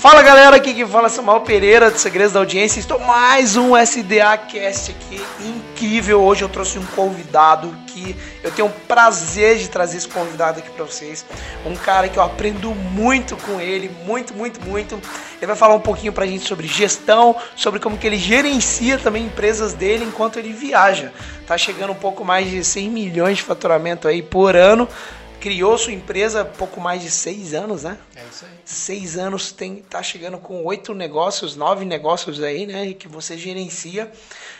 Fala 0.00 0.22
galera, 0.22 0.56
aqui 0.56 0.72
quem 0.72 0.86
fala 0.86 1.08
é 1.08 1.10
Samuel 1.10 1.42
Pereira 1.42 1.90
do 1.90 1.98
Segredos 1.98 2.32
da 2.32 2.40
Audiência. 2.40 2.80
Estou 2.80 2.98
mais 3.00 3.54
um 3.54 3.76
SDA 3.76 4.34
Cast 4.38 4.92
aqui, 4.92 5.22
incrível. 5.38 6.22
Hoje 6.22 6.40
eu 6.40 6.48
trouxe 6.48 6.78
um 6.78 6.86
convidado 6.86 7.76
que 7.86 8.16
eu 8.42 8.50
tenho 8.50 8.68
o 8.68 8.72
prazer 8.88 9.58
de 9.58 9.68
trazer 9.68 9.98
esse 9.98 10.08
convidado 10.08 10.60
aqui 10.60 10.70
para 10.70 10.86
vocês. 10.86 11.22
Um 11.66 11.76
cara 11.76 12.08
que 12.08 12.18
eu 12.18 12.22
aprendo 12.22 12.74
muito 12.74 13.36
com 13.36 13.60
ele, 13.60 13.90
muito, 14.06 14.32
muito, 14.32 14.58
muito. 14.66 14.98
Ele 15.36 15.46
vai 15.46 15.54
falar 15.54 15.74
um 15.74 15.80
pouquinho 15.80 16.14
pra 16.14 16.24
gente 16.24 16.48
sobre 16.48 16.66
gestão, 16.66 17.36
sobre 17.54 17.78
como 17.78 17.98
que 17.98 18.06
ele 18.06 18.16
gerencia 18.16 18.96
também 18.96 19.26
empresas 19.26 19.74
dele 19.74 20.06
enquanto 20.06 20.38
ele 20.38 20.54
viaja. 20.54 21.12
Tá 21.46 21.58
chegando 21.58 21.92
um 21.92 21.96
pouco 21.96 22.24
mais 22.24 22.48
de 22.48 22.64
100 22.64 22.88
milhões 22.88 23.36
de 23.36 23.42
faturamento 23.42 24.08
aí 24.08 24.22
por 24.22 24.56
ano 24.56 24.88
criou 25.40 25.76
sua 25.78 25.92
empresa 25.92 26.42
há 26.42 26.44
pouco 26.44 26.80
mais 26.80 27.02
de 27.02 27.10
seis 27.10 27.54
anos, 27.54 27.84
né? 27.84 27.98
É 28.14 28.22
isso 28.30 28.44
aí. 28.44 28.50
Seis 28.64 29.16
anos 29.16 29.50
tem, 29.50 29.76
tá 29.76 30.02
chegando 30.02 30.38
com 30.38 30.64
oito 30.64 30.94
negócios, 30.94 31.56
nove 31.56 31.84
negócios 31.84 32.42
aí, 32.42 32.66
né? 32.66 32.92
Que 32.92 33.08
você 33.08 33.36
gerencia. 33.38 34.12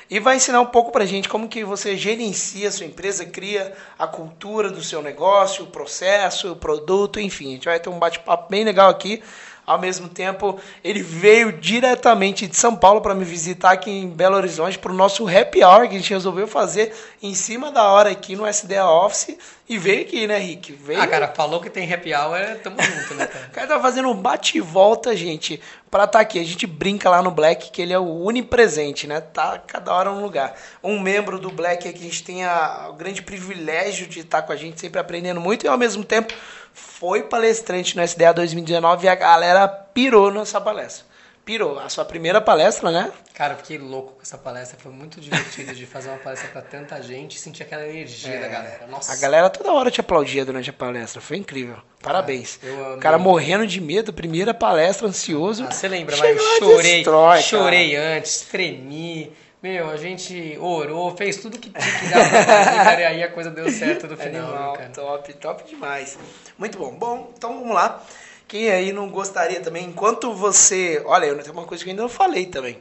E 0.09 0.19
vai 0.19 0.37
ensinar 0.37 0.61
um 0.61 0.67
pouco 0.67 0.91
pra 0.91 1.05
gente 1.05 1.29
como 1.29 1.49
que 1.49 1.63
você 1.63 1.97
gerencia 1.97 2.69
a 2.69 2.73
sua 2.73 2.87
empresa, 2.87 3.25
cria 3.25 3.73
a 3.99 4.07
cultura 4.07 4.71
do 4.71 4.83
seu 4.83 5.01
negócio, 5.03 5.65
o 5.65 5.69
processo, 5.69 6.53
o 6.53 6.57
produto, 6.57 7.21
enfim. 7.21 7.49
A 7.49 7.53
gente 7.53 7.65
vai 7.67 7.79
ter 7.79 7.91
um 7.91 7.99
bate-papo 7.99 8.51
bem 8.51 8.65
legal 8.65 8.91
aqui. 8.91 9.23
Ao 9.71 9.79
mesmo 9.79 10.09
tempo, 10.09 10.59
ele 10.83 11.01
veio 11.01 11.53
diretamente 11.53 12.49
de 12.49 12.57
São 12.57 12.75
Paulo 12.75 13.01
para 13.01 13.15
me 13.15 13.25
visitar 13.25 13.71
aqui 13.71 13.89
em 13.89 14.09
Belo 14.09 14.35
Horizonte 14.35 14.77
para 14.77 14.91
o 14.91 14.95
nosso 14.97 15.29
happy 15.29 15.63
hour 15.63 15.89
que 15.89 15.95
a 15.95 15.99
gente 15.99 16.13
resolveu 16.13 16.49
fazer 16.49 16.93
em 17.23 17.37
cima 17.37 17.71
da 17.71 17.85
hora 17.85 18.11
aqui 18.11 18.35
no 18.35 18.49
SDA 18.49 18.85
Office. 18.85 19.39
E 19.69 19.79
veio 19.79 20.03
aqui, 20.03 20.27
né, 20.27 20.39
Rick? 20.39 20.73
Veio... 20.73 21.01
Ah, 21.01 21.07
cara, 21.07 21.29
falou 21.29 21.61
que 21.61 21.71
tem 21.71 21.93
happy 21.93 22.13
hour, 22.13 22.59
tamo 22.65 22.83
junto, 22.83 23.15
né, 23.15 23.29
cara? 23.29 23.47
o 23.47 23.51
cara 23.53 23.67
tá 23.69 23.79
fazendo 23.79 24.09
um 24.09 24.15
bate 24.15 24.59
e 24.59 24.61
volta, 24.61 25.15
gente, 25.15 25.61
pra 25.89 26.03
estar 26.03 26.19
tá 26.19 26.21
aqui. 26.21 26.41
A 26.41 26.45
gente 26.45 26.67
brinca 26.67 27.09
lá 27.09 27.23
no 27.23 27.31
Black 27.31 27.71
que 27.71 27.81
ele 27.81 27.93
é 27.93 27.99
o 27.99 28.25
onipresente, 28.25 29.07
né? 29.07 29.21
Tá 29.21 29.57
cada 29.65 29.95
hora 29.95 30.11
num 30.11 30.21
lugar. 30.21 30.53
Um 30.83 30.99
membro 30.99 31.39
do 31.39 31.49
Black 31.49 31.87
é 31.87 31.93
que 31.93 32.01
a 32.01 32.03
gente 32.03 32.25
tem 32.25 32.45
a, 32.45 32.89
o 32.91 32.95
grande 32.95 33.23
privilégio 33.23 34.09
de 34.09 34.19
estar 34.19 34.41
tá 34.41 34.47
com 34.49 34.53
a 34.53 34.57
gente, 34.57 34.81
sempre 34.81 34.99
aprendendo 34.99 35.41
muito 35.41 35.65
e 35.65 35.69
ao 35.69 35.79
mesmo 35.79 36.03
tempo 36.03 36.35
foi 36.73 37.23
palestrante 37.23 37.97
no 37.97 38.03
SDA 38.03 38.33
2019 38.33 39.07
e 39.07 39.09
a 39.09 39.15
galera 39.15 39.69
pirou 39.69 40.31
nessa 40.31 40.61
palestra. 40.61 41.11
Pirou. 41.45 41.79
A 41.79 41.89
sua 41.89 42.05
primeira 42.05 42.41
palestra, 42.41 42.91
né? 42.91 43.11
Cara, 43.35 43.55
eu 43.55 43.57
fiquei 43.57 43.79
louco 43.79 44.13
com 44.13 44.23
essa 44.23 44.37
palestra. 44.37 44.79
Foi 44.79 44.93
muito 44.93 45.21
divertido 45.21 45.75
de 45.75 45.87
fazer 45.87 46.11
uma 46.11 46.19
palestra 46.19 46.49
para 46.51 46.63
tanta 46.63 47.03
gente 47.03 47.37
e 47.37 47.41
sentir 47.41 47.63
aquela 47.63 47.87
energia 47.87 48.35
é. 48.35 48.41
da 48.41 48.49
galera. 48.49 48.87
Nossa. 48.87 49.13
A 49.13 49.17
galera 49.17 49.49
toda 49.49 49.73
hora 49.73 49.91
te 49.91 50.01
aplaudia 50.01 50.45
durante 50.45 50.71
a 50.71 50.73
palestra. 50.73 51.21
Foi 51.21 51.39
incrível. 51.39 51.79
Parabéns. 52.03 52.61
o 52.95 52.99
cara 52.99 53.19
morrendo 53.19 53.67
de 53.67 53.81
medo, 53.81 54.13
primeira 54.13 54.53
palestra, 54.53 55.09
ansioso. 55.09 55.65
Ah, 55.65 55.71
você 55.71 55.89
lembra, 55.89 56.17
mas 56.17 56.37
eu 56.37 56.59
chorei. 56.59 56.97
Destrói, 56.97 57.41
chorei 57.43 57.93
cara. 57.95 58.17
antes, 58.17 58.41
tremi 58.43 59.33
meu, 59.63 59.91
a 59.91 59.97
gente 59.97 60.57
orou, 60.59 61.15
fez 61.17 61.37
tudo 61.37 61.59
que 61.59 61.69
tinha 61.69 61.99
que 61.99 62.09
dar 62.09 62.31
pra 62.31 62.45
fazer, 62.45 62.77
cara, 62.77 63.01
e 63.01 63.05
aí 63.05 63.23
a 63.23 63.31
coisa 63.31 63.51
deu 63.51 63.71
certo 63.71 64.07
no 64.07 64.17
final. 64.17 64.49
Animal, 64.49 64.73
cara. 64.73 64.91
Top, 64.91 65.33
top 65.35 65.69
demais. 65.69 66.19
Muito 66.59 66.79
bom. 66.79 66.93
Bom, 66.93 67.33
então 67.37 67.61
vamos 67.61 67.75
lá. 67.75 68.03
Quem 68.49 68.71
aí 68.71 68.93
não 68.93 69.11
gostaria 69.11 69.61
também, 69.61 69.85
enquanto 69.85 70.33
você. 70.33 71.03
Olha, 71.05 71.27
eu 71.27 71.39
tenho 71.39 71.53
uma 71.53 71.65
coisa 71.65 71.85
que 71.85 71.91
eu 71.91 71.93
ainda 71.93 72.03
não 72.03 72.09
falei 72.09 72.47
também. 72.47 72.79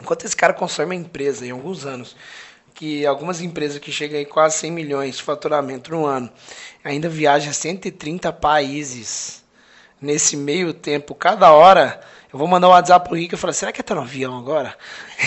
Enquanto 0.00 0.24
esse 0.24 0.34
cara 0.34 0.54
consome 0.54 0.86
uma 0.86 0.94
empresa 0.94 1.46
em 1.46 1.50
alguns 1.50 1.84
anos, 1.84 2.16
que 2.74 3.04
algumas 3.04 3.40
empresas 3.40 3.78
que 3.78 3.92
chegam 3.92 4.18
aí 4.18 4.24
quase 4.24 4.58
100 4.58 4.70
milhões 4.70 5.16
de 5.16 5.22
faturamento 5.22 5.90
no 5.90 6.06
ano, 6.06 6.30
ainda 6.82 7.08
viaja 7.08 7.50
a 7.50 7.52
130 7.52 8.32
países 8.32 9.44
nesse 10.00 10.36
meio 10.36 10.72
tempo, 10.72 11.14
cada 11.14 11.52
hora 11.52 12.00
eu 12.32 12.38
vou 12.38 12.46
mandar 12.46 12.68
um 12.68 12.72
WhatsApp 12.72 13.08
pro 13.08 13.16
Rick 13.16 13.34
e 13.34 13.38
falar, 13.38 13.54
será 13.54 13.72
que 13.72 13.80
é 13.80 13.84
tá 13.84 13.94
no 13.94 14.02
avião 14.02 14.36
agora? 14.36 14.76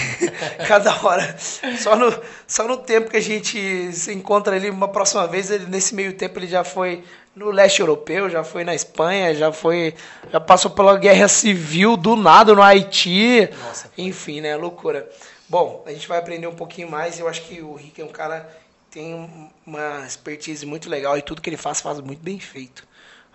Cada 0.68 0.96
hora. 1.04 1.36
Só 1.80 1.96
no, 1.96 2.22
só 2.46 2.68
no 2.68 2.78
tempo 2.78 3.10
que 3.10 3.18
a 3.18 3.22
gente 3.22 3.92
se 3.92 4.14
encontra 4.14 4.56
ali 4.56 4.70
uma 4.70 4.88
próxima 4.88 5.26
vez, 5.26 5.50
ele, 5.50 5.66
nesse 5.66 5.96
meio 5.96 6.14
tempo 6.14 6.38
ele 6.38 6.48
já 6.48 6.64
foi 6.64 7.04
no 7.36 7.50
leste 7.50 7.80
europeu, 7.80 8.30
já 8.30 8.44
foi 8.44 8.64
na 8.64 8.76
Espanha, 8.76 9.34
já 9.34 9.52
foi. 9.52 9.96
Já 10.32 10.40
passou 10.40 10.70
pela 10.70 10.98
guerra 10.98 11.28
civil 11.28 11.98
do 11.98 12.16
nada 12.16 12.54
no 12.54 12.62
Haiti. 12.62 13.50
Nossa, 13.66 13.92
Enfim, 13.98 14.42
né? 14.42 14.56
Loucura. 14.56 15.10
Bom, 15.50 15.84
a 15.88 15.92
gente 15.92 16.08
vai 16.08 16.20
aprender 16.20 16.48
um 16.48 16.56
pouquinho 16.56 16.90
mais. 16.90 17.20
Eu 17.20 17.28
acho 17.28 17.42
que 17.42 17.62
o 17.62 17.74
Rick 17.76 18.00
é 18.00 18.06
um 18.06 18.10
cara 18.10 18.48
que 18.90 19.00
tem 19.00 19.52
uma 19.66 20.06
expertise 20.06 20.66
muito 20.66 20.90
legal 20.90 21.18
e 21.18 21.22
tudo 21.22 21.42
que 21.42 21.50
ele 21.50 21.58
faz, 21.58 21.82
faz 21.82 22.00
muito 22.00 22.22
bem 22.22 22.40
feito. 22.40 22.88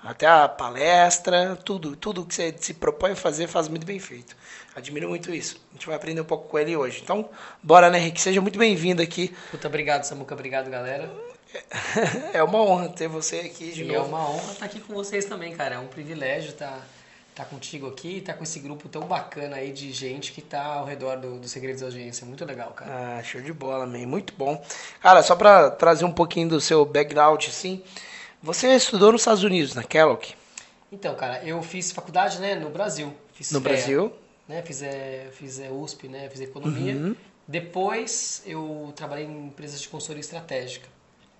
Até 0.07 0.25
a 0.25 0.49
palestra, 0.49 1.57
tudo, 1.65 1.97
tudo 1.97 2.25
que 2.25 2.33
você 2.33 2.55
se 2.61 2.73
propõe 2.73 3.11
a 3.11 3.17
fazer, 3.17 3.49
faz 3.49 3.67
muito 3.67 3.85
bem 3.85 3.99
feito. 3.99 4.37
Admiro 4.77 5.09
muito 5.09 5.35
isso. 5.35 5.61
A 5.71 5.75
gente 5.75 5.87
vai 5.89 5.97
aprender 5.97 6.21
um 6.21 6.25
pouco 6.25 6.49
com 6.49 6.57
ele 6.57 6.77
hoje. 6.77 7.01
Então, 7.03 7.29
bora, 7.61 7.91
né, 7.91 7.99
Henrique? 7.99 8.21
Seja 8.21 8.41
muito 8.41 8.57
bem-vindo 8.57 9.03
aqui. 9.03 9.35
Puta, 9.51 9.67
obrigado, 9.67 10.05
Samuca. 10.05 10.33
Obrigado, 10.33 10.71
galera. 10.71 11.11
É 12.33 12.41
uma 12.41 12.63
honra 12.63 12.89
ter 12.89 13.09
você 13.09 13.41
aqui 13.41 13.73
de 13.73 13.83
e 13.83 13.91
é 13.91 13.99
novo. 13.99 14.07
É 14.07 14.09
uma 14.09 14.31
honra 14.31 14.53
estar 14.53 14.67
aqui 14.67 14.79
com 14.79 14.95
vocês 14.95 15.25
também, 15.25 15.57
cara. 15.57 15.75
É 15.75 15.79
um 15.79 15.89
privilégio 15.89 16.51
estar, 16.51 16.87
estar 17.31 17.45
contigo 17.47 17.89
aqui, 17.89 18.19
estar 18.19 18.35
com 18.35 18.45
esse 18.45 18.61
grupo 18.61 18.89
tão 18.89 19.03
bacana 19.03 19.57
aí 19.57 19.73
de 19.73 19.91
gente 19.91 20.31
que 20.31 20.41
está 20.41 20.63
ao 20.63 20.85
redor 20.85 21.17
do, 21.17 21.41
do 21.41 21.49
Segredos 21.49 21.81
da 21.81 21.89
Audiência. 21.89 22.25
Muito 22.25 22.45
legal, 22.45 22.71
cara. 22.71 23.19
Ah, 23.19 23.23
show 23.25 23.41
de 23.41 23.53
bola, 23.53 23.85
man. 23.85 24.07
Muito 24.07 24.33
bom. 24.37 24.65
Cara, 25.01 25.21
só 25.25 25.35
para 25.35 25.69
trazer 25.69 26.05
um 26.05 26.13
pouquinho 26.13 26.49
do 26.49 26.61
seu 26.61 26.85
background, 26.85 27.45
assim... 27.49 27.83
Você 28.43 28.75
estudou 28.75 29.13
nos 29.13 29.23
Estados 29.23 29.43
Unidos, 29.43 29.75
na 29.75 29.83
Kellogg? 29.83 30.35
Então, 30.91 31.15
cara, 31.15 31.43
eu 31.45 31.63
fiz 31.63 31.91
faculdade 31.93 32.39
né, 32.39 32.55
no 32.55 32.71
Brasil. 32.71 33.13
Fiz 33.33 33.51
no 33.51 33.61
Brasil? 33.61 34.13
Né, 34.49 34.63
fiz, 34.63 34.83
é, 34.83 35.29
fiz 35.33 35.59
é, 35.59 35.71
USP, 35.71 36.09
né, 36.09 36.29
fiz 36.29 36.41
economia. 36.41 36.95
Uhum. 36.95 37.17
Depois 37.49 38.43
eu 38.47 38.93
trabalhei 38.95 39.25
em 39.25 39.47
empresas 39.47 39.81
de 39.81 39.89
consultoria 39.89 40.21
estratégica. 40.21 40.89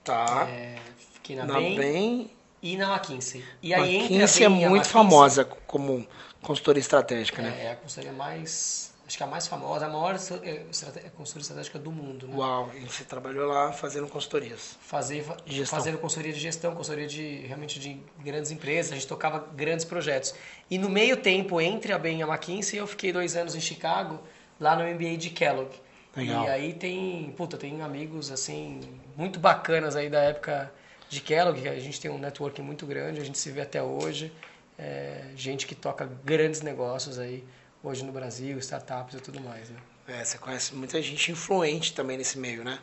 Tá. 0.05 0.47
É, 0.49 0.77
fiquei 1.15 1.37
na, 1.37 1.47
na 1.47 1.55
Bain, 1.55 1.77
Bain 1.77 2.31
e 2.63 2.77
na 2.77 2.95
McKinsey. 2.95 3.45
E 3.63 3.75
aí, 3.75 3.99
McKinsey 3.99 4.45
é 4.45 4.49
muito 4.49 4.89
famosa 4.89 5.45
como 5.45 6.07
consultoria 6.43 6.81
estratégica, 6.81 7.43
né? 7.43 7.55
É, 7.59 7.65
é 7.67 7.73
a 7.73 7.77
consultoria 7.77 8.13
mais 8.13 8.93
acho 9.07 9.17
que 9.17 9.23
a 9.23 9.27
mais 9.27 9.47
famosa, 9.47 9.87
a 9.87 9.89
maior 9.89 10.17
é, 10.43 10.51
é 10.51 11.11
consultoria 11.11 11.43
estratégica 11.43 11.79
do 11.79 11.93
mundo. 11.93 12.27
Né? 12.27 12.37
Uau, 12.37 12.73
e 12.75 12.81
você 12.81 13.05
trabalhou 13.05 13.47
lá 13.47 13.73
fazendo 13.73 14.09
consultorias? 14.09 14.77
Fazer, 14.81 15.25
fazendo 15.65 15.99
consultoria 15.99 16.33
de 16.33 16.41
gestão, 16.41 16.75
consultoria 16.75 17.07
de 17.07 17.39
realmente 17.47 17.79
de 17.79 18.01
grandes 18.19 18.51
empresas, 18.51 18.93
a 18.93 18.95
gente 18.97 19.07
tocava 19.07 19.47
grandes 19.55 19.85
projetos. 19.85 20.35
E 20.69 20.77
no 20.77 20.89
meio 20.89 21.17
tempo, 21.17 21.61
entre 21.61 21.93
a 21.93 21.99
Bain 21.99 22.19
e 22.19 22.23
a 22.23 22.27
McKinsey, 22.27 22.79
eu 22.79 22.87
fiquei 22.87 23.13
dois 23.13 23.37
anos 23.37 23.55
em 23.55 23.61
Chicago, 23.61 24.21
lá 24.59 24.75
no 24.75 24.83
MBA 24.83 25.17
de 25.17 25.31
Kellogg. 25.31 25.71
Legal. 26.17 26.45
E 26.45 26.49
aí 26.49 26.73
tem, 26.73 27.33
puta, 27.37 27.57
tem 27.57 27.83
amigos 27.83 28.33
assim, 28.33 28.81
muito 29.17 29.39
bacanas 29.39 29.95
aí 29.95 30.09
da 30.09 30.21
época 30.21 30.73
de 31.09 31.21
Kellogg, 31.21 31.69
a 31.69 31.79
gente 31.79 32.01
tem 32.01 32.11
um 32.11 32.19
networking 32.19 32.63
muito 32.63 32.85
grande, 32.87 33.21
a 33.21 33.25
gente 33.25 33.39
se 33.39 33.51
vê 33.51 33.61
até 33.61 33.81
hoje. 33.81 34.33
É, 34.79 35.31
gente 35.35 35.67
que 35.67 35.75
toca 35.75 36.07
grandes 36.23 36.61
negócios 36.61 37.19
aí 37.19 37.43
hoje 37.87 38.05
no 38.05 38.13
Brasil, 38.13 38.59
startups 38.59 39.15
e 39.15 39.21
tudo 39.21 39.41
mais, 39.41 39.71
né? 39.71 39.79
É, 40.09 40.25
você 40.25 40.39
conhece 40.39 40.75
muita 40.75 41.01
gente 41.01 41.31
influente 41.31 41.95
também 41.95 42.17
nesse 42.19 42.39
meio, 42.39 42.65
né? 42.65 42.79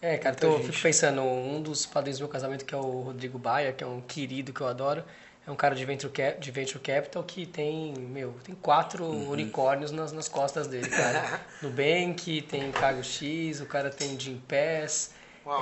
É, 0.00 0.18
cara, 0.18 0.34
tô, 0.34 0.58
fico 0.58 0.80
pensando, 0.82 1.22
um 1.22 1.62
dos 1.62 1.86
padrinhos 1.86 2.18
do 2.18 2.22
meu 2.22 2.28
casamento, 2.28 2.64
que 2.64 2.74
é 2.74 2.76
o 2.78 3.02
Rodrigo 3.02 3.38
Baia, 3.38 3.72
que 3.72 3.84
é 3.84 3.86
um 3.86 4.00
querido 4.00 4.52
que 4.52 4.60
eu 4.60 4.66
adoro, 4.66 5.04
é 5.46 5.50
um 5.50 5.54
cara 5.54 5.76
de 5.76 5.84
venture, 5.84 6.12
cap, 6.12 6.40
de 6.40 6.50
venture 6.50 6.80
capital 6.80 7.22
que 7.22 7.46
tem, 7.46 7.94
meu, 7.94 8.34
tem 8.44 8.54
quatro 8.56 9.04
uhum. 9.04 9.30
unicórnios 9.30 9.92
nas, 9.92 10.10
nas 10.10 10.28
costas 10.28 10.66
dele, 10.66 10.88
cara. 10.88 11.40
Nubank, 11.62 12.42
tem 12.42 12.72
Cargo 12.72 13.02
X, 13.04 13.60
o 13.60 13.66
cara 13.66 13.90
tem 13.90 14.18
Jim 14.18 14.42
Pass, 14.48 15.12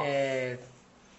é, 0.05 0.57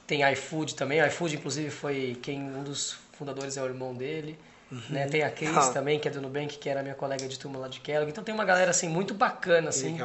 tem 0.08 0.24
iFood 0.32 0.76
também. 0.76 1.00
iFood, 1.08 1.36
inclusive, 1.36 1.70
foi 1.70 2.18
quem 2.24 2.42
um 2.42 2.64
dos 2.64 2.98
fundadores 3.14 3.56
é 3.56 3.62
o 3.62 3.66
irmão 3.66 3.94
dele. 3.94 4.38
Uhum. 4.72 4.82
Né? 4.90 5.08
Tem 5.08 5.24
a 5.24 5.30
Cris 5.30 5.56
ah. 5.56 5.72
também, 5.72 6.00
que 6.00 6.08
é 6.08 6.12
do 6.12 6.22
Nubank, 6.22 6.58
que 6.58 6.70
era 6.70 6.82
minha 6.82 6.96
colega 6.96 7.28
de 7.28 7.38
turma 7.38 7.60
lá 7.60 7.68
de 7.68 7.80
Kellogg. 7.80 8.10
Então 8.10 8.24
tem 8.24 8.34
uma 8.34 8.46
galera 8.46 8.72
assim 8.72 8.88
muito 8.88 9.14
bacana 9.14 9.70
assim, 9.70 9.98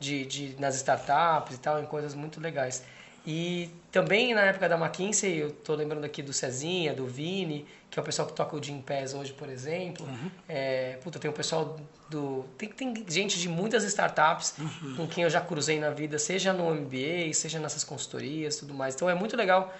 de, 0.00 0.24
de, 0.24 0.56
nas 0.58 0.74
startups 0.76 1.56
e 1.56 1.58
tal, 1.58 1.80
em 1.80 1.86
coisas 1.86 2.14
muito 2.14 2.40
legais. 2.40 2.82
E 3.26 3.68
também 3.90 4.32
na 4.32 4.42
época 4.42 4.68
da 4.68 4.76
McKinsey, 4.76 5.36
eu 5.38 5.50
tô 5.50 5.74
lembrando 5.74 6.04
aqui 6.04 6.22
do 6.22 6.32
Cezinha, 6.32 6.94
do 6.94 7.06
Vini, 7.06 7.66
que 7.90 7.98
é 7.98 8.02
o 8.02 8.04
pessoal 8.04 8.28
que 8.28 8.34
toca 8.34 8.54
o 8.54 8.62
Jim 8.62 8.80
Pass 8.80 9.14
hoje, 9.14 9.32
por 9.32 9.48
exemplo. 9.48 10.06
Uhum. 10.06 10.30
É, 10.48 10.96
puta, 11.02 11.18
tem 11.18 11.28
o 11.28 11.34
pessoal 11.34 11.76
do... 12.08 12.44
Tem, 12.56 12.68
tem 12.68 13.04
gente 13.08 13.40
de 13.40 13.48
muitas 13.48 13.82
startups 13.82 14.54
uhum. 14.58 14.94
com 14.96 15.08
quem 15.08 15.24
eu 15.24 15.30
já 15.30 15.40
cruzei 15.40 15.80
na 15.80 15.90
vida, 15.90 16.20
seja 16.20 16.52
no 16.52 16.72
MBA, 16.72 17.34
seja 17.34 17.58
nessas 17.58 17.82
consultorias 17.82 18.56
tudo 18.56 18.72
mais. 18.72 18.94
Então 18.94 19.10
é 19.10 19.14
muito 19.14 19.36
legal 19.36 19.74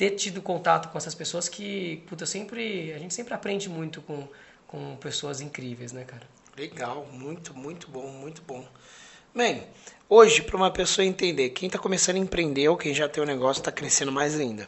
ter 0.00 0.12
tido 0.12 0.40
contato 0.40 0.88
com 0.88 0.96
essas 0.96 1.14
pessoas 1.14 1.46
que, 1.46 2.02
puta, 2.08 2.24
sempre, 2.24 2.90
a 2.94 2.98
gente 2.98 3.12
sempre 3.12 3.34
aprende 3.34 3.68
muito 3.68 4.00
com, 4.00 4.26
com 4.66 4.96
pessoas 4.96 5.42
incríveis, 5.42 5.92
né, 5.92 6.04
cara? 6.04 6.22
Legal, 6.56 7.06
muito, 7.12 7.52
muito 7.52 7.86
bom, 7.90 8.06
muito 8.06 8.40
bom. 8.40 8.66
Bem, 9.34 9.62
hoje, 10.08 10.40
para 10.40 10.56
uma 10.56 10.70
pessoa 10.70 11.04
entender, 11.04 11.50
quem 11.50 11.66
está 11.66 11.78
começando 11.78 12.16
a 12.16 12.18
empreender 12.18 12.66
ou 12.70 12.78
quem 12.78 12.94
já 12.94 13.10
tem 13.10 13.22
um 13.22 13.26
negócio 13.26 13.60
está 13.60 13.70
crescendo 13.70 14.10
mais 14.10 14.40
ainda. 14.40 14.66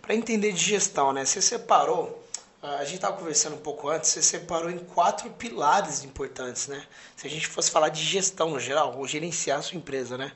Para 0.00 0.14
entender 0.14 0.52
de 0.52 0.62
gestão, 0.62 1.12
né? 1.12 1.24
Você 1.24 1.42
separou 1.42 2.24
a 2.62 2.84
gente 2.84 2.96
estava 2.96 3.16
conversando 3.16 3.54
um 3.54 3.60
pouco 3.60 3.88
antes, 3.88 4.10
você 4.10 4.20
separou 4.20 4.68
em 4.68 4.78
quatro 4.78 5.30
pilares 5.30 6.02
importantes, 6.02 6.66
né? 6.66 6.84
Se 7.16 7.26
a 7.26 7.30
gente 7.30 7.46
fosse 7.46 7.70
falar 7.70 7.88
de 7.88 8.02
gestão 8.02 8.50
no 8.50 8.58
geral, 8.58 8.96
ou 8.96 9.06
gerenciar 9.06 9.60
a 9.60 9.62
sua 9.62 9.76
empresa, 9.76 10.18
né? 10.18 10.32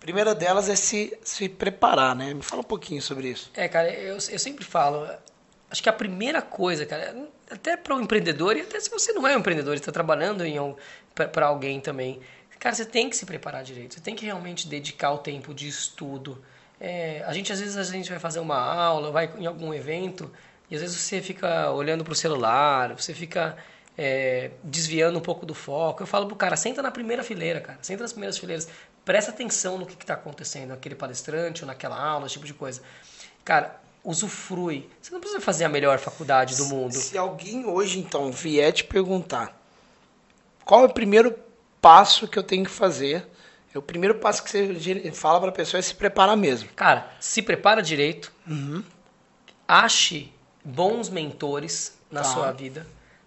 Primeira 0.00 0.34
delas 0.34 0.68
é 0.68 0.74
se, 0.74 1.16
se 1.22 1.48
preparar, 1.48 2.16
né? 2.16 2.32
Me 2.32 2.42
fala 2.42 2.62
um 2.62 2.64
pouquinho 2.64 3.02
sobre 3.02 3.28
isso. 3.28 3.50
É, 3.54 3.68
cara, 3.68 3.90
eu, 3.90 4.14
eu 4.14 4.38
sempre 4.38 4.64
falo, 4.64 5.06
acho 5.70 5.82
que 5.82 5.88
a 5.88 5.92
primeira 5.92 6.40
coisa, 6.40 6.86
cara, 6.86 7.14
até 7.50 7.76
para 7.76 7.94
o 7.94 8.00
empreendedor, 8.00 8.56
e 8.56 8.62
até 8.62 8.80
se 8.80 8.88
você 8.88 9.12
não 9.12 9.26
é 9.28 9.36
um 9.36 9.40
empreendedor, 9.40 9.74
está 9.74 9.92
trabalhando 9.92 10.44
em 10.44 10.58
um, 10.58 10.74
para 11.14 11.46
alguém 11.46 11.80
também, 11.80 12.18
cara, 12.58 12.74
você 12.74 12.86
tem 12.86 13.10
que 13.10 13.16
se 13.16 13.26
preparar 13.26 13.62
direito, 13.62 13.94
você 13.94 14.00
tem 14.00 14.14
que 14.14 14.24
realmente 14.24 14.66
dedicar 14.66 15.12
o 15.12 15.18
tempo 15.18 15.52
de 15.52 15.68
estudo. 15.68 16.42
É, 16.80 17.22
a 17.26 17.32
gente, 17.34 17.52
às 17.52 17.60
vezes, 17.60 17.76
a 17.76 17.84
gente 17.84 18.08
vai 18.08 18.18
fazer 18.18 18.40
uma 18.40 18.58
aula, 18.58 19.10
vai 19.10 19.30
em 19.38 19.46
algum 19.46 19.74
evento, 19.74 20.30
e 20.70 20.74
às 20.74 20.80
vezes 20.80 20.96
você 20.96 21.20
fica 21.20 21.70
olhando 21.72 22.04
para 22.04 22.12
o 22.12 22.16
celular, 22.16 22.94
você 22.94 23.12
fica 23.12 23.56
é, 23.98 24.52
desviando 24.62 25.18
um 25.18 25.22
pouco 25.22 25.44
do 25.44 25.52
foco. 25.52 26.02
Eu 26.02 26.06
falo 26.06 26.26
pro 26.26 26.36
cara, 26.36 26.56
senta 26.56 26.80
na 26.80 26.90
primeira 26.90 27.22
fileira, 27.22 27.60
cara. 27.60 27.78
Senta 27.82 28.02
nas 28.02 28.12
primeiras 28.12 28.38
fileiras. 28.38 28.68
Presta 29.04 29.30
atenção 29.30 29.78
no 29.78 29.86
que 29.86 29.94
está 29.94 30.14
acontecendo, 30.14 30.70
naquele 30.70 30.94
palestrante 30.94 31.62
ou 31.62 31.66
naquela 31.66 31.98
aula, 31.98 32.26
esse 32.26 32.34
tipo 32.34 32.46
de 32.46 32.54
coisa. 32.54 32.82
Cara, 33.44 33.80
usufrui. 34.04 34.88
Você 35.00 35.12
não 35.12 35.20
precisa 35.20 35.40
fazer 35.40 35.64
a 35.64 35.68
melhor 35.68 35.98
faculdade 35.98 36.56
do 36.56 36.66
mundo. 36.66 36.94
Se 36.94 37.16
alguém 37.16 37.66
hoje, 37.66 37.98
então, 37.98 38.30
vier 38.30 38.72
te 38.72 38.84
perguntar 38.84 39.58
qual 40.64 40.82
é 40.82 40.86
o 40.86 40.92
primeiro 40.92 41.36
passo 41.80 42.28
que 42.28 42.38
eu 42.38 42.42
tenho 42.42 42.64
que 42.64 42.70
fazer, 42.70 43.26
é 43.74 43.78
o 43.78 43.82
primeiro 43.82 44.16
passo 44.16 44.42
que 44.42 44.50
você 44.50 45.12
fala 45.12 45.40
para 45.40 45.50
a 45.50 45.52
pessoa 45.52 45.78
é 45.78 45.82
se 45.82 45.94
preparar 45.94 46.36
mesmo. 46.36 46.68
Cara, 46.74 47.10
se 47.20 47.40
prepara 47.40 47.82
direito. 47.82 48.32
Uhum. 48.46 48.84
Ache 49.66 50.32
bons 50.64 51.08
mentores 51.08 51.98
na 52.10 52.22
tá. 52.22 52.28
sua 52.28 52.52
vida. 52.52 52.86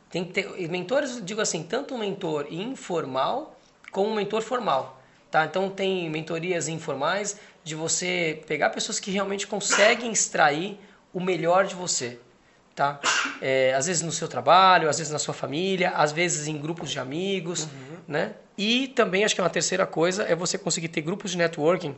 Tem 0.10 0.24
que 0.24 0.34
ter 0.34 0.70
mentores, 0.70 1.20
digo 1.24 1.42
assim, 1.42 1.64
tanto 1.64 1.96
um 1.96 1.98
mentor 1.98 2.48
informal 2.52 3.58
como 3.92 4.10
um 4.10 4.16
mentor 4.16 4.42
formal, 4.42 5.02
tá? 5.34 5.46
Então 5.46 5.68
tem 5.68 6.08
mentorias 6.12 6.68
informais 6.68 7.40
de 7.64 7.74
você 7.74 8.44
pegar 8.46 8.70
pessoas 8.70 9.00
que 9.00 9.10
realmente 9.10 9.48
conseguem 9.48 10.12
extrair 10.12 10.80
o 11.12 11.20
melhor 11.20 11.66
de 11.66 11.74
você, 11.74 12.20
tá? 12.76 13.00
É, 13.42 13.74
às 13.74 13.88
vezes 13.88 14.04
no 14.04 14.12
seu 14.12 14.28
trabalho, 14.28 14.88
às 14.88 15.00
vezes 15.00 15.12
na 15.12 15.18
sua 15.18 15.34
família, 15.34 15.90
às 15.96 16.12
vezes 16.12 16.48
em 16.48 16.56
grupos 16.56 16.92
de 16.92 17.00
amigos, 17.00 17.64
uhum. 17.64 17.98
né? 18.08 18.34
E 18.56 18.90
também 18.90 19.26
acho 19.26 19.34
que 19.34 19.42
é 19.42 19.44
uma 19.44 19.50
terceira 19.50 19.88
coisa 19.88 20.22
é 20.22 20.36
você 20.36 20.56
conseguir 20.56 20.90
ter 20.90 21.02
grupos 21.02 21.32
de 21.32 21.38
networking 21.40 21.96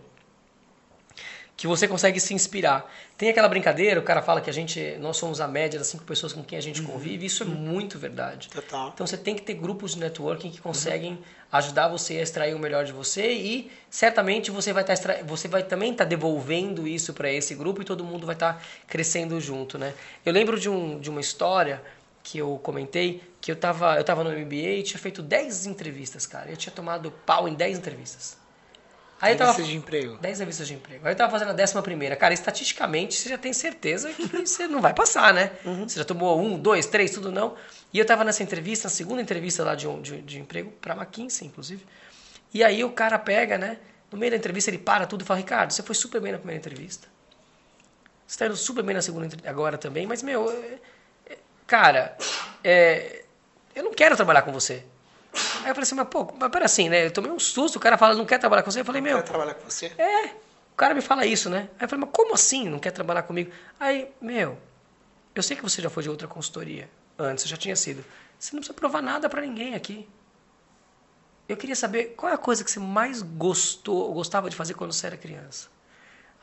que 1.57 1.67
você 1.67 1.87
consegue 1.87 2.19
se 2.19 2.33
inspirar. 2.33 2.91
Tem 3.17 3.29
aquela 3.29 3.47
brincadeira, 3.47 3.99
o 3.99 4.03
cara 4.03 4.21
fala 4.21 4.41
que 4.41 4.49
a 4.49 4.53
gente, 4.53 4.97
nós 4.99 5.15
somos 5.15 5.39
a 5.39 5.47
média 5.47 5.79
das 5.79 5.87
cinco 5.87 6.03
pessoas 6.03 6.33
com 6.33 6.43
quem 6.43 6.57
a 6.57 6.61
gente 6.61 6.81
uhum. 6.81 6.87
convive, 6.87 7.25
isso 7.25 7.43
é 7.43 7.45
muito 7.45 7.97
verdade. 7.97 8.49
Total. 8.49 8.91
Então 8.93 9.07
você 9.07 9.15
tem 9.15 9.35
que 9.35 9.41
ter 9.41 9.53
grupos 9.53 9.93
de 9.93 9.99
networking 9.99 10.51
que 10.51 10.59
conseguem 10.59 11.13
uhum. 11.13 11.23
ajudar 11.53 11.87
você 11.87 12.17
a 12.17 12.21
extrair 12.21 12.53
o 12.53 12.59
melhor 12.59 12.83
de 12.83 12.91
você 12.91 13.31
e 13.31 13.71
certamente 13.89 14.51
você 14.51 14.73
vai 14.73 14.83
estar 14.83 14.97
tá 14.97 15.23
você 15.23 15.47
vai 15.47 15.63
também 15.63 15.93
estar 15.93 16.03
tá 16.03 16.09
devolvendo 16.09 16.85
isso 16.85 17.13
para 17.13 17.31
esse 17.31 17.55
grupo 17.55 17.81
e 17.81 17.85
todo 17.85 18.03
mundo 18.03 18.25
vai 18.25 18.35
estar 18.35 18.55
tá 18.55 18.61
crescendo 18.85 19.39
junto, 19.39 19.77
né? 19.77 19.93
Eu 20.25 20.33
lembro 20.33 20.59
de, 20.59 20.69
um, 20.69 20.99
de 20.99 21.09
uma 21.09 21.21
história 21.21 21.81
que 22.21 22.37
eu 22.37 22.59
comentei 22.61 23.23
que 23.39 23.49
eu 23.49 23.55
estava 23.55 23.95
eu 23.95 24.03
tava 24.03 24.25
no 24.25 24.31
MBA 24.31 24.79
e 24.79 24.83
tinha 24.83 24.99
feito 24.99 25.21
10 25.21 25.67
entrevistas, 25.67 26.25
cara. 26.25 26.49
Eu 26.49 26.57
tinha 26.57 26.73
tomado 26.73 27.11
pau 27.25 27.47
em 27.47 27.53
10 27.53 27.77
entrevistas. 27.77 28.44
Aí 29.21 29.33
eu 29.33 29.37
tava, 29.37 29.63
de 29.63 29.75
emprego. 29.75 30.17
10 30.17 30.39
revistas 30.39 30.67
de 30.67 30.73
emprego. 30.73 31.05
Aí 31.07 31.13
eu 31.13 31.15
tava 31.15 31.31
fazendo 31.31 31.49
a 31.49 31.53
décima 31.53 31.81
primeira. 31.81 32.15
Cara, 32.15 32.33
estatisticamente 32.33 33.15
você 33.15 33.29
já 33.29 33.37
tem 33.37 33.53
certeza 33.53 34.11
que 34.11 34.27
você 34.45 34.67
não 34.67 34.81
vai 34.81 34.93
passar, 34.93 35.33
né? 35.33 35.51
Uhum. 35.63 35.87
Você 35.87 35.99
já 35.99 36.05
tomou 36.05 36.39
um, 36.39 36.59
dois, 36.59 36.85
três, 36.85 37.11
tudo 37.11 37.31
não. 37.31 37.55
E 37.93 37.99
eu 37.99 38.05
tava 38.05 38.23
nessa 38.23 38.43
entrevista, 38.43 38.87
na 38.87 38.89
segunda 38.89 39.21
entrevista 39.21 39.63
lá 39.63 39.73
de, 39.73 39.87
de, 40.01 40.21
de 40.21 40.39
emprego, 40.39 40.71
pra 40.81 40.95
McKinsey, 40.95 41.47
inclusive. 41.47 41.85
E 42.53 42.63
aí 42.63 42.83
o 42.83 42.91
cara 42.91 43.17
pega, 43.17 43.57
né? 43.57 43.77
No 44.11 44.17
meio 44.17 44.31
da 44.31 44.37
entrevista 44.37 44.69
ele 44.69 44.77
para 44.77 45.05
tudo 45.05 45.21
e 45.21 45.25
fala, 45.25 45.39
Ricardo, 45.39 45.71
você 45.71 45.81
foi 45.81 45.95
super 45.95 46.19
bem 46.21 46.31
na 46.31 46.37
primeira 46.37 46.59
entrevista. 46.59 47.07
Você 48.27 48.37
tá 48.39 48.45
indo 48.47 48.55
super 48.55 48.83
bem 48.83 48.95
na 48.95 49.01
segunda 49.01 49.29
agora 49.45 49.77
também, 49.77 50.05
mas, 50.07 50.23
meu, 50.23 50.49
é, 50.49 51.33
é, 51.33 51.37
cara, 51.67 52.17
é, 52.63 53.23
eu 53.75 53.83
não 53.83 53.93
quero 53.93 54.15
trabalhar 54.15 54.41
com 54.41 54.51
você. 54.51 54.83
Aí 55.65 55.71
eu 55.71 55.73
falei 55.73 55.81
assim, 55.81 55.95
mas 55.95 56.07
pô, 56.07 56.31
mas 56.39 56.51
pera 56.51 56.65
assim, 56.65 56.89
né? 56.89 57.07
Eu 57.07 57.11
tomei 57.11 57.31
um 57.31 57.39
susto, 57.39 57.77
o 57.77 57.79
cara 57.79 57.97
fala, 57.97 58.13
não 58.13 58.23
quer 58.23 58.37
trabalhar 58.37 58.61
com 58.61 58.69
você. 58.69 58.81
Eu 58.81 58.85
falei, 58.85 59.01
meu. 59.01 59.15
Não 59.15 59.23
quer 59.23 59.27
trabalhar 59.29 59.55
com 59.55 59.67
você? 59.67 59.87
É. 59.97 60.27
O 60.27 60.75
cara 60.77 60.93
me 60.93 61.01
fala 61.01 61.25
isso, 61.25 61.49
né? 61.49 61.69
Aí 61.79 61.85
eu 61.85 61.89
falei, 61.89 62.05
mas 62.05 62.13
como 62.13 62.35
assim 62.35 62.69
não 62.69 62.77
quer 62.77 62.91
trabalhar 62.91 63.23
comigo? 63.23 63.51
Aí, 63.79 64.07
meu, 64.21 64.59
eu 65.33 65.41
sei 65.41 65.57
que 65.57 65.63
você 65.63 65.81
já 65.81 65.89
foi 65.89 66.03
de 66.03 66.09
outra 66.09 66.27
consultoria 66.27 66.87
antes, 67.17 67.47
já 67.47 67.57
tinha 67.57 67.75
sido. 67.75 68.05
Você 68.37 68.55
não 68.55 68.59
precisa 68.59 68.75
provar 68.75 69.01
nada 69.01 69.27
para 69.27 69.41
ninguém 69.41 69.73
aqui. 69.73 70.07
Eu 71.49 71.57
queria 71.57 71.75
saber 71.75 72.13
qual 72.15 72.31
é 72.31 72.35
a 72.35 72.37
coisa 72.37 72.63
que 72.63 72.69
você 72.69 72.79
mais 72.79 73.23
gostou, 73.23 74.13
gostava 74.13 74.51
de 74.51 74.55
fazer 74.55 74.75
quando 74.75 74.93
você 74.93 75.07
era 75.07 75.17
criança. 75.17 75.67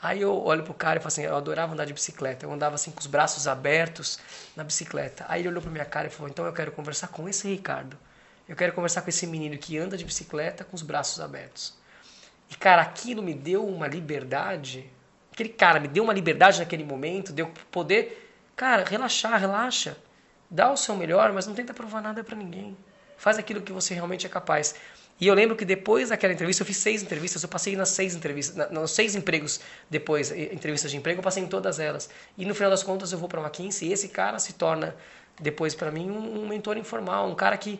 Aí 0.02 0.20
eu 0.20 0.36
olho 0.36 0.64
pro 0.64 0.75
cara 0.75 0.98
e 0.98 1.00
falo 1.00 1.08
assim, 1.08 1.22
eu 1.22 1.36
adorava 1.36 1.75
andar 1.75 1.84
de 1.84 1.92
bicicleta. 1.92 2.44
Eu 2.44 2.52
andava 2.52 2.75
assim 2.75 2.90
com 2.90 2.98
os 2.98 3.06
braços 3.06 3.46
abertos 3.46 4.18
na 4.56 4.64
bicicleta. 4.64 5.25
Aí 5.28 5.42
ele 5.42 5.48
olhou 5.48 5.62
pra 5.62 5.70
minha 5.70 5.84
cara 5.84 6.08
e 6.08 6.10
falou, 6.10 6.28
então 6.28 6.44
eu 6.44 6.52
quero 6.52 6.72
conversar 6.72 7.06
com 7.06 7.28
esse 7.28 7.46
Ricardo. 7.46 7.96
Eu 8.48 8.56
quero 8.56 8.72
conversar 8.72 9.02
com 9.02 9.10
esse 9.10 9.26
menino 9.26 9.56
que 9.56 9.78
anda 9.78 9.96
de 9.96 10.04
bicicleta 10.04 10.64
com 10.64 10.74
os 10.74 10.82
braços 10.82 11.20
abertos. 11.20 11.74
E, 12.50 12.56
cara, 12.56 12.82
aquilo 12.82 13.22
me 13.22 13.34
deu 13.34 13.66
uma 13.66 13.86
liberdade. 13.86 14.90
Aquele 15.32 15.48
cara 15.48 15.80
me 15.80 15.88
deu 15.88 16.04
uma 16.04 16.12
liberdade 16.12 16.58
naquele 16.58 16.84
momento, 16.84 17.32
deu 17.32 17.50
poder, 17.70 18.30
cara, 18.54 18.84
relaxar, 18.84 19.38
relaxa. 19.40 19.96
Dá 20.50 20.70
o 20.70 20.76
seu 20.76 20.94
melhor, 20.94 21.32
mas 21.32 21.46
não 21.46 21.54
tenta 21.54 21.72
provar 21.72 22.02
nada 22.02 22.22
para 22.22 22.36
ninguém. 22.36 22.76
Faz 23.16 23.38
aquilo 23.38 23.62
que 23.62 23.72
você 23.72 23.94
realmente 23.94 24.26
é 24.26 24.28
capaz. 24.28 24.74
E 25.18 25.26
eu 25.26 25.34
lembro 25.34 25.56
que 25.56 25.64
depois 25.64 26.08
daquela 26.08 26.32
entrevista, 26.32 26.62
eu 26.62 26.66
fiz 26.66 26.76
seis 26.76 27.02
entrevistas, 27.02 27.42
eu 27.42 27.48
passei 27.48 27.76
nas 27.76 27.90
seis 27.90 28.14
entrevistas, 28.14 28.70
nos 28.70 28.90
seis 28.90 29.14
empregos 29.14 29.60
depois, 29.88 30.32
entrevistas 30.32 30.90
de 30.90 30.96
emprego, 30.96 31.20
eu 31.20 31.22
passei 31.22 31.42
em 31.42 31.46
todas 31.46 31.78
elas. 31.78 32.10
E 32.36 32.44
no 32.44 32.54
final 32.54 32.70
das 32.70 32.82
contas 32.82 33.12
eu 33.12 33.18
vou 33.18 33.28
para 33.28 33.38
uma 33.38 33.46
McKinsey 33.46 33.88
e 33.88 33.92
esse 33.92 34.08
cara 34.08 34.38
se 34.38 34.54
torna 34.54 34.96
depois 35.40 35.74
para 35.74 35.90
mim 35.90 36.10
um, 36.10 36.42
um 36.42 36.48
mentor 36.48 36.76
informal, 36.76 37.28
um 37.28 37.34
cara 37.34 37.56
que 37.56 37.78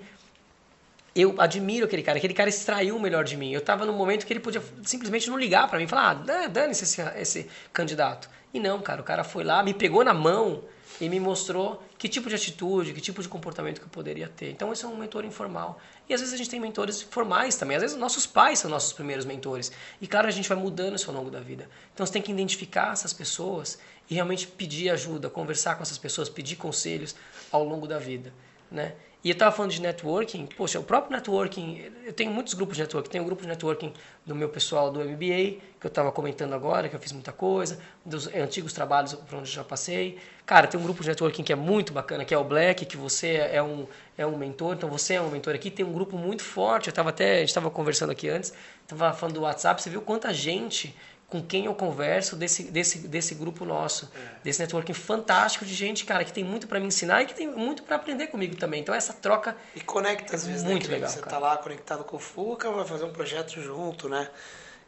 eu 1.15 1.35
admiro 1.39 1.85
aquele 1.85 2.03
cara, 2.03 2.19
aquele 2.19 2.35
cara 2.35 2.49
extraiu 2.49 2.97
o 2.97 3.01
melhor 3.01 3.25
de 3.25 3.37
mim. 3.37 3.53
Eu 3.53 3.59
estava 3.59 3.85
num 3.85 3.93
momento 3.93 4.27
que 4.27 4.33
ele 4.33 4.41
podia 4.41 4.63
simplesmente 4.83 5.29
não 5.29 5.39
ligar 5.39 5.69
para 5.69 5.79
mim, 5.79 5.87
falar, 5.87 6.11
ah, 6.29 6.47
dane-se 6.47 6.85
esse, 6.85 7.03
esse 7.17 7.51
candidato. 7.73 8.29
E 8.55 8.61
não, 8.61 8.81
cara, 8.81 9.01
o 9.01 9.05
cara 9.05 9.25
foi 9.25 9.45
lá, 9.45 9.63
me 9.63 9.75
pegou 9.75 10.05
na 10.05 10.13
mão 10.15 10.65
e 11.01 11.09
me 11.09 11.19
mostrou 11.19 11.83
que 11.99 12.09
tipo 12.09 12.29
de 12.29 12.35
atitude, 12.35 12.93
que 12.93 13.01
tipo 13.01 13.23
de 13.23 13.29
comportamento 13.29 13.79
que 13.79 13.85
eu 13.85 13.91
poderia 13.91 14.29
ter. 14.29 14.51
Então, 14.51 14.73
esse 14.73 14.85
é 14.85 14.89
um 14.89 14.97
mentor 14.97 15.25
informal. 15.25 15.81
E 16.09 16.15
às 16.15 16.21
vezes 16.21 16.35
a 16.35 16.37
gente 16.37 16.51
tem 16.51 16.61
mentores 16.61 17.01
formais 17.03 17.57
também. 17.57 17.77
Às 17.77 17.83
vezes 17.83 17.97
nossos 17.97 18.27
pais 18.27 18.59
são 18.59 18.71
nossos 18.71 18.93
primeiros 18.93 19.25
mentores. 19.25 19.73
E 20.01 20.07
claro, 20.07 20.29
a 20.29 20.31
gente 20.31 20.49
vai 20.49 20.59
mudando 20.59 20.97
isso 20.97 21.11
ao 21.11 21.17
longo 21.17 21.31
da 21.31 21.41
vida. 21.41 21.69
Então, 21.95 22.05
você 22.05 22.13
tem 22.13 22.23
que 22.23 22.31
identificar 22.31 22.93
essas 22.93 23.13
pessoas 23.13 23.79
e 24.09 24.15
realmente 24.15 24.47
pedir 24.47 24.91
ajuda, 24.91 25.31
conversar 25.31 25.77
com 25.77 25.83
essas 25.83 25.99
pessoas, 25.99 26.29
pedir 26.29 26.57
conselhos 26.57 27.15
ao 27.51 27.65
longo 27.65 27.87
da 27.87 27.99
vida, 27.99 28.33
né? 28.71 28.95
E 29.25 29.29
eu 29.29 29.35
estava 29.35 29.55
falando 29.55 29.71
de 29.71 29.81
networking, 29.81 30.47
poxa, 30.57 30.81
o 30.81 30.83
próprio 30.83 31.17
networking, 31.17 31.93
eu 32.05 32.13
tenho 32.13 32.33
muitos 32.33 32.55
grupos 32.55 32.77
de 32.77 32.83
networking, 32.83 33.09
tenho 33.09 33.23
um 33.23 33.27
grupo 33.27 33.43
de 33.43 33.49
networking 33.49 33.93
do 34.27 34.35
meu 34.35 34.49
pessoal 34.49 34.91
do 34.91 34.99
MBA, 34.99 35.61
que 35.79 35.87
eu 35.87 35.89
estava 35.89 36.11
comentando 36.11 36.55
agora, 36.55 36.89
que 36.89 36.97
eu 36.97 36.99
fiz 36.99 37.13
muita 37.13 37.31
coisa, 37.31 37.79
dos 38.05 38.27
antigos 38.27 38.73
trabalhos 38.73 39.15
por 39.15 39.37
onde 39.37 39.49
eu 39.49 39.55
já 39.55 39.63
passei. 39.63 40.19
Cara, 40.45 40.67
tem 40.67 40.79
um 40.81 40.83
grupo 40.83 41.03
de 41.05 41.09
networking 41.11 41.45
que 41.45 41.53
é 41.53 41.57
muito 41.57 41.93
bacana, 41.93 42.25
que 42.25 42.35
é 42.35 42.39
o 42.39 42.43
Black, 42.43 42.85
que 42.85 42.97
você 42.97 43.37
é 43.37 43.63
um, 43.63 43.87
é 44.19 44.27
um 44.27 44.37
mentor, 44.37 44.75
então 44.75 44.91
você 44.91 45.15
é 45.15 45.23
um 45.23 45.31
mentor 45.31 45.55
aqui, 45.55 45.71
tem 45.71 45.87
um 45.87 45.93
grupo 45.93 46.19
muito 46.19 46.43
forte, 46.43 46.89
eu 46.89 46.91
estava 46.91 47.11
até, 47.11 47.37
a 47.37 47.39
gente 47.39 47.49
estava 47.51 47.71
conversando 47.71 48.11
aqui 48.11 48.29
antes, 48.29 48.53
estava 48.83 49.13
falando 49.13 49.37
do 49.37 49.43
WhatsApp, 49.43 49.81
você 49.81 49.89
viu 49.89 50.03
quanta 50.03 50.35
gente 50.35 50.97
com 51.33 51.41
quem 51.41 51.65
eu 51.65 51.75
converso 51.75 52.37
desse, 52.37 52.65
desse, 52.65 53.09
desse 53.09 53.35
grupo 53.35 53.65
nosso, 53.65 54.13
é. 54.15 54.19
desse 54.45 54.61
networking 54.61 54.93
fantástico 54.93 55.65
de 55.65 55.73
gente, 55.73 56.05
cara, 56.05 56.27
que 56.27 56.33
tem 56.33 56.45
muito 56.45 56.69
para 56.69 56.79
me 56.79 56.87
ensinar 56.87 57.23
e 57.23 57.27
que 57.27 57.35
tem 57.35 57.49
muito 57.49 57.83
para 57.85 57.97
aprender 57.97 58.27
comigo 58.27 58.55
também. 58.55 58.83
Então 58.83 58.95
essa 58.95 59.15
troca 59.15 59.57
e 59.75 59.81
conecta 59.81 60.37
às 60.37 60.47
vezes, 60.47 60.63
né, 60.63 60.73
muito 60.73 60.89
né, 60.89 60.97
legal. 60.97 61.09
Você 61.09 61.21
cara. 61.21 61.31
tá 61.31 61.39
lá 61.39 61.57
conectado 61.57 62.05
com 62.05 62.17
o 62.17 62.21
Fuca, 62.21 62.71
vai 62.71 62.85
fazer 62.85 63.05
um 63.05 63.13
projeto 63.13 63.63
junto, 63.63 64.11
né? 64.11 64.29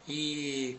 E 0.07 0.77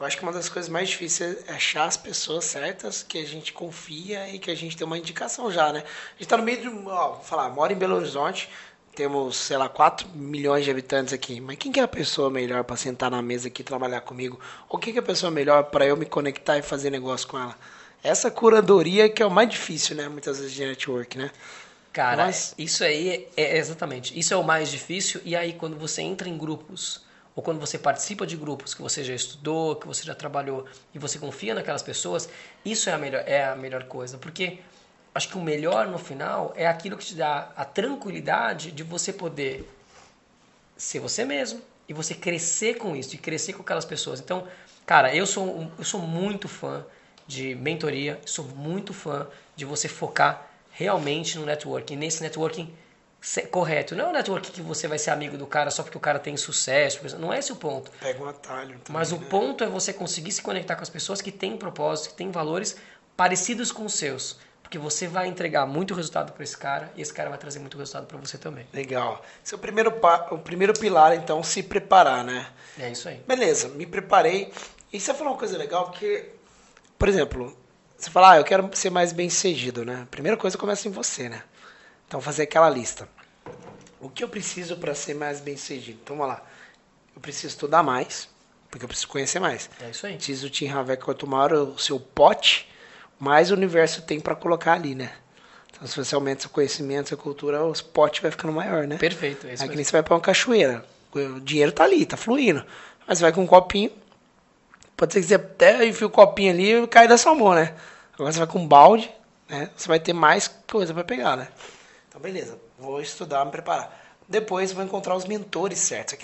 eu 0.00 0.06
acho 0.06 0.16
que 0.16 0.22
uma 0.22 0.32
das 0.32 0.48
coisas 0.48 0.70
mais 0.70 0.88
difíceis 0.88 1.44
é 1.46 1.52
achar 1.52 1.84
as 1.84 1.98
pessoas 1.98 2.46
certas 2.46 3.02
que 3.02 3.18
a 3.18 3.26
gente 3.26 3.52
confia 3.52 4.30
e 4.30 4.38
que 4.38 4.50
a 4.50 4.54
gente 4.54 4.74
tem 4.78 4.86
uma 4.86 4.96
indicação 4.96 5.52
já, 5.52 5.74
né? 5.74 5.84
A 6.16 6.18
gente 6.18 6.28
tá 6.28 6.38
no 6.38 6.42
meio 6.42 6.62
de, 6.62 6.68
ó, 6.88 7.16
vou 7.16 7.22
falar, 7.22 7.50
mora 7.50 7.70
em 7.70 7.76
Belo 7.76 7.96
Horizonte, 7.96 8.48
temos, 8.94 9.36
sei 9.36 9.56
lá, 9.56 9.68
4 9.68 10.08
milhões 10.14 10.64
de 10.64 10.70
habitantes 10.70 11.12
aqui. 11.12 11.40
Mas 11.40 11.56
quem 11.56 11.72
que 11.72 11.80
é 11.80 11.82
a 11.82 11.88
pessoa 11.88 12.30
melhor 12.30 12.64
para 12.64 12.76
sentar 12.76 13.10
na 13.10 13.22
mesa 13.22 13.48
aqui 13.48 13.62
e 13.62 13.64
trabalhar 13.64 14.02
comigo? 14.02 14.38
Ou 14.68 14.78
quem 14.78 14.92
que 14.92 14.98
é 14.98 15.02
a 15.02 15.04
pessoa 15.04 15.30
melhor 15.30 15.64
para 15.64 15.86
eu 15.86 15.96
me 15.96 16.06
conectar 16.06 16.58
e 16.58 16.62
fazer 16.62 16.90
negócio 16.90 17.26
com 17.26 17.38
ela? 17.38 17.56
Essa 18.02 18.30
curadoria 18.30 19.08
que 19.08 19.22
é 19.22 19.26
o 19.26 19.30
mais 19.30 19.48
difícil, 19.48 19.96
né? 19.96 20.08
Muitas 20.08 20.38
vezes 20.38 20.52
de 20.52 20.64
network, 20.64 21.16
né? 21.16 21.30
Cara, 21.92 22.24
Mas... 22.24 22.54
isso 22.56 22.82
aí 22.82 23.28
é, 23.36 23.42
é 23.42 23.58
exatamente. 23.58 24.18
Isso 24.18 24.32
é 24.32 24.36
o 24.36 24.42
mais 24.42 24.70
difícil. 24.70 25.20
E 25.24 25.36
aí, 25.36 25.52
quando 25.52 25.76
você 25.78 26.02
entra 26.02 26.28
em 26.28 26.36
grupos, 26.36 27.02
ou 27.34 27.42
quando 27.42 27.60
você 27.60 27.78
participa 27.78 28.26
de 28.26 28.36
grupos 28.36 28.74
que 28.74 28.82
você 28.82 29.04
já 29.04 29.14
estudou, 29.14 29.76
que 29.76 29.86
você 29.86 30.04
já 30.04 30.14
trabalhou 30.14 30.66
e 30.94 30.98
você 30.98 31.18
confia 31.18 31.54
naquelas 31.54 31.82
pessoas, 31.82 32.28
isso 32.64 32.90
é 32.90 32.92
a 32.92 32.98
melhor, 32.98 33.24
é 33.26 33.44
a 33.44 33.56
melhor 33.56 33.84
coisa. 33.84 34.18
Porque 34.18 34.58
acho 35.14 35.28
que 35.28 35.36
o 35.36 35.42
melhor 35.42 35.86
no 35.88 35.98
final 35.98 36.52
é 36.56 36.66
aquilo 36.66 36.96
que 36.96 37.04
te 37.04 37.14
dá 37.14 37.50
a 37.56 37.64
tranquilidade 37.64 38.70
de 38.70 38.82
você 38.82 39.12
poder 39.12 39.68
ser 40.76 41.00
você 41.00 41.24
mesmo 41.24 41.60
e 41.88 41.92
você 41.92 42.14
crescer 42.14 42.74
com 42.74 42.96
isso, 42.96 43.14
e 43.14 43.18
crescer 43.18 43.52
com 43.52 43.62
aquelas 43.62 43.84
pessoas. 43.84 44.20
Então, 44.20 44.46
cara, 44.86 45.14
eu 45.14 45.26
sou, 45.26 45.70
eu 45.78 45.84
sou 45.84 46.00
muito 46.00 46.48
fã 46.48 46.84
de 47.26 47.54
mentoria, 47.54 48.20
sou 48.24 48.44
muito 48.44 48.94
fã 48.94 49.26
de 49.54 49.64
você 49.64 49.88
focar 49.88 50.50
realmente 50.70 51.38
no 51.38 51.44
networking, 51.44 51.96
nesse 51.96 52.22
networking 52.22 52.72
correto. 53.50 53.94
Não 53.94 54.06
é 54.06 54.08
o 54.08 54.12
networking 54.12 54.50
que 54.50 54.62
você 54.62 54.88
vai 54.88 54.98
ser 54.98 55.10
amigo 55.10 55.36
do 55.36 55.46
cara 55.46 55.70
só 55.70 55.82
porque 55.82 55.96
o 55.96 56.00
cara 56.00 56.18
tem 56.18 56.36
sucesso, 56.36 57.00
não 57.18 57.32
é 57.32 57.38
esse 57.38 57.52
o 57.52 57.56
ponto. 57.56 57.90
Pega 58.00 58.22
um 58.22 58.28
atalho. 58.28 58.78
Também, 58.78 58.82
Mas 58.88 59.12
o 59.12 59.18
né? 59.18 59.26
ponto 59.28 59.62
é 59.62 59.66
você 59.68 59.92
conseguir 59.92 60.32
se 60.32 60.42
conectar 60.42 60.74
com 60.74 60.82
as 60.82 60.90
pessoas 60.90 61.20
que 61.20 61.30
têm 61.30 61.56
propósito, 61.56 62.10
que 62.10 62.16
têm 62.16 62.30
valores 62.30 62.76
parecidos 63.16 63.70
com 63.70 63.84
os 63.84 63.94
seus. 63.94 64.38
Porque 64.72 64.82
você 64.82 65.06
vai 65.06 65.26
entregar 65.28 65.66
muito 65.66 65.92
resultado 65.92 66.32
para 66.32 66.42
esse 66.42 66.56
cara 66.56 66.90
e 66.96 67.02
esse 67.02 67.12
cara 67.12 67.28
vai 67.28 67.36
trazer 67.36 67.58
muito 67.58 67.76
resultado 67.76 68.06
para 68.06 68.16
você 68.16 68.38
também. 68.38 68.66
Legal. 68.72 69.22
Esse 69.44 69.52
é 69.52 69.56
o 69.58 69.60
primeiro, 69.60 69.92
o 70.30 70.38
primeiro 70.38 70.72
pilar, 70.72 71.14
então, 71.14 71.42
se 71.42 71.62
preparar, 71.62 72.24
né? 72.24 72.48
É 72.78 72.88
isso 72.88 73.06
aí. 73.06 73.22
Beleza, 73.28 73.68
me 73.68 73.84
preparei. 73.84 74.50
E 74.90 74.98
você 74.98 75.12
falou 75.12 75.34
uma 75.34 75.38
coisa 75.38 75.58
legal 75.58 75.90
que, 75.90 76.30
por 76.98 77.06
exemplo, 77.06 77.54
você 77.98 78.08
fala, 78.08 78.32
ah, 78.32 78.36
eu 78.38 78.44
quero 78.44 78.70
ser 78.72 78.88
mais 78.88 79.12
bem 79.12 79.28
sucedido, 79.28 79.84
né? 79.84 80.04
A 80.04 80.06
primeira 80.06 80.38
coisa 80.38 80.56
começa 80.56 80.88
em 80.88 80.90
você, 80.90 81.28
né? 81.28 81.42
Então, 82.08 82.18
fazer 82.18 82.44
aquela 82.44 82.70
lista. 82.70 83.06
O 84.00 84.08
que 84.08 84.24
eu 84.24 84.28
preciso 84.30 84.78
para 84.78 84.94
ser 84.94 85.12
mais 85.12 85.38
bem 85.38 85.54
sucedido? 85.54 85.98
Então, 86.02 86.16
vamos 86.16 86.32
lá. 86.32 86.42
Eu 87.14 87.20
preciso 87.20 87.48
estudar 87.48 87.82
mais, 87.82 88.26
porque 88.70 88.86
eu 88.86 88.88
preciso 88.88 89.08
conhecer 89.08 89.38
mais. 89.38 89.68
É 89.82 89.90
isso 89.90 90.06
aí. 90.06 90.16
Diz 90.16 90.42
o 90.42 90.48
Tim 90.48 90.68
Havek, 90.68 91.04
quanto 91.04 91.26
maior 91.26 91.52
o 91.52 91.78
seu 91.78 92.00
pote, 92.00 92.71
mais 93.18 93.50
o 93.50 93.54
universo 93.54 94.02
tem 94.02 94.20
para 94.20 94.34
colocar 94.34 94.74
ali, 94.74 94.94
né? 94.94 95.12
Então, 95.70 95.86
se 95.86 95.96
você 95.96 96.14
aumenta 96.14 96.42
seu 96.42 96.50
conhecimento, 96.50 97.08
sua 97.08 97.18
cultura, 97.18 97.64
o 97.64 97.72
pote 97.84 98.22
vai 98.22 98.30
ficando 98.30 98.52
maior, 98.52 98.86
né? 98.86 98.96
Perfeito. 98.98 99.46
É, 99.46 99.54
é 99.54 99.68
que 99.68 99.74
nem 99.74 99.84
você 99.84 99.92
vai 99.92 100.02
para 100.02 100.14
uma 100.14 100.20
cachoeira. 100.20 100.84
O 101.12 101.40
dinheiro 101.40 101.72
tá 101.72 101.84
ali, 101.84 102.06
tá 102.06 102.16
fluindo. 102.16 102.64
Mas 103.06 103.18
você 103.18 103.22
vai 103.22 103.32
com 103.32 103.42
um 103.42 103.46
copinho, 103.46 103.90
pode 104.96 105.12
ser 105.12 105.20
que 105.20 105.26
você 105.26 105.34
até 105.34 105.84
enfie 105.84 106.04
o 106.04 106.10
copinho 106.10 106.52
ali 106.52 106.84
e 106.84 106.86
cai 106.86 107.08
da 107.08 107.18
sua 107.18 107.34
mão, 107.34 107.54
né? 107.54 107.74
Agora 108.14 108.32
você 108.32 108.38
vai 108.38 108.46
com 108.46 108.60
um 108.60 108.66
balde, 108.66 109.10
né? 109.48 109.70
Você 109.76 109.88
vai 109.88 109.98
ter 109.98 110.12
mais 110.12 110.48
coisa 110.70 110.94
para 110.94 111.04
pegar, 111.04 111.36
né? 111.36 111.48
Então, 112.08 112.20
beleza. 112.20 112.58
Vou 112.78 113.00
estudar, 113.00 113.44
me 113.44 113.50
preparar. 113.50 114.00
Depois 114.28 114.72
vou 114.72 114.84
encontrar 114.84 115.14
os 115.14 115.24
mentores 115.24 115.78
certos. 115.78 116.16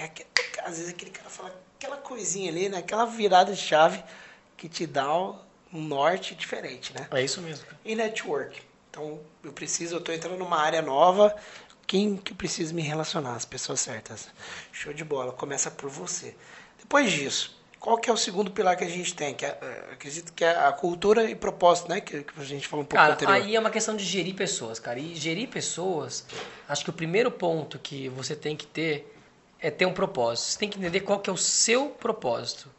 Às 0.64 0.78
vezes 0.78 0.90
aquele 0.90 1.10
cara 1.10 1.28
fala 1.28 1.54
aquela 1.78 1.96
coisinha 1.96 2.50
ali, 2.50 2.68
né? 2.68 2.78
Aquela 2.78 3.04
virada 3.04 3.52
de 3.52 3.60
chave 3.60 4.02
que 4.56 4.68
te 4.68 4.86
dá 4.86 5.12
um 5.72 5.82
norte 5.82 6.34
diferente, 6.34 6.94
né? 6.94 7.06
É 7.10 7.22
isso 7.22 7.40
mesmo. 7.40 7.66
E 7.84 7.94
network. 7.94 8.60
Então, 8.90 9.20
eu 9.44 9.52
preciso, 9.52 9.96
eu 9.96 9.98
estou 9.98 10.14
entrando 10.14 10.38
numa 10.38 10.58
área 10.58 10.82
nova, 10.82 11.36
quem 11.86 12.16
que 12.16 12.34
precisa 12.34 12.74
me 12.74 12.82
relacionar? 12.82 13.34
As 13.34 13.44
pessoas 13.44 13.80
certas. 13.80 14.28
Show 14.72 14.92
de 14.92 15.04
bola. 15.04 15.32
Começa 15.32 15.70
por 15.70 15.88
você. 15.88 16.34
Depois 16.78 17.10
disso, 17.10 17.58
qual 17.80 17.96
que 17.96 18.10
é 18.10 18.12
o 18.12 18.16
segundo 18.16 18.50
pilar 18.50 18.76
que 18.76 18.84
a 18.84 18.88
gente 18.88 19.14
tem? 19.14 19.34
Que 19.34 19.46
é, 19.46 19.58
é 19.60 19.92
acredito 19.92 20.32
que 20.32 20.44
é 20.44 20.50
a 20.50 20.72
cultura 20.72 21.30
e 21.30 21.34
propósito, 21.34 21.88
né? 21.88 22.00
Que, 22.00 22.22
que 22.22 22.40
a 22.40 22.44
gente 22.44 22.68
falou 22.68 22.84
um 22.84 22.86
pouco 22.86 23.02
cara, 23.02 23.14
anterior. 23.14 23.34
Aí 23.34 23.56
é 23.56 23.60
uma 23.60 23.70
questão 23.70 23.96
de 23.96 24.04
gerir 24.04 24.34
pessoas, 24.34 24.78
cara. 24.78 24.98
E 24.98 25.14
gerir 25.14 25.48
pessoas, 25.48 26.26
acho 26.68 26.84
que 26.84 26.90
o 26.90 26.92
primeiro 26.92 27.30
ponto 27.30 27.78
que 27.78 28.08
você 28.10 28.36
tem 28.36 28.54
que 28.54 28.66
ter 28.66 29.14
é 29.60 29.70
ter 29.70 29.86
um 29.86 29.92
propósito. 29.92 30.46
Você 30.46 30.58
tem 30.58 30.68
que 30.68 30.78
entender 30.78 31.00
qual 31.00 31.18
que 31.20 31.30
é 31.30 31.32
o 31.32 31.36
seu 31.38 31.86
propósito. 31.86 32.70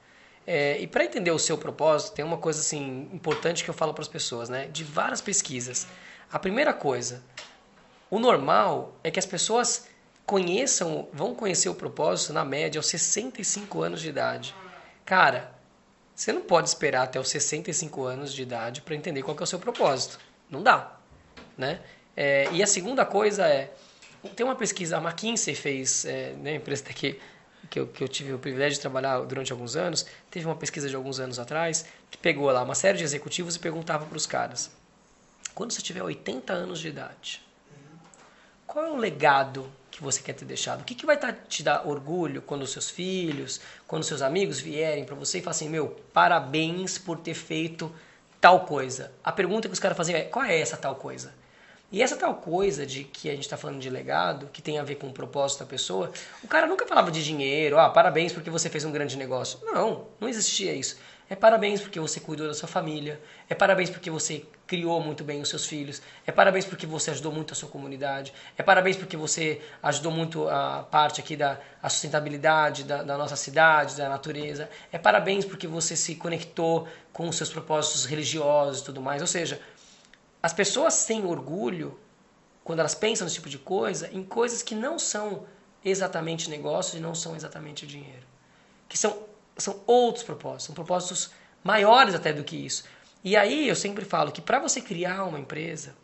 É, 0.51 0.79
e 0.79 0.87
para 0.87 1.05
entender 1.05 1.29
o 1.29 1.37
seu 1.37 1.59
propósito, 1.59 2.15
tem 2.15 2.25
uma 2.25 2.39
coisa 2.39 2.59
assim 2.59 3.07
importante 3.13 3.63
que 3.63 3.69
eu 3.69 3.73
falo 3.73 3.93
para 3.93 4.01
as 4.01 4.07
pessoas, 4.07 4.49
né? 4.49 4.65
De 4.65 4.83
várias 4.83 5.21
pesquisas. 5.21 5.85
A 6.31 6.39
primeira 6.39 6.73
coisa, 6.73 7.21
o 8.09 8.17
normal 8.17 8.95
é 9.03 9.11
que 9.11 9.19
as 9.19 9.27
pessoas 9.27 9.87
conheçam, 10.25 11.07
vão 11.13 11.35
conhecer 11.35 11.69
o 11.69 11.75
propósito 11.75 12.33
na 12.33 12.43
média 12.43 12.79
aos 12.79 12.87
65 12.87 13.83
anos 13.83 14.01
de 14.01 14.09
idade. 14.09 14.55
Cara, 15.05 15.51
você 16.15 16.33
não 16.33 16.41
pode 16.41 16.67
esperar 16.67 17.03
até 17.03 17.19
os 17.19 17.29
65 17.29 18.03
anos 18.05 18.33
de 18.33 18.41
idade 18.41 18.81
para 18.81 18.95
entender 18.95 19.21
qual 19.21 19.37
é 19.39 19.43
o 19.43 19.45
seu 19.45 19.59
propósito. 19.59 20.19
Não 20.49 20.63
dá, 20.63 20.97
né? 21.55 21.79
É, 22.17 22.49
e 22.51 22.63
a 22.63 22.67
segunda 22.67 23.05
coisa 23.05 23.47
é, 23.47 23.71
tem 24.35 24.43
uma 24.43 24.55
pesquisa, 24.55 24.97
a 24.97 24.99
McKinsey 24.99 25.53
fez, 25.53 26.05
é, 26.05 26.33
né, 26.41 26.53
a 26.53 26.55
empresa 26.55 26.85
daqui, 26.89 27.19
que 27.69 27.79
eu, 27.79 27.87
que 27.87 28.03
eu 28.03 28.07
tive 28.07 28.33
o 28.33 28.39
privilégio 28.39 28.75
de 28.75 28.81
trabalhar 28.81 29.19
durante 29.21 29.51
alguns 29.51 29.75
anos, 29.75 30.05
teve 30.29 30.45
uma 30.45 30.55
pesquisa 30.55 30.89
de 30.89 30.95
alguns 30.95 31.19
anos 31.19 31.39
atrás, 31.39 31.85
que 32.09 32.17
pegou 32.17 32.49
lá 32.51 32.63
uma 32.63 32.75
série 32.75 32.97
de 32.97 33.03
executivos 33.03 33.55
e 33.55 33.59
perguntava 33.59 34.05
para 34.05 34.17
os 34.17 34.25
caras: 34.25 34.71
quando 35.53 35.71
você 35.71 35.81
tiver 35.81 36.03
80 36.03 36.53
anos 36.53 36.79
de 36.79 36.87
idade, 36.87 37.41
qual 38.65 38.85
é 38.85 38.91
o 38.91 38.95
legado 38.95 39.69
que 39.89 40.01
você 40.01 40.21
quer 40.21 40.33
ter 40.33 40.45
deixado? 40.45 40.81
O 40.81 40.83
que, 40.83 40.95
que 40.95 41.05
vai 41.05 41.17
tá, 41.17 41.33
te 41.33 41.63
dar 41.63 41.87
orgulho 41.87 42.41
quando 42.41 42.61
os 42.61 42.71
seus 42.71 42.89
filhos, 42.89 43.59
quando 43.87 44.03
os 44.03 44.07
seus 44.07 44.21
amigos 44.21 44.59
vierem 44.59 45.03
para 45.03 45.15
você 45.15 45.39
e 45.39 45.41
falar 45.41 45.51
assim: 45.51 45.69
meu, 45.69 45.99
parabéns 46.13 46.97
por 46.97 47.19
ter 47.19 47.33
feito 47.33 47.93
tal 48.39 48.65
coisa? 48.65 49.11
A 49.23 49.31
pergunta 49.31 49.67
que 49.67 49.73
os 49.73 49.79
caras 49.79 49.97
fazem 49.97 50.15
é: 50.15 50.21
qual 50.21 50.45
é 50.45 50.59
essa 50.59 50.77
tal 50.77 50.95
coisa? 50.95 51.33
E 51.91 52.03
essa 52.03 52.15
tal 52.15 52.35
coisa 52.35 52.85
de 52.85 53.03
que 53.03 53.29
a 53.29 53.33
gente 53.33 53.43
está 53.43 53.57
falando 53.57 53.79
de 53.79 53.89
legado, 53.89 54.47
que 54.53 54.61
tem 54.61 54.77
a 54.77 54.83
ver 54.83 54.95
com 54.95 55.07
o 55.07 55.13
propósito 55.13 55.61
da 55.61 55.65
pessoa, 55.65 56.11
o 56.43 56.47
cara 56.47 56.67
nunca 56.67 56.85
falava 56.85 57.09
de 57.09 57.23
dinheiro, 57.23 57.79
ah, 57.79 57.89
parabéns 57.89 58.31
porque 58.31 58.49
você 58.49 58.69
fez 58.69 58.85
um 58.85 58.91
grande 58.91 59.17
negócio. 59.17 59.59
Não, 59.63 60.05
não 60.19 60.29
existia 60.29 60.73
isso. 60.73 60.97
É 61.27 61.35
parabéns 61.35 61.79
porque 61.79 61.99
você 61.99 62.19
cuidou 62.19 62.47
da 62.47 62.55
sua 62.55 62.67
família, 62.67 63.21
é 63.47 63.53
parabéns 63.53 63.89
porque 63.91 64.09
você 64.09 64.43
criou 64.65 64.99
muito 64.99 65.23
bem 65.23 65.41
os 65.41 65.49
seus 65.49 65.65
filhos, 65.65 66.01
é 66.25 66.31
parabéns 66.31 66.65
porque 66.65 66.87
você 66.87 67.11
ajudou 67.11 67.31
muito 67.31 67.53
a 67.53 67.55
sua 67.55 67.69
comunidade, 67.69 68.33
é 68.57 68.63
parabéns 68.63 68.97
porque 68.97 69.15
você 69.15 69.61
ajudou 69.81 70.11
muito 70.11 70.49
a 70.49 70.87
parte 70.89 71.21
aqui 71.21 71.35
da 71.35 71.59
sustentabilidade 71.87 72.83
da, 72.83 73.03
da 73.03 73.15
nossa 73.15 73.35
cidade, 73.35 73.95
da 73.95 74.09
natureza, 74.09 74.67
é 74.91 74.97
parabéns 74.97 75.45
porque 75.45 75.67
você 75.67 75.95
se 75.95 76.15
conectou 76.15 76.87
com 77.13 77.29
os 77.29 77.35
seus 77.35 77.51
propósitos 77.51 78.05
religiosos 78.05 78.81
e 78.81 78.85
tudo 78.85 78.99
mais. 78.99 79.21
Ou 79.21 79.27
seja, 79.27 79.61
as 80.41 80.53
pessoas 80.53 81.05
têm 81.05 81.25
orgulho, 81.25 81.99
quando 82.63 82.79
elas 82.79 82.95
pensam 82.95 83.25
nesse 83.25 83.35
tipo 83.35 83.49
de 83.49 83.57
coisa, 83.57 84.09
em 84.11 84.23
coisas 84.23 84.61
que 84.61 84.75
não 84.75 84.97
são 84.97 85.45
exatamente 85.83 86.49
negócios 86.49 86.95
e 86.95 86.99
não 86.99 87.15
são 87.15 87.35
exatamente 87.35 87.85
dinheiro. 87.85 88.25
Que 88.87 88.97
são, 88.97 89.23
são 89.57 89.81
outros 89.85 90.23
propósitos, 90.23 90.65
são 90.65 90.75
propósitos 90.75 91.31
maiores 91.63 92.15
até 92.15 92.31
do 92.31 92.43
que 92.43 92.55
isso. 92.55 92.83
E 93.23 93.35
aí 93.35 93.67
eu 93.67 93.75
sempre 93.75 94.05
falo 94.05 94.31
que 94.31 94.41
para 94.41 94.59
você 94.59 94.81
criar 94.81 95.25
uma 95.25 95.39
empresa, 95.39 95.95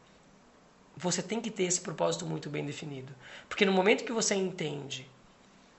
você 0.98 1.22
tem 1.22 1.42
que 1.42 1.52
ter 1.52 1.64
esse 1.64 1.82
propósito 1.82 2.26
muito 2.26 2.50
bem 2.50 2.66
definido. 2.66 3.14
Porque 3.48 3.66
no 3.66 3.72
momento 3.72 4.04
que 4.04 4.12
você 4.12 4.36
entende 4.36 5.10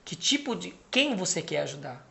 que 0.05 0.15
tipo 0.15 0.55
de 0.55 0.75
quem 0.91 1.17
você 1.17 1.43
quer 1.43 1.63
ajudar, 1.63 2.07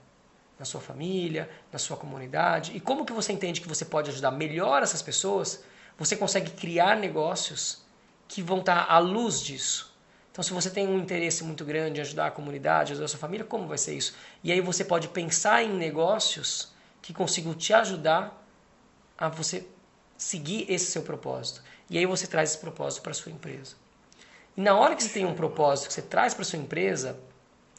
na 0.58 0.66
sua 0.66 0.80
família, 0.80 1.50
na 1.72 1.78
sua 1.78 1.98
comunidade, 1.98 2.76
e 2.76 2.80
como 2.80 3.06
que 3.06 3.14
você 3.14 3.34
entende 3.34 3.62
que 3.62 3.68
você 3.68 3.84
pode 3.84 4.10
ajudar 4.10 4.32
melhor 4.32 4.82
essas 4.82 5.02
pessoas, 5.02 5.64
você 5.98 6.16
consegue 6.16 6.52
criar 6.52 6.96
negócios 6.98 7.84
que 8.28 8.42
vão 8.42 8.60
estar 8.60 8.86
à 8.90 8.98
luz 8.98 9.42
disso. 9.42 9.94
Então, 10.32 10.44
se 10.44 10.52
você 10.52 10.70
tem 10.70 10.88
um 10.88 11.00
interesse 11.00 11.44
muito 11.44 11.64
grande 11.64 12.00
em 12.00 12.02
ajudar 12.02 12.28
a 12.28 12.32
comunidade, 12.32 12.92
ajudar 12.92 13.06
a 13.06 13.08
sua 13.08 13.20
família, 13.20 13.46
como 13.46 13.68
vai 13.68 13.78
ser 13.78 13.96
isso? 13.96 14.16
E 14.44 14.52
aí 14.52 14.60
você 14.60 14.84
pode 14.84 15.08
pensar 15.08 15.64
em 15.64 15.70
negócios 15.70 16.74
que 17.02 17.14
consigam 17.14 17.54
te 17.54 17.74
ajudar 17.74 18.46
a 19.18 19.30
você 19.30 19.66
seguir 20.18 20.66
esse 20.70 20.88
seu 20.88 21.04
propósito. 21.04 21.64
E 21.90 21.98
aí 21.98 22.06
você 22.06 22.28
traz 22.28 22.50
esse 22.52 22.60
propósito 22.60 23.02
para 23.02 23.12
a 23.12 23.16
sua 23.16 23.32
empresa. 23.32 23.76
E 24.58 24.62
na 24.62 24.76
hora 24.76 24.96
que 24.96 25.04
você 25.04 25.10
tem 25.10 25.26
um 25.26 25.36
propósito 25.36 25.88
que 25.88 25.94
você 25.94 26.02
traz 26.02 26.34
para 26.34 26.42
a 26.42 26.46
sua 26.46 26.60
empresa, 26.60 27.18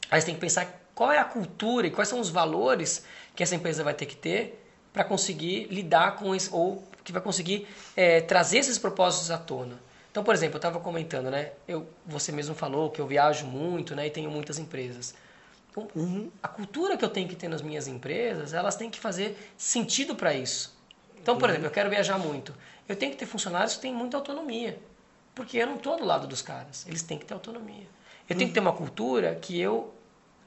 aí 0.09 0.19
você 0.19 0.25
tem 0.25 0.35
que 0.35 0.41
pensar 0.41 0.89
qual 0.95 1.11
é 1.11 1.19
a 1.19 1.25
cultura 1.25 1.85
e 1.85 1.91
quais 1.91 2.09
são 2.09 2.19
os 2.19 2.29
valores 2.29 3.03
que 3.35 3.43
essa 3.43 3.55
empresa 3.55 3.83
vai 3.83 3.93
ter 3.93 4.07
que 4.07 4.15
ter 4.15 4.65
para 4.91 5.03
conseguir 5.03 5.65
lidar 5.65 6.15
com 6.15 6.33
isso, 6.33 6.55
ou 6.55 6.83
que 7.07 7.13
vai 7.13 7.21
conseguir 7.21 7.65
é, 7.95 8.19
trazer 8.19 8.57
esses 8.57 8.77
propósitos 8.77 9.31
à 9.31 9.37
tona. 9.37 9.79
Então, 10.11 10.25
por 10.25 10.33
exemplo, 10.33 10.55
eu 10.55 10.57
estava 10.57 10.77
comentando, 10.77 11.31
né? 11.31 11.53
Eu, 11.65 11.87
você 12.05 12.33
mesmo 12.33 12.53
falou 12.53 12.91
que 12.91 12.99
eu 12.99 13.07
viajo 13.07 13.45
muito, 13.45 13.95
né? 13.95 14.07
E 14.07 14.09
tenho 14.09 14.29
muitas 14.29 14.59
empresas. 14.59 15.15
Então, 15.71 15.87
uhum. 15.95 16.29
a 16.43 16.49
cultura 16.49 16.97
que 16.97 17.05
eu 17.05 17.09
tenho 17.09 17.29
que 17.29 17.35
ter 17.35 17.47
nas 17.47 17.61
minhas 17.61 17.87
empresas, 17.87 18.53
elas 18.53 18.75
têm 18.75 18.89
que 18.89 18.99
fazer 18.99 19.37
sentido 19.57 20.17
para 20.17 20.33
isso. 20.33 20.77
Então, 21.15 21.37
por 21.37 21.45
uhum. 21.45 21.51
exemplo, 21.51 21.67
eu 21.67 21.71
quero 21.71 21.89
viajar 21.89 22.17
muito. 22.17 22.53
Eu 22.89 22.95
tenho 22.97 23.13
que 23.13 23.17
ter 23.17 23.25
funcionários 23.25 23.75
que 23.75 23.81
têm 23.81 23.93
muita 23.93 24.17
autonomia. 24.17 24.77
Porque 25.33 25.57
eu 25.57 25.65
não 25.65 25.75
estou 25.75 25.95
do 25.95 26.03
lado 26.03 26.27
dos 26.27 26.41
caras. 26.41 26.85
Eles 26.87 27.03
têm 27.03 27.17
que 27.17 27.25
ter 27.25 27.33
autonomia. 27.33 27.87
Eu 28.27 28.35
tenho 28.35 28.49
que 28.49 28.53
ter 28.53 28.59
uma 28.59 28.73
cultura 28.73 29.35
que 29.35 29.57
eu 29.57 29.93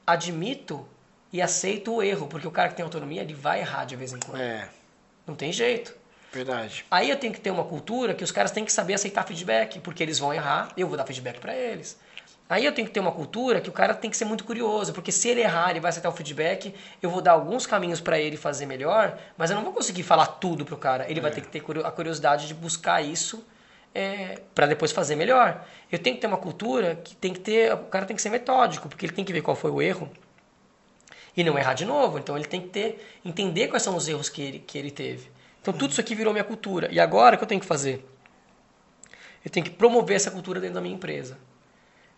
admito 0.06 0.86
e 1.32 1.40
aceito 1.40 1.94
o 1.94 2.02
erro. 2.02 2.26
Porque 2.26 2.46
o 2.46 2.50
cara 2.50 2.68
que 2.68 2.74
tem 2.74 2.84
autonomia, 2.84 3.22
ele 3.22 3.32
vai 3.32 3.60
errar 3.60 3.86
de 3.86 3.96
vez 3.96 4.12
em 4.12 4.18
quando. 4.18 4.38
É. 4.42 4.68
Não 5.26 5.34
tem 5.34 5.50
jeito. 5.50 6.00
Verdade. 6.32 6.84
Aí 6.90 7.10
eu 7.10 7.16
tenho 7.16 7.32
que 7.32 7.40
ter 7.40 7.50
uma 7.50 7.64
cultura 7.64 8.14
que 8.14 8.22
os 8.22 8.30
caras 8.30 8.50
têm 8.50 8.64
que 8.64 8.72
saber 8.72 8.94
aceitar 8.94 9.25
feedback, 9.25 9.80
porque 9.80 10.02
eles 10.02 10.18
vão 10.18 10.32
errar, 10.32 10.72
eu 10.76 10.87
vou 10.87 10.96
dar 10.96 11.04
feedback 11.04 11.40
para 11.40 11.54
eles. 11.54 11.99
Aí 12.49 12.64
eu 12.64 12.72
tenho 12.72 12.87
que 12.87 12.92
ter 12.92 12.99
uma 12.99 13.12
cultura 13.12 13.60
que 13.60 13.68
o 13.68 13.72
cara 13.72 13.94
tem 13.94 14.10
que 14.10 14.16
ser 14.16 14.25
muito 14.25 14.42
curioso, 14.44 14.92
porque 14.92 15.12
se 15.12 15.28
ele 15.28 15.40
errar, 15.40 15.70
ele 15.70 15.78
vai 15.78 15.88
aceitar 15.88 16.08
o 16.08 16.12
feedback, 16.12 16.75
eu 17.00 17.08
vou 17.08 17.20
dar 17.20 17.32
alguns 17.32 17.64
caminhos 17.64 18.00
para 18.00 18.18
ele 18.18 18.37
fazer 18.37 18.66
melhor, 18.66 19.16
mas 19.38 19.50
eu 19.50 19.56
não 19.56 19.62
vou 19.62 19.72
conseguir 19.72 20.02
falar 20.02 20.26
tudo 20.26 20.64
pro 20.64 20.76
cara. 20.76 21.08
Ele 21.08 21.20
é. 21.20 21.22
vai 21.22 21.30
ter 21.30 21.42
que 21.42 21.49
ter 21.49 21.62
a 21.84 21.90
curiosidade 21.92 22.49
de 22.49 22.54
buscar 22.54 23.02
isso 23.02 23.44
é, 23.94 24.40
para 24.52 24.66
depois 24.66 24.90
fazer 24.90 25.14
melhor. 25.14 25.64
Eu 25.90 25.99
tenho 25.99 26.16
que 26.16 26.20
ter 26.20 26.26
uma 26.26 26.37
cultura 26.37 26.96
que 26.96 27.14
tem 27.14 27.32
que 27.32 27.40
ter, 27.40 27.72
o 27.72 27.84
cara 27.84 28.04
tem 28.04 28.16
que 28.16 28.22
ser 28.22 28.30
metódico, 28.30 28.88
porque 28.88 29.06
ele 29.06 29.12
tem 29.12 29.25
que 29.25 29.32
ver 29.32 29.42
qual 29.42 29.56
foi 29.56 29.70
o 29.70 29.80
erro 29.80 30.10
e 31.37 31.44
não 31.44 31.56
errar 31.56 31.75
de 31.75 31.84
novo. 31.84 32.18
Então 32.18 32.37
ele 32.37 32.46
tem 32.46 32.60
que 32.60 32.68
ter, 32.68 33.20
entender 33.25 33.68
quais 33.68 33.82
são 33.82 33.96
os 33.96 34.08
erros 34.08 34.28
que 34.28 34.42
ele, 34.42 34.58
que 34.58 34.76
ele 34.76 34.90
teve. 34.90 35.30
Então 35.60 35.74
tudo 35.74 35.90
isso 35.90 36.00
aqui 36.00 36.14
virou 36.14 36.32
minha 36.32 36.44
cultura. 36.44 36.88
E 36.90 36.98
agora 36.98 37.34
o 37.34 37.38
que 37.38 37.44
eu 37.44 37.48
tenho 37.48 37.60
que 37.60 37.66
fazer? 37.66 38.04
Eu 39.44 39.50
tenho 39.50 39.64
que 39.64 39.72
promover 39.72 40.16
essa 40.16 40.30
cultura 40.30 40.60
dentro 40.60 40.74
da 40.74 40.80
minha 40.80 40.94
empresa. 40.94 41.38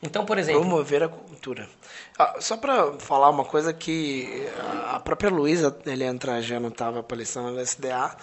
Então, 0.03 0.27
por 0.27 0.37
exemplo. 0.37 0.61
Promover 0.63 1.05
a 1.05 1.09
cultura. 1.09 1.69
Ah, 2.19 2.37
só 2.41 2.57
para 2.57 2.95
falar 2.99 3.31
uma 3.31 3.45
coisa 3.45 3.73
que 3.73 4.49
a 4.89 4.99
própria 4.99 5.31
Luísa 5.31 5.77
já 6.41 6.59
não 6.59 6.71
estava 6.71 7.03
palestrando 7.03 7.53
na 7.53 7.63
SDA, 7.63 8.17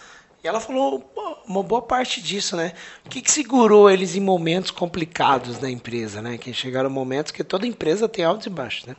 e 0.43 0.47
ela 0.47 0.59
falou 0.59 1.09
uma 1.45 1.63
boa 1.63 1.81
parte 1.81 2.21
disso, 2.21 2.55
né? 2.55 2.73
O 3.05 3.09
que, 3.09 3.21
que 3.21 3.31
segurou 3.31 3.89
eles 3.89 4.15
em 4.15 4.21
momentos 4.21 4.71
complicados 4.71 5.57
da 5.57 5.69
empresa, 5.69 6.21
né? 6.21 6.37
Que 6.37 6.53
chegaram 6.53 6.89
momentos 6.89 7.31
que 7.31 7.43
toda 7.43 7.67
empresa 7.67 8.07
tem 8.07 8.23
altos 8.23 8.47
e 8.47 8.49
baixos, 8.49 8.85
né? 8.85 8.95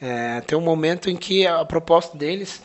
É, 0.00 0.40
tem 0.42 0.56
um 0.56 0.62
momento 0.62 1.08
em 1.08 1.16
que 1.16 1.46
a 1.46 1.64
proposta 1.64 2.16
deles 2.16 2.62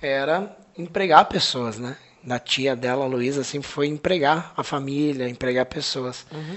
era 0.00 0.56
empregar 0.76 1.24
pessoas, 1.26 1.78
né? 1.78 1.96
Da 2.22 2.38
tia 2.38 2.74
dela, 2.74 3.04
a 3.04 3.08
Luísa, 3.08 3.42
assim, 3.42 3.62
foi 3.62 3.86
empregar 3.86 4.52
a 4.56 4.64
família, 4.64 5.28
empregar 5.28 5.66
pessoas. 5.66 6.26
Uhum. 6.32 6.56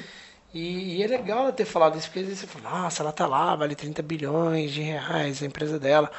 E, 0.54 0.98
e, 0.98 1.04
é 1.04 1.08
legal 1.08 1.42
ela 1.42 1.52
ter 1.52 1.66
falado 1.66 1.98
isso, 1.98 2.08
porque 2.08 2.20
às 2.20 2.26
vezes 2.26 2.40
você 2.40 2.48
fala, 2.48 2.82
nossa, 2.82 3.04
ela 3.04 3.12
tá 3.12 3.28
lá, 3.28 3.56
vale 3.56 3.76
30 3.76 4.02
bilhões 4.02 4.72
de 4.72 4.82
reais, 4.82 5.44
a 5.44 5.46
empresa 5.46 5.80
dela. 5.80 6.12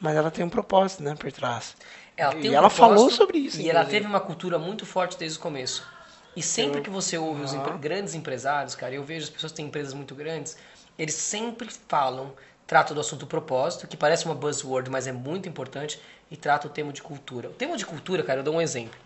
Mas 0.00 0.16
ela 0.16 0.30
tem 0.30 0.44
um 0.44 0.48
propósito, 0.48 1.02
né, 1.02 1.14
por 1.14 1.30
trás. 1.30 1.76
Ela 2.16 2.34
e 2.34 2.50
um 2.50 2.52
ela 2.52 2.68
falou 2.68 3.10
sobre 3.10 3.38
isso. 3.38 3.58
E 3.58 3.60
inclusive. 3.60 3.70
ela 3.70 3.84
teve 3.84 4.06
uma 4.06 4.20
cultura 4.20 4.58
muito 4.58 4.84
forte 4.84 5.16
desde 5.16 5.38
o 5.38 5.40
começo. 5.40 5.86
E 6.34 6.42
sempre 6.42 6.80
eu... 6.80 6.82
que 6.82 6.90
você 6.90 7.16
ouve 7.16 7.42
os 7.42 7.54
empre... 7.54 7.72
grandes 7.78 8.14
empresários, 8.14 8.74
cara, 8.74 8.94
eu 8.94 9.04
vejo 9.04 9.24
as 9.24 9.30
pessoas 9.30 9.52
que 9.52 9.56
têm 9.56 9.66
empresas 9.66 9.94
muito 9.94 10.14
grandes, 10.14 10.56
eles 10.98 11.14
sempre 11.14 11.68
falam, 11.88 12.32
tratam 12.66 12.94
do 12.94 13.00
assunto 13.00 13.26
propósito, 13.26 13.86
que 13.86 13.96
parece 13.96 14.24
uma 14.26 14.34
buzzword, 14.34 14.90
mas 14.90 15.06
é 15.06 15.12
muito 15.12 15.48
importante, 15.48 16.00
e 16.30 16.36
trata 16.36 16.66
o 16.66 16.70
tema 16.70 16.92
de 16.92 17.02
cultura. 17.02 17.48
O 17.48 17.52
tema 17.52 17.76
de 17.76 17.86
cultura, 17.86 18.22
cara, 18.22 18.40
eu 18.40 18.44
dou 18.44 18.54
um 18.54 18.60
exemplo. 18.60 18.98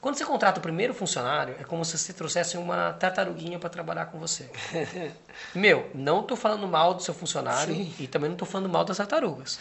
Quando 0.00 0.16
você 0.16 0.24
contrata 0.24 0.60
o 0.60 0.62
primeiro 0.62 0.94
funcionário, 0.94 1.56
é 1.58 1.64
como 1.64 1.84
se 1.84 1.98
você 1.98 2.12
trouxesse 2.12 2.56
uma 2.56 2.92
tartaruguinha 2.92 3.58
para 3.58 3.68
trabalhar 3.68 4.06
com 4.06 4.18
você. 4.18 4.48
Meu, 5.52 5.90
não 5.92 6.20
estou 6.20 6.36
falando 6.36 6.68
mal 6.68 6.94
do 6.94 7.02
seu 7.02 7.12
funcionário 7.12 7.74
Sim. 7.74 7.92
e 7.98 8.06
também 8.06 8.28
não 8.28 8.36
estou 8.36 8.46
falando 8.46 8.68
mal 8.68 8.84
das 8.84 8.96
tartarugas, 8.96 9.58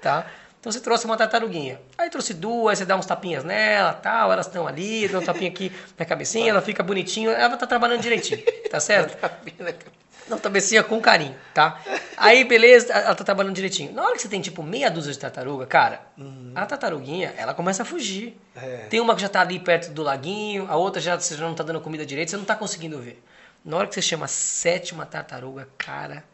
tá? 0.00 0.26
Então 0.60 0.70
você 0.70 0.80
trouxe 0.80 1.04
uma 1.04 1.16
tartaruguinha. 1.16 1.80
Aí 1.98 2.08
trouxe 2.08 2.32
duas, 2.32 2.78
você 2.78 2.86
dá 2.86 2.96
uns 2.96 3.04
tapinhas 3.04 3.42
nela, 3.42 3.92
tal, 3.92 4.32
elas 4.32 4.46
estão 4.46 4.66
ali, 4.66 5.08
dá 5.08 5.18
um 5.18 5.24
tapinha 5.24 5.50
aqui 5.50 5.72
na 5.98 6.04
cabecinha, 6.04 6.50
ela 6.50 6.62
fica 6.62 6.82
bonitinha, 6.82 7.30
ela 7.32 7.56
tá 7.56 7.66
trabalhando 7.66 8.00
direitinho, 8.00 8.42
tá 8.70 8.78
certo? 8.78 9.18
Não, 10.28 10.38
cabecinha 10.38 10.82
com 10.82 11.00
carinho, 11.00 11.34
tá? 11.52 11.80
Aí, 12.16 12.44
beleza, 12.44 12.92
ela 12.92 13.14
tá 13.14 13.24
trabalhando 13.24 13.54
direitinho. 13.54 13.92
Na 13.92 14.02
hora 14.02 14.14
que 14.14 14.22
você 14.22 14.28
tem, 14.28 14.40
tipo, 14.40 14.62
meia 14.62 14.90
dúzia 14.90 15.12
de 15.12 15.18
tartaruga, 15.18 15.66
cara, 15.66 16.00
uhum. 16.16 16.52
a 16.54 16.64
tartaruguinha, 16.64 17.34
ela 17.36 17.52
começa 17.52 17.82
a 17.82 17.86
fugir. 17.86 18.38
É. 18.56 18.86
Tem 18.88 19.00
uma 19.00 19.14
que 19.14 19.20
já 19.20 19.28
tá 19.28 19.40
ali 19.40 19.58
perto 19.58 19.92
do 19.92 20.02
laguinho, 20.02 20.66
a 20.70 20.76
outra 20.76 21.00
já, 21.00 21.18
você 21.18 21.36
já 21.36 21.46
não 21.46 21.54
tá 21.54 21.62
dando 21.62 21.80
comida 21.80 22.06
direito, 22.06 22.30
você 22.30 22.36
não 22.36 22.44
tá 22.44 22.56
conseguindo 22.56 22.98
ver. 23.00 23.22
Na 23.64 23.76
hora 23.76 23.86
que 23.86 23.94
você 23.94 24.02
chama 24.02 24.24
a 24.24 24.28
sétima 24.28 25.04
tartaruga, 25.04 25.68
cara, 25.76 26.24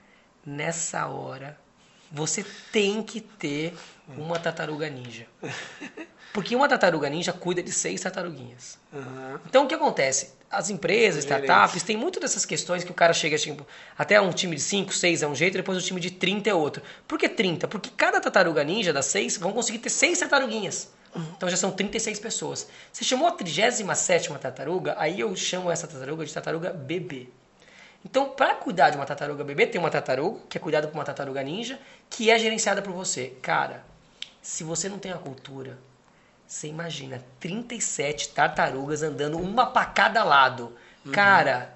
nessa 0.45 1.07
hora, 1.07 1.59
você 2.11 2.45
tem 2.73 3.03
que 3.03 3.21
ter 3.21 3.75
uma 4.17 4.39
tartaruga 4.39 4.89
ninja. 4.89 5.27
Porque 6.33 6.55
uma 6.55 6.69
tartaruga 6.69 7.09
ninja 7.09 7.33
cuida 7.33 7.63
de 7.63 7.73
seis 7.73 8.01
tartaruguinhas. 8.01 8.79
Uhum. 8.93 9.39
Então 9.47 9.65
o 9.65 9.67
que 9.67 9.75
acontece? 9.75 10.33
As 10.51 10.69
empresas, 10.69 11.23
startups, 11.23 11.85
tem 11.85 11.97
muito 11.97 12.19
dessas 12.19 12.45
questões 12.45 12.83
que 12.83 12.91
o 12.91 12.95
cara 12.95 13.13
chega, 13.13 13.39
tipo, 13.39 13.65
até 13.97 14.21
um 14.21 14.33
time 14.33 14.57
de 14.57 14.63
5, 14.63 14.93
6 14.93 15.23
é 15.23 15.29
um 15.29 15.35
jeito, 15.35 15.57
depois 15.57 15.79
o 15.79 15.81
time 15.81 16.01
de 16.01 16.11
30 16.11 16.51
é 16.51 16.55
outro. 16.55 16.83
Por 17.07 17.19
que 17.19 17.29
30? 17.29 17.69
Porque 17.69 17.89
cada 17.97 18.21
tartaruga 18.21 18.65
ninja 18.65 18.93
das 18.93 19.07
seis 19.07 19.37
vão 19.37 19.53
conseguir 19.53 19.79
ter 19.79 19.91
seis 19.91 20.19
tartaruguinhas. 20.19 20.91
Então 21.37 21.49
já 21.49 21.57
são 21.57 21.71
36 21.71 22.19
pessoas. 22.19 22.69
Você 22.93 23.05
chamou 23.05 23.29
a 23.29 23.33
37 23.33 24.29
tartaruga, 24.41 24.95
aí 24.99 25.21
eu 25.21 25.35
chamo 25.37 25.71
essa 25.71 25.87
tartaruga 25.87 26.25
de 26.25 26.33
tartaruga 26.33 26.73
bebê. 26.73 27.29
Então, 28.05 28.31
para 28.31 28.55
cuidar 28.55 28.91
de 28.91 28.97
uma 28.97 29.05
tartaruga 29.05 29.45
bebê, 29.45 29.67
tem 29.67 29.81
uma 29.81 29.91
tartaruga, 29.91 30.41
que 30.49 30.57
é 30.57 30.61
cuidada 30.61 30.89
por 30.89 30.95
uma 30.95 31.05
tartaruga 31.05 31.43
ninja, 31.43 31.79
que 32.09 32.31
é 32.31 32.39
gerenciada 32.39 32.81
por 32.81 32.93
você. 32.93 33.35
Cara, 33.43 33.85
se 34.41 34.65
você 34.65 34.89
não 34.89 34.99
tem 34.99 35.13
a 35.13 35.19
cultura, 35.19 35.79
você 36.51 36.67
imagina 36.67 37.23
37 37.39 38.31
tartarugas 38.31 39.05
andando 39.05 39.39
uma 39.39 39.67
para 39.67 39.87
cada 39.87 40.25
lado. 40.25 40.73
Uhum. 41.07 41.13
Cara, 41.13 41.73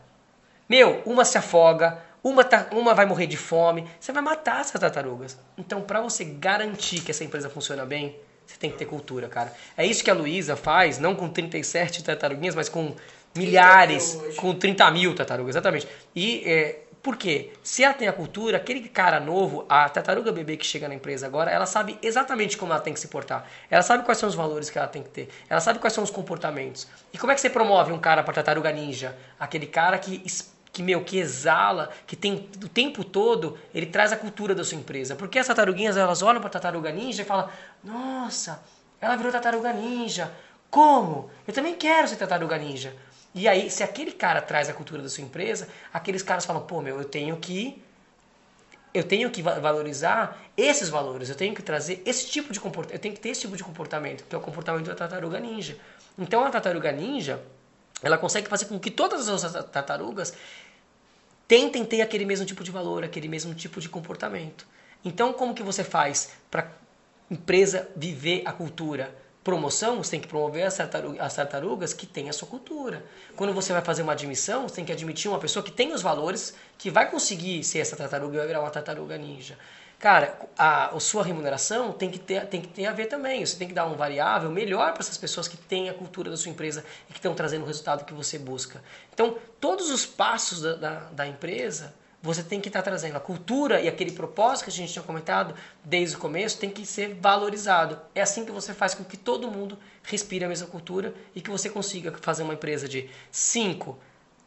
meu, 0.68 1.00
uma 1.06 1.24
se 1.24 1.38
afoga, 1.38 2.02
uma, 2.24 2.42
tá, 2.42 2.66
uma 2.72 2.92
vai 2.92 3.06
morrer 3.06 3.28
de 3.28 3.36
fome, 3.36 3.88
você 4.00 4.10
vai 4.10 4.20
matar 4.20 4.62
essas 4.62 4.80
tartarugas. 4.80 5.38
Então, 5.56 5.80
para 5.80 6.00
você 6.00 6.24
garantir 6.24 7.02
que 7.02 7.12
essa 7.12 7.22
empresa 7.22 7.48
funciona 7.48 7.86
bem, 7.86 8.16
você 8.44 8.56
tem 8.56 8.68
que 8.68 8.76
ter 8.76 8.86
cultura, 8.86 9.28
cara. 9.28 9.52
É 9.76 9.86
isso 9.86 10.02
que 10.02 10.10
a 10.10 10.14
Luísa 10.14 10.56
faz, 10.56 10.98
não 10.98 11.14
com 11.14 11.28
37 11.28 12.02
tartaruguinhas, 12.02 12.56
mas 12.56 12.68
com 12.68 12.96
milhares, 13.32 14.18
com 14.36 14.52
30 14.56 14.90
mil 14.90 15.14
tartarugas, 15.14 15.54
exatamente. 15.54 15.86
E 16.16 16.42
é, 16.44 16.80
por 17.04 17.18
quê? 17.18 17.52
Se 17.62 17.84
ela 17.84 17.92
tem 17.92 18.08
a 18.08 18.12
cultura, 18.14 18.56
aquele 18.56 18.88
cara 18.88 19.20
novo, 19.20 19.66
a 19.68 19.86
tartaruga 19.90 20.32
bebê 20.32 20.56
que 20.56 20.64
chega 20.64 20.88
na 20.88 20.94
empresa 20.94 21.26
agora, 21.26 21.50
ela 21.50 21.66
sabe 21.66 21.98
exatamente 22.02 22.56
como 22.56 22.72
ela 22.72 22.80
tem 22.80 22.94
que 22.94 22.98
se 22.98 23.08
portar. 23.08 23.46
Ela 23.70 23.82
sabe 23.82 24.04
quais 24.04 24.16
são 24.16 24.26
os 24.26 24.34
valores 24.34 24.70
que 24.70 24.78
ela 24.78 24.88
tem 24.88 25.02
que 25.02 25.10
ter. 25.10 25.28
Ela 25.46 25.60
sabe 25.60 25.78
quais 25.78 25.92
são 25.92 26.02
os 26.02 26.10
comportamentos. 26.10 26.88
E 27.12 27.18
como 27.18 27.30
é 27.30 27.34
que 27.34 27.42
você 27.42 27.50
promove 27.50 27.92
um 27.92 27.98
cara 27.98 28.22
para 28.22 28.32
tartaruga 28.32 28.72
ninja? 28.72 29.14
Aquele 29.38 29.66
cara 29.66 29.98
que 29.98 30.24
que 30.72 30.82
meu 30.82 31.04
que 31.04 31.18
exala, 31.18 31.90
que 32.06 32.16
tem 32.16 32.48
o 32.64 32.68
tempo 32.68 33.04
todo, 33.04 33.56
ele 33.72 33.86
traz 33.86 34.10
a 34.10 34.16
cultura 34.16 34.54
da 34.56 34.64
sua 34.64 34.78
empresa. 34.78 35.14
Porque 35.14 35.38
as 35.38 35.46
tartaruguinhas, 35.46 35.96
elas 35.96 36.22
olham 36.22 36.40
para 36.40 36.50
tartaruga 36.50 36.90
ninja 36.90 37.20
e 37.20 37.24
falam: 37.26 37.50
"Nossa, 37.84 38.62
ela 38.98 39.14
virou 39.14 39.30
tartaruga 39.30 39.74
ninja. 39.74 40.32
Como? 40.70 41.30
Eu 41.46 41.52
também 41.52 41.74
quero 41.74 42.08
ser 42.08 42.16
tartaruga 42.16 42.56
ninja." 42.56 42.94
E 43.34 43.48
aí, 43.48 43.68
se 43.68 43.82
aquele 43.82 44.12
cara 44.12 44.40
traz 44.40 44.68
a 44.68 44.72
cultura 44.72 45.02
da 45.02 45.08
sua 45.08 45.24
empresa, 45.24 45.68
aqueles 45.92 46.22
caras 46.22 46.44
falam, 46.44 46.62
pô, 46.62 46.80
meu, 46.80 46.98
eu 46.98 47.04
tenho 47.04 47.36
que 47.36 47.82
eu 48.94 49.02
tenho 49.02 49.28
que 49.28 49.42
valorizar 49.42 50.40
esses 50.56 50.88
valores, 50.88 51.28
eu 51.28 51.34
tenho 51.34 51.52
que 51.52 51.62
trazer 51.62 52.00
esse 52.06 52.30
tipo 52.30 52.52
de 52.52 52.60
comportamento, 52.60 52.94
eu 52.94 53.00
tenho 53.00 53.12
que 53.12 53.20
ter 53.20 53.30
esse 53.30 53.40
tipo 53.40 53.56
de 53.56 53.64
comportamento, 53.64 54.22
que 54.22 54.32
é 54.32 54.38
o 54.38 54.40
comportamento 54.40 54.86
da 54.86 54.94
tartaruga 54.94 55.40
ninja. 55.40 55.76
Então 56.16 56.44
a 56.44 56.50
tartaruga 56.50 56.92
ninja, 56.92 57.42
ela 58.00 58.16
consegue 58.16 58.48
fazer 58.48 58.66
com 58.66 58.78
que 58.78 58.92
todas 58.92 59.28
as 59.28 59.44
outras 59.44 59.64
tartarugas 59.72 60.32
tentem 61.48 61.84
ter 61.84 62.02
aquele 62.02 62.24
mesmo 62.24 62.46
tipo 62.46 62.62
de 62.62 62.70
valor, 62.70 63.02
aquele 63.02 63.26
mesmo 63.26 63.52
tipo 63.52 63.80
de 63.80 63.88
comportamento. 63.88 64.64
Então 65.04 65.32
como 65.32 65.54
que 65.54 65.62
você 65.64 65.82
faz 65.82 66.30
para 66.48 66.70
empresa 67.28 67.90
viver 67.96 68.42
a 68.44 68.52
cultura? 68.52 69.12
Promoção, 69.44 70.02
você 70.02 70.12
tem 70.12 70.20
que 70.20 70.26
promover 70.26 70.64
as, 70.64 70.74
tartarugas, 70.74 71.20
as 71.20 71.34
tartarugas 71.34 71.92
que 71.92 72.06
têm 72.06 72.30
a 72.30 72.32
sua 72.32 72.48
cultura. 72.48 73.04
Quando 73.36 73.52
você 73.52 73.74
vai 73.74 73.82
fazer 73.82 74.02
uma 74.02 74.12
admissão, 74.12 74.66
você 74.66 74.76
tem 74.76 74.84
que 74.86 74.92
admitir 74.92 75.30
uma 75.30 75.38
pessoa 75.38 75.62
que 75.62 75.70
tem 75.70 75.92
os 75.92 76.00
valores, 76.00 76.54
que 76.78 76.90
vai 76.90 77.10
conseguir 77.10 77.62
ser 77.62 77.80
essa 77.80 77.94
tartaruga 77.94 78.34
e 78.34 78.38
vai 78.38 78.46
virar 78.46 78.60
uma 78.60 78.70
tartaruga 78.70 79.18
ninja. 79.18 79.58
Cara, 79.98 80.38
a, 80.58 80.96
a 80.96 81.00
sua 81.00 81.22
remuneração 81.22 81.92
tem 81.92 82.10
que, 82.10 82.18
ter, 82.18 82.46
tem 82.46 82.60
que 82.60 82.68
ter 82.68 82.86
a 82.86 82.92
ver 82.92 83.06
também. 83.06 83.44
Você 83.44 83.56
tem 83.56 83.68
que 83.68 83.74
dar 83.74 83.86
um 83.86 83.94
variável 83.94 84.50
melhor 84.50 84.92
para 84.92 85.02
essas 85.02 85.18
pessoas 85.18 85.46
que 85.46 85.56
têm 85.56 85.88
a 85.88 85.94
cultura 85.94 86.30
da 86.30 86.36
sua 86.36 86.50
empresa 86.50 86.84
e 87.08 87.12
que 87.12 87.18
estão 87.18 87.34
trazendo 87.34 87.62
o 87.62 87.66
resultado 87.66 88.04
que 88.04 88.14
você 88.14 88.38
busca. 88.38 88.82
Então, 89.12 89.36
todos 89.60 89.90
os 89.90 90.06
passos 90.06 90.60
da, 90.62 90.74
da, 90.74 90.94
da 91.10 91.26
empresa 91.26 91.94
você 92.24 92.42
tem 92.42 92.58
que 92.58 92.68
estar 92.68 92.80
tá 92.80 92.90
trazendo 92.90 93.16
a 93.16 93.20
cultura 93.20 93.82
e 93.82 93.86
aquele 93.86 94.10
propósito 94.10 94.64
que 94.64 94.70
a 94.70 94.72
gente 94.72 94.90
tinha 94.90 95.02
comentado 95.02 95.54
desde 95.84 96.16
o 96.16 96.18
começo 96.18 96.58
tem 96.58 96.70
que 96.70 96.86
ser 96.86 97.18
valorizado. 97.20 98.00
É 98.14 98.22
assim 98.22 98.46
que 98.46 98.50
você 98.50 98.72
faz 98.72 98.94
com 98.94 99.04
que 99.04 99.18
todo 99.18 99.50
mundo 99.50 99.78
respire 100.02 100.42
a 100.42 100.48
mesma 100.48 100.66
cultura 100.66 101.14
e 101.34 101.42
que 101.42 101.50
você 101.50 101.68
consiga 101.68 102.10
fazer 102.22 102.42
uma 102.42 102.54
empresa 102.54 102.88
de 102.88 103.10
5, 103.30 103.98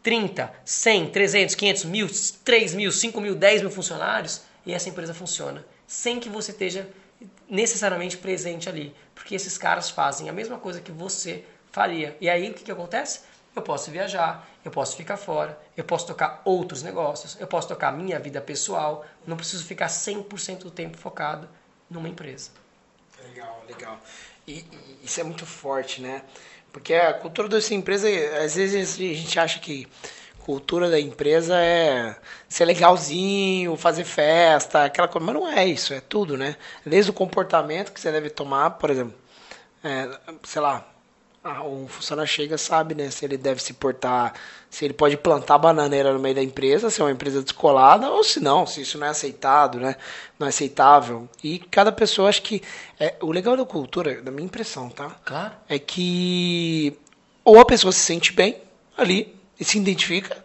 30, 0.02 0.52
100, 0.66 1.10
300, 1.12 1.54
500, 1.54 1.86
mil, 1.86 2.10
3 2.44 2.74
mil, 2.74 2.92
5 2.92 3.22
mil, 3.22 3.36
10 3.36 3.62
mil 3.62 3.70
funcionários 3.70 4.42
e 4.66 4.74
essa 4.74 4.90
empresa 4.90 5.14
funciona 5.14 5.64
sem 5.86 6.20
que 6.20 6.30
você 6.30 6.52
esteja 6.52 6.90
necessariamente 7.50 8.18
presente 8.18 8.68
ali, 8.68 8.94
porque 9.16 9.36
esses 9.36 9.58
caras 9.58 9.90
fazem 9.90 10.30
a 10.30 10.34
mesma 10.34 10.58
coisa 10.58 10.82
que 10.82 10.92
você 10.92 11.46
faria. 11.72 12.18
E 12.20 12.30
aí 12.30 12.50
o 12.50 12.54
que, 12.54 12.64
que 12.64 12.72
acontece? 12.72 13.22
Eu 13.58 13.64
posso 13.64 13.90
viajar, 13.90 14.48
eu 14.64 14.70
posso 14.70 14.96
ficar 14.96 15.18
fora, 15.18 15.60
eu 15.76 15.84
posso 15.84 16.06
tocar 16.06 16.44
outros 16.46 16.84
negócios, 16.84 17.36
eu 17.40 17.48
posso 17.48 17.68
tocar 17.68 17.92
minha 17.92 18.20
vida 18.20 18.40
pessoal, 18.40 19.04
não 19.26 19.36
preciso 19.36 19.66
ficar 19.66 19.88
100% 19.88 20.60
do 20.60 20.70
tempo 20.70 20.96
focado 20.96 21.50
numa 21.90 22.08
empresa. 22.08 22.52
Legal, 23.28 23.64
legal. 23.68 24.00
E, 24.46 24.60
e, 24.60 25.00
isso 25.04 25.20
é 25.20 25.24
muito 25.24 25.44
forte, 25.44 26.04
né? 26.04 26.22
Porque 26.72 26.94
a 26.94 27.12
cultura 27.16 27.50
dessa 27.50 27.74
empresa, 27.74 28.08
às 28.44 28.56
vezes 28.56 28.94
a 28.94 29.16
gente 29.16 29.40
acha 29.40 29.60
que 29.60 29.88
cultura 30.38 30.88
da 30.88 31.00
empresa 31.00 31.60
é 31.60 32.16
ser 32.48 32.66
legalzinho, 32.66 33.76
fazer 33.76 34.06
festa, 34.06 34.86
aquela 34.86 35.08
coisa, 35.08 35.26
mas 35.26 35.36
não 35.36 35.48
é 35.48 35.66
isso, 35.66 35.96
é 35.96 36.00
tudo, 36.00 36.38
né? 36.38 36.56
Desde 36.86 37.10
o 37.10 37.14
comportamento 37.14 37.92
que 37.92 38.00
você 38.00 38.12
deve 38.12 38.30
tomar, 38.30 38.70
por 38.72 38.92
exemplo, 38.92 39.16
é, 39.84 40.08
sei 40.44 40.62
lá, 40.62 40.88
um 41.64 41.88
funcionário 41.88 42.32
chega 42.32 42.58
sabe, 42.58 42.96
né, 42.96 43.10
se 43.10 43.26
ele 43.26 43.38
deve 43.38 43.62
se 43.62 43.74
portar, 43.74 44.34
se 44.70 44.86
ele 44.86 44.94
pode 44.94 45.18
plantar 45.18 45.58
bananeira 45.58 46.14
no 46.14 46.20
meio 46.20 46.36
da 46.36 46.44
empresa, 46.44 46.90
se 46.90 47.02
é 47.02 47.04
uma 47.04 47.12
empresa 47.12 47.42
descolada, 47.42 48.10
ou 48.10 48.24
se 48.24 48.40
não, 48.40 48.66
se 48.66 48.82
isso 48.82 48.98
não 48.98 49.08
é 49.08 49.10
aceitado, 49.10 49.80
né, 49.80 49.96
não 50.38 50.48
é 50.48 50.50
aceitável. 50.50 51.28
E 51.44 51.60
cada 51.60 51.92
pessoa, 51.92 52.30
acho 52.30 52.42
que, 52.42 52.62
é, 53.00 53.16
o 53.22 53.32
legal 53.32 53.56
da 53.56 53.66
cultura, 53.66 54.22
da 54.22 54.32
minha 54.32 54.46
impressão, 54.46 54.90
tá? 54.90 55.16
Claro. 55.24 55.54
É 55.70 55.80
que 55.80 56.98
ou 57.44 57.60
a 57.60 57.66
pessoa 57.66 57.94
se 57.94 58.00
sente 58.00 58.34
bem 58.34 58.58
ali 58.98 59.34
e 59.58 59.64
se 59.64 59.78
identifica, 59.78 60.44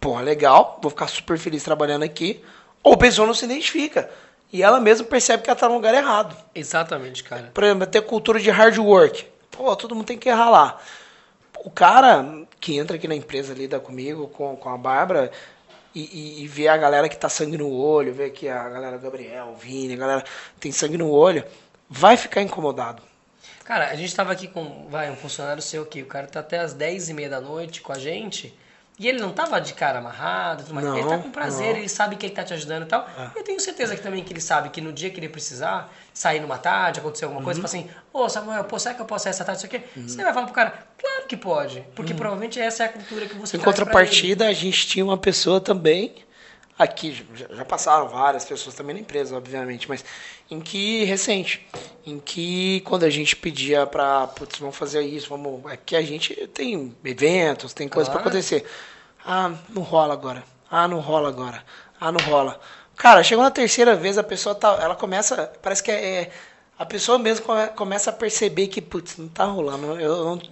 pô, 0.00 0.18
legal, 0.18 0.80
vou 0.82 0.90
ficar 0.90 1.06
super 1.06 1.38
feliz 1.38 1.62
trabalhando 1.62 2.02
aqui, 2.02 2.42
ou 2.82 2.94
a 2.94 2.96
pessoa 2.96 3.26
não 3.26 3.34
se 3.34 3.44
identifica. 3.44 4.10
E 4.52 4.62
ela 4.62 4.80
mesma 4.80 5.06
percebe 5.06 5.42
que 5.42 5.50
ela 5.50 5.56
está 5.56 5.68
no 5.68 5.74
lugar 5.74 5.94
errado. 5.94 6.36
Exatamente, 6.54 7.24
cara. 7.24 7.50
Por 7.54 7.64
exemplo, 7.64 7.86
ter 7.86 8.02
cultura 8.02 8.38
de 8.38 8.50
hard 8.50 8.78
work. 8.78 9.26
Pô, 9.56 9.74
todo 9.76 9.94
mundo 9.94 10.06
tem 10.06 10.18
que 10.18 10.28
errar 10.28 10.50
lá. 10.50 10.80
O 11.64 11.70
cara 11.70 12.44
que 12.60 12.76
entra 12.76 12.96
aqui 12.96 13.06
na 13.08 13.14
empresa, 13.14 13.54
lida 13.54 13.78
comigo, 13.80 14.28
com, 14.28 14.56
com 14.56 14.68
a 14.68 14.76
Bárbara, 14.76 15.30
e, 15.94 16.00
e, 16.00 16.42
e 16.44 16.48
vê 16.48 16.66
a 16.68 16.76
galera 16.76 17.08
que 17.08 17.16
tá 17.16 17.28
sangue 17.28 17.56
no 17.56 17.70
olho, 17.70 18.12
vê 18.12 18.28
que 18.30 18.48
a 18.48 18.68
galera 18.68 18.98
Gabriel, 18.98 19.54
Vini, 19.54 19.94
a 19.94 19.96
galera 19.96 20.24
tem 20.58 20.72
sangue 20.72 20.98
no 20.98 21.08
olho, 21.08 21.44
vai 21.88 22.16
ficar 22.16 22.42
incomodado. 22.42 23.02
Cara, 23.64 23.88
a 23.88 23.94
gente 23.94 24.14
tava 24.14 24.32
aqui 24.32 24.48
com 24.48 24.88
vai, 24.90 25.10
um 25.10 25.16
funcionário 25.16 25.62
seu 25.62 25.84
aqui, 25.84 26.02
o 26.02 26.06
cara 26.06 26.26
tá 26.26 26.40
até 26.40 26.58
as 26.58 26.74
10 26.74 27.10
e 27.10 27.14
meia 27.14 27.30
da 27.30 27.40
noite 27.40 27.80
com 27.80 27.92
a 27.92 27.98
gente. 27.98 28.54
E 28.98 29.08
ele 29.08 29.18
não 29.18 29.32
tava 29.32 29.60
de 29.60 29.72
cara 29.74 29.98
amarrado, 29.98 30.72
mais. 30.72 30.86
Não, 30.86 30.96
ele 30.96 31.08
tá 31.08 31.18
com 31.18 31.30
prazer, 31.30 31.72
não. 31.72 31.78
ele 31.78 31.88
sabe 31.88 32.14
que 32.14 32.26
ele 32.26 32.34
tá 32.34 32.44
te 32.44 32.54
ajudando 32.54 32.84
e 32.84 32.86
tal. 32.86 33.08
É. 33.18 33.38
Eu 33.38 33.42
tenho 33.42 33.58
certeza 33.58 33.96
que 33.96 34.02
também 34.02 34.22
que 34.22 34.32
ele 34.32 34.40
sabe 34.40 34.68
que 34.68 34.80
no 34.80 34.92
dia 34.92 35.10
que 35.10 35.18
ele 35.18 35.28
precisar, 35.28 35.92
sair 36.12 36.38
numa 36.40 36.58
tarde, 36.58 37.00
acontecer 37.00 37.24
alguma 37.24 37.42
coisa, 37.42 37.60
Uhum. 37.60 37.66
fala 37.66 37.82
assim, 37.82 37.90
ô 38.14 38.28
Samuel, 38.28 38.62
pô, 38.64 38.78
será 38.78 38.94
que 38.94 39.02
eu 39.02 39.06
posso 39.06 39.28
essa 39.28 39.44
tarde, 39.44 39.58
isso 39.58 39.66
aqui? 39.66 39.84
Você 40.00 40.22
vai 40.22 40.32
falar 40.32 40.46
pro 40.46 40.54
cara, 40.54 40.86
claro 40.96 41.26
que 41.26 41.36
pode. 41.36 41.84
Porque 41.96 42.14
provavelmente 42.14 42.60
essa 42.60 42.84
é 42.84 42.86
a 42.86 42.88
cultura 42.88 43.26
que 43.26 43.34
você 43.34 43.56
Uhum. 43.56 43.62
Em 43.62 43.64
contrapartida, 43.64 44.46
a 44.46 44.52
gente 44.52 44.86
tinha 44.86 45.04
uma 45.04 45.18
pessoa 45.18 45.60
também, 45.60 46.14
aqui, 46.78 47.26
já, 47.34 47.64
passaram 47.64 48.08
várias 48.08 48.44
pessoas 48.44 48.76
também 48.76 48.94
na 48.94 49.00
empresa, 49.00 49.36
obviamente, 49.36 49.88
mas 49.88 50.04
em 50.48 50.60
que, 50.60 51.02
recente, 51.04 51.66
em 52.06 52.20
que 52.20 52.80
quando 52.82 53.02
a 53.02 53.10
gente 53.10 53.34
pedia 53.34 53.84
pra, 53.84 54.28
putz, 54.28 54.60
vamos 54.60 54.76
fazer 54.76 55.02
isso, 55.02 55.28
vamos, 55.28 55.68
é 55.72 55.76
que 55.76 55.96
a 55.96 56.02
gente 56.02 56.34
tem 56.48 56.94
eventos, 57.04 57.74
tem 57.74 57.88
coisa 57.88 58.08
pra 58.08 58.20
Claro. 58.20 58.28
acontecer. 58.30 58.64
Ah, 59.26 59.50
não 59.70 59.82
rola 59.82 60.14
agora. 60.14 60.44
Ah, 60.70 60.86
não 60.86 61.00
rola 61.00 61.28
agora. 61.28 61.64
Ah, 62.00 62.12
não 62.12 62.20
rola. 62.20 62.60
Cara, 62.96 63.24
chegou 63.24 63.42
na 63.42 63.50
terceira 63.50 63.96
vez, 63.96 64.16
a 64.18 64.22
pessoa 64.22 64.54
tá, 64.54 64.78
ela 64.80 64.94
começa, 64.94 65.52
parece 65.60 65.82
que 65.82 65.90
é, 65.90 66.22
é- 66.22 66.30
a 66.78 66.84
pessoa 66.86 67.18
mesmo 67.18 67.44
come- 67.46 67.68
começa 67.68 68.10
a 68.10 68.12
perceber 68.12 68.68
que, 68.68 68.80
putz, 68.80 69.16
não 69.16 69.28
tá 69.28 69.44
rolando. 69.44 69.98
Eu, 70.00 70.24
não- 70.24 70.42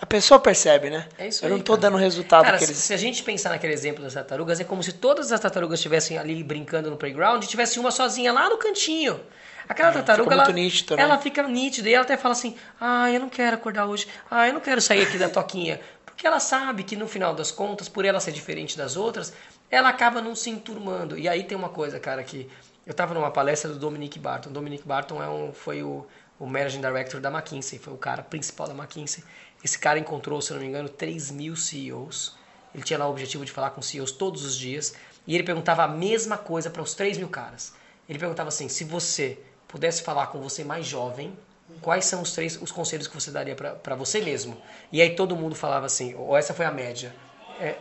a 0.00 0.06
pessoa 0.06 0.40
percebe, 0.40 0.90
né? 0.90 1.08
É 1.16 1.28
isso 1.28 1.44
Eu 1.44 1.48
aí, 1.48 1.52
não 1.54 1.60
tô 1.60 1.74
cara. 1.74 1.82
dando 1.82 1.96
resultado 1.96 2.44
Cara, 2.44 2.56
eles... 2.62 2.76
se 2.76 2.92
a 2.92 2.96
gente 2.96 3.22
pensar 3.22 3.50
naquele 3.50 3.72
exemplo 3.72 4.02
das 4.02 4.14
tartarugas, 4.14 4.58
é 4.58 4.64
como 4.64 4.82
se 4.82 4.92
todas 4.94 5.30
as 5.30 5.38
tartarugas 5.38 5.78
estivessem 5.78 6.18
ali 6.18 6.42
brincando 6.42 6.90
no 6.90 6.96
playground 6.96 7.42
e 7.44 7.46
tivesse 7.46 7.78
uma 7.78 7.90
sozinha 7.92 8.32
lá 8.32 8.48
no 8.48 8.56
cantinho. 8.58 9.20
Aquela 9.68 9.92
tartaruga, 9.92 10.24
fica 10.24 10.36
muito 10.36 10.50
ela, 10.50 10.52
nítido, 10.60 10.96
né? 10.96 11.02
ela 11.04 11.18
fica 11.18 11.42
nítida 11.44 11.88
e 11.88 11.94
ela 11.94 12.02
até 12.04 12.16
fala 12.16 12.32
assim: 12.32 12.56
Ah, 12.80 13.10
eu 13.12 13.20
não 13.20 13.28
quero 13.28 13.54
acordar 13.54 13.86
hoje. 13.86 14.08
Ah, 14.28 14.48
eu 14.48 14.52
não 14.52 14.60
quero 14.60 14.80
sair 14.80 15.02
aqui 15.02 15.16
da 15.16 15.28
toquinha. 15.28 15.80
Porque 16.04 16.26
ela 16.26 16.40
sabe 16.40 16.82
que 16.82 16.96
no 16.96 17.06
final 17.06 17.32
das 17.32 17.52
contas, 17.52 17.88
por 17.88 18.04
ela 18.04 18.18
ser 18.18 18.32
diferente 18.32 18.76
das 18.76 18.96
outras, 18.96 19.32
ela 19.70 19.88
acaba 19.88 20.20
não 20.20 20.34
se 20.34 20.50
enturmando. 20.50 21.16
E 21.16 21.28
aí 21.28 21.44
tem 21.44 21.56
uma 21.56 21.68
coisa, 21.68 22.00
cara, 22.00 22.24
que 22.24 22.48
eu 22.86 22.92
tava 22.92 23.14
numa 23.14 23.30
palestra 23.30 23.70
do 23.70 23.78
Dominic 23.78 24.18
Barton. 24.18 24.50
Dominic 24.50 24.86
Barton 24.86 25.22
é 25.22 25.28
um, 25.28 25.52
foi 25.52 25.82
o, 25.82 26.06
o 26.38 26.46
Managing 26.46 26.80
Director 26.80 27.20
da 27.20 27.30
McKinsey, 27.30 27.78
foi 27.78 27.92
o 27.92 27.96
cara 27.96 28.22
principal 28.22 28.66
da 28.66 28.74
McKinsey. 28.74 29.22
Esse 29.62 29.78
cara 29.78 29.98
encontrou, 29.98 30.40
se 30.40 30.52
não 30.52 30.60
me 30.60 30.66
engano, 30.66 30.88
3 30.88 31.30
mil 31.30 31.54
CEOs. 31.54 32.36
Ele 32.74 32.82
tinha 32.82 32.98
lá 32.98 33.06
o 33.06 33.10
objetivo 33.10 33.44
de 33.44 33.52
falar 33.52 33.70
com 33.70 33.80
CEOs 33.80 34.10
todos 34.12 34.44
os 34.44 34.56
dias. 34.56 34.94
E 35.26 35.34
ele 35.34 35.44
perguntava 35.44 35.84
a 35.84 35.88
mesma 35.88 36.36
coisa 36.36 36.68
para 36.70 36.82
os 36.82 36.94
3 36.94 37.18
mil 37.18 37.28
caras. 37.28 37.72
Ele 38.08 38.18
perguntava 38.18 38.48
assim: 38.48 38.68
se 38.68 38.82
você 38.82 39.38
pudesse 39.68 40.02
falar 40.02 40.26
com 40.26 40.40
você 40.40 40.64
mais 40.64 40.84
jovem, 40.84 41.38
quais 41.80 42.04
são 42.04 42.22
os 42.22 42.32
três 42.32 42.60
os 42.60 42.72
conselhos 42.72 43.06
que 43.06 43.14
você 43.14 43.30
daria 43.30 43.54
para 43.54 43.94
você 43.94 44.20
mesmo? 44.20 44.60
E 44.90 45.00
aí 45.00 45.14
todo 45.14 45.36
mundo 45.36 45.54
falava 45.54 45.86
assim: 45.86 46.14
ou 46.14 46.36
essa 46.36 46.52
foi 46.52 46.66
a 46.66 46.72
média. 46.72 47.14
É, 47.60 47.76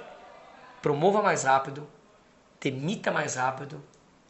promova 0.81 1.23
mais 1.23 1.43
rápido, 1.43 1.87
demita 2.59 3.11
mais 3.11 3.35
rápido 3.35 3.83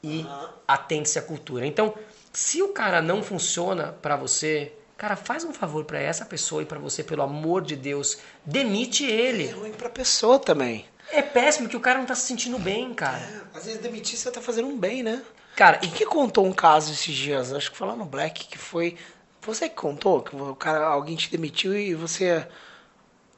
e 0.03 0.25
atente-se 0.67 1.19
à 1.19 1.21
cultura. 1.21 1.65
Então, 1.65 1.93
se 2.33 2.61
o 2.61 2.69
cara 2.69 3.01
não 3.01 3.21
funciona 3.21 3.95
para 4.01 4.15
você, 4.15 4.73
cara, 4.97 5.15
faz 5.15 5.43
um 5.43 5.53
favor 5.53 5.83
para 5.85 5.99
essa 5.99 6.25
pessoa 6.25 6.61
e 6.61 6.65
para 6.65 6.79
você, 6.79 7.03
pelo 7.03 7.21
amor 7.23 7.61
de 7.61 7.75
Deus, 7.75 8.17
demite 8.45 9.05
É 9.05 9.11
ele. 9.11 9.47
ruim 9.51 9.71
pra 9.71 9.89
pessoa 9.89 10.39
também. 10.39 10.85
É 11.11 11.21
péssimo 11.21 11.67
que 11.67 11.75
o 11.75 11.81
cara 11.81 11.99
não 11.99 12.05
tá 12.05 12.15
se 12.15 12.25
sentindo 12.25 12.57
bem, 12.57 12.93
cara. 12.93 13.21
Às 13.53 13.65
vezes 13.65 13.81
demitir 13.81 14.17
você 14.17 14.31
tá 14.31 14.41
fazendo 14.41 14.67
um 14.69 14.77
bem, 14.77 15.03
né? 15.03 15.21
Cara, 15.55 15.79
E 15.83 15.87
que 15.89 16.05
contou 16.05 16.45
um 16.45 16.53
caso 16.53 16.93
esses 16.93 17.13
dias, 17.13 17.51
acho 17.51 17.69
que 17.71 17.77
foi 17.77 17.85
lá 17.87 17.95
no 17.95 18.05
Black, 18.05 18.45
que 18.45 18.57
foi. 18.57 18.97
Você 19.41 19.67
que 19.67 19.75
contou 19.75 20.21
que 20.21 20.33
o 20.35 20.55
cara, 20.55 20.85
alguém 20.85 21.15
te 21.17 21.29
demitiu 21.29 21.75
e 21.75 21.93
você. 21.93 22.47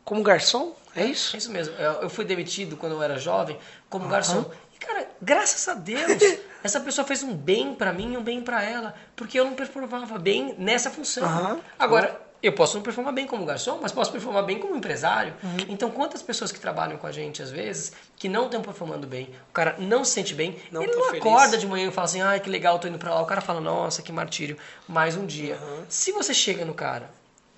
Como 0.06 0.22
garçom? 0.22 0.76
É 0.96 1.06
isso? 1.06 1.36
É 1.36 1.40
isso 1.40 1.52
mesmo. 1.52 1.74
Eu 1.76 1.94
eu 2.04 2.10
fui 2.10 2.24
demitido 2.26 2.78
quando 2.78 2.92
eu 2.92 3.02
era 3.02 3.18
jovem 3.18 3.58
como 3.90 4.08
garçom. 4.08 4.46
Cara, 4.86 5.08
graças 5.22 5.68
a 5.68 5.74
Deus, 5.74 6.22
essa 6.64 6.80
pessoa 6.80 7.06
fez 7.06 7.24
um 7.24 7.34
bem 7.36 7.74
pra 7.76 7.94
mim 7.94 8.14
e 8.14 8.18
um 8.18 8.24
bem 8.24 8.42
pra 8.42 8.64
ela. 8.64 8.94
Porque 9.16 9.40
eu 9.40 9.46
não 9.46 9.54
performava 9.54 10.18
bem 10.18 10.56
nessa 10.58 10.90
função. 10.90 11.24
Aham. 11.24 11.60
Agora, 11.78 12.20
eu 12.42 12.52
posso 12.52 12.76
não 12.76 12.84
performar 12.84 13.14
bem 13.14 13.26
como 13.26 13.46
garçom, 13.46 13.80
mas 13.82 13.92
posso 13.94 14.12
performar 14.12 14.44
bem 14.44 14.60
como 14.60 14.76
empresário. 14.76 15.34
Uhum. 15.42 15.58
Então, 15.70 15.90
quantas 15.90 16.22
pessoas 16.22 16.52
que 16.52 16.60
trabalham 16.60 16.98
com 16.98 17.08
a 17.08 17.12
gente, 17.12 17.42
às 17.42 17.50
vezes, 17.50 17.94
que 18.18 18.28
não 18.28 18.46
estão 18.46 18.62
performando 18.62 19.08
bem, 19.08 19.30
o 19.50 19.54
cara 19.54 19.76
não 19.80 20.04
se 20.04 20.12
sente 20.12 20.36
bem, 20.36 20.58
Não 20.70 20.84
ele 20.84 20.92
não 20.94 21.06
feliz. 21.06 21.22
acorda 21.22 21.58
de 21.58 21.66
manhã 21.66 21.88
e 21.88 21.92
fala 21.92 22.06
assim, 22.06 22.22
ai, 22.22 22.40
que 22.42 22.50
legal, 22.50 22.78
tô 22.80 22.88
indo 22.88 23.00
pra 23.00 23.16
lá. 23.16 23.22
O 23.22 23.26
cara 23.26 23.40
fala, 23.40 23.62
nossa, 23.62 24.02
que 24.02 24.12
martírio, 24.12 24.58
mais 24.88 25.16
um 25.16 25.26
dia. 25.26 25.58
Uhum. 25.62 25.86
Se 25.88 26.12
você 26.12 26.34
chega 26.34 26.66
no 26.66 26.74
cara 26.74 27.10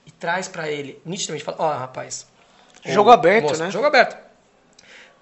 e 0.06 0.12
traz 0.12 0.48
pra 0.48 0.70
ele, 0.70 1.02
nitidamente, 1.04 1.44
fala, 1.44 1.58
ó, 1.60 1.74
rapaz, 1.78 2.28
Jogo 2.86 3.10
aberto, 3.10 3.58
né? 3.58 3.72
Jogo 3.72 3.88
aberto. 3.88 4.16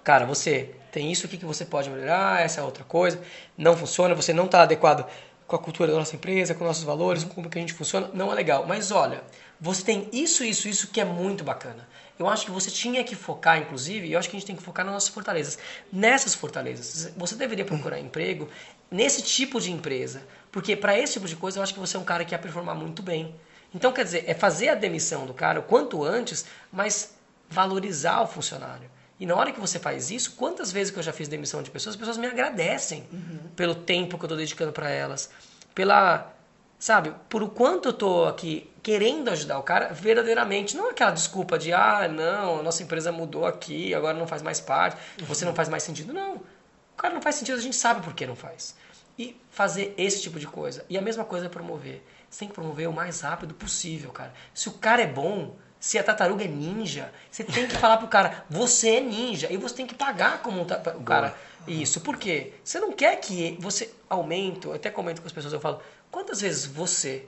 Cara, 0.02 0.26
você 0.26 0.74
tem 0.94 1.10
isso 1.10 1.26
aqui 1.26 1.36
que 1.36 1.44
você 1.44 1.64
pode 1.64 1.90
melhorar, 1.90 2.40
essa 2.40 2.60
é 2.60 2.62
outra 2.62 2.84
coisa, 2.84 3.20
não 3.58 3.76
funciona, 3.76 4.14
você 4.14 4.32
não 4.32 4.44
está 4.44 4.62
adequado 4.62 5.04
com 5.44 5.56
a 5.56 5.58
cultura 5.58 5.90
da 5.90 5.98
nossa 5.98 6.14
empresa, 6.14 6.54
com 6.54 6.64
nossos 6.64 6.84
valores, 6.84 7.24
com 7.24 7.30
como 7.30 7.50
que 7.50 7.58
a 7.58 7.60
gente 7.60 7.72
funciona, 7.72 8.08
não 8.14 8.30
é 8.30 8.34
legal. 8.36 8.64
Mas 8.64 8.92
olha, 8.92 9.24
você 9.60 9.82
tem 9.82 10.08
isso, 10.12 10.44
isso, 10.44 10.68
isso 10.68 10.86
que 10.86 11.00
é 11.00 11.04
muito 11.04 11.42
bacana. 11.42 11.88
Eu 12.16 12.28
acho 12.28 12.46
que 12.46 12.52
você 12.52 12.70
tinha 12.70 13.02
que 13.02 13.16
focar, 13.16 13.58
inclusive, 13.58 14.06
e 14.06 14.12
eu 14.12 14.20
acho 14.20 14.30
que 14.30 14.36
a 14.36 14.38
gente 14.38 14.46
tem 14.46 14.54
que 14.54 14.62
focar 14.62 14.84
nas 14.84 14.94
nossas 14.94 15.08
fortalezas. 15.08 15.58
Nessas 15.92 16.32
fortalezas, 16.32 17.12
você 17.16 17.34
deveria 17.34 17.64
procurar 17.64 17.98
emprego 17.98 18.48
nesse 18.88 19.20
tipo 19.20 19.60
de 19.60 19.72
empresa, 19.72 20.22
porque 20.52 20.76
para 20.76 20.96
esse 20.96 21.14
tipo 21.14 21.26
de 21.26 21.34
coisa 21.34 21.58
eu 21.58 21.62
acho 21.64 21.74
que 21.74 21.80
você 21.80 21.96
é 21.96 22.00
um 22.00 22.04
cara 22.04 22.24
que 22.24 22.32
ia 22.32 22.38
performar 22.38 22.76
muito 22.76 23.02
bem. 23.02 23.34
Então, 23.74 23.90
quer 23.90 24.04
dizer, 24.04 24.22
é 24.28 24.32
fazer 24.32 24.68
a 24.68 24.76
demissão 24.76 25.26
do 25.26 25.34
cara 25.34 25.58
o 25.58 25.64
quanto 25.64 26.04
antes, 26.04 26.46
mas 26.70 27.16
valorizar 27.50 28.22
o 28.22 28.28
funcionário. 28.28 28.93
E 29.18 29.26
na 29.26 29.34
hora 29.36 29.52
que 29.52 29.60
você 29.60 29.78
faz 29.78 30.10
isso, 30.10 30.32
quantas 30.32 30.72
vezes 30.72 30.92
que 30.92 30.98
eu 30.98 31.02
já 31.02 31.12
fiz 31.12 31.28
demissão 31.28 31.62
de 31.62 31.70
pessoas, 31.70 31.94
as 31.94 31.98
pessoas 31.98 32.18
me 32.18 32.26
agradecem 32.26 33.06
pelo 33.54 33.74
tempo 33.74 34.18
que 34.18 34.24
eu 34.24 34.26
estou 34.26 34.36
dedicando 34.36 34.72
para 34.72 34.90
elas, 34.90 35.30
pela, 35.74 36.32
sabe, 36.78 37.12
por 37.28 37.42
o 37.42 37.48
quanto 37.48 37.88
eu 37.88 37.92
estou 37.92 38.26
aqui 38.26 38.70
querendo 38.82 39.30
ajudar 39.30 39.58
o 39.58 39.62
cara 39.62 39.94
verdadeiramente, 39.94 40.76
não 40.76 40.90
aquela 40.90 41.10
desculpa 41.10 41.58
de 41.58 41.72
ah, 41.72 42.06
não, 42.06 42.60
a 42.60 42.62
nossa 42.62 42.82
empresa 42.82 43.10
mudou 43.10 43.46
aqui, 43.46 43.94
agora 43.94 44.18
não 44.18 44.26
faz 44.26 44.42
mais 44.42 44.60
parte, 44.60 45.00
você 45.20 45.44
não 45.44 45.54
faz 45.54 45.68
mais 45.68 45.82
sentido, 45.82 46.12
não. 46.12 46.36
O 46.36 46.96
cara 46.96 47.14
não 47.14 47.22
faz 47.22 47.36
sentido, 47.36 47.56
a 47.56 47.62
gente 47.62 47.76
sabe 47.76 48.02
por 48.02 48.14
que 48.14 48.26
não 48.26 48.36
faz. 48.36 48.76
E 49.18 49.40
fazer 49.50 49.94
esse 49.96 50.20
tipo 50.22 50.38
de 50.38 50.46
coisa. 50.46 50.84
E 50.88 50.98
a 50.98 51.00
mesma 51.00 51.24
coisa 51.24 51.46
é 51.46 51.48
promover. 51.48 52.04
Você 52.28 52.40
tem 52.40 52.48
que 52.48 52.54
promover 52.54 52.88
o 52.88 52.92
mais 52.92 53.20
rápido 53.20 53.54
possível, 53.54 54.10
cara. 54.10 54.34
Se 54.52 54.68
o 54.68 54.72
cara 54.72 55.02
é 55.02 55.06
bom, 55.06 55.56
se 55.84 55.98
a 55.98 56.02
tartaruga 56.02 56.42
é 56.42 56.48
ninja, 56.48 57.12
você 57.30 57.44
tem 57.44 57.68
que 57.68 57.76
falar 57.76 57.98
pro 57.98 58.08
cara, 58.08 58.42
você 58.48 58.96
é 58.96 59.00
ninja. 59.02 59.52
E 59.52 59.58
você 59.58 59.74
tem 59.74 59.86
que 59.86 59.94
pagar 59.94 60.40
como 60.40 60.58
um 60.58 60.62
o 60.62 61.04
cara. 61.04 61.36
Isso. 61.68 62.00
Por 62.00 62.16
quê? 62.16 62.54
Você 62.64 62.80
não 62.80 62.90
quer 62.90 63.14
que 63.16 63.58
você 63.60 63.92
aumente, 64.08 64.64
eu 64.64 64.72
até 64.72 64.88
comento 64.88 65.20
com 65.20 65.26
as 65.26 65.32
pessoas, 65.32 65.52
eu 65.52 65.60
falo, 65.60 65.82
quantas 66.10 66.40
vezes 66.40 66.64
você 66.64 67.26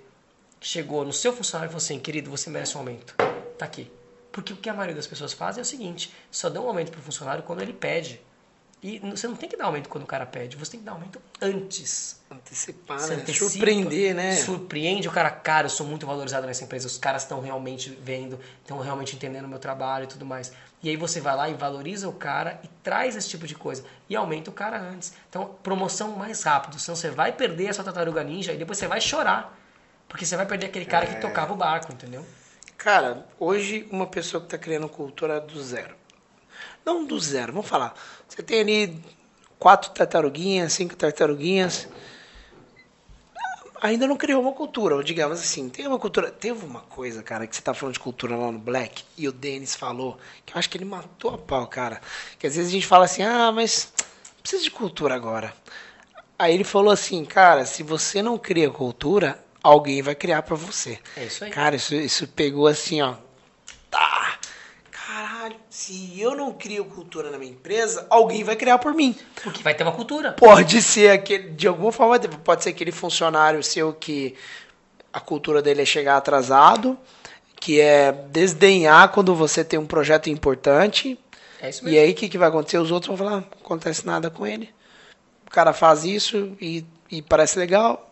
chegou 0.59 1.05
no 1.05 1.12
seu 1.12 1.35
funcionário 1.35 1.69
e 1.69 1.71
falou 1.71 1.85
assim, 1.85 2.01
querido, 2.01 2.31
você 2.31 2.49
merece 2.49 2.75
um 2.77 2.81
aumento. 2.81 3.14
Tá 3.59 3.66
aqui. 3.66 3.92
Porque 4.33 4.55
o 4.55 4.57
que 4.57 4.71
a 4.71 4.73
maioria 4.73 4.97
das 4.97 5.07
pessoas 5.07 5.35
faz 5.35 5.59
é 5.59 5.61
o 5.61 5.64
seguinte, 5.64 6.11
só 6.31 6.49
dá 6.49 6.59
um 6.59 6.66
aumento 6.66 6.90
pro 6.90 7.03
funcionário 7.03 7.42
quando 7.42 7.61
ele 7.61 7.75
pede. 7.75 8.23
E 8.83 8.99
você 8.99 9.27
não 9.27 9.35
tem 9.35 9.49
que 9.49 9.57
dar 9.57 9.65
aumento 9.65 9.89
quando 9.89 10.05
o 10.05 10.07
cara 10.07 10.27
pede, 10.27 10.57
você 10.57 10.73
tem 10.73 10.81
que 10.81 10.87
dar 10.87 10.93
aumento 10.93 11.21
antes. 11.41 12.21
Antecipar, 12.31 12.99
né? 13.09 13.15
antecipa, 13.17 13.51
Surpreender, 13.51 14.15
né? 14.15 14.37
Surpreende 14.37 15.09
o 15.09 15.11
cara, 15.11 15.31
cara, 15.31 15.67
eu 15.67 15.71
sou 15.71 15.87
muito 15.87 16.07
valorizado 16.07 16.47
nessa 16.47 16.62
empresa, 16.62 16.87
os 16.87 16.99
caras 16.99 17.23
estão 17.23 17.41
realmente 17.41 17.91
vendo, 18.03 18.39
estão 18.61 18.79
realmente 18.79 19.17
entendendo 19.17 19.47
o 19.47 19.49
meu 19.49 19.59
trabalho 19.59 20.05
e 20.05 20.07
tudo 20.07 20.27
mais. 20.27 20.53
E 20.83 20.91
aí 20.91 20.97
você 20.97 21.21
vai 21.21 21.35
lá 21.35 21.49
e 21.49 21.55
valoriza 21.55 22.07
o 22.09 22.12
cara 22.12 22.61
e 22.62 22.69
traz 22.83 23.17
esse 23.17 23.29
tipo 23.29 23.47
de 23.47 23.55
coisa. 23.55 23.83
E 24.09 24.15
aumenta 24.15 24.51
o 24.51 24.53
cara 24.53 24.79
antes. 24.79 25.15
Então, 25.29 25.57
promoção 25.62 26.11
mais 26.11 26.43
rápido, 26.43 26.79
senão 26.79 26.95
você 26.95 27.11
vai 27.11 27.33
perder 27.33 27.69
a 27.69 27.73
sua 27.75 27.83
tartaruga 27.83 28.23
ninja 28.23 28.53
e 28.53 28.59
depois 28.59 28.79
você 28.79 28.87
vai 28.87 29.01
chorar. 29.01 29.59
Porque 30.07 30.25
você 30.25 30.37
vai 30.37 30.47
perder 30.47 30.67
aquele 30.67 30.85
cara 30.85 31.07
É. 31.07 31.15
que 31.15 31.21
tocava 31.21 31.53
o 31.53 31.57
barco, 31.57 31.93
entendeu? 31.93 32.25
Cara, 32.77 33.27
hoje 33.41 33.89
uma 33.91 34.07
pessoa 34.07 34.41
que 34.41 34.47
está 34.47 34.59
criando 34.59 34.89
cultura 34.89 35.41
do 35.41 35.61
zero. 35.61 35.97
Não 36.85 37.05
do 37.05 37.19
zero, 37.19 37.53
vamos 37.53 37.69
falar. 37.69 37.95
Você 38.29 38.43
tem 38.43 38.61
ali 38.61 39.03
quatro 39.59 39.91
tartaruguinhas, 39.91 40.73
cinco 40.73 40.97
tartaruguinhas. 40.97 41.89
Ainda 43.81 44.07
não 44.07 44.17
criou 44.17 44.41
uma 44.41 44.53
cultura, 44.53 44.97
ou 44.97 45.03
digamos 45.03 45.39
assim, 45.39 45.69
tem 45.69 45.87
uma 45.87 45.99
cultura. 45.99 46.31
Teve 46.31 46.65
uma 46.65 46.81
coisa, 46.81 47.23
cara, 47.23 47.47
que 47.47 47.55
você 47.55 47.62
tá 47.62 47.75
falando 47.75 47.93
de 47.93 48.01
cultura 48.01 48.35
lá 48.35 48.51
no 48.51 48.59
Black, 48.59 49.05
e 49.17 49.29
o 49.29 49.33
Denis 49.33 49.75
falou, 49.75 50.19
que 50.45 50.55
eu 50.55 50.59
acho 50.59 50.69
que 50.69 50.79
ele 50.79 50.85
matou 50.85 51.35
a 51.35 51.39
pau, 51.39 51.67
cara. 51.67 52.01
Que 52.39 52.47
às 52.47 52.57
vezes 52.57 52.71
a 52.71 52.75
gente 52.75 52.87
fala 52.87 53.05
assim, 53.05 53.23
ah, 53.23 53.53
mas 53.53 53.93
precisa 54.43 54.62
de 54.62 54.71
cultura 54.71 55.15
agora. 55.15 55.55
Aí 56.39 56.55
ele 56.55 56.65
falou 56.65 56.93
assim, 56.93 57.25
cara, 57.25 57.65
se 57.65 57.83
você 57.83 58.23
não 58.23 58.39
cria 58.39 58.71
cultura, 58.71 59.43
alguém 59.62 60.03
vai 60.03 60.15
criar 60.15 60.43
para 60.43 60.55
você. 60.55 60.99
É 61.17 61.25
isso 61.25 61.45
aí. 61.45 61.51
Cara, 61.51 61.77
isso, 61.77 61.95
isso 61.95 62.29
pegou 62.29 62.67
assim, 62.67 63.03
ó. 63.03 63.15
Caralho, 65.16 65.57
se 65.70 66.20
eu 66.20 66.37
não 66.37 66.52
crio 66.52 66.85
cultura 66.85 67.31
na 67.31 67.38
minha 67.38 67.50
empresa, 67.50 68.07
alguém 68.11 68.44
vai 68.44 68.55
criar 68.55 68.76
por 68.76 68.92
mim. 68.92 69.16
Porque 69.42 69.62
vai 69.62 69.74
ter 69.74 69.83
uma 69.83 69.92
cultura. 69.92 70.33
Pode 70.33 70.83
ser 70.83 71.11
aquele, 71.11 71.52
de 71.52 71.66
alguma 71.66 71.90
forma, 71.90 72.18
pode 72.44 72.62
ser 72.62 72.68
aquele 72.68 72.92
funcionário 72.92 73.62
seu 73.62 73.94
que 73.94 74.35
a 75.11 75.18
cultura 75.18 75.62
dele 75.62 75.81
é 75.81 75.87
chegar 75.87 76.18
atrasado, 76.18 76.98
que 77.59 77.81
é 77.81 78.12
desdenhar 78.12 79.11
quando 79.11 79.35
você 79.35 79.64
tem 79.64 79.79
um 79.79 79.87
projeto 79.87 80.29
importante. 80.29 81.18
É 81.62 81.70
isso 81.70 81.83
mesmo. 81.83 81.96
E 81.96 81.98
aí 81.98 82.11
o 82.11 82.14
que, 82.14 82.29
que 82.29 82.37
vai 82.37 82.50
acontecer? 82.50 82.76
Os 82.76 82.90
outros 82.90 83.09
vão 83.09 83.16
falar, 83.16 83.40
não 83.40 83.48
acontece 83.64 84.07
nada 84.07 84.29
com 84.29 84.46
ele. 84.46 84.68
O 85.46 85.50
cara 85.50 85.72
faz 85.72 86.05
isso 86.05 86.55
e, 86.61 86.85
e 87.11 87.22
parece 87.22 87.59
legal, 87.59 88.06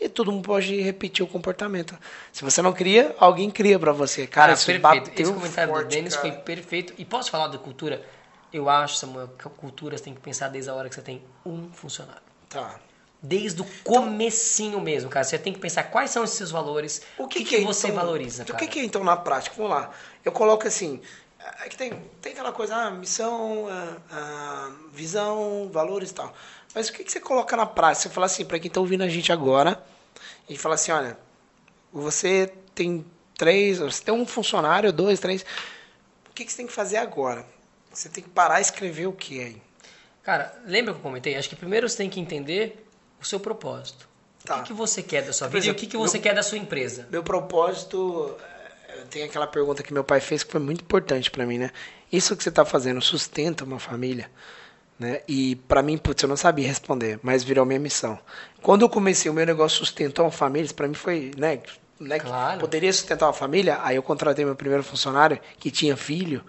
e 0.00 0.08
todo 0.08 0.32
mundo 0.32 0.46
pode 0.46 0.80
repetir 0.80 1.24
o 1.24 1.28
comportamento. 1.28 1.96
Se 2.32 2.42
você 2.42 2.62
não 2.62 2.72
cria, 2.72 3.14
alguém 3.18 3.50
cria 3.50 3.78
para 3.78 3.92
você. 3.92 4.26
Cara, 4.26 4.56
cara 4.56 4.80
perfeito. 4.80 5.20
Esse 5.20 5.32
comentário 5.32 5.72
forte, 5.72 5.86
do 5.86 5.90
Denis 5.90 6.16
foi 6.16 6.32
perfeito. 6.32 6.94
E 6.96 7.04
posso 7.04 7.30
falar 7.30 7.48
da 7.48 7.58
cultura? 7.58 8.02
Eu 8.52 8.68
acho, 8.68 8.96
Samuel, 8.96 9.28
que 9.38 9.46
a 9.46 9.50
cultura 9.50 9.96
você 9.96 10.04
tem 10.04 10.14
que 10.14 10.20
pensar 10.20 10.48
desde 10.48 10.70
a 10.70 10.74
hora 10.74 10.88
que 10.88 10.94
você 10.94 11.02
tem 11.02 11.22
um 11.44 11.70
funcionário. 11.72 12.22
Tá. 12.48 12.80
Desde 13.22 13.60
o 13.60 13.66
comecinho 13.84 14.80
mesmo, 14.80 15.10
cara. 15.10 15.24
Você 15.24 15.38
tem 15.38 15.52
que 15.52 15.60
pensar 15.60 15.84
quais 15.84 16.10
são 16.10 16.24
esses 16.24 16.36
seus 16.36 16.50
valores, 16.50 17.02
o 17.18 17.28
que, 17.28 17.40
que, 17.40 17.44
que, 17.44 17.56
que 17.58 17.64
você 17.64 17.88
então, 17.88 18.00
valoriza, 18.00 18.44
cara. 18.44 18.56
O 18.56 18.58
que, 18.58 18.66
que 18.66 18.80
é 18.80 18.84
então 18.84 19.04
na 19.04 19.16
prática? 19.16 19.54
Vamos 19.56 19.72
lá. 19.72 19.90
Eu 20.24 20.32
coloco 20.32 20.66
assim, 20.66 21.00
é 21.62 21.68
que 21.68 21.76
tem, 21.76 21.92
tem 22.20 22.32
aquela 22.32 22.52
coisa, 22.52 22.74
ah, 22.74 22.90
missão, 22.90 23.66
ah, 23.70 23.96
ah, 24.10 24.72
visão, 24.92 25.68
valores 25.70 26.10
e 26.10 26.14
tal. 26.14 26.34
Mas 26.74 26.88
o 26.88 26.92
que, 26.92 27.04
que 27.04 27.10
você 27.10 27.20
coloca 27.20 27.56
na 27.56 27.66
prática? 27.66 28.08
Você 28.08 28.14
fala 28.14 28.26
assim, 28.26 28.44
para 28.44 28.58
quem 28.58 28.68
está 28.68 28.80
ouvindo 28.80 29.02
a 29.02 29.08
gente 29.08 29.32
agora, 29.32 29.82
e 30.48 30.56
fala 30.56 30.74
assim, 30.74 30.92
olha, 30.92 31.18
você 31.92 32.52
tem 32.74 33.04
três, 33.36 33.78
você 33.78 34.02
tem 34.02 34.14
um 34.14 34.26
funcionário, 34.26 34.92
dois, 34.92 35.18
três. 35.18 35.44
O 36.28 36.32
que, 36.34 36.44
que 36.44 36.50
você 36.50 36.58
tem 36.58 36.66
que 36.66 36.72
fazer 36.72 36.98
agora? 36.98 37.44
Você 37.92 38.08
tem 38.08 38.22
que 38.22 38.30
parar 38.30 38.60
e 38.60 38.62
escrever 38.62 39.06
o 39.06 39.12
que 39.12 39.40
aí? 39.40 39.62
Cara, 40.22 40.54
lembra 40.64 40.92
que 40.92 41.00
eu 41.00 41.02
comentei? 41.02 41.36
Acho 41.36 41.48
que 41.48 41.56
primeiro 41.56 41.88
você 41.88 41.96
tem 41.96 42.10
que 42.10 42.20
entender 42.20 42.86
o 43.20 43.24
seu 43.24 43.40
propósito. 43.40 44.08
Tá. 44.44 44.56
O 44.56 44.62
que, 44.62 44.68
que 44.68 44.72
você 44.72 45.02
quer 45.02 45.22
da 45.22 45.32
sua 45.32 45.48
vida 45.48 45.58
exemplo, 45.58 45.76
e 45.76 45.76
o 45.76 45.80
que, 45.80 45.86
que 45.86 45.96
você 45.96 46.18
meu, 46.18 46.22
quer 46.22 46.34
da 46.34 46.42
sua 46.42 46.56
empresa? 46.56 47.08
Meu 47.10 47.22
propósito 47.22 48.36
eh, 48.88 49.04
tem 49.10 49.22
aquela 49.22 49.46
pergunta 49.46 49.82
que 49.82 49.92
meu 49.92 50.04
pai 50.04 50.20
fez 50.20 50.42
que 50.42 50.52
foi 50.52 50.60
muito 50.60 50.82
importante 50.82 51.30
para 51.30 51.44
mim, 51.44 51.58
né? 51.58 51.70
Isso 52.10 52.36
que 52.36 52.42
você 52.42 52.48
está 52.48 52.64
fazendo 52.64 53.00
sustenta 53.02 53.64
uma 53.64 53.78
família? 53.78 54.30
Né? 55.00 55.22
E 55.26 55.56
para 55.66 55.82
mim, 55.82 55.96
putz, 55.96 56.22
eu 56.22 56.28
não 56.28 56.36
sabia 56.36 56.68
responder, 56.68 57.18
mas 57.22 57.42
virou 57.42 57.64
minha 57.64 57.80
missão. 57.80 58.18
Quando 58.60 58.82
eu 58.82 58.88
comecei 58.88 59.30
o 59.30 59.34
meu 59.34 59.46
negócio 59.46 59.78
sustentou 59.78 60.26
uma 60.26 60.30
família, 60.30 60.68
para 60.76 60.86
mim 60.86 60.92
foi, 60.92 61.30
né, 61.38 61.60
né 61.98 62.18
claro. 62.18 62.60
poderia 62.60 62.92
sustentar 62.92 63.24
uma 63.24 63.32
família, 63.32 63.78
aí 63.82 63.96
eu 63.96 64.02
contratei 64.02 64.44
meu 64.44 64.54
primeiro 64.54 64.84
funcionário 64.84 65.40
que 65.58 65.70
tinha 65.70 65.96
filho, 65.96 66.44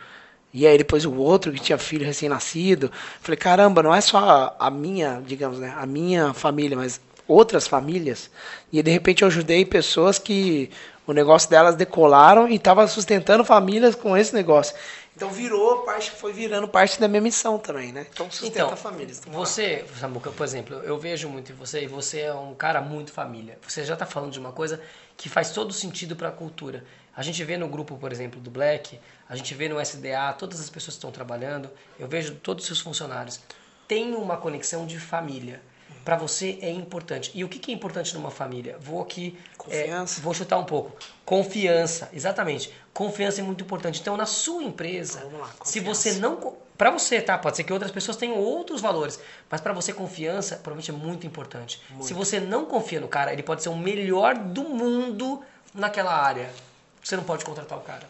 e 0.53 0.67
aí 0.67 0.77
depois 0.77 1.05
o 1.05 1.15
outro 1.15 1.53
que 1.53 1.61
tinha 1.61 1.77
filho 1.77 2.05
recém-nascido. 2.05 2.91
Falei, 3.21 3.37
caramba, 3.37 3.81
não 3.81 3.95
é 3.95 4.01
só 4.01 4.53
a, 4.59 4.69
minha, 4.69 5.21
digamos, 5.25 5.59
né, 5.59 5.73
a 5.77 5.85
minha 5.85 6.33
família, 6.33 6.75
mas 6.75 6.99
outras 7.25 7.65
famílias. 7.65 8.29
E 8.69 8.83
de 8.83 8.91
repente 8.91 9.21
eu 9.21 9.29
ajudei 9.29 9.63
pessoas 9.63 10.19
que 10.19 10.69
o 11.07 11.13
negócio 11.13 11.49
delas 11.49 11.75
decolaram 11.75 12.49
e 12.49 12.55
estava 12.55 12.85
sustentando 12.85 13.45
famílias 13.45 13.95
com 13.95 14.17
esse 14.17 14.33
negócio. 14.33 14.75
Então 15.15 15.29
virou 15.29 15.79
parte, 15.83 16.09
foi 16.11 16.31
virando 16.31 16.67
parte 16.67 16.99
da 16.99 17.07
minha 17.07 17.21
missão 17.21 17.59
também, 17.59 17.91
né? 17.91 18.07
Então 18.11 18.31
sustenta 18.31 18.59
então, 18.59 18.73
a 18.73 18.77
família. 18.77 19.13
Você, 19.27 19.85
Samuca, 19.99 20.31
por 20.31 20.43
exemplo, 20.43 20.77
eu 20.77 20.97
vejo 20.97 21.27
muito 21.27 21.51
em 21.51 21.55
você 21.55 21.83
e 21.83 21.87
você 21.87 22.21
é 22.21 22.33
um 22.33 22.55
cara 22.55 22.81
muito 22.81 23.11
família. 23.11 23.59
Você 23.67 23.83
já 23.83 23.93
está 23.93 24.05
falando 24.05 24.31
de 24.31 24.39
uma 24.39 24.53
coisa 24.53 24.81
que 25.17 25.27
faz 25.27 25.51
todo 25.51 25.73
sentido 25.73 26.15
para 26.15 26.29
a 26.29 26.31
cultura. 26.31 26.85
A 27.15 27.21
gente 27.21 27.43
vê 27.43 27.57
no 27.57 27.67
grupo, 27.67 27.97
por 27.97 28.11
exemplo, 28.11 28.39
do 28.39 28.49
Black, 28.49 28.97
a 29.27 29.35
gente 29.35 29.53
vê 29.53 29.67
no 29.67 29.81
SDA, 29.81 30.33
todas 30.37 30.61
as 30.61 30.69
pessoas 30.69 30.95
que 30.95 30.99
estão 30.99 31.11
trabalhando, 31.11 31.69
eu 31.99 32.07
vejo 32.07 32.35
todos 32.35 32.63
os 32.63 32.67
seus 32.67 32.79
funcionários. 32.79 33.41
Tem 33.87 34.15
uma 34.15 34.37
conexão 34.37 34.85
de 34.85 34.97
família 34.97 35.61
para 36.03 36.15
você 36.15 36.57
é 36.61 36.69
importante. 36.69 37.31
E 37.33 37.43
o 37.43 37.49
que, 37.49 37.59
que 37.59 37.71
é 37.71 37.75
importante 37.75 38.13
numa 38.13 38.31
família? 38.31 38.77
Vou 38.79 39.01
aqui. 39.01 39.37
Confiança. 39.61 40.19
É, 40.19 40.23
vou 40.23 40.33
chutar 40.33 40.57
um 40.57 40.63
pouco. 40.63 40.91
Confiança, 41.23 42.09
exatamente. 42.13 42.73
Confiança 42.93 43.41
é 43.41 43.43
muito 43.43 43.63
importante. 43.63 44.01
Então, 44.01 44.17
na 44.17 44.25
sua 44.25 44.63
empresa, 44.63 45.23
lá, 45.31 45.49
se 45.63 45.79
você 45.79 46.13
não. 46.13 46.57
Para 46.77 46.89
você, 46.89 47.21
tá? 47.21 47.37
Pode 47.37 47.57
ser 47.57 47.63
que 47.63 47.71
outras 47.71 47.91
pessoas 47.91 48.17
tenham 48.17 48.37
outros 48.37 48.81
valores. 48.81 49.19
Mas 49.51 49.61
para 49.61 49.71
você, 49.71 49.93
confiança 49.93 50.55
provavelmente 50.55 50.89
é 50.89 50.93
muito 50.93 51.27
importante. 51.27 51.79
Muito. 51.91 52.05
Se 52.07 52.13
você 52.13 52.39
não 52.39 52.65
confia 52.65 52.99
no 52.99 53.07
cara, 53.07 53.31
ele 53.31 53.43
pode 53.43 53.61
ser 53.61 53.69
o 53.69 53.77
melhor 53.77 54.35
do 54.35 54.63
mundo 54.63 55.43
naquela 55.75 56.11
área. 56.11 56.49
Você 57.03 57.15
não 57.15 57.23
pode 57.23 57.45
contratar 57.45 57.77
o 57.77 57.81
cara. 57.81 58.09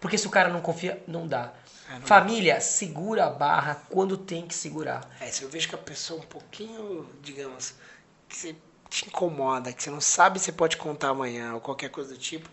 Porque 0.00 0.18
se 0.18 0.26
o 0.26 0.30
cara 0.30 0.48
não 0.48 0.60
confia, 0.60 1.00
não 1.06 1.28
dá. 1.28 1.52
É, 1.90 2.00
Família, 2.00 2.60
segura 2.60 3.26
a 3.26 3.30
barra 3.30 3.82
quando 3.88 4.16
tem 4.16 4.46
que 4.46 4.54
segurar. 4.54 5.08
É, 5.20 5.26
se 5.26 5.42
eu 5.44 5.48
vejo 5.48 5.68
que 5.68 5.76
a 5.76 5.78
pessoa 5.78 6.20
é 6.20 6.22
um 6.24 6.26
pouquinho, 6.26 7.08
digamos, 7.22 7.74
que 8.28 8.36
você 8.36 8.56
te 8.88 9.06
incomoda, 9.06 9.72
que 9.72 9.82
você 9.82 9.90
não 9.90 10.00
sabe 10.00 10.38
se 10.38 10.52
pode 10.52 10.76
contar 10.76 11.10
amanhã 11.10 11.54
ou 11.54 11.60
qualquer 11.60 11.90
coisa 11.90 12.14
do 12.14 12.18
tipo, 12.18 12.48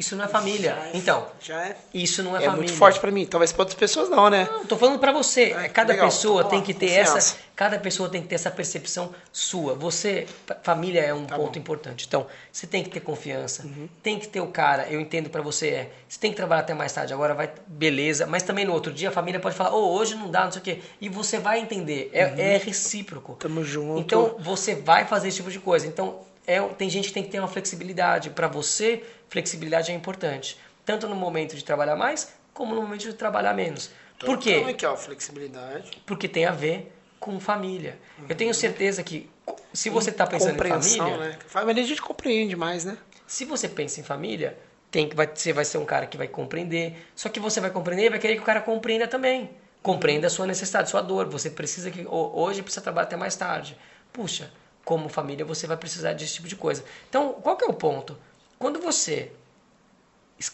isso 0.00 0.16
não 0.16 0.24
é 0.24 0.28
família. 0.28 0.78
É, 0.86 0.96
então, 0.96 1.26
já 1.42 1.62
é. 1.62 1.76
Isso 1.92 2.22
não 2.22 2.34
é, 2.34 2.38
é 2.38 2.46
família. 2.46 2.54
É 2.54 2.56
muito 2.56 2.72
forte 2.72 2.98
para 2.98 3.10
mim. 3.10 3.26
Talvez 3.26 3.52
para 3.52 3.60
outras 3.60 3.78
pessoas 3.78 4.08
não, 4.08 4.30
né? 4.30 4.48
Não, 4.50 4.64
tô 4.64 4.74
falando 4.74 4.98
para 4.98 5.12
você. 5.12 5.52
É, 5.52 5.68
cada 5.68 5.92
legal. 5.92 6.08
pessoa 6.08 6.42
tem 6.42 6.62
que 6.62 6.72
ter 6.72 6.86
confiança. 6.86 7.18
essa, 7.18 7.36
cada 7.54 7.78
pessoa 7.78 8.08
tem 8.08 8.22
que 8.22 8.28
ter 8.28 8.36
essa 8.36 8.50
percepção 8.50 9.14
sua. 9.30 9.74
Você, 9.74 10.26
família 10.62 11.00
é 11.02 11.12
um 11.12 11.26
tá 11.26 11.36
ponto 11.36 11.52
bom. 11.52 11.58
importante. 11.58 12.06
Então, 12.08 12.26
você 12.50 12.66
tem 12.66 12.82
que 12.82 12.88
ter 12.88 13.00
confiança. 13.00 13.62
Uhum. 13.64 13.90
Tem 14.02 14.18
que 14.18 14.26
ter 14.26 14.40
o 14.40 14.46
cara. 14.46 14.88
Eu 14.88 15.02
entendo 15.02 15.28
para 15.28 15.42
você 15.42 15.68
é, 15.68 15.90
você 16.08 16.18
tem 16.18 16.30
que 16.30 16.36
trabalhar 16.38 16.62
até 16.62 16.72
mais 16.72 16.90
tarde. 16.94 17.12
Agora 17.12 17.34
vai, 17.34 17.52
beleza. 17.66 18.26
Mas 18.26 18.42
também 18.42 18.64
no 18.64 18.72
outro 18.72 18.94
dia 18.94 19.10
a 19.10 19.12
família 19.12 19.38
pode 19.38 19.54
falar, 19.54 19.74
oh, 19.74 19.98
hoje 19.98 20.14
não 20.14 20.30
dá, 20.30 20.44
não 20.46 20.52
sei 20.52 20.62
o 20.62 20.64
quê. 20.64 20.80
E 20.98 21.10
você 21.10 21.38
vai 21.38 21.60
entender. 21.60 22.08
É, 22.14 22.24
uhum. 22.24 22.34
é 22.38 22.56
recíproco. 22.56 23.34
Tamo 23.34 23.62
junto. 23.62 24.00
Então, 24.00 24.36
você 24.38 24.74
vai 24.74 25.04
fazer 25.04 25.28
esse 25.28 25.36
tipo 25.36 25.50
de 25.50 25.58
coisa. 25.58 25.86
Então, 25.86 26.29
é, 26.50 26.60
tem 26.68 26.90
gente 26.90 27.08
que 27.08 27.14
tem 27.14 27.22
que 27.22 27.30
ter 27.30 27.38
uma 27.38 27.48
flexibilidade. 27.48 28.30
Para 28.30 28.48
você, 28.48 29.02
flexibilidade 29.28 29.92
é 29.92 29.94
importante 29.94 30.58
tanto 30.84 31.06
no 31.06 31.14
momento 31.14 31.54
de 31.54 31.64
trabalhar 31.64 31.94
mais, 31.94 32.32
como 32.52 32.74
no 32.74 32.82
momento 32.82 33.02
de 33.02 33.14
trabalhar 33.14 33.54
menos. 33.54 33.90
Então, 34.16 34.28
Por 34.28 34.38
quê? 34.38 34.58
Como 34.58 34.70
é 34.70 34.74
que 34.74 34.84
é 34.84 34.88
a 34.88 34.96
flexibilidade? 34.96 36.02
Porque 36.04 36.28
tem 36.28 36.46
a 36.46 36.50
ver 36.50 36.92
com 37.18 37.38
família. 37.38 37.98
Uhum. 38.18 38.26
Eu 38.28 38.34
tenho 38.34 38.52
certeza 38.52 39.02
que 39.02 39.30
se 39.72 39.88
você 39.88 40.10
está 40.10 40.26
pensando 40.26 40.54
em 40.54 40.68
família... 40.68 41.16
Né? 41.16 41.38
Família 41.46 41.82
a 41.82 41.86
gente 41.86 42.02
compreende 42.02 42.56
mais, 42.56 42.84
né? 42.84 42.98
Se 43.26 43.44
você 43.44 43.68
pensa 43.68 44.00
em 44.00 44.02
família, 44.02 44.58
tem 44.90 45.08
que 45.08 45.14
vai, 45.14 45.30
você 45.32 45.52
vai 45.52 45.64
ser 45.64 45.78
um 45.78 45.84
cara 45.84 46.06
que 46.06 46.16
vai 46.16 46.26
compreender. 46.26 46.96
Só 47.14 47.28
que 47.28 47.38
você 47.38 47.60
vai 47.60 47.70
compreender 47.70 48.06
e 48.06 48.10
vai 48.10 48.18
querer 48.18 48.34
que 48.34 48.42
o 48.42 48.44
cara 48.44 48.60
compreenda 48.60 49.06
também. 49.06 49.50
Compreenda 49.82 50.26
a 50.26 50.30
sua 50.30 50.46
necessidade, 50.46 50.90
sua 50.90 51.02
dor. 51.02 51.28
Você 51.28 51.50
precisa 51.50 51.90
que 51.90 52.04
hoje 52.08 52.62
precisa 52.62 52.82
trabalhar 52.82 53.06
até 53.06 53.16
mais 53.16 53.36
tarde. 53.36 53.78
Puxa, 54.12 54.50
como 54.84 55.08
família 55.08 55.44
você 55.44 55.66
vai 55.66 55.76
precisar 55.76 56.12
desse 56.12 56.34
tipo 56.34 56.48
de 56.48 56.56
coisa. 56.56 56.84
Então, 57.08 57.34
qual 57.34 57.56
que 57.56 57.64
é 57.64 57.68
o 57.68 57.72
ponto? 57.72 58.18
Quando 58.58 58.80
você 58.80 59.32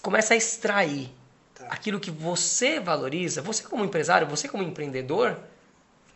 começa 0.03 0.35
a 0.35 0.37
extrair 0.37 1.13
tá. 1.55 1.67
aquilo 1.69 2.01
que 2.01 2.11
você 2.11 2.81
valoriza, 2.81 3.41
você 3.41 3.63
como 3.63 3.85
empresário, 3.85 4.27
você 4.27 4.49
como 4.49 4.63
empreendedor, 4.63 5.39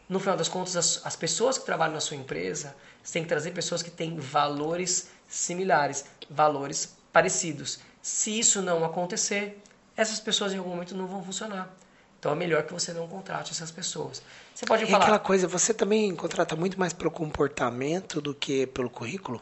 no 0.08 0.18
final 0.18 0.36
das 0.36 0.48
contas, 0.48 0.76
as, 0.76 1.06
as 1.06 1.14
pessoas 1.14 1.56
que 1.56 1.64
trabalham 1.64 1.94
na 1.94 2.00
sua 2.00 2.16
empresa, 2.16 2.74
você 3.02 3.12
tem 3.14 3.22
que 3.22 3.28
trazer 3.28 3.52
pessoas 3.52 3.82
que 3.82 3.90
têm 3.90 4.18
valores 4.18 5.08
similares, 5.28 6.04
valores 6.28 6.96
parecidos. 7.12 7.78
Se 8.02 8.36
isso 8.38 8.60
não 8.60 8.84
acontecer, 8.84 9.62
essas 9.96 10.18
pessoas 10.18 10.52
em 10.52 10.58
algum 10.58 10.70
momento 10.70 10.96
não 10.96 11.06
vão 11.06 11.22
funcionar. 11.22 11.72
Então 12.20 12.32
é 12.32 12.34
melhor 12.34 12.62
que 12.64 12.72
você 12.72 12.92
não 12.92 13.08
contrate 13.08 13.50
essas 13.50 13.70
pessoas. 13.70 14.22
Você 14.54 14.66
pode 14.66 14.84
e 14.84 14.86
falar. 14.86 15.04
aquela 15.04 15.18
coisa, 15.18 15.48
você 15.48 15.72
também 15.72 16.14
contrata 16.14 16.54
muito 16.54 16.78
mais 16.78 16.92
pelo 16.92 17.10
comportamento 17.10 18.20
do 18.20 18.34
que 18.34 18.66
pelo 18.66 18.90
currículo? 18.90 19.40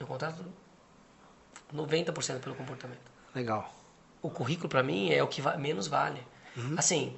Eu 0.00 0.06
contrato 0.08 0.44
90% 1.72 2.40
pelo 2.40 2.56
comportamento. 2.56 2.98
Legal. 3.32 3.72
O 4.20 4.28
currículo, 4.28 4.68
para 4.68 4.82
mim, 4.82 5.10
é 5.12 5.22
o 5.22 5.28
que 5.28 5.40
menos 5.58 5.86
vale. 5.86 6.20
Uhum. 6.56 6.74
Assim, 6.76 7.16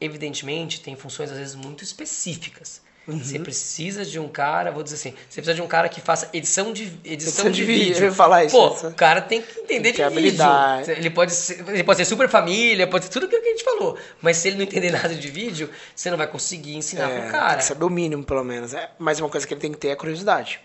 evidentemente, 0.00 0.80
tem 0.80 0.96
funções, 0.96 1.30
às 1.30 1.36
vezes, 1.36 1.54
muito 1.54 1.84
específicas. 1.84 2.80
Uhum. 3.08 3.18
Você 3.18 3.38
precisa 3.38 4.04
de 4.04 4.18
um 4.20 4.28
cara, 4.28 4.70
vou 4.70 4.82
dizer 4.82 4.96
assim, 4.96 5.10
você 5.30 5.40
precisa 5.40 5.54
de 5.54 5.62
um 5.62 5.66
cara 5.66 5.88
que 5.88 5.98
faça 5.98 6.28
edição 6.30 6.74
de, 6.74 6.84
edição, 7.02 7.10
edição 7.12 7.44
de, 7.50 7.52
de 7.52 7.64
vídeo. 7.64 8.04
Ia 8.04 8.12
falar 8.12 8.44
isso. 8.44 8.54
Pô, 8.54 8.88
o 8.88 8.92
cara 8.94 9.22
tem 9.22 9.40
que 9.40 9.60
entender 9.60 9.66
tem 9.66 9.80
de 9.92 9.92
que 9.92 10.20
vídeo. 10.20 10.42
habilidade. 10.44 10.90
Ele 10.90 11.08
pode, 11.08 11.32
ser, 11.32 11.66
ele 11.66 11.82
pode 11.82 11.96
ser 11.96 12.04
super 12.04 12.28
família, 12.28 12.86
pode 12.86 13.06
ser 13.06 13.10
tudo 13.10 13.24
aquilo 13.24 13.40
que 13.40 13.48
a 13.48 13.50
gente 13.52 13.64
falou. 13.64 13.96
Mas 14.20 14.36
se 14.36 14.48
ele 14.48 14.58
não 14.58 14.64
entender 14.64 14.90
nada 14.92 15.14
de 15.14 15.28
vídeo, 15.28 15.70
você 15.96 16.10
não 16.10 16.18
vai 16.18 16.26
conseguir 16.26 16.76
ensinar 16.76 17.08
É, 17.10 17.20
pro 17.22 17.30
cara. 17.30 17.48
Tem 17.48 17.58
que 17.58 17.64
saber 17.64 17.84
o 17.86 17.90
mínimo, 17.90 18.22
pelo 18.22 18.44
menos. 18.44 18.74
É, 18.74 18.90
mas 18.98 19.18
uma 19.20 19.30
coisa 19.30 19.46
que 19.46 19.54
ele 19.54 19.60
tem 19.60 19.72
que 19.72 19.78
ter 19.78 19.88
é 19.88 19.96
curiosidade. 19.96 20.60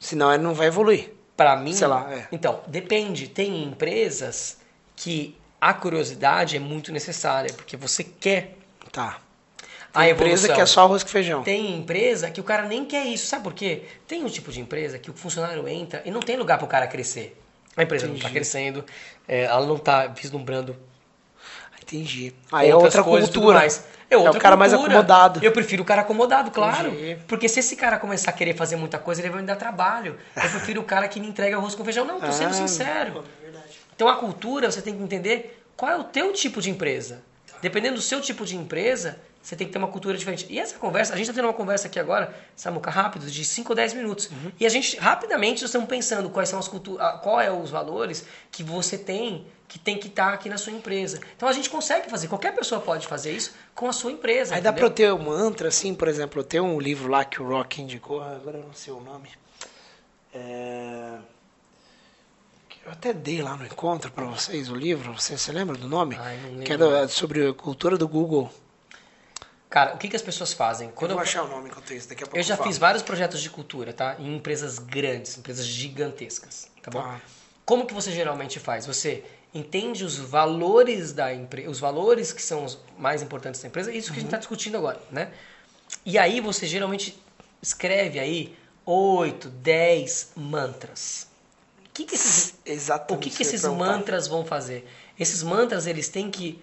Senão 0.00 0.34
ele 0.34 0.42
não 0.42 0.54
vai 0.54 0.66
evoluir. 0.66 1.12
Pra 1.36 1.56
mim, 1.56 1.72
Sei 1.72 1.86
lá, 1.86 2.12
é. 2.12 2.26
então, 2.32 2.60
depende. 2.66 3.28
Tem 3.28 3.62
empresas 3.64 4.58
que 4.96 5.36
a 5.60 5.72
curiosidade 5.72 6.56
é 6.56 6.60
muito 6.60 6.90
necessária, 6.92 7.52
porque 7.54 7.76
você 7.76 8.02
quer 8.04 8.56
Tá. 8.92 9.18
A 9.94 10.08
empresa 10.08 10.32
evolução. 10.46 10.54
que 10.56 10.60
é 10.60 10.66
só 10.66 10.82
arroz 10.82 11.02
com 11.02 11.08
feijão. 11.08 11.42
Tem 11.42 11.76
empresa 11.76 12.30
que 12.30 12.40
o 12.40 12.44
cara 12.44 12.64
nem 12.64 12.84
quer 12.84 13.04
isso, 13.06 13.26
sabe 13.26 13.44
por 13.44 13.54
quê? 13.54 13.82
Tem 14.08 14.24
um 14.24 14.28
tipo 14.28 14.50
de 14.50 14.60
empresa 14.60 14.98
que 14.98 15.10
o 15.10 15.14
funcionário 15.14 15.66
entra 15.68 16.02
e 16.04 16.10
não 16.10 16.20
tem 16.20 16.36
lugar 16.36 16.58
para 16.58 16.64
o 16.64 16.68
cara 16.68 16.86
crescer. 16.86 17.40
A 17.76 17.82
empresa 17.82 18.06
não 18.06 18.14
está 18.14 18.28
Entendi. 18.28 18.34
crescendo, 18.40 18.84
é, 19.26 19.42
ela 19.44 19.66
não 19.66 19.76
está 19.76 20.06
vislumbrando 20.08 20.76
Entendi. 21.82 22.32
Aí 22.50 22.70
é 22.70 22.74
outra 22.76 23.02
coisas 23.02 23.28
cultura. 23.30 23.58
mais. 23.58 23.84
É, 24.08 24.16
outra 24.16 24.38
o 24.38 24.40
cara 24.40 24.56
mais 24.56 24.72
cultura. 24.72 24.94
acomodado. 24.94 25.40
Eu 25.44 25.52
prefiro 25.52 25.82
o 25.82 25.84
cara 25.86 26.00
acomodado, 26.00 26.50
claro. 26.50 26.88
Entendi. 26.88 27.18
Porque 27.28 27.46
se 27.48 27.60
esse 27.60 27.76
cara 27.76 27.98
começar 27.98 28.30
a 28.30 28.32
querer 28.32 28.54
fazer 28.54 28.76
muita 28.76 28.98
coisa, 28.98 29.20
ele 29.20 29.28
vai 29.28 29.42
me 29.42 29.46
dar 29.46 29.56
trabalho. 29.56 30.16
Eu 30.34 30.50
prefiro 30.50 30.80
o 30.80 30.84
cara 30.84 31.06
que 31.08 31.20
me 31.20 31.26
entrega 31.28 31.56
arroz 31.56 31.74
com 31.74 31.84
feijão. 31.84 32.06
Não, 32.06 32.20
tô 32.20 32.32
sendo 32.32 32.50
Ah, 32.50 32.54
sincero. 32.54 33.22
Então 33.94 34.08
a 34.08 34.16
cultura, 34.16 34.70
você 34.70 34.80
tem 34.80 34.96
que 34.96 35.02
entender 35.02 35.62
qual 35.76 35.90
é 35.92 35.96
o 35.96 36.04
teu 36.04 36.32
tipo 36.32 36.60
de 36.62 36.70
empresa. 36.70 37.22
Dependendo 37.60 37.96
do 37.96 38.02
seu 38.02 38.20
tipo 38.20 38.46
de 38.46 38.56
empresa, 38.56 39.18
você 39.44 39.54
tem 39.54 39.66
que 39.66 39.72
ter 39.74 39.78
uma 39.78 39.88
cultura 39.88 40.16
diferente. 40.16 40.46
E 40.48 40.58
essa 40.58 40.78
conversa, 40.78 41.12
a 41.12 41.16
gente 41.16 41.26
está 41.26 41.34
tendo 41.34 41.44
uma 41.48 41.52
conversa 41.52 41.86
aqui 41.86 42.00
agora, 42.00 42.34
Samuca, 42.56 42.90
rápido, 42.90 43.26
de 43.30 43.44
5 43.44 43.70
ou 43.72 43.76
10 43.76 43.92
minutos. 43.92 44.30
Uhum. 44.30 44.50
E 44.58 44.64
a 44.64 44.70
gente, 44.70 44.96
rapidamente, 44.96 45.60
nós 45.60 45.68
estamos 45.68 45.86
pensando 45.86 46.30
quais 46.30 46.48
são 46.48 46.58
as 46.58 46.66
culturas, 46.66 47.20
qual 47.20 47.38
é 47.38 47.52
os 47.52 47.68
valores 47.70 48.24
que 48.50 48.62
você 48.62 48.96
tem, 48.96 49.46
que 49.68 49.78
tem 49.78 49.98
que 49.98 50.06
estar 50.08 50.32
aqui 50.32 50.48
na 50.48 50.56
sua 50.56 50.72
empresa. 50.72 51.20
Então 51.36 51.46
a 51.46 51.52
gente 51.52 51.68
consegue 51.68 52.08
fazer, 52.08 52.26
qualquer 52.28 52.54
pessoa 52.54 52.80
pode 52.80 53.06
fazer 53.06 53.32
isso 53.36 53.52
com 53.74 53.86
a 53.86 53.92
sua 53.92 54.10
empresa. 54.12 54.54
Aí 54.54 54.62
dá 54.62 54.72
pra 54.72 54.86
entendeu? 54.86 55.10
eu 55.14 55.16
ter 55.18 55.22
um 55.22 55.26
mantra, 55.26 55.68
assim, 55.68 55.94
por 55.94 56.08
exemplo, 56.08 56.40
eu 56.40 56.44
tenho 56.44 56.64
um 56.64 56.80
livro 56.80 57.10
lá 57.10 57.22
que 57.22 57.42
o 57.42 57.46
Rock 57.46 57.82
indicou, 57.82 58.22
agora 58.22 58.56
eu 58.56 58.64
não 58.64 58.72
sei 58.72 58.94
o 58.94 59.00
nome. 59.00 59.28
É... 60.32 61.18
Eu 62.86 62.92
até 62.92 63.12
dei 63.12 63.40
lá 63.42 63.56
no 63.56 63.64
encontro 63.64 64.10
pra 64.10 64.24
vocês 64.26 64.68
o 64.70 64.74
livro, 64.74 65.12
você 65.14 65.38
se 65.38 65.50
lembra 65.52 65.76
do 65.76 65.88
nome? 65.88 66.16
Ai, 66.20 66.36
não 66.38 66.48
lembro. 66.50 66.64
que 66.64 66.72
é 66.72 66.76
do- 66.76 67.08
sobre 67.08 67.48
a 67.48 67.52
cultura 67.54 67.96
do 67.96 68.06
Google. 68.06 68.50
Cara, 69.74 69.92
o 69.92 69.98
que, 69.98 70.08
que 70.08 70.14
as 70.14 70.22
pessoas 70.22 70.52
fazem? 70.52 70.88
Quando 70.94 71.10
eu 71.10 71.16
vou 71.16 71.24
eu, 71.24 71.28
achar 71.28 71.42
o 71.42 71.48
nome 71.48 71.68
enquanto 71.68 71.92
isso, 71.92 72.08
daqui 72.08 72.22
a 72.22 72.26
pouco 72.28 72.38
eu 72.38 72.44
já 72.44 72.56
falo. 72.56 72.68
fiz 72.68 72.78
vários 72.78 73.02
projetos 73.02 73.42
de 73.42 73.50
cultura, 73.50 73.92
tá? 73.92 74.14
Em 74.20 74.36
empresas 74.36 74.78
grandes, 74.78 75.36
empresas 75.36 75.66
gigantescas, 75.66 76.70
tá 76.80 76.92
bom? 76.92 77.02
Tá. 77.02 77.20
Como 77.64 77.84
que 77.84 77.92
você 77.92 78.12
geralmente 78.12 78.60
faz? 78.60 78.86
Você 78.86 79.24
entende 79.52 80.04
os 80.04 80.16
valores 80.16 81.12
da 81.12 81.34
empresa, 81.34 81.68
os 81.68 81.80
valores 81.80 82.32
que 82.32 82.40
são 82.40 82.64
os 82.64 82.78
mais 82.96 83.20
importantes 83.20 83.60
da 83.60 83.66
empresa, 83.66 83.92
isso 83.92 84.12
que 84.12 84.18
a 84.18 84.20
gente 84.20 84.28
está 84.28 84.38
discutindo 84.38 84.76
agora, 84.76 85.02
né? 85.10 85.32
E 86.06 86.18
aí 86.18 86.40
você 86.40 86.68
geralmente 86.68 87.20
escreve 87.60 88.20
aí 88.20 88.56
8, 88.86 89.48
10 89.48 90.34
mantras. 90.36 91.26
O 91.84 91.90
que, 91.92 92.04
que 92.04 92.14
esses, 92.14 92.54
Exatamente. 92.64 93.12
o 93.12 93.20
que, 93.20 93.28
que 93.28 93.42
eu 93.42 93.46
esses 93.48 93.64
mantras 93.64 94.28
vão 94.28 94.44
fazer? 94.44 94.88
Esses 95.18 95.42
mantras 95.42 95.88
eles 95.88 96.08
têm 96.08 96.30
que 96.30 96.62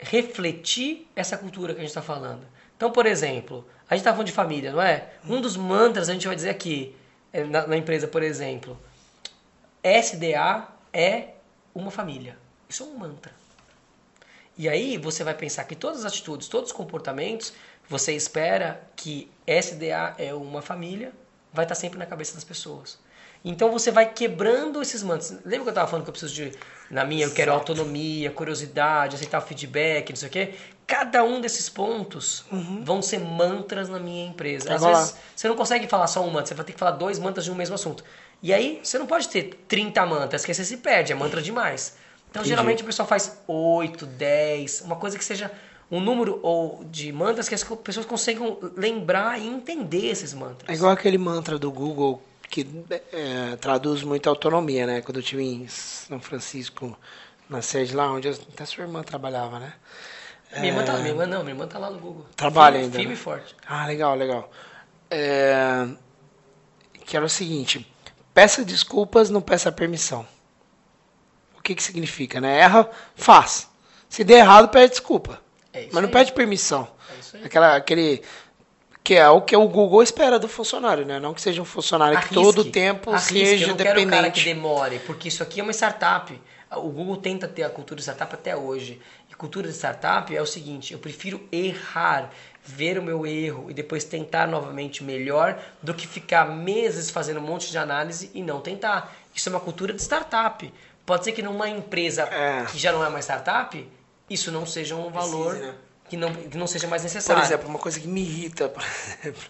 refletir 0.00 1.08
essa 1.14 1.36
cultura 1.36 1.72
que 1.72 1.80
a 1.80 1.82
gente 1.82 1.90
está 1.90 2.02
falando. 2.02 2.46
Então, 2.76 2.90
por 2.90 3.06
exemplo, 3.06 3.66
a 3.88 3.94
gente 3.94 4.00
está 4.00 4.12
falando 4.12 4.26
de 4.26 4.32
família, 4.32 4.72
não 4.72 4.80
é? 4.80 5.10
Um 5.24 5.40
dos 5.40 5.56
mantras 5.56 6.08
a 6.08 6.12
gente 6.12 6.26
vai 6.26 6.34
dizer 6.34 6.50
aqui, 6.50 6.96
é, 7.32 7.44
na, 7.44 7.66
na 7.66 7.76
empresa, 7.76 8.08
por 8.08 8.22
exemplo, 8.22 8.78
SDA 9.82 10.68
é 10.92 11.28
uma 11.74 11.90
família. 11.90 12.38
Isso 12.68 12.82
é 12.82 12.86
um 12.86 12.96
mantra. 12.96 13.32
E 14.56 14.68
aí 14.68 14.96
você 14.96 15.24
vai 15.24 15.34
pensar 15.34 15.64
que 15.64 15.74
todas 15.74 16.04
as 16.04 16.12
atitudes, 16.12 16.48
todos 16.48 16.70
os 16.70 16.76
comportamentos, 16.76 17.52
você 17.88 18.12
espera 18.14 18.80
que 18.94 19.30
SDA 19.46 20.14
é 20.18 20.32
uma 20.34 20.62
família, 20.62 21.12
vai 21.52 21.64
estar 21.64 21.74
sempre 21.74 21.98
na 21.98 22.06
cabeça 22.06 22.34
das 22.34 22.44
pessoas. 22.44 22.98
Então 23.44 23.70
você 23.70 23.90
vai 23.90 24.06
quebrando 24.12 24.82
esses 24.82 25.02
mantras. 25.02 25.30
Lembra 25.44 25.48
que 25.60 25.68
eu 25.68 25.68
estava 25.70 25.88
falando 25.88 26.04
que 26.04 26.10
eu 26.10 26.12
preciso 26.12 26.34
de, 26.34 26.52
na 26.90 27.04
minha, 27.04 27.24
eu 27.24 27.30
quero 27.32 27.52
autonomia, 27.52 28.30
curiosidade, 28.30 29.16
aceitar 29.16 29.38
o 29.38 29.40
feedback, 29.42 30.10
não 30.10 30.16
sei 30.16 30.28
o 30.28 30.32
quê? 30.32 30.54
Cada 30.86 31.22
um 31.24 31.40
desses 31.40 31.68
pontos 31.68 32.44
vão 32.82 33.00
ser 33.00 33.18
mantras 33.20 33.88
na 33.88 33.98
minha 33.98 34.26
empresa. 34.26 34.74
Às 34.74 34.82
Uhum. 34.82 34.88
Agora- 34.88 35.04
vezes 35.04 35.16
você 35.34 35.48
não 35.48 35.56
consegue 35.56 35.86
falar 35.88 36.06
só 36.06 36.22
um 36.22 36.30
mantra, 36.30 36.46
você 36.48 36.54
vai 36.54 36.64
ter 36.66 36.72
que 36.72 36.78
falar 36.78 36.92
dois 36.92 37.18
mantras 37.18 37.44
de 37.44 37.50
um 37.50 37.54
mesmo 37.54 37.74
assunto. 37.74 38.04
E 38.42 38.52
aí 38.52 38.80
você 38.82 38.98
não 38.98 39.06
pode 39.06 39.28
ter 39.28 39.64
30 39.68 40.04
mantras, 40.04 40.42
porque 40.42 40.52
você 40.52 40.64
se 40.64 40.76
perde, 40.78 41.12
é 41.12 41.14
mantra 41.14 41.40
demais. 41.40 41.96
Então 42.30 42.40
Entendi. 42.42 42.48
geralmente 42.50 42.82
o 42.82 42.86
pessoal 42.86 43.06
faz 43.08 43.38
8, 43.46 44.04
10, 44.06 44.82
uma 44.82 44.96
coisa 44.96 45.16
que 45.16 45.24
seja 45.24 45.50
um 45.90 46.00
número 46.00 46.38
ou 46.42 46.84
de 46.84 47.10
mantras 47.12 47.48
que 47.48 47.54
as 47.54 47.64
pessoas 47.64 48.06
consigam 48.06 48.58
lembrar 48.76 49.40
e 49.40 49.46
entender 49.46 50.06
esses 50.06 50.32
mantras. 50.34 50.68
É 50.68 50.74
igual 50.74 50.92
aquele 50.92 51.18
mantra 51.18 51.58
do 51.58 51.70
Google 51.70 52.22
que 52.50 52.66
é, 53.12 53.56
traduz 53.56 54.02
muito 54.02 54.28
autonomia, 54.28 54.86
né? 54.86 55.00
Quando 55.00 55.16
eu 55.18 55.22
estive 55.22 55.42
em 55.42 55.68
São 55.68 56.20
Francisco, 56.20 56.98
na 57.48 57.62
sede 57.62 57.94
lá, 57.94 58.10
onde 58.12 58.28
eu- 58.28 58.34
até 58.52 58.64
sua 58.66 58.82
irmã 58.82 59.02
trabalhava, 59.02 59.58
né? 59.60 59.72
Minha 60.56 60.72
irmã 60.72 60.84
tá 60.84 60.94
minha 60.94 61.10
irmã 61.10 61.26
não, 61.26 61.40
minha 61.44 61.52
irmã 61.54 61.66
tá 61.68 61.78
lá 61.78 61.88
no 61.90 61.98
Google. 62.00 62.26
Trabalha 62.34 62.72
firme, 62.80 62.84
ainda, 62.86 62.98
Firme 62.98 63.14
né? 63.14 63.20
e 63.20 63.22
forte. 63.22 63.54
Ah, 63.68 63.86
legal, 63.86 64.16
legal. 64.16 64.50
É, 65.08 65.86
que 67.06 67.16
era 67.16 67.24
o 67.24 67.28
seguinte: 67.28 67.86
peça 68.34 68.64
desculpas, 68.64 69.30
não 69.30 69.40
peça 69.40 69.70
permissão. 69.70 70.26
O 71.56 71.62
que 71.62 71.74
que 71.74 71.82
significa, 71.82 72.40
né? 72.40 72.58
Erra, 72.58 72.90
faz. 73.14 73.68
Se 74.08 74.24
der 74.24 74.38
errado, 74.38 74.68
pede 74.70 74.90
desculpa. 74.90 75.40
É 75.72 75.82
Mas 75.84 76.02
não 76.02 76.08
aí. 76.08 76.10
pede 76.12 76.32
permissão. 76.32 76.88
É 77.14 77.20
isso 77.20 77.36
aí. 77.36 77.44
Aquela, 77.44 77.76
aquele 77.76 78.22
que 79.02 79.14
é 79.14 79.28
o 79.28 79.40
que 79.40 79.56
o 79.56 79.66
Google 79.66 80.02
espera 80.02 80.38
do 80.38 80.46
funcionário, 80.48 81.04
né? 81.06 81.18
Não 81.18 81.32
que 81.34 81.40
seja 81.40 81.60
um 81.62 81.64
funcionário 81.64 82.20
que 82.20 82.34
todo 82.34 82.60
o 82.60 82.64
tempo 82.64 83.10
Arrisque, 83.10 83.46
seja 83.46 83.64
eu 83.64 83.68
não 83.68 83.76
quero 83.76 84.00
um 84.00 84.06
cara 84.08 84.30
que 84.30 84.40
dependente. 84.40 84.44
demore, 84.44 84.98
porque 85.00 85.28
isso 85.28 85.42
aqui 85.42 85.60
é 85.60 85.62
uma 85.62 85.72
startup. 85.72 86.38
O 86.76 86.88
Google 86.88 87.16
tenta 87.16 87.48
ter 87.48 87.64
a 87.64 87.70
cultura 87.70 87.96
de 87.96 88.02
startup 88.02 88.32
até 88.32 88.56
hoje. 88.56 89.00
E 89.28 89.34
cultura 89.34 89.66
de 89.68 89.74
startup 89.74 90.34
é 90.36 90.40
o 90.40 90.46
seguinte, 90.46 90.92
eu 90.92 90.98
prefiro 90.98 91.40
errar, 91.50 92.30
ver 92.62 92.98
o 92.98 93.02
meu 93.02 93.26
erro 93.26 93.70
e 93.70 93.74
depois 93.74 94.04
tentar 94.04 94.46
novamente 94.46 95.02
melhor 95.02 95.58
do 95.82 95.94
que 95.94 96.06
ficar 96.06 96.44
meses 96.44 97.10
fazendo 97.10 97.40
um 97.40 97.42
monte 97.42 97.70
de 97.70 97.78
análise 97.78 98.30
e 98.34 98.42
não 98.42 98.60
tentar. 98.60 99.16
Isso 99.34 99.48
é 99.48 99.52
uma 99.52 99.60
cultura 99.60 99.92
de 99.92 100.02
startup. 100.02 100.72
Pode 101.06 101.24
ser 101.24 101.32
que 101.32 101.42
numa 101.42 101.68
empresa 101.68 102.22
É. 102.24 102.66
que 102.70 102.78
já 102.78 102.92
não 102.92 103.04
é 103.04 103.08
mais 103.08 103.24
startup, 103.24 103.88
isso 104.28 104.52
não 104.52 104.64
seja 104.66 104.94
um 104.94 105.10
valor 105.10 105.54
né? 105.54 105.74
Que, 106.10 106.16
não, 106.16 106.32
que 106.34 106.58
não 106.58 106.66
seja 106.66 106.86
mais 106.88 107.02
Por 107.02 107.06
necessário. 107.06 107.42
exemplo, 107.42 107.68
uma 107.68 107.78
coisa 107.78 107.98
que 107.98 108.06
me 108.08 108.20
irrita, 108.20 108.68
por 108.68 108.82
exemplo, 109.22 109.42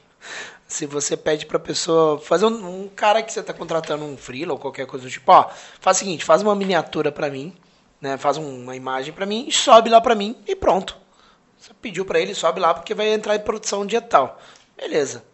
se 0.69 0.87
você 0.87 1.17
pede 1.17 1.47
pra 1.47 1.59
pessoa 1.59 2.19
fazer 2.21 2.47
um, 2.47 2.83
um 2.85 2.89
cara 2.89 3.23
que 3.23 3.33
você 3.33 3.43
tá 3.43 3.53
contratando 3.53 4.05
um 4.05 4.17
freela 4.17 4.53
ou 4.53 4.59
qualquer 4.59 4.87
coisa 4.87 5.05
do 5.07 5.11
tipo, 5.11 5.33
ó, 5.33 5.51
faz 5.81 5.97
o 5.97 6.01
seguinte, 6.01 6.25
faz 6.25 6.43
uma 6.43 6.55
miniatura 6.55 7.11
pra 7.11 7.29
mim, 7.31 7.53
né? 8.01 8.17
Faz 8.17 8.37
um- 8.37 8.63
uma 8.63 8.77
imagem 8.77 9.13
pra 9.13 9.27
mim 9.27 9.47
e 9.49 9.53
sobe 9.53 9.91
lá 9.91 10.01
pra 10.01 10.15
mim 10.15 10.37
e 10.47 10.55
pronto. 10.55 10.97
Você 11.59 11.73
pediu 11.75 12.05
pra 12.05 12.21
ele, 12.21 12.35
sobe 12.35 12.61
lá 12.61 12.73
porque 12.73 12.95
vai 12.95 13.13
entrar 13.13 13.35
em 13.35 13.41
produção 13.41 13.81
um 13.83 13.87
dia 13.87 14.01
tal. 14.01 14.41
Beleza. 14.77 15.25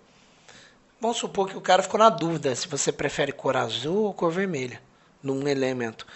Vamos 1.00 1.18
supor 1.18 1.48
que 1.48 1.56
o 1.56 1.60
cara 1.60 1.82
ficou 1.82 1.98
na 2.00 2.08
dúvida 2.08 2.54
se 2.56 2.66
você 2.66 2.90
prefere 2.90 3.30
cor 3.30 3.56
azul 3.56 4.04
ou 4.06 4.14
cor 4.14 4.30
vermelha 4.32 4.80
num 5.22 5.46
elemento. 5.46 6.06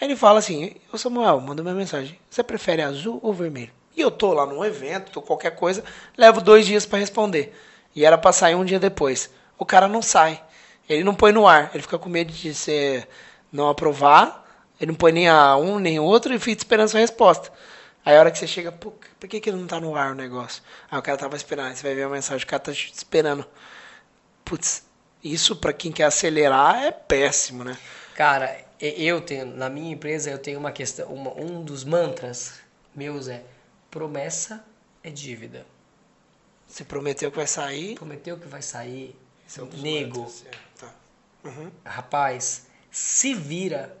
Aí 0.00 0.08
ele 0.08 0.16
fala 0.16 0.38
assim: 0.38 0.74
Ô 0.92 0.96
Samuel, 0.98 1.38
manda 1.40 1.60
uma 1.62 1.72
mensagem. 1.74 2.18
Você 2.30 2.42
prefere 2.42 2.82
azul 2.82 3.20
ou 3.22 3.32
vermelho? 3.34 3.70
E 3.96 4.00
eu 4.00 4.10
tô 4.10 4.32
lá 4.32 4.44
num 4.46 4.64
evento, 4.64 5.12
tô 5.12 5.22
qualquer 5.22 5.54
coisa, 5.54 5.84
levo 6.16 6.40
dois 6.40 6.66
dias 6.66 6.84
para 6.84 6.98
responder. 6.98 7.54
E 7.94 8.04
era 8.04 8.18
pra 8.18 8.32
sair 8.32 8.54
um 8.54 8.64
dia 8.64 8.80
depois. 8.80 9.30
O 9.58 9.64
cara 9.64 9.86
não 9.86 10.02
sai. 10.02 10.42
Ele 10.88 11.04
não 11.04 11.14
põe 11.14 11.30
no 11.32 11.46
ar. 11.46 11.70
Ele 11.72 11.82
fica 11.82 11.98
com 11.98 12.08
medo 12.08 12.32
de 12.32 12.54
você 12.54 13.06
não 13.52 13.68
aprovar. 13.68 14.44
Ele 14.80 14.90
não 14.90 14.96
põe 14.96 15.12
nem 15.12 15.28
a 15.28 15.56
um 15.56 15.78
nem 15.78 16.00
outro 16.00 16.34
e 16.34 16.38
fica 16.38 16.60
esperando 16.60 16.88
sua 16.88 17.00
resposta. 17.00 17.52
Aí 18.04 18.16
a 18.16 18.20
hora 18.20 18.30
que 18.30 18.38
você 18.38 18.46
chega, 18.46 18.72
por 18.72 18.92
que, 19.28 19.40
que 19.40 19.52
não 19.52 19.66
tá 19.66 19.80
no 19.80 19.94
ar 19.96 20.10
o 20.10 20.14
negócio? 20.14 20.62
Aí 20.90 20.98
o 20.98 21.02
cara 21.02 21.16
tava 21.16 21.36
esperando. 21.36 21.68
Aí 21.68 21.76
você 21.76 21.82
vai 21.84 21.94
ver 21.94 22.02
a 22.02 22.08
mensagem, 22.08 22.44
o 22.44 22.48
cara 22.48 22.60
tá 22.60 22.72
te 22.72 22.92
esperando. 22.92 23.46
Putz, 24.44 24.84
isso 25.22 25.56
pra 25.56 25.72
quem 25.72 25.90
quer 25.92 26.04
acelerar 26.04 26.82
é 26.84 26.90
péssimo, 26.90 27.64
né? 27.64 27.78
Cara, 28.14 28.56
eu 28.80 29.20
tenho, 29.20 29.46
na 29.46 29.70
minha 29.70 29.92
empresa, 29.92 30.30
eu 30.30 30.38
tenho 30.38 30.58
uma 30.58 30.70
questão, 30.72 31.06
uma- 31.06 31.32
um 31.32 31.62
dos 31.62 31.84
mantras 31.84 32.54
meus 32.94 33.28
é 33.28 33.42
promessa 33.94 34.64
é 35.04 35.10
dívida. 35.10 35.64
Você 36.66 36.84
prometeu 36.84 37.30
que 37.30 37.36
vai 37.36 37.46
sair. 37.46 37.94
Prometeu 37.94 38.36
que 38.36 38.48
vai 38.48 38.60
sair, 38.60 39.16
Esse 39.46 39.60
é 39.60 39.62
um 39.62 39.66
nego, 39.66 40.28
é, 40.46 40.80
tá. 40.80 40.92
Uhum. 41.44 41.70
rapaz, 41.84 42.66
se 42.90 43.32
vira, 43.32 43.96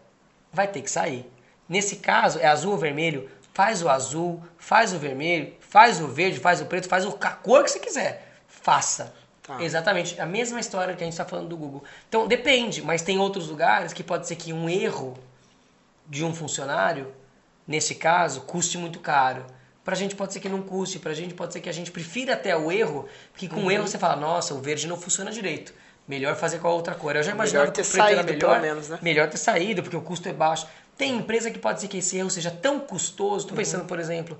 vai 0.52 0.66
ter 0.66 0.82
que 0.82 0.90
sair. 0.90 1.30
Nesse 1.68 1.96
caso, 1.96 2.40
é 2.40 2.46
azul 2.46 2.72
ou 2.72 2.78
vermelho, 2.78 3.30
faz 3.52 3.82
o 3.82 3.88
azul, 3.88 4.42
faz 4.58 4.92
o 4.92 4.98
vermelho, 4.98 5.54
faz 5.60 6.00
o 6.00 6.08
verde, 6.08 6.40
faz 6.40 6.60
o 6.60 6.66
preto, 6.66 6.88
faz 6.88 7.06
o, 7.06 7.16
a 7.20 7.30
cor 7.30 7.62
que 7.62 7.70
você 7.70 7.78
quiser. 7.78 8.40
faça. 8.48 9.14
Tá. 9.44 9.62
Exatamente, 9.62 10.18
a 10.20 10.26
mesma 10.26 10.58
história 10.58 10.96
que 10.96 11.04
a 11.04 11.06
gente 11.06 11.12
está 11.12 11.24
falando 11.24 11.50
do 11.50 11.56
Google. 11.56 11.84
Então, 12.08 12.26
depende, 12.26 12.82
mas 12.82 13.02
tem 13.02 13.18
outros 13.18 13.48
lugares 13.48 13.92
que 13.92 14.02
pode 14.02 14.26
ser 14.26 14.34
que 14.34 14.52
um 14.52 14.68
erro 14.68 15.16
de 16.08 16.24
um 16.24 16.34
funcionário, 16.34 17.14
nesse 17.64 17.94
caso, 17.94 18.40
custe 18.40 18.76
muito 18.76 18.98
caro. 18.98 19.44
Pra 19.84 19.94
gente 19.94 20.16
pode 20.16 20.32
ser 20.32 20.40
que 20.40 20.48
não 20.48 20.62
custe, 20.62 20.98
pra 20.98 21.12
gente 21.12 21.34
pode 21.34 21.52
ser 21.52 21.60
que 21.60 21.68
a 21.68 21.72
gente 21.72 21.90
prefira 21.90 22.32
até 22.32 22.56
o 22.56 22.72
erro, 22.72 23.06
porque 23.32 23.46
com 23.46 23.56
uhum. 23.56 23.66
o 23.66 23.70
erro 23.70 23.86
você 23.86 23.98
fala, 23.98 24.16
nossa, 24.16 24.54
o 24.54 24.60
verde 24.60 24.86
não 24.86 24.96
funciona 24.96 25.30
direito. 25.30 25.74
Melhor 26.08 26.36
fazer 26.36 26.58
com 26.58 26.68
a 26.68 26.72
outra 26.72 26.94
cor. 26.94 27.16
Eu 27.16 27.22
já 27.22 27.32
imaginava 27.32 27.64
melhor 27.64 27.72
ter 27.72 27.82
que 27.82 27.88
o 27.88 27.90
saído, 27.90 28.24
melhor, 28.24 28.50
pelo 28.50 28.62
menos, 28.62 28.88
né? 28.88 28.98
Melhor 29.02 29.28
ter 29.28 29.36
saído, 29.36 29.82
porque 29.82 29.96
o 29.96 30.02
custo 30.02 30.28
é 30.28 30.32
baixo. 30.32 30.66
Tem 30.96 31.16
empresa 31.16 31.50
que 31.50 31.58
pode 31.58 31.80
ser 31.80 31.88
que 31.88 31.98
esse 31.98 32.16
erro 32.16 32.30
seja 32.30 32.50
tão 32.50 32.80
custoso. 32.80 33.44
Estou 33.44 33.56
pensando, 33.56 33.82
uhum. 33.82 33.86
por 33.86 33.98
exemplo, 33.98 34.38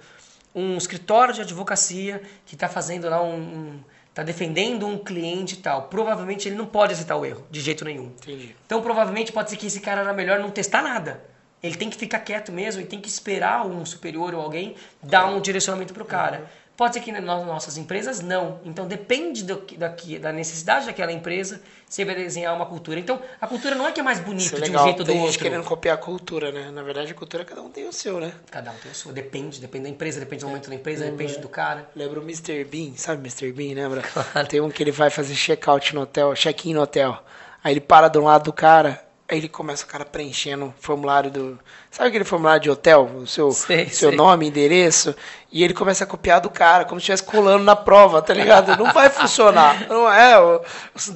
um 0.55 0.77
escritório 0.77 1.35
de 1.35 1.43
advocacia 1.43 2.23
que 2.47 2.55
está 2.55 2.69
fazendo 2.69 3.09
lá 3.09 3.23
um, 3.23 3.35
um 3.35 3.81
está 4.15 4.23
defendendo 4.23 4.87
um 4.87 4.97
cliente 4.97 5.55
e 5.55 5.59
tal, 5.59 5.89
provavelmente 5.89 6.49
ele 6.49 6.55
não 6.55 6.67
pode 6.67 6.93
aceitar 6.93 7.17
o 7.17 7.27
erro, 7.27 7.45
de 7.51 7.61
jeito 7.61 7.85
nenhum. 7.85 8.13
Entendi. 8.23 8.55
Então, 8.65 8.81
provavelmente 8.81 9.33
pode 9.33 9.51
ser 9.51 9.57
que 9.57 9.67
esse 9.67 9.81
cara 9.81 10.03
era 10.03 10.13
melhor 10.13 10.39
não 10.39 10.51
testar 10.51 10.83
nada. 10.83 11.21
Ele 11.65 11.77
tem 11.77 11.89
que 11.89 11.97
ficar 11.97 12.19
quieto 12.21 12.53
mesmo 12.53 12.83
e 12.83 12.85
tem 12.85 13.01
que 13.01 13.09
esperar 13.09 13.67
um 13.67 13.87
superior 13.87 14.35
ou 14.35 14.43
alguém 14.43 14.77
dar 15.03 15.27
um 15.27 15.41
direcionamento 15.41 15.95
para 15.95 16.03
o 16.03 16.07
cara. 16.07 16.41
Uhum. 16.41 16.47
Pode 16.77 16.95
ser 16.95 17.01
que 17.01 17.13
nas 17.13 17.23
nossas 17.25 17.79
empresas 17.79 18.21
não. 18.21 18.61
Então 18.65 18.87
depende 18.87 19.45
do, 19.45 19.65
daqui, 19.79 20.19
da 20.19 20.33
necessidade 20.33 20.87
daquela 20.87 21.13
empresa, 21.13 21.63
você 21.89 22.05
vai 22.05 22.17
desenhar 22.17 22.55
uma 22.55 22.67
cultura. 22.67 22.99
Então 22.99 23.23
a 23.41 23.47
cultura 23.47 23.77
não 23.77 23.87
é 23.87 23.93
que 23.93 24.01
é 24.01 24.03
mais 24.03 24.21
bonita 24.21 24.59
é 24.59 24.61
de 24.61 24.77
um 24.77 24.83
jeito 24.83 25.01
ou 25.01 25.05
do 25.07 25.17
outro. 25.17 25.39
querendo 25.39 25.65
copiar 25.65 25.95
a 25.95 25.99
cultura, 25.99 26.53
né? 26.53 26.71
Na 26.71 26.83
verdade 26.83 27.13
a 27.13 27.15
cultura 27.15 27.45
cada 27.45 27.63
um 27.63 27.71
tem 27.71 27.89
o 27.89 27.93
seu, 27.93 28.21
né? 28.21 28.35
Cada 28.51 28.73
um 28.73 28.75
tem 28.75 28.91
o 28.91 28.95
seu. 28.95 29.13
Depende, 29.13 29.61
depende 29.61 29.85
da 29.85 29.91
empresa, 29.91 30.21
depende 30.21 30.41
do 30.43 30.49
momento 30.49 30.69
da 30.69 30.75
empresa, 30.75 31.05
depende 31.05 31.39
do 31.39 31.49
cara. 31.49 31.89
Lembra 31.97 32.21
o 32.21 32.23
Mr. 32.23 32.65
Bean, 32.65 32.93
sabe 32.97 33.21
Mr. 33.21 33.53
Bean, 33.53 33.75
lembra? 33.75 34.03
Claro. 34.03 34.49
Tem 34.49 34.61
um 34.61 34.69
que 34.69 34.83
ele 34.83 34.93
vai 34.93 35.09
fazer 35.09 35.35
check-out 35.35 35.95
no 35.95 36.03
hotel, 36.03 36.35
check-in 36.35 36.75
no 36.75 36.83
hotel. 36.83 37.23
Aí 37.63 37.73
ele 37.73 37.81
para 37.81 38.09
do 38.09 38.21
lado 38.21 38.45
do 38.45 38.53
cara, 38.53 39.03
Aí 39.27 39.39
ele 39.39 39.49
começa 39.49 39.85
o 39.85 39.87
cara 39.87 40.05
preenchendo 40.05 40.67
o 40.67 40.75
formulário 40.79 41.31
do. 41.31 41.59
Sabe 41.91 42.11
aquele 42.11 42.25
formulário 42.25 42.63
de 42.63 42.71
hotel? 42.71 43.11
O 43.17 43.27
seu, 43.27 43.51
sei, 43.53 43.89
seu 43.89 44.11
sei. 44.11 44.19
nome, 44.19 44.49
endereço. 44.49 45.15
E 45.51 45.65
ele 45.65 45.73
começa 45.73 46.05
a 46.05 46.07
copiar 46.07 46.43
do 46.43 46.51
cara, 46.51 46.85
como 46.85 47.01
se 47.01 47.05
estivesse 47.05 47.23
colando 47.23 47.65
na 47.65 47.75
prova, 47.75 48.21
tá 48.21 48.35
ligado? 48.35 48.77
Não 48.77 48.93
vai 48.93 49.09
funcionar. 49.09 49.81
Não 49.89 50.13
é. 50.13 50.35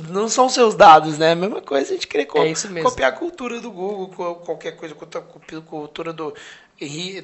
Não 0.09 0.27
são 0.27 0.49
seus 0.49 0.75
dados, 0.75 1.19
né? 1.19 1.33
A 1.33 1.37
mesma 1.37 1.61
coisa 1.61 1.91
a 1.91 1.95
gente 1.95 2.07
querer 2.07 2.25
co 2.25 2.39
é 2.39 2.83
copiar 2.83 3.13
a 3.13 3.15
cultura 3.15 3.61
do 3.61 3.71
Google, 3.71 4.37
qualquer 4.37 4.73
coisa, 4.73 4.95
a 4.95 5.61
cultura 5.61 6.13
do. 6.13 6.35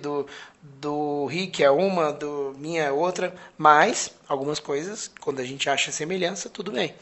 Do, 0.01 0.26
do 0.61 1.26
Rick 1.26 1.62
é 1.62 1.70
uma, 1.70 2.12
do 2.12 2.57
minha 2.59 2.82
é 2.82 2.91
outra, 2.91 3.32
mas 3.57 4.11
algumas 4.28 4.59
coisas, 4.59 5.09
quando 5.20 5.39
a 5.39 5.45
gente 5.45 5.70
acha 5.70 5.93
semelhança, 5.93 6.51
tudo 6.51 6.72
bem. 6.72 6.93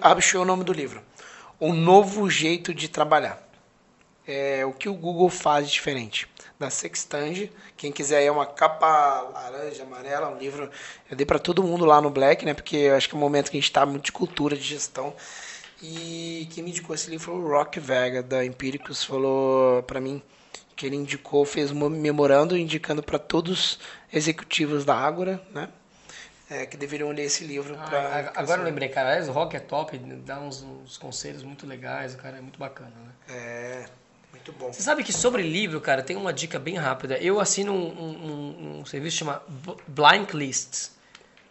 Achei 0.00 0.38
o 0.38 0.44
nome 0.44 0.62
do 0.62 0.72
livro 0.72 1.02
um 1.62 1.72
novo 1.72 2.28
jeito 2.28 2.74
de 2.74 2.88
trabalhar. 2.88 3.40
É 4.26 4.66
o 4.66 4.72
que 4.72 4.88
o 4.88 4.94
Google 4.94 5.28
faz 5.28 5.70
diferente. 5.70 6.28
Da 6.58 6.70
Sextange, 6.70 7.52
quem 7.76 7.92
quiser 7.92 8.24
é 8.24 8.30
uma 8.30 8.46
capa 8.46 9.20
laranja, 9.32 9.84
amarela, 9.84 10.28
um 10.28 10.38
livro, 10.38 10.70
eu 11.10 11.16
dei 11.16 11.24
para 11.24 11.38
todo 11.38 11.62
mundo 11.62 11.84
lá 11.84 12.00
no 12.00 12.10
Black, 12.10 12.44
né? 12.44 12.52
Porque 12.52 12.76
eu 12.76 12.96
acho 12.96 13.08
que 13.08 13.14
é 13.14 13.18
um 13.18 13.20
momento 13.20 13.50
que 13.50 13.56
a 13.56 13.60
gente 13.60 13.68
está 13.68 13.86
muito 13.86 14.06
de 14.06 14.12
cultura 14.12 14.56
de 14.56 14.62
gestão. 14.62 15.14
E 15.80 16.48
quem 16.52 16.64
me 16.64 16.70
indicou 16.70 16.94
esse 16.94 17.10
livro 17.10 17.26
foi 17.26 17.34
o 17.34 17.48
Rock 17.48 17.78
Vega 17.78 18.22
da 18.22 18.44
Empíricos, 18.44 19.02
falou 19.02 19.82
para 19.84 20.00
mim 20.00 20.22
que 20.76 20.86
ele 20.86 20.96
indicou, 20.96 21.44
fez 21.44 21.70
um 21.70 21.88
memorando 21.88 22.56
indicando 22.56 23.02
para 23.02 23.18
todos 23.18 23.52
os 23.52 23.78
executivos 24.12 24.84
da 24.84 24.96
Ágora, 24.96 25.40
né? 25.52 25.68
É, 26.52 26.66
que 26.66 26.76
deveriam 26.76 27.10
ler 27.10 27.24
esse 27.24 27.44
livro. 27.44 27.76
Ah, 27.80 27.88
pra, 27.88 28.32
agora 28.36 28.60
eu 28.60 28.64
lembrei, 28.64 28.88
cara, 28.88 29.24
o 29.24 29.32
rock 29.32 29.56
é 29.56 29.60
top, 29.60 29.96
dá 29.98 30.38
uns, 30.38 30.62
uns, 30.62 30.98
conselhos 30.98 31.42
muito 31.42 31.66
legais, 31.66 32.14
o 32.14 32.18
cara 32.18 32.36
é 32.36 32.40
muito 32.40 32.58
bacana, 32.58 32.90
né? 32.90 33.12
É, 33.28 33.86
muito 34.30 34.52
bom. 34.52 34.72
Você 34.72 34.82
sabe 34.82 35.02
que 35.02 35.12
sobre 35.12 35.42
livro, 35.42 35.80
cara, 35.80 36.02
tem 36.02 36.16
uma 36.16 36.32
dica 36.32 36.58
bem 36.58 36.76
rápida. 36.76 37.16
Eu 37.16 37.40
assino 37.40 37.72
um, 37.72 37.78
um, 37.78 38.80
um 38.80 38.84
serviço 38.84 39.18
chamado 39.18 39.42
Blind 39.86 40.30
Lists. 40.34 40.92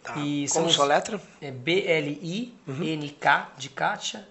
Tá. 0.02 0.16
E 0.16 0.46
Como 0.50 0.70
sua 0.70 0.84
letra? 0.84 1.20
É 1.40 1.50
B-L-I-N-K, 1.50 3.52
de 3.56 3.68
Kátia, 3.68 4.26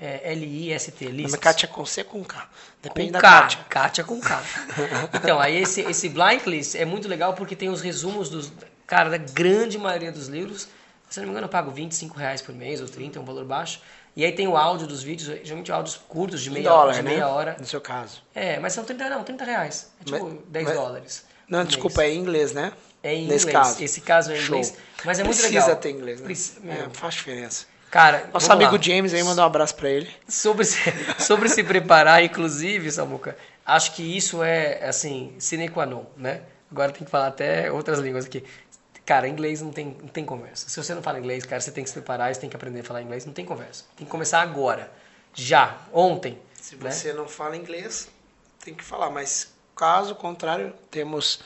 é 0.00 0.32
L-I-S-T, 0.32 1.06
Lists. 1.06 1.32
Mas 1.32 1.40
Kátia 1.40 1.68
com 1.68 1.84
C 1.84 2.04
com 2.04 2.24
K. 2.24 2.48
Depende 2.82 3.08
com 3.08 3.12
da 3.12 3.20
K. 3.20 3.40
Kátia. 3.40 3.64
Kátia 3.68 4.04
com 4.04 4.20
K. 4.20 4.42
então, 5.14 5.40
aí 5.40 5.56
esse, 5.56 5.82
esse 5.82 6.08
Blind 6.08 6.46
List 6.46 6.74
é 6.74 6.84
muito 6.84 7.08
legal 7.08 7.34
porque 7.34 7.56
tem 7.56 7.68
os 7.68 7.80
resumos 7.80 8.28
dos 8.28 8.52
Cara, 8.86 9.10
da 9.10 9.18
grande 9.18 9.78
maioria 9.78 10.12
dos 10.12 10.28
livros, 10.28 10.68
se 11.08 11.20
não 11.20 11.26
me 11.26 11.30
engano, 11.30 11.46
eu 11.46 11.50
pago 11.50 11.70
25 11.70 12.16
reais 12.18 12.42
por 12.42 12.54
mês 12.54 12.80
ou 12.80 12.88
30, 12.88 13.18
é 13.18 13.22
um 13.22 13.24
valor 13.24 13.44
baixo. 13.44 13.80
E 14.16 14.24
aí 14.24 14.32
tem 14.32 14.46
o 14.46 14.56
áudio 14.56 14.86
dos 14.86 15.02
vídeos, 15.02 15.28
geralmente 15.42 15.72
áudios 15.72 15.96
curtos, 16.08 16.40
de 16.40 16.50
meia, 16.50 16.68
dólar, 16.68 16.94
de 16.94 17.02
né? 17.02 17.10
meia 17.10 17.28
hora. 17.28 17.56
No 17.58 17.66
seu 17.66 17.80
caso. 17.80 18.22
É, 18.34 18.58
mas 18.60 18.72
são 18.72 18.84
30, 18.84 19.08
não, 19.08 19.24
30 19.24 19.44
reais. 19.44 19.90
É 20.00 20.04
tipo 20.04 20.24
mas, 20.24 20.38
10 20.48 20.64
mas, 20.66 20.76
dólares. 20.76 21.24
Não, 21.48 21.64
desculpa, 21.64 22.00
mês. 22.00 22.12
é 22.12 22.14
em 22.14 22.18
inglês, 22.20 22.52
né? 22.52 22.72
É 23.02 23.14
em 23.14 23.26
Nesse 23.26 23.46
inglês. 23.46 23.66
Caso. 23.66 23.84
Esse 23.84 24.00
caso 24.00 24.32
é 24.32 24.36
em 24.36 24.40
Show. 24.40 24.56
inglês. 24.58 24.76
Mas 25.04 25.18
é 25.18 25.24
muito 25.24 25.36
Precisa 25.36 25.48
legal. 25.48 25.76
Precisa 25.76 25.82
ter 25.82 25.90
inglês, 25.90 26.20
né? 26.20 26.26
Prec... 26.26 26.80
É, 26.80 26.88
faz 26.92 27.14
diferença. 27.14 27.66
Cara, 27.90 28.28
Nosso 28.32 28.50
amigo 28.52 28.72
lá. 28.72 28.82
James 28.82 29.14
aí, 29.14 29.22
mandar 29.22 29.42
um 29.42 29.46
abraço 29.46 29.74
para 29.76 29.88
ele. 29.88 30.10
Sobre 30.28 30.64
se, 30.64 30.78
sobre 31.18 31.48
se 31.48 31.62
preparar, 31.62 32.24
inclusive, 32.24 32.90
Samuca, 32.90 33.36
acho 33.64 33.94
que 33.94 34.02
isso 34.16 34.42
é, 34.42 34.84
assim, 34.84 35.32
sine 35.38 35.68
qua 35.68 35.86
non, 35.86 36.04
né? 36.16 36.40
Agora 36.70 36.90
tem 36.90 37.04
que 37.04 37.10
falar 37.10 37.28
até 37.28 37.70
outras 37.70 38.00
línguas 38.00 38.24
aqui. 38.24 38.42
Cara, 39.04 39.28
inglês 39.28 39.60
não 39.60 39.70
tem, 39.70 39.96
não 40.00 40.08
tem 40.08 40.24
conversa. 40.24 40.68
Se 40.68 40.82
você 40.82 40.94
não 40.94 41.02
fala 41.02 41.18
inglês, 41.18 41.44
cara, 41.44 41.60
você 41.60 41.70
tem 41.70 41.84
que 41.84 41.90
se 41.90 41.94
preparar, 41.94 42.34
você 42.34 42.40
tem 42.40 42.48
que 42.48 42.56
aprender 42.56 42.80
a 42.80 42.84
falar 42.84 43.02
inglês, 43.02 43.26
não 43.26 43.34
tem 43.34 43.44
conversa. 43.44 43.84
Tem 43.96 44.06
que 44.06 44.10
começar 44.10 44.40
agora. 44.40 44.90
Já, 45.34 45.78
ontem. 45.92 46.38
Se 46.54 46.76
né? 46.76 46.90
você 46.90 47.12
não 47.12 47.28
fala 47.28 47.56
inglês, 47.56 48.08
tem 48.64 48.74
que 48.74 48.82
falar. 48.82 49.10
Mas 49.10 49.52
caso 49.76 50.14
contrário, 50.14 50.72
temos 50.90 51.40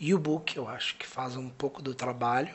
U-Book, 0.00 0.56
eu 0.56 0.68
acho, 0.68 0.96
que 0.96 1.06
faz 1.06 1.36
um 1.36 1.48
pouco 1.48 1.82
do 1.82 1.94
trabalho. 1.94 2.54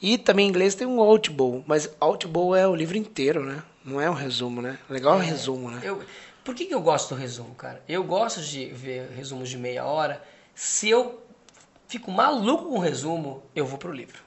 E 0.00 0.16
também 0.16 0.46
em 0.46 0.48
inglês 0.48 0.74
tem 0.74 0.86
um 0.86 1.00
Audible, 1.00 1.64
mas 1.66 1.90
Audible 2.00 2.54
é 2.56 2.66
o 2.66 2.74
livro 2.74 2.96
inteiro, 2.96 3.44
né? 3.44 3.62
Não 3.84 4.00
é 4.00 4.10
um 4.10 4.14
resumo, 4.14 4.60
né? 4.60 4.78
Legal 4.88 5.14
é, 5.14 5.16
o 5.16 5.20
resumo, 5.20 5.70
né? 5.70 5.80
Eu, 5.82 6.02
por 6.44 6.54
que, 6.54 6.66
que 6.66 6.74
eu 6.74 6.80
gosto 6.80 7.14
do 7.14 7.20
resumo, 7.20 7.54
cara? 7.54 7.82
Eu 7.88 8.04
gosto 8.04 8.40
de 8.40 8.66
ver 8.66 9.10
resumos 9.10 9.48
de 9.48 9.56
meia 9.56 9.84
hora 9.84 10.22
se 10.54 10.88
eu 10.88 11.25
fico 11.88 12.10
maluco 12.10 12.64
com 12.64 12.76
o 12.76 12.78
resumo, 12.78 13.42
eu 13.54 13.66
vou 13.66 13.78
pro 13.78 13.92
livro. 13.92 14.26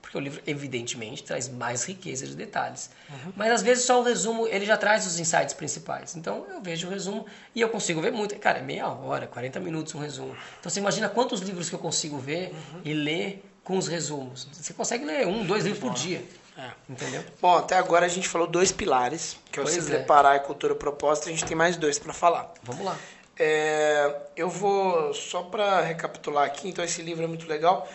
Porque 0.00 0.16
o 0.16 0.20
livro, 0.20 0.40
evidentemente, 0.46 1.22
traz 1.22 1.50
mais 1.50 1.84
riqueza 1.84 2.26
de 2.26 2.34
detalhes. 2.34 2.90
Uhum. 3.10 3.32
Mas 3.36 3.52
às 3.52 3.62
vezes 3.62 3.84
só 3.84 4.00
o 4.00 4.02
resumo, 4.02 4.46
ele 4.46 4.64
já 4.64 4.76
traz 4.76 5.06
os 5.06 5.20
insights 5.20 5.52
principais. 5.52 6.16
Então 6.16 6.46
eu 6.50 6.62
vejo 6.62 6.86
o 6.86 6.90
resumo 6.90 7.26
e 7.54 7.60
eu 7.60 7.68
consigo 7.68 8.00
ver 8.00 8.10
muito. 8.10 8.34
Cara, 8.38 8.58
é 8.58 8.62
meia 8.62 8.88
hora, 8.88 9.26
40 9.26 9.60
minutos 9.60 9.94
um 9.94 9.98
resumo. 9.98 10.34
Então 10.58 10.70
você 10.70 10.80
imagina 10.80 11.10
quantos 11.10 11.40
livros 11.40 11.68
que 11.68 11.74
eu 11.74 11.78
consigo 11.78 12.16
ver 12.16 12.52
uhum. 12.52 12.80
e 12.86 12.94
ler 12.94 13.44
com 13.62 13.76
os 13.76 13.86
resumos. 13.86 14.48
Você 14.50 14.72
consegue 14.72 15.04
ler 15.04 15.26
um, 15.26 15.44
dois 15.44 15.64
livros 15.64 15.82
por 15.82 15.92
dia. 15.92 16.24
É. 16.56 16.70
Entendeu? 16.88 17.22
Bom, 17.40 17.58
até 17.58 17.76
agora 17.76 18.06
a 18.06 18.08
gente 18.08 18.26
falou 18.28 18.46
dois 18.46 18.72
pilares, 18.72 19.36
que 19.52 19.60
é 19.60 19.62
o 19.62 19.66
se 19.66 19.82
preparar 19.82 20.36
e 20.36 20.40
cultura 20.40 20.74
proposta. 20.74 21.28
A 21.28 21.30
gente 21.30 21.44
tem 21.44 21.56
mais 21.56 21.76
dois 21.76 21.98
para 21.98 22.14
falar. 22.14 22.50
Vamos 22.62 22.82
lá. 22.82 22.96
É, 23.38 24.14
eu 24.36 24.48
vou, 24.48 25.14
só 25.14 25.42
para 25.42 25.80
recapitular 25.80 26.44
aqui, 26.44 26.68
então 26.68 26.84
esse 26.84 27.00
livro 27.02 27.24
é 27.24 27.26
muito 27.26 27.46
legal. 27.46 27.88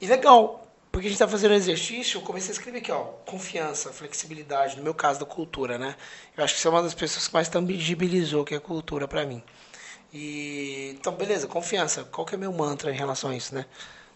E 0.00 0.06
legal, 0.06 0.66
porque 0.90 1.06
a 1.06 1.10
gente 1.10 1.16
está 1.16 1.28
fazendo 1.28 1.54
exercício, 1.54 2.18
eu 2.18 2.22
comecei 2.22 2.50
a 2.50 2.52
escrever 2.52 2.78
aqui, 2.78 2.90
ó, 2.90 3.04
confiança, 3.26 3.92
flexibilidade, 3.92 4.76
no 4.76 4.82
meu 4.82 4.94
caso 4.94 5.20
da 5.20 5.26
cultura, 5.26 5.78
né? 5.78 5.94
Eu 6.36 6.42
acho 6.42 6.54
que 6.54 6.60
você 6.60 6.68
é 6.68 6.70
uma 6.70 6.82
das 6.82 6.94
pessoas 6.94 7.28
que 7.28 7.34
mais 7.34 7.48
tangibilizou 7.48 8.44
que 8.44 8.54
é 8.54 8.58
cultura 8.58 9.06
para 9.06 9.26
mim. 9.26 9.42
E 10.12 10.90
então, 10.98 11.12
beleza, 11.14 11.46
confiança. 11.46 12.04
Qual 12.04 12.26
que 12.26 12.34
é 12.34 12.38
meu 12.38 12.52
mantra 12.52 12.90
em 12.90 12.96
relação 12.96 13.30
a 13.30 13.36
isso, 13.36 13.54
né? 13.54 13.66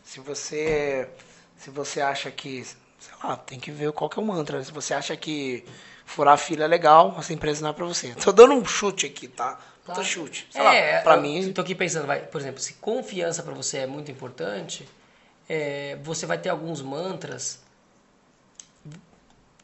Se 0.02 0.20
você 0.20 1.08
se 1.56 1.70
você 1.70 2.00
acha 2.00 2.30
que, 2.30 2.64
sei 2.64 3.14
lá, 3.22 3.36
tem 3.36 3.58
que 3.60 3.70
ver 3.70 3.92
qual 3.92 4.10
que 4.10 4.18
é 4.18 4.22
o 4.22 4.26
mantra. 4.26 4.62
Se 4.64 4.72
você 4.72 4.94
acha 4.94 5.16
que 5.16 5.64
furar 6.04 6.34
a 6.34 6.36
fila 6.36 6.64
é 6.64 6.66
legal, 6.66 7.14
essa 7.18 7.32
empresa 7.32 7.62
não 7.62 7.70
é 7.70 7.72
para 7.72 7.86
você. 7.86 8.14
Tô 8.14 8.32
dando 8.32 8.54
um 8.54 8.64
chute 8.64 9.06
aqui, 9.06 9.28
tá? 9.28 9.58
Puta 9.84 9.96
claro. 9.96 10.04
chute. 10.08 10.48
Sei 10.50 10.62
é, 10.62 10.96
lá, 10.96 11.02
pra 11.02 11.16
mim. 11.18 11.52
Tô 11.52 11.60
aqui 11.60 11.74
pensando, 11.74 12.06
vai, 12.06 12.20
por 12.20 12.40
exemplo, 12.40 12.60
se 12.60 12.74
confiança 12.74 13.42
para 13.42 13.52
você 13.52 13.78
é 13.78 13.86
muito 13.86 14.10
importante, 14.10 14.88
é, 15.48 15.98
você 16.02 16.24
vai 16.24 16.38
ter 16.38 16.48
alguns 16.48 16.80
mantras 16.80 17.62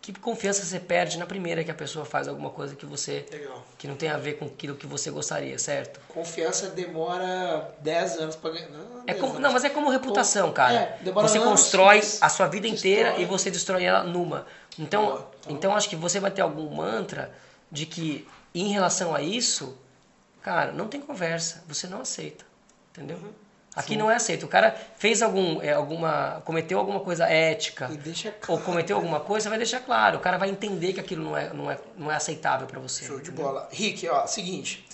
que 0.01 0.13
confiança 0.19 0.65
você 0.65 0.81
perde 0.81 1.19
na 1.19 1.27
primeira 1.27 1.63
que 1.63 1.71
a 1.71 1.75
pessoa 1.75 2.05
faz 2.05 2.27
alguma 2.27 2.51
coisa 2.51 2.75
que 2.75 2.87
você 2.87 3.27
Legal. 3.31 3.65
que 3.79 3.87
não 3.87 3.95
tem 3.95 4.09
a 4.09 4.17
ver 4.17 4.39
com 4.39 4.47
aquilo 4.47 4.75
que 4.75 4.87
você 4.87 5.11
gostaria, 5.11 5.59
certo? 5.59 6.01
Confiança 6.09 6.69
demora 6.71 7.75
10 7.81 8.17
anos 8.19 8.37
para 8.37 8.51
ganhar. 8.51 8.69
Não, 8.69 9.03
é 9.07 9.15
como, 9.15 9.39
não, 9.39 9.53
mas 9.53 9.63
é 9.65 9.69
como 9.69 9.91
reputação, 9.91 10.53
cara. 10.53 10.75
É, 10.75 10.99
você 11.13 11.39
anos, 11.39 11.51
constrói 11.51 12.01
a 12.21 12.29
sua 12.29 12.47
vida 12.47 12.67
inteira 12.67 13.17
e 13.19 13.25
você 13.25 13.51
destrói 13.51 13.85
ela 13.85 14.03
numa. 14.03 14.47
Então, 14.79 15.19
tá. 15.19 15.51
então 15.51 15.77
acho 15.77 15.89
que 15.89 15.97
você 15.97 16.19
vai 16.19 16.31
ter 16.31 16.41
algum 16.41 16.75
mantra 16.75 17.31
de 17.71 17.85
que 17.85 18.27
em 18.55 18.69
relação 18.69 19.15
a 19.15 19.21
isso, 19.21 19.77
Cara, 20.43 20.73
não 20.73 20.89
tem 20.89 21.01
conversa, 21.01 21.63
você 21.67 21.87
não 21.87 22.01
aceita. 22.01 22.45
Entendeu? 22.93 23.17
Uhum. 23.17 23.33
Aqui 23.75 23.93
Sim. 23.93 23.99
não 23.99 24.11
é 24.11 24.17
aceito. 24.17 24.45
O 24.45 24.49
cara 24.49 24.77
fez 24.97 25.23
algum, 25.23 25.63
é, 25.63 25.73
alguma, 25.73 26.43
cometeu 26.45 26.79
alguma 26.79 27.01
coisa 27.01 27.27
ética, 27.27 27.87
claro. 27.87 28.41
ou 28.49 28.61
cometeu 28.61 28.97
alguma 28.97 29.21
coisa, 29.21 29.49
vai 29.49 29.59
deixar 29.59 29.81
claro. 29.81 30.19
O 30.19 30.21
cara 30.21 30.39
vai 30.39 30.51
entender 30.51 30.93
que 30.93 31.01
aquilo 31.01 31.23
não 31.23 31.37
é, 31.37 31.53
não 31.53 31.71
é, 31.71 31.79
não 31.97 32.11
é 32.11 32.17
aceitável 32.17 32.67
para 32.67 32.81
você. 32.81 33.05
Show 33.05 33.17
entendeu? 33.17 33.33
de 33.33 33.43
bola. 33.43 33.69
Rick, 33.71 34.09
ó, 34.09 34.27
seguinte, 34.27 34.85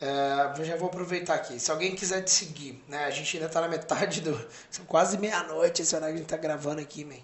é, 0.00 0.64
já 0.64 0.76
vou 0.76 0.88
aproveitar 0.88 1.34
aqui. 1.34 1.60
Se 1.60 1.70
alguém 1.70 1.94
quiser 1.94 2.22
te 2.22 2.30
seguir, 2.30 2.82
né? 2.88 3.04
A 3.04 3.10
gente 3.10 3.36
ainda 3.36 3.48
tá 3.48 3.60
na 3.60 3.68
metade 3.68 4.20
do. 4.20 4.38
São 4.68 4.84
quase 4.84 5.16
meia-noite 5.16 5.82
esse 5.82 5.94
horário 5.94 6.14
que 6.14 6.20
a 6.20 6.22
gente 6.22 6.30
tá 6.30 6.36
gravando 6.36 6.80
aqui, 6.80 7.04
man. 7.04 7.14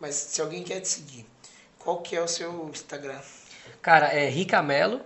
Mas 0.00 0.16
se 0.16 0.40
alguém 0.40 0.64
quer 0.64 0.80
te 0.80 0.88
seguir, 0.88 1.26
qual 1.78 2.02
que 2.02 2.16
é 2.16 2.20
o 2.20 2.28
seu 2.28 2.68
Instagram? 2.68 3.20
Cara, 3.80 4.08
é 4.08 4.28
Ricamelo, 4.28 5.00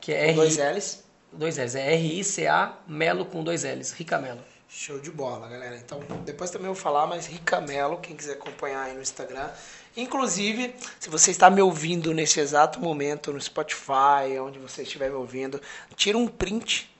que 0.00 0.12
é 0.12 0.28
R. 0.28 0.34
Dois 0.34 0.56
L's? 0.56 1.05
Dois 1.36 1.58
L's. 1.58 1.74
É 1.74 1.94
R-I-C-A 1.94 2.78
Melo 2.86 3.26
com 3.26 3.44
dois 3.44 3.64
L's. 3.64 3.92
Ricamelo. 3.92 4.40
Show 4.68 4.98
de 4.98 5.10
bola, 5.10 5.48
galera. 5.48 5.76
Então, 5.76 6.00
depois 6.24 6.50
também 6.50 6.66
vou 6.66 6.74
falar, 6.74 7.06
mas 7.06 7.26
Ricamelo, 7.26 7.98
quem 7.98 8.16
quiser 8.16 8.32
acompanhar 8.32 8.82
aí 8.82 8.94
no 8.94 9.00
Instagram. 9.00 9.48
Inclusive, 9.96 10.74
se 10.98 11.08
você 11.08 11.30
está 11.30 11.48
me 11.48 11.62
ouvindo 11.62 12.12
nesse 12.12 12.40
exato 12.40 12.80
momento 12.80 13.32
no 13.32 13.40
Spotify, 13.40 14.38
onde 14.40 14.58
você 14.58 14.82
estiver 14.82 15.08
me 15.08 15.16
ouvindo, 15.16 15.60
tira 15.94 16.18
um 16.18 16.26
print 16.26 16.90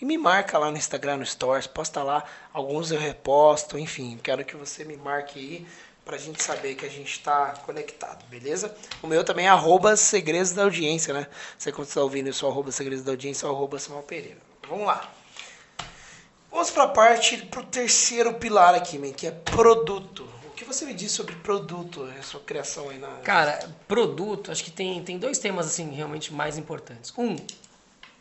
e 0.00 0.04
me 0.04 0.18
marca 0.18 0.58
lá 0.58 0.70
no 0.70 0.76
Instagram, 0.76 1.16
no 1.16 1.26
Stories, 1.26 1.66
posta 1.66 2.02
lá. 2.02 2.22
Alguns 2.52 2.92
eu 2.92 2.98
reposto, 2.98 3.78
enfim, 3.78 4.20
quero 4.22 4.44
que 4.44 4.54
você 4.54 4.84
me 4.84 4.96
marque 4.96 5.38
aí 5.40 5.66
pra 6.04 6.18
gente 6.18 6.42
saber 6.42 6.74
que 6.74 6.84
a 6.84 6.88
gente 6.88 7.12
está 7.12 7.54
conectado, 7.64 8.24
beleza? 8.26 8.74
O 9.02 9.06
meu 9.06 9.24
também 9.24 9.46
é 9.46 9.48
arroba 9.48 9.96
segredos 9.96 10.52
da 10.52 10.64
audiência, 10.64 11.14
né? 11.14 11.26
Você 11.56 11.72
quando 11.72 11.88
está 11.88 12.02
ouvindo, 12.02 12.32
sou 12.32 12.50
arroba 12.50 12.70
segredos 12.70 13.04
da 13.04 13.12
audiência 13.12 13.48
arroba 13.48 13.78
Samuel 13.78 14.02
Pereira. 14.02 14.38
Vamos 14.68 14.86
lá. 14.86 15.10
Vamos 16.50 16.70
para 16.70 16.84
a 16.84 16.88
parte, 16.88 17.38
para 17.38 17.60
o 17.60 17.64
terceiro 17.64 18.34
pilar 18.34 18.74
aqui, 18.74 18.98
man, 18.98 19.12
que 19.12 19.26
é 19.26 19.30
produto. 19.30 20.28
O 20.46 20.50
que 20.50 20.64
você 20.64 20.84
me 20.84 20.94
diz 20.94 21.10
sobre 21.10 21.34
produto, 21.36 22.08
a 22.16 22.22
sua 22.22 22.38
criação 22.40 22.90
aí 22.90 22.98
na... 22.98 23.08
Cara, 23.18 23.68
produto, 23.88 24.52
acho 24.52 24.62
que 24.62 24.70
tem, 24.70 25.02
tem 25.02 25.18
dois 25.18 25.38
temas, 25.38 25.66
assim, 25.66 25.90
realmente 25.90 26.32
mais 26.32 26.56
importantes. 26.56 27.12
Um, 27.18 27.34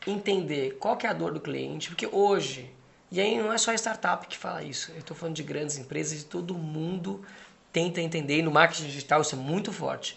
entender 0.07 0.77
qual 0.79 0.97
que 0.97 1.05
é 1.05 1.09
a 1.09 1.13
dor 1.13 1.31
do 1.31 1.39
cliente, 1.39 1.89
porque 1.89 2.07
hoje, 2.07 2.71
e 3.11 3.21
aí 3.21 3.38
não 3.38 3.53
é 3.53 3.57
só 3.57 3.71
a 3.71 3.75
startup 3.75 4.25
que 4.27 4.38
fala 4.38 4.63
isso, 4.63 4.91
eu 4.93 4.99
estou 4.99 5.15
falando 5.15 5.36
de 5.36 5.43
grandes 5.43 5.77
empresas 5.77 6.21
e 6.21 6.25
todo 6.25 6.55
mundo 6.55 7.23
tenta 7.74 7.99
entender, 7.99 8.38
e 8.38 8.41
no 8.43 8.51
marketing 8.51 8.86
digital 8.86 9.21
isso 9.21 9.36
é 9.36 9.38
muito 9.38 9.74
forte, 9.74 10.15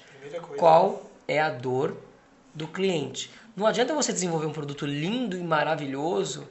qual 0.59 1.11
é 1.27 1.41
a 1.41 1.49
dor 1.49 1.97
do 2.55 2.69
cliente. 2.69 3.31
Não 3.57 3.67
adianta 3.67 3.95
você 3.95 4.13
desenvolver 4.13 4.47
um 4.47 4.53
produto 4.53 4.85
lindo 4.85 5.37
e 5.37 5.43
maravilhoso 5.43 6.47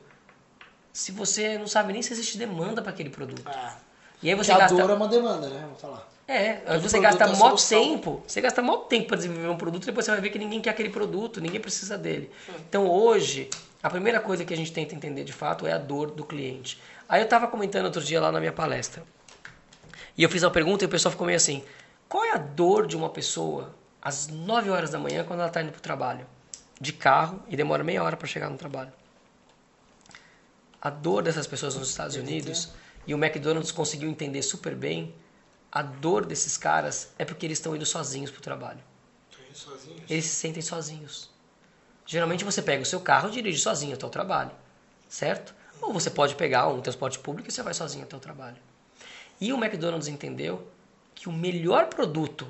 se 0.91 1.11
você 1.11 1.57
não 1.57 1.67
sabe 1.67 1.93
nem 1.93 2.01
se 2.01 2.11
existe 2.11 2.37
demanda 2.37 2.81
para 2.81 2.91
aquele 2.91 3.11
produto. 3.11 3.43
Ah, 3.45 3.77
e 4.23 4.29
aí 4.29 4.35
você 4.35 4.51
gasta... 4.51 4.75
a 4.75 4.77
dor 4.77 4.89
é 4.89 4.93
uma 4.95 5.07
demanda, 5.07 5.47
né? 5.47 5.59
Vamos 5.61 5.79
falar. 5.79 6.09
É, 6.27 6.53
Todo 6.53 6.81
você 6.81 6.99
gasta 6.99 7.23
é 7.23 7.27
muito 7.27 7.67
tempo, 7.67 8.23
você 8.25 8.41
gasta 8.41 8.61
muito 8.63 8.85
tempo 8.85 9.09
para 9.09 9.17
desenvolver 9.17 9.49
um 9.49 9.57
produto 9.57 9.83
e 9.83 9.85
depois 9.85 10.05
você 10.05 10.11
vai 10.11 10.21
ver 10.21 10.31
que 10.31 10.39
ninguém 10.39 10.59
quer 10.59 10.71
aquele 10.71 10.89
produto, 10.89 11.39
ninguém 11.39 11.61
precisa 11.61 11.95
dele. 11.95 12.31
Hum. 12.49 12.53
Então 12.67 12.87
hoje, 12.87 13.47
a 13.83 13.89
primeira 13.91 14.19
coisa 14.19 14.43
que 14.43 14.51
a 14.51 14.57
gente 14.57 14.73
tenta 14.73 14.95
entender 14.95 15.23
de 15.23 15.33
fato 15.33 15.67
é 15.67 15.73
a 15.73 15.77
dor 15.77 16.09
do 16.09 16.25
cliente. 16.25 16.81
Aí 17.07 17.21
eu 17.21 17.25
estava 17.25 17.47
comentando 17.47 17.85
outro 17.85 18.01
dia 18.01 18.19
lá 18.19 18.31
na 18.31 18.39
minha 18.39 18.53
palestra. 18.53 19.03
E 20.17 20.23
eu 20.23 20.29
fiz 20.29 20.43
uma 20.43 20.51
pergunta 20.51 20.83
e 20.83 20.87
o 20.87 20.89
pessoal 20.89 21.11
ficou 21.11 21.25
meio 21.25 21.37
assim: 21.37 21.63
qual 22.07 22.23
é 22.23 22.31
a 22.31 22.37
dor 22.37 22.87
de 22.87 22.95
uma 22.95 23.09
pessoa 23.09 23.75
às 24.01 24.27
9 24.27 24.69
horas 24.69 24.89
da 24.89 24.99
manhã 24.99 25.23
quando 25.23 25.39
ela 25.39 25.49
está 25.49 25.61
indo 25.61 25.71
para 25.71 25.79
o 25.79 25.81
trabalho? 25.81 26.25
De 26.79 26.93
carro 26.93 27.41
e 27.47 27.55
demora 27.55 27.83
meia 27.83 28.03
hora 28.03 28.17
para 28.17 28.27
chegar 28.27 28.49
no 28.49 28.57
trabalho 28.57 28.91
a 30.85 30.91
dor 30.91 31.23
dessas 31.23 31.47
pessoas 31.47 31.73
nos 31.73 31.89
Estados 31.89 32.15
Unidos, 32.15 32.69
e 33.07 33.15
o 33.15 33.17
McDonald's 33.17 33.71
conseguiu 33.71 34.07
entender 34.07 34.43
super 34.43 34.75
bem, 34.75 35.15
a 35.71 35.81
dor 35.81 36.27
desses 36.27 36.57
caras 36.57 37.11
é 37.17 37.25
porque 37.25 37.43
eles 37.43 37.57
estão 37.57 37.75
indo 37.75 37.87
sozinhos 37.87 38.29
para 38.29 38.37
o 38.37 38.43
trabalho. 38.43 38.83
Sozinhos? 39.51 40.03
Eles 40.07 40.25
se 40.25 40.35
sentem 40.35 40.61
sozinhos. 40.61 41.31
Geralmente 42.05 42.45
você 42.45 42.61
pega 42.61 42.83
o 42.83 42.85
seu 42.85 42.99
carro 42.99 43.29
e 43.29 43.31
dirige 43.31 43.57
sozinho 43.57 43.95
até 43.95 44.05
o 44.05 44.09
trabalho, 44.09 44.51
certo? 45.09 45.55
Ou 45.81 45.91
você 45.91 46.11
pode 46.11 46.35
pegar 46.35 46.67
um 46.67 46.79
transporte 46.81 47.17
público 47.17 47.49
e 47.49 47.51
você 47.51 47.63
vai 47.63 47.73
sozinho 47.73 48.03
até 48.03 48.15
o 48.15 48.19
trabalho. 48.19 48.57
E 49.39 49.51
o 49.51 49.57
McDonald's 49.57 50.07
entendeu 50.07 50.67
que 51.13 51.29
o 51.29 51.31
melhor 51.31 51.87
produto 51.87 52.47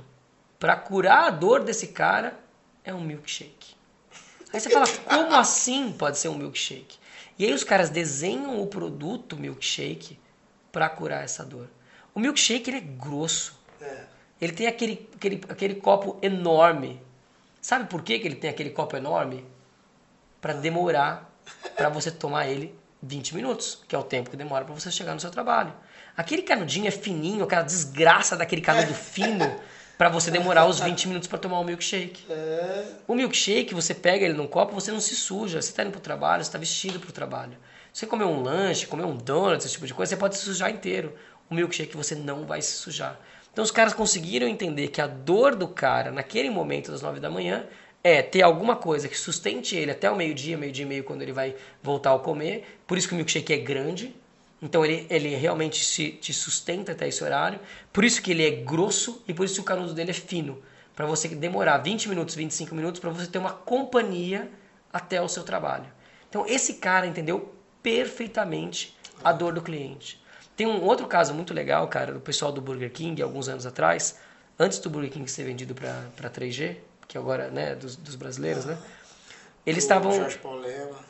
para 0.59 0.75
curar 0.75 1.25
a 1.25 1.29
dor 1.29 1.63
desse 1.63 1.87
cara 1.87 2.37
é 2.83 2.93
um 2.93 3.01
milkshake. 3.01 3.75
Aí 4.53 4.59
você 4.59 4.69
fala, 4.69 4.85
como 5.03 5.35
assim 5.35 5.91
pode 5.91 6.17
ser 6.17 6.29
um 6.29 6.37
milkshake? 6.37 6.97
E 7.37 7.45
aí 7.45 7.53
os 7.53 7.63
caras 7.63 7.89
desenham 7.89 8.61
o 8.61 8.67
produto 8.67 9.35
milkshake 9.35 10.17
para 10.71 10.89
curar 10.89 11.23
essa 11.23 11.43
dor. 11.43 11.67
O 12.13 12.19
milkshake 12.19 12.69
ele 12.69 12.77
é 12.77 12.81
grosso. 12.81 13.59
É. 13.81 14.05
Ele 14.39 14.53
tem 14.53 14.67
aquele, 14.67 15.09
aquele, 15.15 15.41
aquele 15.49 15.75
copo 15.75 16.17
enorme. 16.21 17.01
Sabe 17.61 17.89
por 17.89 18.01
que, 18.03 18.19
que 18.19 18.27
ele 18.27 18.35
tem 18.35 18.49
aquele 18.49 18.69
copo 18.69 18.95
enorme? 18.95 19.45
Para 20.39 20.53
demorar 20.53 21.29
para 21.75 21.89
você 21.89 22.11
tomar 22.11 22.47
ele 22.47 22.73
20 23.01 23.35
minutos, 23.35 23.83
que 23.87 23.95
é 23.95 23.99
o 23.99 24.03
tempo 24.03 24.29
que 24.29 24.37
demora 24.37 24.65
para 24.65 24.73
você 24.73 24.91
chegar 24.91 25.13
no 25.13 25.19
seu 25.19 25.31
trabalho. 25.31 25.73
Aquele 26.17 26.41
canudinho 26.41 26.87
é 26.87 26.91
fininho, 26.91 27.43
aquela 27.43 27.61
desgraça 27.61 28.37
daquele 28.37 28.61
canudo 28.61 28.93
fino 28.93 29.59
para 29.97 30.09
você 30.09 30.31
demorar 30.31 30.65
os 30.65 30.79
20 30.79 31.07
minutos 31.07 31.27
para 31.27 31.37
tomar 31.37 31.59
um 31.59 31.63
milkshake. 31.63 32.25
É. 32.29 32.85
O 33.07 33.15
milkshake, 33.15 33.73
você 33.73 33.93
pega 33.93 34.25
ele 34.25 34.33
num 34.33 34.47
copo, 34.47 34.73
você 34.73 34.91
não 34.91 34.99
se 34.99 35.15
suja. 35.15 35.61
Você 35.61 35.69
está 35.69 35.83
indo 35.83 35.91
pro 35.91 36.01
trabalho, 36.01 36.43
você 36.43 36.49
está 36.49 36.57
vestido 36.57 36.99
pro 36.99 37.11
trabalho. 37.11 37.57
Você 37.91 38.05
comer 38.05 38.25
um 38.25 38.41
lanche, 38.41 38.87
comer 38.87 39.05
um 39.05 39.15
donut, 39.15 39.63
esse 39.63 39.71
tipo 39.71 39.87
de 39.87 39.93
coisa, 39.93 40.09
você 40.09 40.17
pode 40.17 40.35
se 40.37 40.43
sujar 40.43 40.69
inteiro. 40.69 41.15
O 41.49 41.55
milkshake 41.55 41.95
você 41.95 42.15
não 42.15 42.45
vai 42.45 42.61
se 42.61 42.73
sujar. 42.73 43.19
Então 43.51 43.63
os 43.63 43.71
caras 43.71 43.93
conseguiram 43.93 44.47
entender 44.47 44.89
que 44.89 44.99
a 44.99 45.07
dor 45.07 45.55
do 45.55 45.67
cara 45.67 46.11
naquele 46.11 46.49
momento 46.49 46.91
das 46.91 47.01
9 47.01 47.21
da 47.21 47.29
manhã 47.29 47.65
é 48.03 48.21
ter 48.21 48.41
alguma 48.41 48.75
coisa 48.75 49.07
que 49.07 49.17
sustente 49.17 49.75
ele 49.75 49.91
até 49.91 50.11
o 50.11 50.15
meio-dia, 50.15 50.57
meio-dia 50.57 50.85
e 50.85 50.87
meio 50.87 51.03
quando 51.03 51.21
ele 51.21 51.31
vai 51.31 51.55
voltar 51.81 52.13
a 52.13 52.19
comer. 52.19 52.65
Por 52.85 52.97
isso 52.97 53.07
que 53.07 53.13
o 53.13 53.17
milkshake 53.17 53.53
é 53.53 53.57
grande, 53.57 54.13
então 54.65 54.83
ele, 54.83 55.05
ele 55.11 55.35
realmente 55.35 55.85
se, 55.85 56.09
te 56.09 56.33
sustenta 56.33 56.93
até 56.93 57.07
esse 57.07 57.23
horário. 57.23 57.59
Por 57.93 58.03
isso 58.03 58.19
que 58.19 58.31
ele 58.31 58.43
é 58.43 58.49
grosso 58.49 59.23
e 59.27 59.33
por 59.33 59.45
isso 59.45 59.53
que 59.53 59.61
o 59.61 59.63
canudo 59.63 59.93
dele 59.93 60.09
é 60.09 60.13
fino. 60.13 60.59
Para 60.95 61.05
você 61.05 61.27
demorar 61.27 61.77
20 61.77 62.09
minutos, 62.09 62.33
25 62.33 62.73
minutos, 62.73 62.99
para 62.99 63.11
você 63.11 63.27
ter 63.27 63.37
uma 63.37 63.53
companhia 63.53 64.49
até 64.91 65.21
o 65.21 65.27
seu 65.27 65.43
trabalho. 65.43 65.85
Então 66.27 66.47
esse 66.47 66.75
cara 66.75 67.05
entendeu 67.05 67.53
perfeitamente 67.83 68.97
a 69.23 69.31
dor 69.31 69.53
do 69.53 69.61
cliente. 69.61 70.19
Tem 70.57 70.65
um 70.65 70.81
outro 70.81 71.05
caso 71.05 71.31
muito 71.31 71.53
legal, 71.53 71.87
cara, 71.87 72.13
do 72.13 72.19
pessoal 72.19 72.51
do 72.51 72.59
Burger 72.59 72.91
King, 72.91 73.21
alguns 73.21 73.47
anos 73.47 73.67
atrás, 73.67 74.17
antes 74.57 74.79
do 74.79 74.89
Burger 74.89 75.11
King 75.11 75.29
ser 75.29 75.43
vendido 75.43 75.75
para 75.75 76.29
3G, 76.31 76.77
que 77.07 77.19
agora, 77.19 77.51
né, 77.51 77.75
dos, 77.75 77.95
dos 77.95 78.15
brasileiros, 78.15 78.65
né? 78.65 78.75
Eles 79.63 79.83
estavam. 79.83 80.11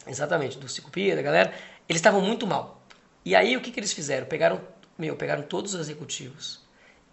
Exatamente, 0.08 0.58
do 0.58 0.68
Cicupia, 0.68 1.16
da 1.16 1.22
galera. 1.22 1.54
Eles 1.88 2.00
estavam 2.00 2.20
muito 2.20 2.46
mal. 2.46 2.82
E 3.26 3.36
aí 3.36 3.58
o 3.58 3.62
que, 3.62 3.72
que 3.72 3.80
eles 3.80 3.92
fizeram? 3.92 4.28
Pegaram, 4.28 4.62
meu, 4.96 5.16
pegaram 5.16 5.42
todos 5.42 5.74
os 5.74 5.82
executivos 5.82 6.62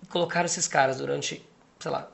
e 0.03 0.07
colocaram 0.07 0.45
esses 0.45 0.69
caras 0.69 0.99
durante, 0.99 1.43
sei 1.81 1.91
lá, 1.91 2.11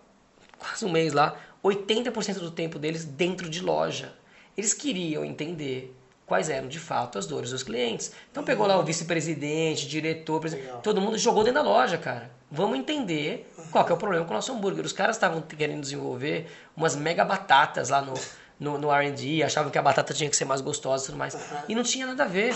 quase 0.57 0.85
um 0.85 0.91
mês 0.91 1.13
lá, 1.13 1.37
80% 1.65 2.39
do 2.39 2.53
tempo 2.53 2.79
deles 2.79 3.05
dentro 3.05 3.51
de 3.51 3.61
loja. 3.61 4.15
Eles 4.57 4.73
queriam 4.73 5.25
entender 5.25 5.93
quais 6.25 6.49
eram 6.49 6.69
de 6.69 6.79
fato 6.79 7.19
as 7.19 7.27
dores 7.27 7.51
dos 7.51 7.65
clientes. 7.65 8.13
Então 8.31 8.45
pegou 8.45 8.67
lá 8.69 8.79
o 8.79 8.85
vice-presidente, 8.85 9.89
diretor, 9.89 10.41
presidente, 10.41 10.71
todo 10.83 11.01
mundo 11.01 11.19
jogou 11.19 11.43
dentro 11.43 11.63
da 11.63 11.69
loja, 11.69 11.99
cara. 11.99 12.31
Vamos 12.51 12.79
entender 12.79 13.51
qual 13.73 13.87
é 13.89 13.93
o 13.93 13.97
problema 13.97 14.25
com 14.25 14.31
o 14.31 14.35
nosso 14.35 14.53
hambúrguer. 14.53 14.85
Os 14.85 14.93
caras 14.93 15.17
estavam 15.17 15.43
querendo 15.43 15.81
desenvolver 15.81 16.47
umas 16.77 16.95
mega 16.95 17.25
batatas 17.25 17.89
lá 17.89 18.01
no, 18.01 18.15
no, 18.61 18.79
no 18.79 18.93
R&D, 18.93 19.43
achavam 19.43 19.73
que 19.73 19.79
a 19.79 19.83
batata 19.83 20.15
tinha 20.15 20.31
que 20.31 20.37
ser 20.37 20.45
mais 20.45 20.61
gostosa 20.61 21.05
e 21.05 21.07
tudo 21.07 21.19
mais. 21.19 21.37
E 21.69 21.75
não 21.75 21.83
tinha 21.83 22.07
nada 22.07 22.25
a 22.25 22.29
ver 22.29 22.55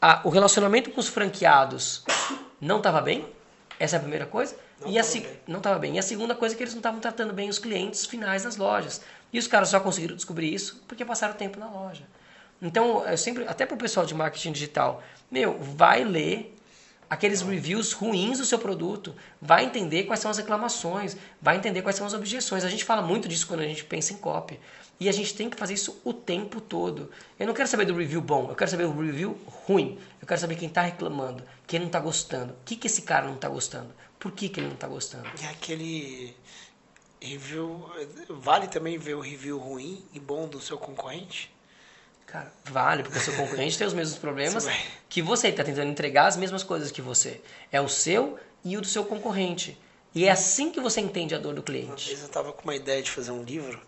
a, 0.00 0.20
o 0.24 0.28
relacionamento 0.28 0.90
com 0.90 1.00
os 1.00 1.08
franqueados 1.08 2.04
não 2.60 2.78
estava 2.78 3.00
bem, 3.00 3.26
essa 3.78 3.96
é 3.96 3.98
a 3.98 4.00
primeira 4.00 4.26
coisa. 4.26 4.56
Não 4.80 4.88
e 4.88 4.98
a 4.98 5.02
bem. 5.02 5.26
não 5.46 5.58
estava 5.58 5.78
bem. 5.78 5.96
E 5.96 5.98
a 5.98 6.02
segunda 6.02 6.34
coisa 6.34 6.54
é 6.54 6.56
que 6.56 6.62
eles 6.62 6.74
não 6.74 6.80
estavam 6.80 7.00
tratando 7.00 7.32
bem 7.32 7.48
os 7.48 7.58
clientes 7.58 8.06
finais 8.06 8.44
das 8.44 8.56
lojas. 8.56 9.00
E 9.32 9.38
os 9.38 9.46
caras 9.46 9.68
só 9.68 9.80
conseguiram 9.80 10.16
descobrir 10.16 10.52
isso 10.52 10.82
porque 10.86 11.04
passaram 11.04 11.34
tempo 11.34 11.58
na 11.58 11.68
loja. 11.68 12.04
Então, 12.60 13.04
eu 13.06 13.16
sempre, 13.16 13.46
até 13.46 13.64
para 13.64 13.74
o 13.74 13.78
pessoal 13.78 14.04
de 14.04 14.14
marketing 14.14 14.52
digital, 14.52 15.02
meu, 15.30 15.58
vai 15.58 16.04
ler 16.04 16.56
aqueles 17.08 17.40
reviews 17.42 17.92
ruins 17.92 18.38
do 18.38 18.44
seu 18.44 18.58
produto, 18.58 19.14
vai 19.40 19.64
entender 19.64 20.04
quais 20.04 20.20
são 20.20 20.30
as 20.30 20.38
reclamações, 20.38 21.16
vai 21.40 21.56
entender 21.56 21.82
quais 21.82 21.96
são 21.96 22.06
as 22.06 22.14
objeções. 22.14 22.64
A 22.64 22.68
gente 22.68 22.84
fala 22.84 23.02
muito 23.02 23.28
disso 23.28 23.46
quando 23.46 23.60
a 23.60 23.66
gente 23.66 23.84
pensa 23.84 24.12
em 24.12 24.16
copy. 24.16 24.58
E 25.00 25.08
a 25.08 25.12
gente 25.12 25.34
tem 25.34 25.48
que 25.48 25.56
fazer 25.56 25.74
isso 25.74 26.00
o 26.04 26.12
tempo 26.12 26.60
todo. 26.60 27.10
Eu 27.38 27.46
não 27.46 27.54
quero 27.54 27.68
saber 27.68 27.84
do 27.84 27.94
review 27.94 28.20
bom, 28.20 28.48
eu 28.50 28.56
quero 28.56 28.70
saber 28.70 28.84
o 28.84 29.00
review 29.00 29.38
ruim. 29.46 29.98
Eu 30.20 30.26
quero 30.26 30.40
saber 30.40 30.56
quem 30.56 30.68
está 30.68 30.82
reclamando, 30.82 31.44
quem 31.66 31.78
não 31.78 31.86
está 31.86 32.00
gostando. 32.00 32.52
O 32.52 32.56
que, 32.64 32.76
que 32.76 32.88
esse 32.88 33.02
cara 33.02 33.26
não 33.26 33.36
está 33.36 33.48
gostando? 33.48 33.94
Por 34.18 34.32
que, 34.32 34.48
que 34.48 34.58
ele 34.58 34.66
não 34.66 34.74
está 34.74 34.88
gostando? 34.88 35.28
E 35.40 35.46
aquele 35.46 36.36
review. 37.20 37.88
Vale 38.28 38.66
também 38.66 38.98
ver 38.98 39.14
o 39.14 39.20
review 39.20 39.58
ruim 39.58 40.04
e 40.12 40.18
bom 40.18 40.48
do 40.48 40.60
seu 40.60 40.76
concorrente? 40.76 41.54
Cara, 42.28 42.52
vale, 42.66 43.02
porque 43.02 43.18
o 43.18 43.22
seu 43.22 43.34
concorrente 43.34 43.78
tem 43.78 43.86
os 43.86 43.94
mesmos 43.94 44.18
problemas 44.18 44.66
que 45.08 45.22
você 45.22 45.48
está 45.48 45.64
tentando 45.64 45.90
entregar 45.90 46.26
as 46.26 46.36
mesmas 46.36 46.62
coisas 46.62 46.90
que 46.90 47.00
você. 47.00 47.40
É 47.72 47.80
o 47.80 47.88
seu 47.88 48.38
e 48.62 48.76
o 48.76 48.82
do 48.82 48.86
seu 48.86 49.04
concorrente. 49.04 49.78
E 50.14 50.26
é 50.26 50.30
assim 50.30 50.70
que 50.70 50.78
você 50.78 51.00
entende 51.00 51.34
a 51.34 51.38
dor 51.38 51.54
do 51.54 51.62
cliente. 51.62 51.88
Uma 51.88 51.96
vez 51.96 52.20
eu 52.20 52.26
estava 52.26 52.52
com 52.52 52.64
uma 52.64 52.76
ideia 52.76 53.02
de 53.02 53.10
fazer 53.10 53.30
um 53.30 53.42
livro 53.42 53.80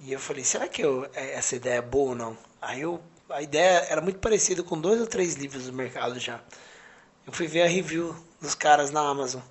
e 0.00 0.12
eu 0.12 0.18
falei, 0.18 0.42
será 0.42 0.66
que 0.66 0.82
eu, 0.82 1.08
é, 1.14 1.34
essa 1.34 1.54
ideia 1.54 1.78
é 1.78 1.82
boa 1.82 2.10
ou 2.10 2.16
não? 2.16 2.38
Aí 2.60 2.80
eu, 2.80 3.00
a 3.28 3.42
ideia 3.42 3.86
era 3.88 4.00
muito 4.00 4.18
parecida 4.18 4.62
com 4.62 4.80
dois 4.80 5.00
ou 5.00 5.06
três 5.06 5.34
livros 5.34 5.66
do 5.66 5.72
mercado 5.74 6.18
já. 6.18 6.40
Eu 7.26 7.32
fui 7.32 7.46
ver 7.46 7.62
a 7.62 7.68
review 7.68 8.16
dos 8.40 8.54
caras 8.54 8.90
na 8.90 9.00
Amazon. 9.00 9.42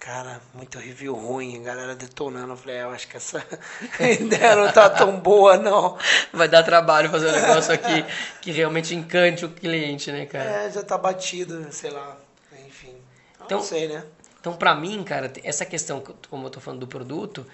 Cara, 0.00 0.40
muito 0.54 0.78
review 0.78 1.14
ruim, 1.14 1.62
galera 1.62 1.94
detonando. 1.94 2.54
Eu 2.54 2.56
falei, 2.56 2.76
é, 2.76 2.82
eu 2.84 2.90
acho 2.90 3.06
que 3.06 3.18
essa 3.18 3.44
ideia 4.00 4.56
não 4.56 4.72
tá 4.72 4.88
tão 4.88 5.20
boa, 5.20 5.58
não. 5.58 5.98
Vai 6.32 6.48
dar 6.48 6.62
trabalho 6.62 7.10
fazer 7.10 7.28
um 7.28 7.32
negócio 7.32 7.74
aqui 7.74 8.06
que 8.40 8.50
realmente 8.50 8.94
encante 8.94 9.44
o 9.44 9.50
cliente, 9.50 10.10
né, 10.10 10.24
cara? 10.24 10.64
É, 10.64 10.70
já 10.70 10.82
tá 10.82 10.96
batido, 10.96 11.70
sei 11.70 11.90
lá. 11.90 12.16
Enfim. 12.66 12.94
Então, 13.44 13.58
não 13.58 13.64
sei, 13.64 13.88
né? 13.88 14.02
Então, 14.40 14.56
para 14.56 14.74
mim, 14.74 15.04
cara, 15.04 15.30
essa 15.44 15.66
questão, 15.66 16.02
como 16.30 16.46
eu 16.46 16.50
tô 16.50 16.60
falando 16.60 16.80
do 16.80 16.86
produto, 16.86 17.46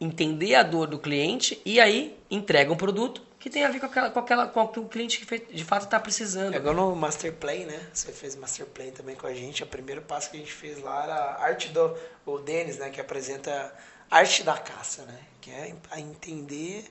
entender 0.00 0.56
a 0.56 0.64
dor 0.64 0.88
do 0.88 0.98
cliente 0.98 1.62
e 1.64 1.80
aí 1.80 2.18
entrega 2.28 2.72
um 2.72 2.76
produto 2.76 3.22
que 3.42 3.50
tem 3.50 3.64
a 3.64 3.68
ver 3.68 3.80
com, 3.80 3.86
aquela, 3.86 4.08
com, 4.08 4.20
aquela, 4.20 4.46
com 4.46 4.60
o 4.60 4.68
que 4.68 4.78
o 4.78 4.84
cliente 4.86 5.26
de 5.52 5.64
fato 5.64 5.82
está 5.82 5.98
precisando. 5.98 6.54
É 6.54 6.58
igual 6.58 6.76
no 6.76 6.94
Masterplay, 6.94 7.66
né? 7.66 7.88
Você 7.92 8.12
fez 8.12 8.36
Masterplay 8.36 8.92
também 8.92 9.16
com 9.16 9.26
a 9.26 9.34
gente. 9.34 9.64
O 9.64 9.66
primeiro 9.66 10.00
passo 10.00 10.30
que 10.30 10.36
a 10.36 10.40
gente 10.40 10.52
fez 10.52 10.80
lá 10.80 11.02
era 11.02 11.14
a 11.14 11.42
arte 11.42 11.70
do 11.70 11.92
o 12.24 12.38
Denis, 12.38 12.78
né? 12.78 12.88
Que 12.88 13.00
apresenta 13.00 13.74
arte 14.08 14.44
da 14.44 14.56
caça, 14.56 15.02
né? 15.06 15.18
Que 15.40 15.50
é 15.50 15.74
a 15.90 15.98
entender 15.98 16.84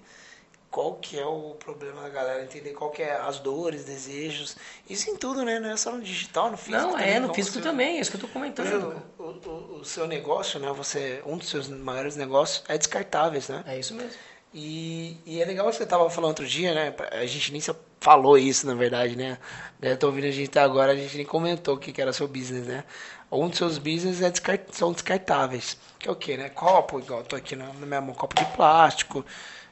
qual 0.69 0.95
que 0.95 1.17
é 1.17 1.25
o 1.25 1.55
problema 1.55 2.01
da 2.01 2.09
galera, 2.09 2.43
entender 2.43 2.71
qual 2.71 2.91
que 2.91 3.01
é 3.01 3.15
as 3.15 3.39
dores, 3.39 3.85
desejos. 3.85 4.57
Isso 4.89 5.09
em 5.09 5.15
tudo, 5.15 5.45
né? 5.45 5.57
Não 5.57 5.69
é 5.69 5.77
só 5.77 5.93
no 5.93 6.01
digital, 6.01 6.51
no 6.51 6.57
físico. 6.57 6.83
Não, 6.83 6.91
também, 6.91 7.13
é, 7.13 7.19
no 7.21 7.33
físico 7.33 7.59
você... 7.59 7.61
também, 7.61 7.95
é 7.95 8.01
isso 8.01 8.11
que 8.11 8.17
eu 8.17 8.21
tô 8.21 8.27
comentando. 8.27 9.01
O, 9.17 9.23
o, 9.23 9.79
o, 9.79 9.85
seu 9.85 10.05
negócio, 10.05 10.59
né? 10.59 10.69
Você, 10.73 11.23
um 11.25 11.37
dos 11.37 11.47
seus 11.47 11.69
maiores 11.69 12.17
negócios 12.17 12.61
é 12.67 12.77
descartáveis, 12.77 13.47
né? 13.47 13.63
É 13.65 13.79
isso 13.79 13.93
mesmo. 13.93 14.19
E, 14.53 15.17
e 15.25 15.41
é 15.41 15.45
legal 15.45 15.69
que 15.69 15.75
você 15.75 15.83
estava 15.83 16.09
falando 16.09 16.29
outro 16.29 16.45
dia, 16.45 16.73
né? 16.73 16.93
A 17.11 17.25
gente 17.25 17.51
nem 17.51 17.61
falou 18.01 18.37
isso, 18.37 18.67
na 18.67 18.73
verdade, 18.73 19.15
né? 19.15 19.37
Eu 19.81 19.97
tô 19.97 20.07
ouvindo 20.07 20.25
a 20.25 20.31
gente 20.31 20.49
até 20.49 20.59
agora, 20.59 20.91
a 20.91 20.95
gente 20.95 21.15
nem 21.15 21.25
comentou 21.25 21.75
o 21.75 21.77
que, 21.77 21.93
que 21.93 22.01
era 22.01 22.11
seu 22.11 22.27
business, 22.27 22.67
né? 22.67 22.83
Um 23.31 23.47
dos 23.47 23.57
seus 23.57 23.77
business 23.77 24.21
é 24.21 24.29
descart... 24.29 24.61
são 24.71 24.91
descartáveis. 24.91 25.77
Que 25.97 26.09
é 26.09 26.11
o 26.11 26.15
quê, 26.15 26.35
né? 26.35 26.49
Copo, 26.49 26.99
igual 26.99 27.23
tô 27.23 27.37
aqui 27.37 27.55
na 27.55 27.65
minha 27.73 28.01
mão, 28.01 28.13
copo 28.13 28.35
de 28.35 28.45
plástico. 28.53 29.25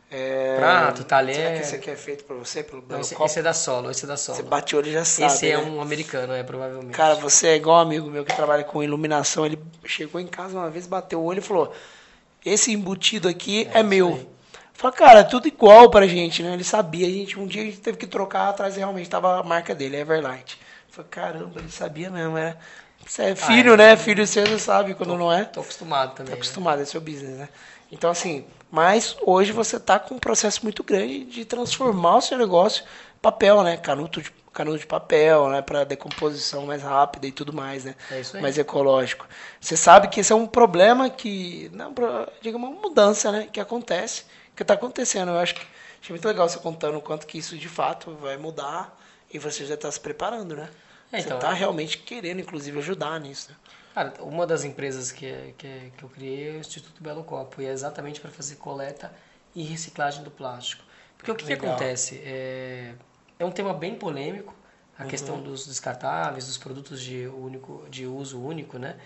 É... 0.10 0.56
Prato, 0.56 1.04
talher. 1.04 1.36
Será 1.36 1.52
que 1.52 1.60
esse 1.60 1.76
aqui 1.76 1.90
é 1.92 1.96
feito 1.96 2.24
pra 2.24 2.36
você? 2.38 2.64
Pelo, 2.64 2.84
Não, 2.88 3.02
esse, 3.02 3.22
esse, 3.22 3.40
é 3.40 3.42
da 3.44 3.54
Solo, 3.54 3.92
esse 3.92 4.06
é 4.06 4.08
da 4.08 4.16
Solo. 4.16 4.38
Você 4.38 4.44
bate 4.44 4.76
o 4.76 4.80
olho 4.80 4.88
e 4.88 4.94
já 4.94 5.04
sabe. 5.04 5.34
Esse 5.34 5.52
é 5.52 5.58
né? 5.58 5.64
um 5.70 5.82
americano, 5.82 6.34
é, 6.34 6.42
provavelmente. 6.42 6.96
Cara, 6.96 7.16
você 7.16 7.50
é 7.50 7.56
igual 7.58 7.78
um 7.78 7.82
amigo 7.82 8.10
meu 8.10 8.24
que 8.24 8.34
trabalha 8.34 8.64
com 8.64 8.82
iluminação. 8.82 9.46
Ele 9.46 9.60
chegou 9.84 10.22
em 10.22 10.28
casa 10.28 10.58
uma 10.58 10.70
vez, 10.70 10.88
bateu 10.88 11.20
o 11.20 11.26
olho 11.26 11.40
e 11.40 11.44
falou: 11.44 11.72
Esse 12.46 12.72
embutido 12.72 13.28
aqui 13.28 13.70
é, 13.74 13.82
é 13.82 13.84
meu. 13.84 14.16
Aí. 14.16 14.39
Falei, 14.80 14.96
cara, 14.96 15.24
tudo 15.26 15.46
igual 15.46 15.90
pra 15.90 16.08
gente, 16.08 16.42
né? 16.42 16.54
Ele 16.54 16.64
sabia, 16.64 17.06
a 17.06 17.10
gente, 17.10 17.38
um 17.38 17.46
dia 17.46 17.64
a 17.64 17.66
gente 17.66 17.82
teve 17.82 17.98
que 17.98 18.08
trocar 18.08 18.48
atrás 18.48 18.78
realmente 18.78 19.10
tava 19.10 19.38
a 19.38 19.44
marca 19.44 19.76
dele, 19.76 19.98
Everlight. 19.98 20.58
Falei, 20.88 21.10
caramba, 21.12 21.60
ele 21.60 21.70
sabia 21.70 22.10
mesmo, 22.10 22.38
era. 22.38 22.58
Você 23.06 23.24
é 23.24 23.36
filho, 23.36 23.72
ah, 23.72 23.74
é, 23.74 23.78
né? 23.78 23.98
Filho 23.98 24.26
seu 24.26 24.48
você 24.48 24.58
sabe 24.58 24.94
quando 24.94 25.10
tô, 25.10 25.18
não 25.18 25.34
é. 25.34 25.44
Tô 25.44 25.60
acostumado 25.60 26.16
também. 26.16 26.28
Tô 26.28 26.32
né? 26.32 26.38
acostumado, 26.38 26.78
né? 26.78 26.84
é 26.84 26.86
seu 26.86 27.02
business, 27.02 27.40
né? 27.40 27.50
Então, 27.92 28.10
assim, 28.10 28.46
mas 28.72 29.18
hoje 29.22 29.52
você 29.52 29.78
tá 29.78 30.00
com 30.00 30.16
um 30.16 30.18
processo 30.18 30.62
muito 30.64 30.82
grande 30.82 31.26
de 31.26 31.44
transformar 31.44 32.16
o 32.16 32.22
seu 32.22 32.38
negócio 32.38 32.86
em 32.86 33.20
papel, 33.22 33.62
né? 33.64 33.76
Canuto 33.76 34.22
de, 34.22 34.32
de 34.78 34.88
papel, 34.88 35.50
né? 35.50 35.62
Para 35.62 35.84
decomposição 35.84 36.66
mais 36.66 36.84
rápida 36.84 37.28
e 37.28 37.34
tudo 37.34 37.52
mais, 37.52 37.84
né? 37.84 37.96
É 38.10 38.22
isso 38.22 38.38
aí. 38.38 38.42
Mais 38.42 38.58
ecológico. 38.58 39.28
Você 39.60 39.76
sabe 39.76 40.08
que 40.08 40.22
esse 40.22 40.32
é 40.32 40.36
um 40.38 40.48
problema 40.48 41.10
que, 41.10 41.70
não, 41.74 41.94
digamos, 42.42 42.70
uma 42.70 42.80
mudança, 42.80 43.30
né? 43.30 43.50
Que 43.52 43.60
acontece 43.60 44.24
que 44.60 44.64
está 44.64 44.74
acontecendo. 44.74 45.30
Eu 45.30 45.40
acho 45.40 45.56
que 45.56 45.66
achei 46.02 46.14
muito 46.14 46.28
legal 46.28 46.48
você 46.48 46.60
contando 46.60 46.98
o 46.98 47.02
quanto 47.02 47.26
que 47.26 47.38
isso 47.38 47.58
de 47.58 47.70
fato 47.70 48.14
vai 48.16 48.36
mudar 48.36 48.98
e 49.32 49.40
você 49.40 49.66
já 49.66 49.76
está 49.76 49.90
se 49.90 50.00
preparando, 50.00 50.56
né? 50.56 50.70
É, 51.12 51.20
então, 51.20 51.32
você 51.32 51.46
está 51.46 51.54
realmente 51.54 51.98
querendo, 52.00 52.42
inclusive, 52.42 52.78
ajudar 52.78 53.20
nisso. 53.20 53.52
Né? 53.52 53.58
Cara, 53.96 54.14
uma 54.20 54.46
das 54.46 54.66
empresas 54.66 55.12
que, 55.12 55.54
que, 55.58 55.94
que 55.98 56.04
eu 56.04 56.10
criei 56.10 56.50
é 56.50 56.52
o 56.58 56.60
Instituto 56.60 57.02
Belo 57.02 57.24
Copo 57.24 57.62
e 57.62 57.66
é 57.66 57.72
exatamente 57.72 58.20
para 58.20 58.30
fazer 58.30 58.58
coleta 58.58 59.12
e 59.56 59.64
reciclagem 59.64 60.24
do 60.24 60.30
plástico. 60.30 60.84
Porque 61.18 61.32
o 61.32 61.36
que, 61.36 61.46
que 61.46 61.54
acontece? 61.54 62.22
É, 62.24 62.94
é 63.40 63.46
um 63.46 63.52
tema 63.52 63.74
bem 63.74 63.96
polêmico, 63.96 64.54
a 64.98 65.04
uhum. 65.04 65.10
questão 65.10 65.42
dos 65.42 65.66
descartáveis, 65.68 66.48
dos 66.48 66.58
produtos 66.58 67.02
de, 67.02 67.28
único, 67.28 67.88
de 67.90 68.06
uso 68.06 68.42
único, 68.42 68.78
né? 68.78 68.98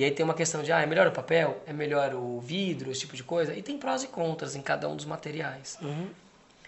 E 0.00 0.04
aí 0.04 0.10
tem 0.10 0.24
uma 0.24 0.32
questão 0.32 0.62
de, 0.62 0.72
ah, 0.72 0.80
é 0.80 0.86
melhor 0.86 1.06
o 1.08 1.12
papel? 1.12 1.62
É 1.66 1.74
melhor 1.74 2.14
o 2.14 2.40
vidro? 2.40 2.90
Esse 2.90 3.00
tipo 3.00 3.14
de 3.14 3.22
coisa? 3.22 3.54
E 3.54 3.60
tem 3.60 3.76
prós 3.76 4.02
e 4.02 4.06
contras 4.06 4.56
em 4.56 4.62
cada 4.62 4.88
um 4.88 4.96
dos 4.96 5.04
materiais. 5.04 5.76
Uhum. 5.82 6.08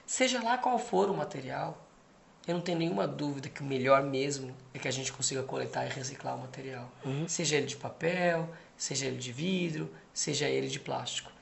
Seja 0.05 0.43
lá 0.43 0.59
qual 0.59 0.79
for 0.79 1.09
o 1.09 1.17
material, 1.17 1.83
eu 2.47 2.53
não 2.53 2.61
tenho 2.61 2.79
nenhuma 2.79 3.09
dúvida 3.09 3.49
que 3.49 3.63
o 3.63 3.65
melhor 3.65 4.03
mesmo 4.03 4.55
é 4.75 4.79
que 4.79 4.87
a 4.87 4.91
gente 4.91 5.11
consiga 5.11 5.43
coletar 5.43 5.87
e 5.87 5.89
reciclar 5.89 6.37
o 6.37 6.41
material. 6.41 6.87
Uhum. 7.07 7.27
Seja 7.27 7.57
ele 7.57 7.65
de 7.65 7.77
papel, 7.77 8.51
seja 8.77 9.07
ele 9.07 9.17
de 9.17 9.33
vidro, 9.33 9.91
seja 10.13 10.47
ele 10.47 10.69
de 10.69 10.79
plástico. 10.79 11.33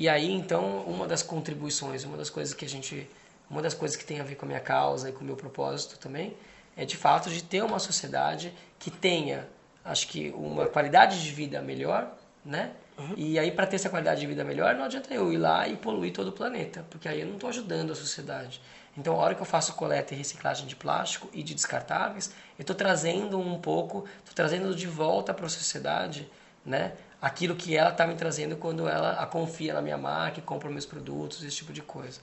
E 0.00 0.08
aí, 0.08 0.28
então, 0.32 0.80
uma 0.80 1.06
das 1.06 1.22
contribuições, 1.22 2.02
uma 2.02 2.16
das 2.16 2.28
coisas 2.28 2.52
que 2.54 2.64
a 2.64 2.68
gente... 2.68 3.08
Uma 3.48 3.62
das 3.62 3.72
coisas 3.72 3.96
que 3.96 4.04
tem 4.04 4.18
a 4.18 4.24
ver 4.24 4.34
com 4.34 4.46
a 4.46 4.48
minha 4.48 4.58
causa 4.58 5.10
e 5.10 5.12
com 5.12 5.20
o 5.20 5.24
meu 5.24 5.36
propósito 5.36 5.96
também 5.96 6.36
é, 6.76 6.84
de 6.84 6.96
fato, 6.96 7.30
de 7.30 7.42
ter 7.42 7.62
uma 7.62 7.78
sociedade 7.78 8.52
que 8.78 8.90
tenha 8.90 9.48
acho 9.86 10.08
que 10.08 10.30
uma 10.36 10.66
qualidade 10.66 11.22
de 11.22 11.30
vida 11.30 11.60
melhor, 11.62 12.12
né? 12.44 12.72
Uhum. 12.98 13.14
E 13.16 13.38
aí, 13.38 13.50
para 13.50 13.66
ter 13.66 13.76
essa 13.76 13.90
qualidade 13.90 14.20
de 14.20 14.26
vida 14.26 14.42
melhor, 14.44 14.74
não 14.74 14.84
adianta 14.84 15.12
eu 15.12 15.32
ir 15.32 15.36
lá 15.36 15.68
e 15.68 15.76
poluir 15.76 16.12
todo 16.12 16.28
o 16.28 16.32
planeta, 16.32 16.84
porque 16.90 17.08
aí 17.08 17.20
eu 17.20 17.26
não 17.26 17.34
estou 17.34 17.50
ajudando 17.50 17.92
a 17.92 17.94
sociedade. 17.94 18.60
Então, 18.96 19.14
a 19.14 19.18
hora 19.18 19.34
que 19.34 19.42
eu 19.42 19.46
faço 19.46 19.74
coleta 19.74 20.14
e 20.14 20.16
reciclagem 20.16 20.66
de 20.66 20.74
plástico 20.74 21.28
e 21.32 21.42
de 21.42 21.54
descartáveis, 21.54 22.32
eu 22.58 22.62
estou 22.62 22.74
trazendo 22.74 23.38
um 23.38 23.58
pouco, 23.60 24.06
estou 24.20 24.34
trazendo 24.34 24.74
de 24.74 24.86
volta 24.86 25.34
para 25.34 25.44
a 25.44 25.50
sociedade, 25.50 26.26
né? 26.64 26.92
Aquilo 27.20 27.54
que 27.54 27.76
ela 27.76 27.90
está 27.90 28.06
me 28.06 28.14
trazendo 28.14 28.56
quando 28.56 28.88
ela 28.88 29.12
a 29.12 29.26
confia 29.26 29.74
na 29.74 29.82
minha 29.82 29.98
marca, 29.98 30.40
compra 30.40 30.70
meus 30.70 30.86
produtos, 30.86 31.42
esse 31.42 31.56
tipo 31.56 31.72
de 31.72 31.82
coisa. 31.82 32.20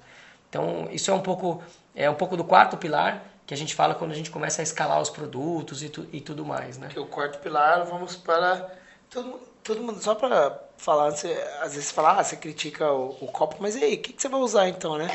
Então, 0.49 0.88
isso 0.91 1.11
é 1.11 1.14
um 1.14 1.22
pouco, 1.22 1.64
é 1.95 2.09
um 2.09 2.16
pouco 2.16 2.36
do 2.36 2.43
quarto 2.43 2.78
pilar, 2.78 3.24
que 3.46 3.54
a 3.54 3.58
gente 3.58 3.76
fala 3.76 3.94
quando 3.94 4.12
a 4.12 4.16
gente 4.16 4.32
começa 4.32 4.62
a 4.62 4.64
escalar 4.64 5.02
os 5.02 5.10
produtos 5.10 5.84
e, 5.84 5.89
tu, 5.89 6.08
e 6.12 6.22
tudo 6.22 6.46
mais, 6.46 6.78
né? 6.78 6.88
Que 6.89 7.00
o 7.00 7.06
quarto 7.06 7.39
pilar, 7.39 7.86
vamos 7.86 8.16
para 8.16 8.70
todo, 9.10 9.39
todo 9.64 9.82
mundo 9.82 10.02
só 10.02 10.16
para 10.16 10.60
falar, 10.78 11.12
você, 11.12 11.32
às 11.62 11.74
vezes 11.74 11.91
fala, 11.91 12.20
ah, 12.20 12.24
você 12.24 12.36
critica 12.36 12.91
o, 12.91 13.18
o 13.22 13.28
copo, 13.28 13.58
mas 13.60 13.76
e 13.76 13.84
aí, 13.84 13.94
o 13.96 13.98
que, 14.02 14.14
que, 14.14 14.22
você 14.22 14.30
vai 14.30 14.39
usar 14.39 14.68
então, 14.70 14.98
né? 14.98 15.10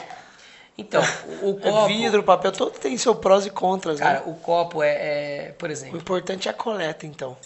Então, 0.76 1.02
o, 1.42 1.52
o 1.52 1.58
é 1.60 1.70
copo... 1.70 1.86
Vidro, 1.86 2.22
papel, 2.22 2.52
todo 2.52 2.70
tem 2.72 2.96
seu 2.96 3.14
prós 3.14 3.46
e 3.46 3.50
contras, 3.50 3.98
cara, 3.98 4.20
né? 4.20 4.24
o 4.26 4.34
copo 4.34 4.82
é, 4.82 4.90
é, 4.90 5.52
por 5.52 5.70
exemplo... 5.70 5.96
O 5.96 6.00
importante 6.00 6.48
é 6.48 6.50
a 6.50 6.54
coleta, 6.54 7.06
então. 7.06 7.36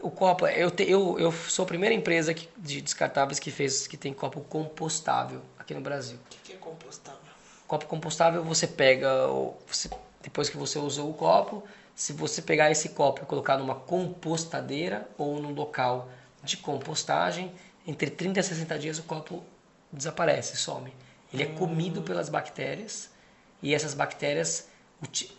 O 0.00 0.10
copo, 0.10 0.46
eu, 0.46 0.70
te, 0.70 0.88
eu, 0.88 1.18
eu 1.18 1.32
sou 1.32 1.64
a 1.64 1.66
primeira 1.66 1.94
empresa 1.94 2.32
que, 2.32 2.48
de 2.56 2.80
descartáveis 2.80 3.38
que 3.38 3.50
fez, 3.50 3.86
que 3.86 3.96
tem 3.96 4.12
copo 4.12 4.40
compostável 4.42 5.40
aqui 5.58 5.74
no 5.74 5.80
Brasil. 5.80 6.18
O 6.26 6.28
que, 6.30 6.38
que 6.44 6.52
é 6.52 6.56
compostável? 6.56 7.18
Copo 7.66 7.86
compostável, 7.86 8.44
você 8.44 8.66
pega, 8.66 9.26
você 9.66 9.90
depois 10.28 10.50
que 10.50 10.58
você 10.58 10.78
usou 10.78 11.08
o 11.08 11.14
copo, 11.14 11.64
se 11.94 12.12
você 12.12 12.42
pegar 12.42 12.70
esse 12.70 12.90
copo 12.90 13.22
e 13.22 13.26
colocar 13.26 13.56
numa 13.56 13.74
compostadeira 13.74 15.08
ou 15.16 15.40
num 15.40 15.54
local 15.54 16.10
de 16.44 16.58
compostagem, 16.58 17.50
entre 17.86 18.10
30 18.10 18.38
e 18.38 18.42
60 18.42 18.78
dias 18.78 18.98
o 18.98 19.04
copo 19.04 19.42
desaparece, 19.90 20.54
some. 20.58 20.92
Ele 21.32 21.44
é 21.44 21.46
comido 21.46 22.02
pelas 22.02 22.28
bactérias 22.28 23.08
e 23.62 23.74
essas 23.74 23.94
bactérias 23.94 24.68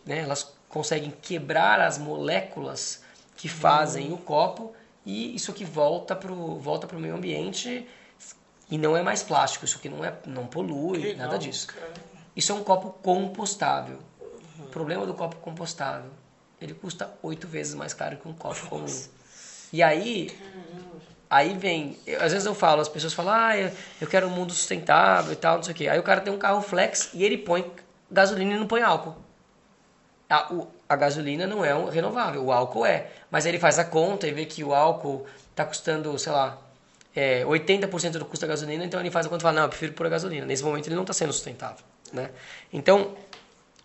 né, 0.07 0.21
elas 0.21 0.55
conseguem 0.67 1.11
quebrar 1.11 1.79
as 1.79 1.99
moléculas 1.99 3.03
que 3.37 3.47
fazem 3.47 4.11
o 4.11 4.17
copo 4.17 4.73
e 5.05 5.35
isso 5.35 5.51
aqui 5.51 5.63
volta 5.63 6.15
para 6.15 6.33
o 6.33 6.59
volta 6.59 6.87
pro 6.87 6.99
meio 6.99 7.15
ambiente 7.15 7.87
e 8.71 8.77
não 8.77 8.97
é 8.97 9.03
mais 9.03 9.21
plástico, 9.21 9.65
isso 9.65 9.77
aqui 9.77 9.87
não, 9.87 10.03
é, 10.03 10.13
não 10.25 10.47
polui, 10.47 11.13
nada 11.13 11.37
disso. 11.37 11.67
Isso 12.35 12.51
é 12.51 12.55
um 12.55 12.63
copo 12.63 12.89
compostável. 13.03 13.99
O 14.59 14.67
problema 14.67 15.05
do 15.05 15.13
copo 15.13 15.37
compostável, 15.37 16.11
ele 16.61 16.73
custa 16.73 17.09
oito 17.23 17.47
vezes 17.47 17.73
mais 17.73 17.93
caro 17.93 18.17
que 18.17 18.27
um 18.27 18.33
copo 18.33 18.67
comum. 18.67 18.85
E 19.71 19.81
aí, 19.83 20.35
aí 21.29 21.57
vem, 21.57 21.97
eu, 22.05 22.21
às 22.21 22.31
vezes 22.31 22.45
eu 22.45 22.55
falo, 22.55 22.81
as 22.81 22.89
pessoas 22.89 23.13
falam, 23.13 23.33
ah, 23.33 23.55
eu 24.01 24.07
quero 24.07 24.27
um 24.27 24.31
mundo 24.31 24.51
sustentável 24.53 25.31
e 25.31 25.35
tal, 25.35 25.57
não 25.57 25.63
sei 25.63 25.73
o 25.73 25.75
quê. 25.75 25.87
Aí 25.87 25.99
o 25.99 26.03
cara 26.03 26.21
tem 26.21 26.33
um 26.33 26.37
carro 26.37 26.61
flex 26.61 27.11
e 27.13 27.23
ele 27.23 27.37
põe 27.37 27.71
gasolina 28.11 28.53
e 28.53 28.59
não 28.59 28.67
põe 28.67 28.81
álcool. 28.81 29.15
A, 30.29 30.53
o, 30.53 30.67
a 30.87 30.95
gasolina 30.95 31.47
não 31.47 31.63
é 31.63 31.73
um 31.73 31.89
renovável, 31.89 32.43
o 32.43 32.51
álcool 32.51 32.85
é. 32.85 33.11
Mas 33.31 33.45
aí 33.45 33.51
ele 33.51 33.59
faz 33.59 33.79
a 33.79 33.85
conta 33.85 34.27
e 34.27 34.31
vê 34.31 34.45
que 34.45 34.63
o 34.63 34.73
álcool 34.73 35.25
está 35.51 35.65
custando, 35.65 36.17
sei 36.17 36.31
lá, 36.31 36.57
é, 37.15 37.43
80% 37.43 38.11
do 38.13 38.25
custo 38.25 38.45
da 38.45 38.49
gasolina, 38.51 38.85
então 38.85 38.99
ele 38.99 39.11
faz 39.11 39.25
a 39.25 39.29
conta 39.29 39.41
e 39.41 39.43
fala, 39.43 39.55
não, 39.55 39.63
eu 39.63 39.69
prefiro 39.69 39.93
pôr 39.93 40.05
a 40.05 40.09
gasolina. 40.09 40.45
Nesse 40.45 40.63
momento 40.63 40.87
ele 40.87 40.95
não 40.95 41.03
está 41.03 41.13
sendo 41.13 41.33
sustentável. 41.33 41.83
Né? 42.13 42.29
Então, 42.71 43.15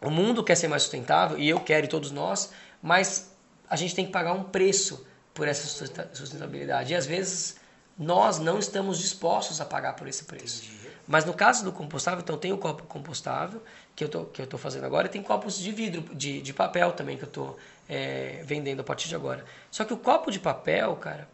o 0.09 0.11
mundo 0.11 0.43
quer 0.43 0.55
ser 0.55 0.69
mais 0.69 0.83
sustentável, 0.83 1.39
e 1.39 1.49
eu 1.49 1.61
quero, 1.61 1.87
e 1.87 1.89
todos 1.89 2.11
nós, 2.11 2.53
mas 2.83 3.33
a 3.69 3.77
gente 3.77 3.95
tem 3.95 4.07
que 4.07 4.13
pagar 4.13 4.33
um 4.33 4.45
preço 4.45 5.07
por 5.33 5.49
essa 5.49 5.67
sustentabilidade. 6.13 6.93
E 6.93 6.97
às 6.97 7.07
vezes 7.07 7.57
nós 7.99 8.39
não 8.39 8.59
estamos 8.59 8.99
dispostos 8.99 9.61
a 9.61 9.65
pagar 9.65 9.95
por 9.95 10.07
esse 10.09 10.25
preço. 10.25 10.65
Entendi. 10.65 10.85
Mas 11.07 11.25
no 11.25 11.35
caso 11.35 11.65
do 11.65 11.73
compostável, 11.73 12.21
então 12.21 12.37
tem 12.37 12.53
o 12.53 12.59
copo 12.59 12.85
compostável 12.85 13.63
que 13.95 14.05
eu 14.05 14.09
tô, 14.09 14.25
que 14.25 14.41
eu 14.41 14.47
tô 14.47 14.57
fazendo 14.57 14.85
agora, 14.85 15.07
e 15.07 15.11
tem 15.11 15.23
copos 15.23 15.59
de 15.59 15.71
vidro, 15.71 16.15
de, 16.15 16.41
de 16.41 16.53
papel 16.53 16.93
também 16.93 17.17
que 17.17 17.25
eu 17.25 17.29
tô 17.29 17.57
é, 17.89 18.43
vendendo 18.45 18.81
a 18.81 18.85
partir 18.85 19.09
de 19.09 19.15
agora. 19.15 19.45
Só 19.71 19.85
que 19.85 19.93
o 19.93 19.99
copo 19.99 20.31
de 20.31 20.41
papel, 20.41 20.97
cara, 20.97 21.29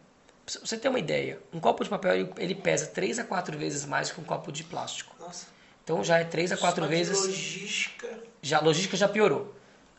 pra 0.45 0.59
você 0.65 0.77
ter 0.77 0.89
uma 0.89 0.99
ideia, 0.99 1.39
um 1.53 1.59
copo 1.59 1.83
de 1.83 1.89
papel 1.89 2.13
ele, 2.13 2.33
ele 2.37 2.55
pesa 2.55 2.87
3 2.87 3.19
a 3.19 3.23
4 3.23 3.57
vezes 3.57 3.85
mais 3.85 4.11
que 4.11 4.19
um 4.19 4.23
copo 4.23 4.51
de 4.51 4.63
plástico. 4.63 5.15
Nossa. 5.19 5.47
Então 5.83 6.03
já 6.03 6.19
é 6.19 6.23
3 6.23 6.51
a 6.53 6.57
4 6.57 6.83
Só 6.83 6.89
vezes. 6.89 7.19
logística. 7.19 8.07
Já, 8.41 8.57
a 8.57 8.61
logística 8.61 8.97
já 8.97 9.07
piorou. 9.07 9.53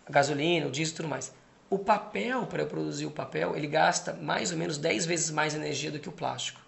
A 0.06 0.12
gasolina, 0.12 0.66
o 0.66 0.70
diesel 0.70 0.94
e 0.94 0.96
tudo 0.96 1.08
mais. 1.08 1.32
O 1.70 1.78
papel, 1.78 2.46
para 2.46 2.62
eu 2.62 2.66
produzir 2.66 3.06
o 3.06 3.10
papel, 3.10 3.56
ele 3.56 3.66
gasta 3.66 4.12
mais 4.12 4.52
ou 4.52 4.58
menos 4.58 4.76
10 4.78 5.06
vezes 5.06 5.30
mais 5.30 5.54
energia 5.54 5.90
do 5.90 5.98
que 5.98 6.08
o 6.08 6.12
plástico. 6.12 6.60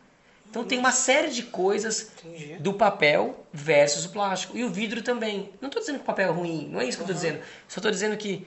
Então 0.49 0.65
tem 0.65 0.79
uma 0.79 0.93
série 0.93 1.31
de 1.31 1.43
coisas 1.43 2.13
Entendi. 2.25 2.55
do 2.59 2.75
papel 2.75 3.45
versus 3.53 4.05
o 4.05 4.11
plástico. 4.11 4.57
E 4.57 4.63
o 4.63 4.71
vidro 4.71 5.03
também. 5.03 5.51
Não 5.61 5.69
estou 5.69 5.81
dizendo 5.81 5.97
que 5.97 6.03
o 6.03 6.07
papel 6.07 6.29
é 6.29 6.33
ruim, 6.33 6.69
não 6.69 6.81
é 6.81 6.85
isso 6.85 6.97
que 6.97 7.03
eu 7.03 7.07
estou 7.07 7.15
dizendo. 7.15 7.43
Só 7.67 7.81
estou 7.81 7.91
dizendo 7.91 8.17
que 8.17 8.47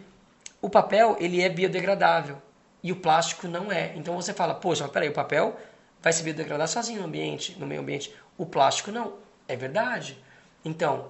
o 0.61 0.69
papel 0.69 1.17
ele 1.19 1.41
é 1.41 1.49
biodegradável 1.49 2.41
e 2.81 2.91
o 2.91 2.95
plástico 2.95 3.47
não 3.47 3.71
é. 3.71 3.93
Então 3.95 4.15
você 4.15 4.33
fala, 4.33 4.53
poxa, 4.55 4.83
mas 4.83 4.91
peraí, 4.93 5.09
o 5.09 5.13
papel 5.13 5.59
vai 6.01 6.13
se 6.13 6.23
biodegradar 6.23 6.67
sozinho 6.69 7.01
no 7.01 7.07
ambiente, 7.07 7.57
no 7.59 7.67
meio 7.67 7.81
ambiente. 7.81 8.13
O 8.37 8.45
plástico 8.45 8.89
não. 8.91 9.15
É 9.47 9.55
verdade. 9.55 10.17
Então, 10.63 11.09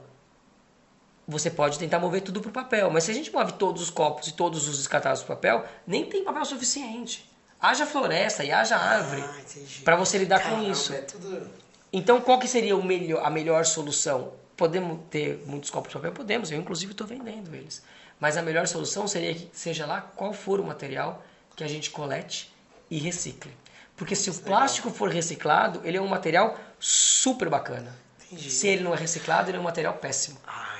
você 1.28 1.50
pode 1.50 1.78
tentar 1.78 2.00
mover 2.00 2.22
tudo 2.22 2.40
para 2.40 2.50
o 2.50 2.54
papel. 2.54 2.90
Mas 2.90 3.04
se 3.04 3.12
a 3.12 3.14
gente 3.14 3.32
move 3.32 3.54
todos 3.54 3.82
os 3.82 3.90
copos 3.90 4.28
e 4.28 4.34
todos 4.34 4.68
os 4.68 4.78
descartáveis 4.78 5.24
para 5.24 5.34
o 5.34 5.36
papel, 5.36 5.66
nem 5.86 6.06
tem 6.06 6.24
papel 6.24 6.46
suficiente. 6.46 7.30
Haja 7.60 7.86
floresta 7.86 8.44
e 8.44 8.52
haja 8.52 8.78
árvore 8.78 9.24
ah, 9.24 9.82
para 9.84 9.96
você 9.96 10.18
lidar 10.18 10.40
Caramba, 10.40 10.64
com 10.64 10.72
isso. 10.72 10.94
É 10.94 11.02
tudo... 11.02 11.50
Então, 11.92 12.22
qual 12.22 12.40
que 12.40 12.48
seria 12.48 12.78
melhor, 12.78 13.26
a 13.26 13.30
melhor 13.30 13.66
solução? 13.66 14.34
Podemos 14.56 15.00
ter 15.10 15.44
muitos 15.46 15.70
copos 15.70 15.90
de 15.90 15.96
papel? 15.96 16.12
Podemos. 16.12 16.52
Eu, 16.52 16.60
inclusive, 16.60 16.92
estou 16.92 17.08
vendendo 17.08 17.54
eles. 17.56 17.84
Mas 18.20 18.38
a 18.38 18.42
melhor 18.42 18.68
solução 18.68 19.08
seria 19.08 19.34
que, 19.34 19.50
seja 19.54 19.86
lá 19.86 20.02
qual 20.02 20.34
for 20.34 20.60
o 20.60 20.64
material, 20.64 21.24
que 21.56 21.64
a 21.64 21.68
gente 21.68 21.90
colete 21.90 22.54
e 22.90 23.00
recicle. 23.00 23.52
Porque 23.96 24.16
se 24.16 24.30
o 24.30 24.34
plástico 24.36 24.92
for 24.92 25.10
reciclado, 25.10 25.82
ele 25.84 25.98
é 25.98 26.02
um 26.02 26.08
material 26.08 26.58
super 26.80 27.50
bacana. 27.50 27.94
Entendi. 28.32 28.50
Se 28.52 28.68
ele 28.68 28.84
não 28.84 28.94
é 28.94 28.98
reciclado, 28.98 29.50
ele 29.50 29.58
é 29.58 29.60
um 29.60 29.64
material 29.64 29.94
péssimo. 29.96 30.38
Ah, 30.46 30.78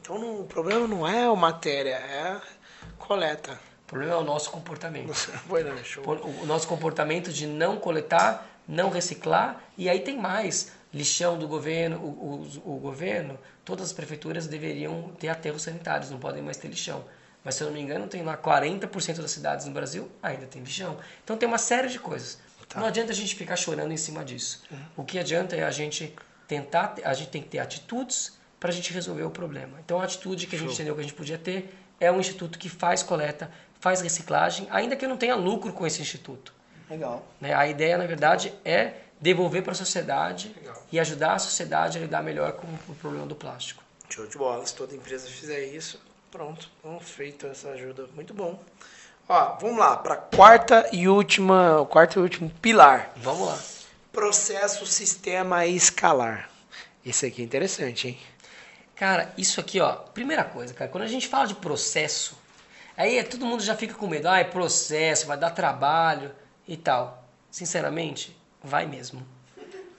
então 0.00 0.18
não, 0.18 0.40
o 0.40 0.44
problema 0.44 0.88
não 0.88 1.06
é 1.06 1.26
a 1.26 1.34
matéria, 1.34 1.96
é 1.96 2.22
a 2.22 2.40
coleta. 2.96 3.60
O 3.84 3.86
problema 3.88 4.14
é 4.14 4.16
o 4.16 4.24
nosso 4.24 4.50
comportamento. 4.50 5.12
o 6.42 6.46
nosso 6.46 6.66
comportamento 6.66 7.30
de 7.30 7.46
não 7.46 7.76
coletar, 7.76 8.46
não 8.66 8.88
reciclar. 8.88 9.62
E 9.76 9.88
aí 9.88 10.00
tem 10.00 10.16
mais. 10.16 10.72
Lixão 10.92 11.38
do 11.38 11.46
governo, 11.46 11.98
o, 11.98 12.48
o, 12.64 12.76
o 12.76 12.78
governo, 12.78 13.38
todas 13.62 13.88
as 13.88 13.92
prefeituras 13.92 14.46
deveriam 14.46 15.12
ter 15.18 15.28
aterros 15.28 15.60
sanitários, 15.60 16.10
não 16.10 16.18
podem 16.18 16.42
mais 16.42 16.56
ter 16.56 16.68
lixão. 16.68 17.04
Mas 17.44 17.56
se 17.56 17.62
eu 17.62 17.66
não 17.66 17.74
me 17.74 17.80
engano, 17.82 18.06
tem 18.06 18.22
lá 18.22 18.34
40% 18.38 19.20
das 19.20 19.30
cidades 19.30 19.66
no 19.66 19.72
Brasil 19.72 20.10
ainda 20.22 20.46
tem 20.46 20.62
lixão. 20.62 20.96
Então 21.22 21.36
tem 21.36 21.46
uma 21.46 21.58
série 21.58 21.88
de 21.88 21.98
coisas. 21.98 22.38
Tá. 22.66 22.80
Não 22.80 22.86
adianta 22.86 23.12
a 23.12 23.14
gente 23.14 23.34
ficar 23.34 23.56
chorando 23.56 23.92
em 23.92 23.96
cima 23.98 24.24
disso. 24.24 24.62
Uhum. 24.70 24.78
O 24.98 25.04
que 25.04 25.18
adianta 25.18 25.54
é 25.54 25.64
a 25.64 25.70
gente 25.70 26.14
tentar, 26.48 26.94
a 27.04 27.14
gente 27.14 27.28
tem 27.28 27.42
que 27.42 27.48
ter 27.48 27.58
atitudes 27.58 28.36
para 28.58 28.70
a 28.70 28.72
gente 28.72 28.92
resolver 28.92 29.22
o 29.22 29.30
problema. 29.30 29.78
Então 29.84 30.00
a 30.00 30.04
atitude 30.04 30.46
que 30.46 30.56
a 30.56 30.58
gente 30.58 30.68
Show. 30.68 30.74
entendeu 30.74 30.94
que 30.94 31.00
a 31.00 31.04
gente 31.04 31.14
podia 31.14 31.38
ter 31.38 31.72
é 32.00 32.10
um 32.10 32.18
instituto 32.18 32.58
que 32.58 32.68
faz 32.68 33.02
coleta, 33.02 33.50
faz 33.78 34.00
reciclagem, 34.00 34.66
ainda 34.70 34.96
que 34.96 35.04
eu 35.04 35.08
não 35.08 35.16
tenha 35.16 35.36
lucro 35.36 35.72
com 35.72 35.86
esse 35.86 36.00
instituto. 36.00 36.52
Legal. 36.90 37.24
Né? 37.40 37.54
A 37.54 37.68
ideia, 37.68 37.98
na 37.98 38.06
verdade, 38.06 38.52
é 38.64 38.94
devolver 39.20 39.62
para 39.62 39.72
a 39.72 39.74
sociedade 39.74 40.54
Legal. 40.56 40.82
e 40.90 40.98
ajudar 40.98 41.34
a 41.34 41.38
sociedade 41.38 41.98
a 41.98 42.00
lidar 42.00 42.22
melhor 42.22 42.52
com 42.52 42.66
o 42.88 42.94
problema 42.94 43.26
do 43.26 43.34
plástico. 43.34 43.82
Show 44.08 44.26
de 44.26 44.38
bola. 44.38 44.64
Se 44.64 44.74
toda 44.74 44.94
empresa 44.94 45.28
fizer 45.28 45.66
isso, 45.66 46.00
pronto, 46.30 46.70
então, 46.80 46.98
feito 46.98 47.46
essa 47.46 47.68
ajuda. 47.70 48.06
Muito 48.14 48.32
bom. 48.32 48.58
Ó, 49.28 49.58
vamos 49.60 49.78
lá, 49.78 49.96
para 49.96 50.16
quarta 50.16 50.88
e 50.92 51.06
última, 51.06 51.86
quarto 51.90 52.18
e 52.18 52.22
último 52.22 52.48
pilar. 52.62 53.12
Vamos 53.16 53.46
lá. 53.46 53.77
Processo, 54.18 54.84
sistema 54.84 55.64
escalar. 55.64 56.50
Esse 57.06 57.26
aqui 57.26 57.40
é 57.40 57.44
interessante, 57.44 58.08
hein? 58.08 58.18
Cara, 58.96 59.32
isso 59.38 59.60
aqui, 59.60 59.78
ó, 59.78 59.92
primeira 59.92 60.42
coisa, 60.42 60.74
cara, 60.74 60.90
quando 60.90 61.04
a 61.04 61.08
gente 61.08 61.28
fala 61.28 61.46
de 61.46 61.54
processo, 61.54 62.36
aí 62.96 63.22
todo 63.22 63.46
mundo 63.46 63.62
já 63.62 63.76
fica 63.76 63.94
com 63.94 64.08
medo, 64.08 64.26
ah, 64.28 64.40
é 64.40 64.42
processo, 64.42 65.24
vai 65.24 65.38
dar 65.38 65.52
trabalho 65.52 66.32
e 66.66 66.76
tal. 66.76 67.28
Sinceramente, 67.48 68.36
vai 68.60 68.86
mesmo. 68.86 69.24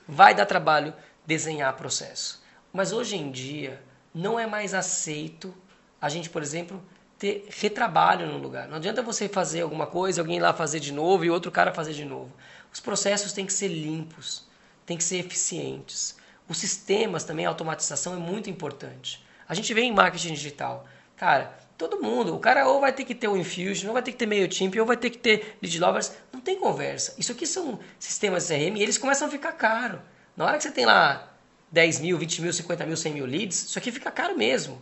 Vai 0.06 0.36
dar 0.36 0.46
trabalho 0.46 0.94
desenhar 1.26 1.72
processo. 1.78 2.44
Mas 2.74 2.92
hoje 2.92 3.16
em 3.16 3.32
dia, 3.32 3.82
não 4.14 4.38
é 4.38 4.46
mais 4.46 4.74
aceito 4.74 5.56
a 6.02 6.10
gente, 6.10 6.30
por 6.30 6.42
exemplo, 6.42 6.84
ter 7.18 7.48
retrabalho 7.50 8.28
no 8.28 8.38
lugar. 8.38 8.68
Não 8.68 8.76
adianta 8.76 9.02
você 9.02 9.30
fazer 9.30 9.62
alguma 9.62 9.88
coisa, 9.88 10.20
alguém 10.20 10.42
lá 10.42 10.54
fazer 10.54 10.82
de 10.82 10.92
novo 10.92 11.24
e 11.24 11.30
outro 11.30 11.50
cara 11.50 11.74
fazer 11.74 11.94
de 11.94 12.04
novo. 12.04 12.34
Os 12.72 12.80
processos 12.80 13.34
têm 13.34 13.46
que 13.46 13.54
ser 13.54 13.68
limpos, 13.68 14.48
têm 14.86 14.98
que 14.98 15.04
ser 15.04 15.18
eficientes. 15.18 16.16
Os 16.48 16.58
sistemas 16.58 17.24
também, 17.24 17.46
a 17.46 17.50
automatização 17.50 18.14
é 18.14 18.18
muito 18.18 18.50
importante. 18.50 19.24
A 19.48 19.54
gente 19.54 19.74
vê 19.74 19.82
em 19.82 19.94
marketing 19.94 20.34
digital. 20.34 20.88
Cara, 21.16 21.58
todo 21.78 22.02
mundo, 22.02 22.36
o 22.36 22.40
cara 22.40 22.68
ou 22.68 22.80
vai 22.80 22.94
ter 22.94 23.04
que 23.04 23.16
ter 23.16 23.28
o 23.28 23.38
Infusion, 23.38 23.88
ou 23.88 23.94
vai 23.94 24.02
ter 24.04 24.12
que 24.12 24.18
ter 24.18 24.26
MailChimp, 24.26 24.80
ou 24.80 24.86
vai 24.86 24.98
ter 24.98 25.10
que 25.10 25.18
ter 25.18 25.58
Lead 25.62 25.80
Lovers. 25.80 26.12
Não 26.32 26.42
tem 26.42 26.60
conversa. 26.60 27.16
Isso 27.18 27.32
aqui 27.32 27.46
são 27.48 27.80
sistemas 27.98 28.48
CRM 28.48 28.78
e 28.78 28.84
eles 28.84 28.98
começam 28.98 29.28
a 29.28 29.32
ficar 29.32 29.54
caro. 29.54 30.02
Na 30.36 30.46
hora 30.46 30.58
que 30.58 30.64
você 30.64 30.72
tem 30.72 30.86
lá 30.86 31.34
10 31.72 32.00
mil, 32.00 32.18
20 32.18 32.42
mil, 32.42 32.54
50 32.54 32.86
mil, 32.86 32.98
100 32.98 33.14
mil 33.14 33.26
leads, 33.26 33.64
isso 33.66 33.78
aqui 33.78 33.92
fica 33.92 34.12
caro 34.12 34.38
mesmo. 34.38 34.82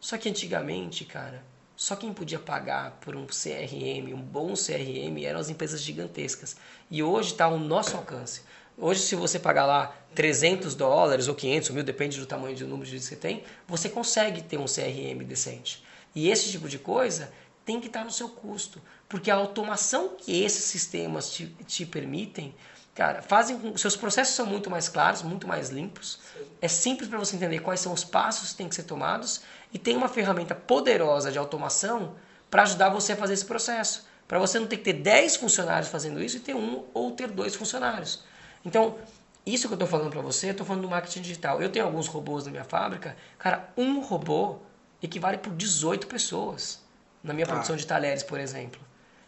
Só 0.00 0.16
que 0.16 0.28
antigamente, 0.28 1.04
cara, 1.04 1.44
só 1.80 1.96
quem 1.96 2.12
podia 2.12 2.38
pagar 2.38 2.98
por 3.00 3.16
um 3.16 3.26
CRM, 3.26 4.12
um 4.12 4.20
bom 4.20 4.52
CRM, 4.52 5.24
eram 5.24 5.40
as 5.40 5.48
empresas 5.48 5.80
gigantescas. 5.80 6.54
E 6.90 7.02
hoje 7.02 7.32
está 7.32 7.46
ao 7.46 7.58
nosso 7.58 7.96
alcance. 7.96 8.42
Hoje, 8.76 9.00
se 9.00 9.16
você 9.16 9.38
pagar 9.38 9.64
lá 9.64 9.96
300 10.14 10.74
dólares 10.74 11.26
ou 11.26 11.34
500 11.34 11.70
mil, 11.70 11.82
depende 11.82 12.20
do 12.20 12.26
tamanho 12.26 12.54
do 12.54 12.66
número 12.66 12.84
de 12.84 12.98
que 12.98 13.02
você 13.02 13.16
tem, 13.16 13.44
você 13.66 13.88
consegue 13.88 14.42
ter 14.42 14.58
um 14.58 14.66
CRM 14.66 15.24
decente. 15.24 15.82
E 16.14 16.28
esse 16.28 16.50
tipo 16.50 16.68
de 16.68 16.78
coisa 16.78 17.32
tem 17.64 17.80
que 17.80 17.86
estar 17.86 18.04
no 18.04 18.10
seu 18.10 18.28
custo, 18.28 18.78
porque 19.08 19.30
a 19.30 19.36
automação 19.36 20.16
que 20.18 20.42
esses 20.42 20.64
sistemas 20.64 21.32
te, 21.32 21.46
te 21.66 21.86
permitem, 21.86 22.54
cara, 22.94 23.22
fazem 23.22 23.58
com 23.58 23.74
seus 23.78 23.96
processos 23.96 24.34
são 24.34 24.44
muito 24.44 24.68
mais 24.68 24.86
claros, 24.86 25.22
muito 25.22 25.48
mais 25.48 25.70
limpos. 25.70 26.20
É 26.60 26.68
simples 26.68 27.08
para 27.08 27.18
você 27.18 27.36
entender 27.36 27.60
quais 27.60 27.80
são 27.80 27.94
os 27.94 28.04
passos 28.04 28.50
que 28.50 28.56
têm 28.56 28.68
que 28.68 28.74
ser 28.74 28.82
tomados 28.82 29.40
e 29.72 29.78
tem 29.78 29.96
uma 29.96 30.08
ferramenta 30.08 30.54
poderosa 30.54 31.30
de 31.30 31.38
automação 31.38 32.14
para 32.50 32.62
ajudar 32.62 32.88
você 32.88 33.12
a 33.12 33.16
fazer 33.16 33.34
esse 33.34 33.44
processo. 33.44 34.06
Para 34.26 34.38
você 34.38 34.58
não 34.58 34.66
ter 34.66 34.76
que 34.76 34.84
ter 34.84 34.92
10 34.94 35.36
funcionários 35.36 35.88
fazendo 35.88 36.22
isso 36.22 36.36
e 36.36 36.40
ter 36.40 36.54
um 36.54 36.84
ou 36.94 37.10
ter 37.12 37.28
dois 37.28 37.54
funcionários. 37.54 38.24
Então, 38.64 38.96
isso 39.44 39.66
que 39.66 39.72
eu 39.72 39.76
estou 39.76 39.88
falando 39.88 40.10
para 40.10 40.20
você, 40.20 40.48
eu 40.48 40.50
estou 40.52 40.66
falando 40.66 40.82
do 40.82 40.88
marketing 40.88 41.22
digital. 41.22 41.60
Eu 41.60 41.70
tenho 41.70 41.84
alguns 41.84 42.06
robôs 42.06 42.44
na 42.44 42.50
minha 42.50 42.64
fábrica. 42.64 43.16
Cara, 43.38 43.68
um 43.76 44.00
robô 44.00 44.58
equivale 45.02 45.38
por 45.38 45.52
18 45.54 46.06
pessoas 46.06 46.80
na 47.22 47.32
minha 47.32 47.46
tá. 47.46 47.52
produção 47.52 47.76
de 47.76 47.86
talheres, 47.86 48.22
por 48.22 48.38
exemplo. 48.38 48.80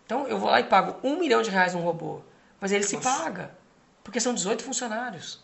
Então, 0.04 0.26
eu 0.28 0.38
vou 0.38 0.50
lá 0.50 0.60
e 0.60 0.64
pago 0.64 0.96
um 1.02 1.18
milhão 1.18 1.42
de 1.42 1.50
reais 1.50 1.74
num 1.74 1.82
robô. 1.82 2.20
Mas 2.60 2.70
ele 2.70 2.84
Nossa. 2.84 2.96
se 2.96 3.02
paga, 3.02 3.50
porque 4.04 4.20
são 4.20 4.34
18 4.34 4.62
funcionários. 4.62 5.41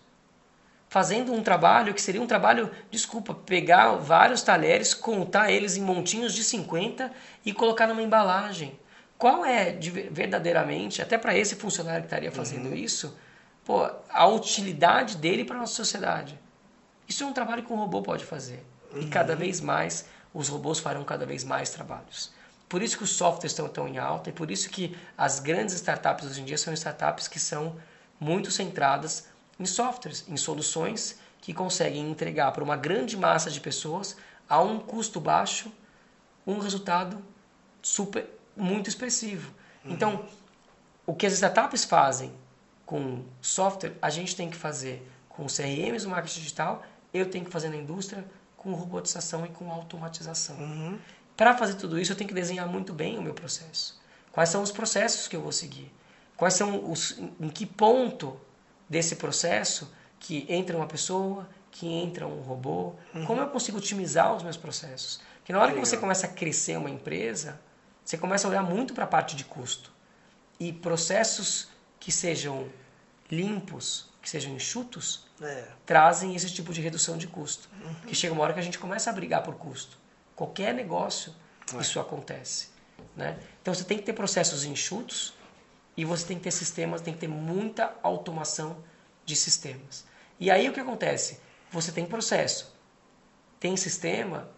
Fazendo 0.88 1.34
um 1.34 1.42
trabalho 1.42 1.92
que 1.92 2.00
seria 2.00 2.22
um 2.22 2.26
trabalho, 2.26 2.70
desculpa, 2.90 3.34
pegar 3.34 3.92
vários 3.96 4.40
talheres, 4.40 4.94
contar 4.94 5.52
eles 5.52 5.76
em 5.76 5.82
montinhos 5.82 6.34
de 6.34 6.42
50 6.42 7.12
e 7.44 7.52
colocar 7.52 7.86
numa 7.86 8.02
embalagem. 8.02 8.78
Qual 9.18 9.44
é 9.44 9.72
verdadeiramente, 10.10 11.02
até 11.02 11.18
para 11.18 11.36
esse 11.36 11.56
funcionário 11.56 12.02
que 12.02 12.06
estaria 12.06 12.32
fazendo 12.32 12.68
uhum. 12.68 12.74
isso, 12.74 13.18
pô, 13.64 13.90
a 14.08 14.26
utilidade 14.28 15.16
dele 15.16 15.44
para 15.44 15.56
a 15.56 15.60
nossa 15.60 15.74
sociedade. 15.74 16.38
Isso 17.06 17.22
é 17.22 17.26
um 17.26 17.32
trabalho 17.32 17.62
que 17.62 17.72
um 17.72 17.76
robô 17.76 18.00
pode 18.00 18.24
fazer. 18.24 18.64
Uhum. 18.92 19.02
E 19.02 19.08
cada 19.08 19.36
vez 19.36 19.60
mais, 19.60 20.06
os 20.32 20.48
robôs 20.48 20.78
farão 20.78 21.04
cada 21.04 21.26
vez 21.26 21.44
mais 21.44 21.68
trabalhos. 21.68 22.32
Por 22.68 22.82
isso 22.82 22.96
que 22.96 23.04
os 23.04 23.10
softwares 23.10 23.52
estão 23.52 23.68
tão 23.68 23.88
em 23.88 23.98
alta 23.98 24.30
e 24.30 24.32
por 24.32 24.50
isso 24.50 24.70
que 24.70 24.96
as 25.16 25.40
grandes 25.40 25.74
startups 25.74 26.26
hoje 26.26 26.40
em 26.40 26.44
dia 26.44 26.58
são 26.58 26.72
startups 26.72 27.26
que 27.26 27.40
são 27.40 27.76
muito 28.20 28.50
centradas 28.50 29.26
em 29.58 29.66
softwares, 29.66 30.24
em 30.28 30.36
soluções 30.36 31.18
que 31.40 31.52
conseguem 31.52 32.10
entregar 32.10 32.52
para 32.52 32.62
uma 32.62 32.76
grande 32.76 33.16
massa 33.16 33.50
de 33.50 33.60
pessoas 33.60 34.16
a 34.48 34.60
um 34.60 34.78
custo 34.78 35.20
baixo 35.20 35.72
um 36.46 36.58
resultado 36.58 37.22
super 37.82 38.26
muito 38.56 38.88
expressivo. 38.88 39.52
Uhum. 39.84 39.92
Então, 39.92 40.24
o 41.06 41.14
que 41.14 41.26
as 41.26 41.34
startups 41.34 41.84
fazem 41.84 42.32
com 42.86 43.22
software, 43.40 43.94
a 44.00 44.08
gente 44.08 44.34
tem 44.34 44.48
que 44.48 44.56
fazer 44.56 45.06
com 45.28 45.46
CRMs 45.46 46.04
do 46.04 46.10
marketing 46.10 46.40
digital, 46.40 46.82
eu 47.12 47.30
tenho 47.30 47.44
que 47.44 47.50
fazer 47.50 47.68
na 47.68 47.76
indústria 47.76 48.24
com 48.56 48.72
robotização 48.72 49.44
e 49.44 49.48
com 49.50 49.70
automatização. 49.70 50.56
Uhum. 50.56 50.98
Para 51.36 51.56
fazer 51.56 51.74
tudo 51.74 51.98
isso, 51.98 52.12
eu 52.12 52.16
tenho 52.16 52.28
que 52.28 52.34
desenhar 52.34 52.66
muito 52.66 52.92
bem 52.92 53.18
o 53.18 53.22
meu 53.22 53.34
processo. 53.34 54.00
Quais 54.32 54.48
são 54.48 54.62
os 54.62 54.72
processos 54.72 55.28
que 55.28 55.36
eu 55.36 55.42
vou 55.42 55.52
seguir? 55.52 55.92
Quais 56.36 56.54
são 56.54 56.90
os 56.90 57.18
em 57.40 57.48
que 57.48 57.66
ponto 57.66 58.38
desse 58.88 59.16
processo 59.16 59.92
que 60.18 60.46
entra 60.48 60.76
uma 60.76 60.86
pessoa, 60.86 61.48
que 61.70 61.86
entra 61.86 62.26
um 62.26 62.40
robô? 62.40 62.94
Uhum. 63.14 63.24
Como 63.24 63.40
eu 63.40 63.48
consigo 63.48 63.78
otimizar 63.78 64.34
os 64.34 64.42
meus 64.42 64.56
processos? 64.56 65.20
Porque 65.38 65.52
na 65.52 65.60
hora 65.60 65.72
que 65.72 65.80
você 65.80 65.96
começa 65.96 66.26
a 66.26 66.30
crescer 66.30 66.76
uma 66.76 66.90
empresa, 66.90 67.60
você 68.04 68.18
começa 68.18 68.46
a 68.46 68.50
olhar 68.50 68.62
muito 68.62 68.94
para 68.94 69.04
a 69.04 69.06
parte 69.06 69.36
de 69.36 69.44
custo. 69.44 69.92
E 70.58 70.72
processos 70.72 71.68
que 72.00 72.10
sejam 72.10 72.68
limpos, 73.30 74.08
que 74.20 74.28
sejam 74.28 74.52
enxutos, 74.52 75.26
é. 75.40 75.68
trazem 75.86 76.34
esse 76.34 76.50
tipo 76.50 76.72
de 76.72 76.80
redução 76.80 77.16
de 77.16 77.26
custo. 77.26 77.68
Uhum. 77.82 77.94
Porque 77.94 78.14
chega 78.14 78.32
uma 78.32 78.42
hora 78.42 78.52
que 78.52 78.60
a 78.60 78.62
gente 78.62 78.78
começa 78.78 79.10
a 79.10 79.12
brigar 79.12 79.42
por 79.42 79.54
custo. 79.54 79.96
Qualquer 80.34 80.74
negócio, 80.74 81.34
é. 81.74 81.80
isso 81.80 82.00
acontece. 82.00 82.68
Né? 83.16 83.38
Então 83.62 83.72
você 83.72 83.84
tem 83.84 83.98
que 83.98 84.04
ter 84.04 84.12
processos 84.12 84.64
enxutos 84.64 85.34
e 85.98 86.04
você 86.04 86.24
tem 86.24 86.36
que 86.36 86.44
ter 86.44 86.52
sistemas, 86.52 87.00
tem 87.00 87.12
que 87.12 87.18
ter 87.18 87.26
muita 87.26 87.92
automação 88.04 88.76
de 89.26 89.34
sistemas. 89.34 90.04
E 90.38 90.48
aí 90.48 90.68
o 90.68 90.72
que 90.72 90.78
acontece? 90.78 91.40
Você 91.72 91.90
tem 91.90 92.06
processo, 92.06 92.72
tem 93.58 93.76
sistema, 93.76 94.48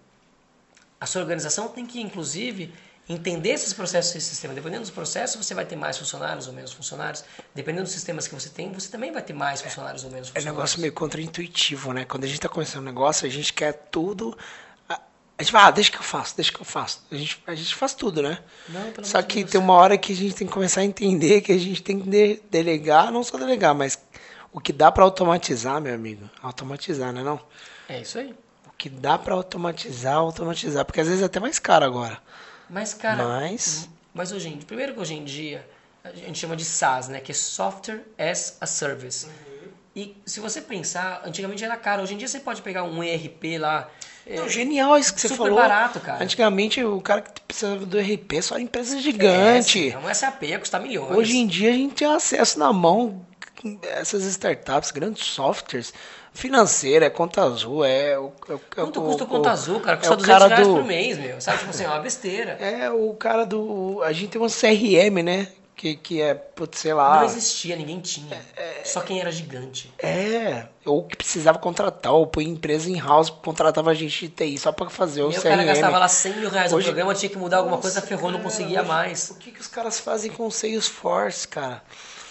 a 1.00 1.06
sua 1.06 1.22
organização 1.22 1.66
tem 1.68 1.86
que, 1.86 1.98
inclusive, 1.98 2.74
entender 3.08 3.52
esses 3.52 3.72
processos 3.72 4.14
e 4.14 4.20
sistema. 4.20 4.52
Dependendo 4.52 4.82
dos 4.82 4.90
processos, 4.90 5.42
você 5.42 5.54
vai 5.54 5.64
ter 5.64 5.76
mais 5.76 5.96
funcionários 5.96 6.46
ou 6.46 6.52
menos 6.52 6.74
funcionários. 6.74 7.24
Dependendo 7.54 7.84
dos 7.84 7.92
sistemas 7.92 8.28
que 8.28 8.34
você 8.34 8.50
tem, 8.50 8.70
você 8.70 8.90
também 8.90 9.10
vai 9.10 9.22
ter 9.22 9.32
mais 9.32 9.62
funcionários 9.62 10.04
ou 10.04 10.10
menos 10.10 10.28
funcionários. 10.28 10.46
É 10.46 10.50
um 10.50 10.54
negócio 10.54 10.78
meio 10.78 10.92
contraintuitivo, 10.92 11.94
né? 11.94 12.04
Quando 12.04 12.24
a 12.24 12.26
gente 12.26 12.36
está 12.36 12.50
começando 12.50 12.82
um 12.82 12.84
negócio, 12.84 13.26
a 13.26 13.30
gente 13.30 13.50
quer 13.54 13.72
tudo. 13.90 14.36
A 15.40 15.42
gente 15.42 15.52
fala, 15.52 15.68
ah, 15.68 15.70
deixa 15.70 15.90
que 15.90 15.96
eu 15.96 16.02
faço, 16.02 16.36
deixa 16.36 16.52
que 16.52 16.60
eu 16.60 16.64
faço. 16.66 17.02
A 17.10 17.14
gente, 17.14 17.42
a 17.46 17.54
gente 17.54 17.74
faz 17.74 17.94
tudo, 17.94 18.22
né? 18.22 18.38
Não, 18.68 18.92
Só 19.02 19.22
que 19.22 19.36
Deus. 19.38 19.50
tem 19.50 19.60
uma 19.60 19.72
hora 19.72 19.96
que 19.96 20.12
a 20.12 20.16
gente 20.16 20.34
tem 20.34 20.46
que 20.46 20.52
começar 20.52 20.82
a 20.82 20.84
entender 20.84 21.40
que 21.40 21.50
a 21.50 21.58
gente 21.58 21.82
tem 21.82 21.98
que 21.98 22.42
delegar, 22.50 23.10
não 23.10 23.24
só 23.24 23.38
delegar, 23.38 23.74
mas 23.74 23.98
o 24.52 24.60
que 24.60 24.72
dá 24.72 24.92
para 24.92 25.02
automatizar, 25.02 25.80
meu 25.80 25.94
amigo. 25.94 26.28
Automatizar, 26.42 27.12
né 27.12 27.22
não? 27.22 27.40
É 27.88 28.02
isso 28.02 28.18
aí 28.18 28.34
que 28.80 28.88
dá 28.88 29.18
para 29.18 29.34
automatizar, 29.34 30.16
automatizar, 30.16 30.86
porque 30.86 31.02
às 31.02 31.06
vezes 31.06 31.22
é 31.22 31.26
até 31.26 31.38
mais 31.38 31.58
caro 31.58 31.84
agora. 31.84 32.18
Mas, 32.68 32.94
cara, 32.94 33.22
mas, 33.22 33.86
mas 34.14 34.32
hoje, 34.32 34.50
primeiro 34.66 34.94
que 34.94 35.00
hoje 35.00 35.12
em 35.12 35.22
dia 35.22 35.68
a 36.02 36.10
gente 36.12 36.38
chama 36.38 36.56
de 36.56 36.64
SaaS, 36.64 37.08
né, 37.08 37.20
que 37.20 37.30
é 37.30 37.34
Software 37.34 38.02
as 38.18 38.56
a 38.58 38.64
Service. 38.64 39.26
Uhum. 39.26 39.68
E 39.94 40.16
se 40.24 40.40
você 40.40 40.62
pensar, 40.62 41.20
antigamente 41.26 41.62
era 41.62 41.76
caro, 41.76 42.02
hoje 42.02 42.14
em 42.14 42.16
dia 42.16 42.26
você 42.26 42.40
pode 42.40 42.62
pegar 42.62 42.84
um 42.84 43.04
ERP 43.04 43.58
lá, 43.58 43.86
não, 44.26 44.44
é, 44.44 44.48
genial 44.48 44.98
isso 44.98 45.14
que 45.14 45.20
você 45.20 45.28
super 45.28 45.44
falou. 45.44 45.58
Super 45.58 45.68
barato, 45.68 46.00
cara. 46.00 46.22
Antigamente 46.22 46.82
o 46.84 47.00
cara 47.00 47.22
que 47.22 47.40
precisava 47.40 47.84
do 47.84 47.98
RP 47.98 48.42
só 48.42 48.54
era 48.54 48.62
empresa 48.62 48.98
gigante. 48.98 49.90
É, 49.90 49.98
um 49.98 50.12
SAP 50.12 50.42
ia 50.44 50.58
custar 50.58 50.80
milhões. 50.80 51.16
Hoje 51.16 51.36
em 51.36 51.46
dia 51.46 51.70
a 51.70 51.74
gente 51.74 51.94
tem 51.94 52.08
acesso 52.08 52.58
na 52.58 52.72
mão 52.72 53.24
essas 53.82 54.24
startups, 54.24 54.90
grandes 54.90 55.24
softwares 55.26 55.92
financeira, 56.32 57.06
é 57.06 57.10
conta 57.10 57.42
azul, 57.42 57.84
é 57.84 58.18
o. 58.18 58.32
É, 58.48 58.58
Quanto 58.74 59.00
custa 59.02 59.24
o 59.24 59.26
conta 59.26 59.50
azul, 59.50 59.80
cara? 59.80 59.96
Custa 59.96 60.14
é 60.14 60.16
200 60.16 60.48
reais 60.48 60.66
do... 60.66 60.74
por 60.74 60.84
mês, 60.84 61.18
meu. 61.18 61.40
Sabe? 61.40 61.58
Tipo 61.58 61.70
assim, 61.70 61.84
é 61.84 61.88
uma 61.88 62.00
besteira. 62.00 62.52
É, 62.52 62.90
o 62.90 63.12
cara 63.14 63.44
do. 63.44 64.02
A 64.02 64.12
gente 64.12 64.30
tem 64.30 64.40
uma 64.40 64.48
CRM, 64.48 65.22
né? 65.22 65.48
Que, 65.80 65.96
que 65.96 66.20
é, 66.20 66.34
putz, 66.34 66.78
sei 66.78 66.92
lá. 66.92 67.20
Não 67.20 67.24
existia, 67.24 67.74
ninguém 67.74 68.00
tinha. 68.00 68.38
É, 68.54 68.84
Só 68.84 69.00
quem 69.00 69.18
era 69.18 69.32
gigante. 69.32 69.90
É, 69.98 70.66
ou 70.84 71.04
que 71.04 71.16
precisava 71.16 71.58
contratar, 71.58 72.12
ou 72.12 72.26
põe 72.26 72.44
empresa 72.44 72.90
em 72.90 73.00
house, 73.00 73.30
contratava 73.30 73.94
gente 73.94 74.28
de 74.28 74.28
TI 74.28 74.58
só 74.58 74.72
pra 74.72 74.90
fazer 74.90 75.22
o 75.22 75.30
CRM. 75.30 75.38
o 75.38 75.42
cara 75.42 75.64
gastava 75.64 75.98
lá 75.98 76.06
100 76.06 76.36
mil 76.36 76.50
reais 76.50 76.70
Hoje... 76.70 76.86
no 76.86 76.92
programa, 76.92 77.14
tinha 77.14 77.30
que 77.30 77.38
mudar 77.38 77.56
alguma 77.56 77.76
Nossa, 77.76 77.92
coisa, 77.92 78.06
ferrou, 78.06 78.30
não 78.30 78.42
conseguia 78.42 78.82
mais. 78.82 79.30
O 79.30 79.36
que, 79.36 79.52
que 79.52 79.58
os 79.58 79.68
caras 79.68 79.98
fazem 79.98 80.30
com 80.30 80.46
o 80.46 80.50
Salesforce, 80.50 81.48
cara? 81.48 81.82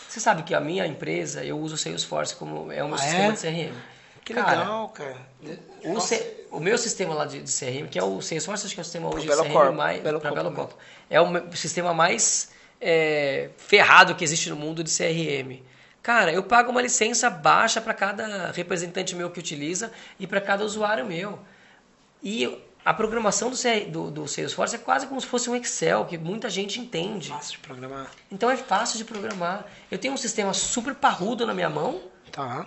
Você 0.08 0.20
sabe 0.20 0.44
que 0.44 0.54
a 0.54 0.60
minha 0.60 0.86
empresa, 0.86 1.44
eu 1.44 1.58
uso 1.58 1.74
o 1.74 1.78
Salesforce 1.78 2.36
como 2.36 2.72
é 2.72 2.84
o 2.84 2.88
meu 2.88 2.98
ah, 2.98 3.00
sistema 3.00 3.24
é? 3.24 3.32
de 3.32 3.40
CRM. 3.40 3.76
Que 4.24 4.34
cara, 4.36 4.60
legal, 4.60 4.90
cara. 4.90 5.18
O, 5.86 6.00
C, 6.00 6.46
o, 6.52 6.60
meu 6.60 6.78
sistema 6.78 7.16
lá 7.16 7.26
de, 7.26 7.42
de, 7.42 7.52
CRM, 7.52 7.88
que 7.88 7.98
é 7.98 8.04
o 8.04 8.22
Salesforce, 8.22 8.68
acho 8.68 8.76
que 8.76 8.80
é 8.80 8.84
o 8.84 8.86
sistema 8.86 9.08
hoje 9.12 9.26
de 9.26 9.36
CRM 9.36 9.52
Corp, 9.52 9.74
mais 9.74 10.00
para 10.02 10.32
Belo 10.32 10.52
Corpo. 10.52 10.78
É 11.10 11.20
o 11.20 11.56
sistema 11.56 11.96
mais 11.96 12.59
é, 12.80 13.50
ferrado 13.58 14.16
que 14.16 14.24
existe 14.24 14.50
no 14.50 14.56
mundo 14.56 14.84
de 14.84 14.90
CRM. 14.90 15.64
Cara, 16.02 16.32
eu 16.32 16.44
pago 16.44 16.72
uma 16.72 16.82
licença 16.82 17.30
baixa 17.30 17.82
para 17.82 17.94
cada 17.94 18.52
representante 18.52 19.16
meu 19.16 19.30
que 19.30 19.40
utiliza 19.40 19.92
e 20.20 20.26
para 20.26 20.40
cada 20.40 20.64
usuário 20.64 21.06
meu. 21.06 21.40
E 22.24 22.58
a 22.84 22.94
programação 22.94 23.50
do, 23.50 23.58
do, 23.92 24.12
do, 24.12 24.28
Salesforce 24.28 24.76
é 24.76 24.80
quase 24.80 25.08
como 25.08 25.20
se 25.20 25.28
fosse 25.28 25.50
um 25.50 25.56
Excel, 25.56 26.06
que 26.06 26.18
muita 26.18 26.50
gente 26.50 26.80
entende. 26.80 27.30
Fácil 27.30 27.52
de 27.54 27.60
programar. 27.60 28.12
Então 28.32 28.50
é 28.50 28.58
fácil 28.58 28.98
de 28.98 29.06
programar. 29.06 29.66
Eu 29.92 29.98
tenho 29.98 30.14
um 30.14 30.18
sistema 30.18 30.54
super 30.54 30.96
parrudo 30.96 31.46
na 31.46 31.54
minha 31.54 31.70
mão, 31.70 32.02
tá. 32.32 32.66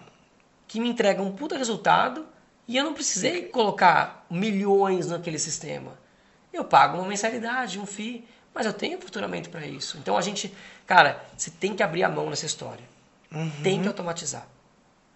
que 0.69 0.79
me 0.79 0.89
entrega 0.89 1.23
um 1.23 1.33
puta 1.33 1.57
resultado, 1.57 2.27
e 2.69 2.77
eu 2.77 2.85
não 2.85 2.95
precisei 2.95 3.47
colocar 3.47 4.25
milhões 4.31 5.09
naquele 5.09 5.39
sistema. 5.39 5.99
Eu 6.53 6.65
pago 6.65 6.99
uma 6.99 7.09
mensalidade, 7.09 7.81
um 7.81 7.87
FII, 7.87 8.25
mas 8.55 8.67
eu 8.67 8.73
tenho 8.73 9.01
faturamento 9.01 9.51
para 9.51 9.67
isso. 9.67 9.97
Então 9.99 10.17
a 10.17 10.21
gente, 10.21 10.55
cara, 10.87 11.25
você 11.37 11.51
tem 11.51 11.75
que 11.75 11.83
abrir 11.83 12.05
a 12.05 12.09
mão 12.09 12.29
nessa 12.29 12.47
história. 12.47 12.85
Uhum. 13.31 13.51
Tem 13.63 13.81
que 13.81 13.89
automatizar. 13.89 14.47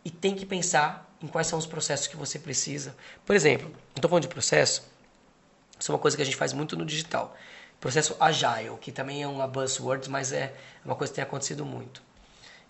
E 0.04 0.10
tem 0.10 0.34
que 0.34 0.46
pensar 0.46 1.06
em 1.22 1.26
quais 1.26 1.46
são 1.46 1.58
os 1.58 1.66
processos 1.66 2.06
que 2.06 2.16
você 2.16 2.38
precisa. 2.38 2.96
Por 3.24 3.34
exemplo, 3.34 3.68
não 3.68 3.96
estou 3.96 4.08
falando 4.08 4.22
de 4.22 4.28
processo, 4.28 4.82
isso 5.78 5.90
é 5.90 5.94
uma 5.94 6.00
coisa 6.00 6.16
que 6.16 6.22
a 6.22 6.26
gente 6.26 6.36
faz 6.36 6.52
muito 6.52 6.76
no 6.76 6.84
digital. 6.84 7.36
Processo 7.80 8.16
agile, 8.18 8.76
que 8.80 8.90
também 8.90 9.22
é 9.22 9.28
uma 9.28 9.46
buzzword, 9.46 10.08
mas 10.08 10.32
é 10.32 10.54
uma 10.84 10.94
coisa 10.94 11.12
que 11.12 11.16
tem 11.16 11.22
acontecido 11.22 11.64
muito. 11.64 12.02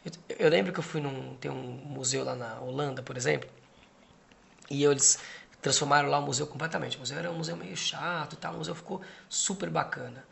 Eu, 0.04 0.12
eu 0.38 0.50
lembro 0.50 0.72
que 0.72 0.80
eu 0.80 0.82
fui 0.82 1.00
num 1.00 1.36
tem 1.36 1.50
um 1.50 1.54
museu 1.86 2.24
lá 2.24 2.34
na 2.34 2.60
Holanda, 2.60 3.02
por 3.02 3.16
exemplo, 3.16 3.48
e 4.68 4.84
eles 4.84 5.18
transformaram 5.62 6.08
lá 6.08 6.18
o 6.18 6.22
museu 6.22 6.46
completamente. 6.46 6.96
O 6.96 7.00
museu 7.00 7.18
era 7.18 7.30
um 7.30 7.36
museu 7.36 7.56
meio 7.56 7.76
chato, 7.76 8.36
tal, 8.36 8.54
o 8.54 8.58
museu 8.58 8.74
ficou 8.74 9.00
super 9.28 9.70
bacana. 9.70 10.24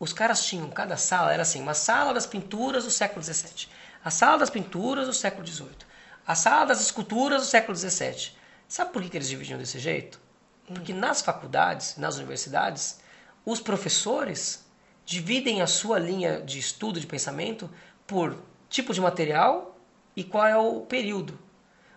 Os 0.00 0.14
caras 0.14 0.46
tinham 0.46 0.70
cada 0.70 0.96
sala 0.96 1.30
era 1.30 1.42
assim, 1.42 1.60
uma 1.60 1.74
sala 1.74 2.14
das 2.14 2.24
pinturas 2.24 2.84
do 2.84 2.90
século 2.90 3.22
XVII, 3.22 3.68
a 4.02 4.10
sala 4.10 4.38
das 4.38 4.48
pinturas 4.48 5.06
do 5.06 5.12
século 5.12 5.46
XVIII, 5.46 5.76
a 6.26 6.34
sala 6.34 6.64
das 6.64 6.80
esculturas 6.80 7.42
do 7.42 7.46
século 7.46 7.76
XVII. 7.76 8.32
Sabe 8.66 8.94
por 8.94 9.02
que, 9.02 9.10
que 9.10 9.18
eles 9.18 9.28
dividiam 9.28 9.58
desse 9.58 9.78
jeito? 9.78 10.18
Porque 10.66 10.94
nas 10.94 11.20
faculdades, 11.20 11.98
nas 11.98 12.16
universidades, 12.16 13.00
os 13.44 13.60
professores 13.60 14.64
dividem 15.04 15.60
a 15.60 15.66
sua 15.66 15.98
linha 15.98 16.40
de 16.40 16.58
estudo, 16.58 16.98
de 16.98 17.06
pensamento, 17.06 17.68
por 18.06 18.42
tipo 18.70 18.94
de 18.94 19.02
material 19.02 19.78
e 20.16 20.24
qual 20.24 20.46
é 20.46 20.56
o 20.56 20.80
período. 20.80 21.38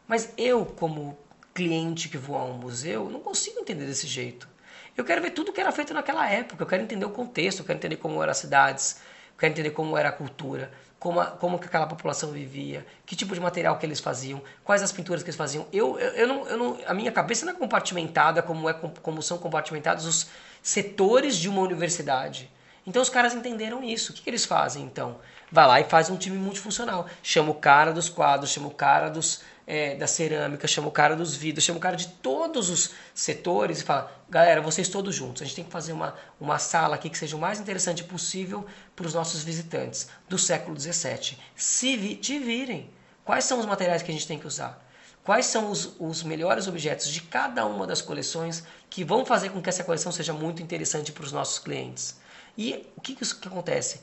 Mas 0.05 0.33
eu, 0.37 0.65
como 0.65 1.17
cliente 1.53 2.09
que 2.09 2.17
vou 2.17 2.35
a 2.35 2.43
um 2.43 2.57
museu, 2.57 3.09
não 3.09 3.21
consigo 3.21 3.61
entender 3.61 3.85
desse 3.85 4.07
jeito. 4.07 4.49
Eu 4.95 5.03
quero 5.03 5.21
ver 5.21 5.31
tudo 5.31 5.51
que 5.51 5.59
era 5.59 5.71
feito 5.71 5.93
naquela 5.93 6.29
época, 6.29 6.63
eu 6.63 6.67
quero 6.67 6.83
entender 6.83 7.05
o 7.05 7.09
contexto, 7.09 7.59
eu 7.59 7.65
quero 7.65 7.77
entender 7.77 7.97
como 7.97 8.21
eram 8.21 8.31
as 8.31 8.37
cidades, 8.37 9.01
eu 9.33 9.39
quero 9.39 9.53
entender 9.53 9.71
como 9.71 9.97
era 9.97 10.09
a 10.09 10.11
cultura 10.11 10.71
como, 11.03 11.19
a, 11.19 11.25
como 11.25 11.59
que 11.59 11.65
aquela 11.65 11.85
população 11.85 12.31
vivia, 12.31 12.85
que 13.05 13.13
tipo 13.13 13.33
de 13.33 13.41
material 13.41 13.77
que 13.77 13.85
eles 13.85 13.99
faziam, 13.99 14.41
quais 14.63 14.81
as 14.81 14.93
pinturas 14.93 15.21
que 15.21 15.29
eles 15.29 15.35
faziam. 15.35 15.67
Eu, 15.73 15.99
eu, 15.99 16.11
eu, 16.11 16.27
não, 16.27 16.47
eu 16.47 16.57
não, 16.57 16.77
a 16.87 16.93
minha 16.93 17.11
cabeça 17.11 17.45
não 17.45 17.51
é 17.51 17.55
compartimentada 17.57 18.41
como, 18.41 18.69
é, 18.69 18.73
como 18.73 19.21
são 19.21 19.37
compartimentados 19.37 20.05
os 20.05 20.27
setores 20.61 21.35
de 21.35 21.49
uma 21.49 21.61
universidade. 21.61 22.49
Então 22.87 23.01
os 23.01 23.09
caras 23.09 23.33
entenderam 23.33 23.83
isso. 23.83 24.13
O 24.13 24.15
que, 24.15 24.21
que 24.21 24.29
eles 24.29 24.45
fazem 24.45 24.85
então? 24.85 25.17
Vai 25.51 25.67
lá 25.67 25.81
e 25.81 25.83
faz 25.83 26.09
um 26.09 26.15
time 26.15 26.37
multifuncional. 26.37 27.05
Chama 27.21 27.51
o 27.51 27.55
cara 27.55 27.91
dos 27.91 28.07
quadros, 28.07 28.51
chama 28.51 28.67
o 28.67 28.73
cara 28.73 29.09
dos, 29.09 29.41
é, 29.65 29.95
da 29.95 30.07
cerâmica, 30.07 30.67
chama 30.67 30.87
o 30.87 30.91
cara 30.91 31.15
dos 31.15 31.35
vidros, 31.35 31.63
chama 31.63 31.77
o 31.77 31.81
cara 31.81 31.95
de 31.95 32.07
todos 32.07 32.69
os 32.69 32.91
setores 33.13 33.81
e 33.81 33.83
fala: 33.83 34.11
galera, 34.29 34.61
vocês 34.61 34.89
todos 34.89 35.15
juntos, 35.15 35.41
a 35.41 35.45
gente 35.45 35.55
tem 35.55 35.65
que 35.65 35.71
fazer 35.71 35.93
uma, 35.93 36.15
uma 36.39 36.59
sala 36.59 36.95
aqui 36.95 37.09
que 37.09 37.17
seja 37.17 37.35
o 37.35 37.39
mais 37.39 37.59
interessante 37.59 38.03
possível 38.03 38.65
para 38.95 39.07
os 39.07 39.13
nossos 39.13 39.43
visitantes 39.43 40.09
do 40.27 40.37
século 40.37 40.79
XVII. 40.79 41.37
Se 41.55 41.95
vi, 41.95 42.15
te 42.15 42.39
virem, 42.39 42.89
quais 43.23 43.45
são 43.45 43.59
os 43.59 43.65
materiais 43.65 44.01
que 44.01 44.11
a 44.11 44.13
gente 44.13 44.27
tem 44.27 44.39
que 44.39 44.47
usar? 44.47 44.83
Quais 45.23 45.45
são 45.45 45.71
os, 45.71 45.95
os 45.99 46.21
melhores 46.21 46.67
objetos 46.67 47.07
de 47.07 47.21
cada 47.21 47.65
uma 47.65 47.87
das 47.87 48.01
coleções 48.01 48.63
que 48.89 49.05
vão 49.05 49.25
fazer 49.25 49.49
com 49.51 49.61
que 49.61 49.69
essa 49.69 49.83
coleção 49.83 50.11
seja 50.11 50.33
muito 50.33 50.61
interessante 50.61 51.13
para 51.13 51.23
os 51.23 51.31
nossos 51.31 51.59
clientes? 51.59 52.19
E 52.57 52.85
o 52.97 53.01
que, 53.01 53.15
que, 53.15 53.35
que 53.35 53.47
acontece? 53.47 54.01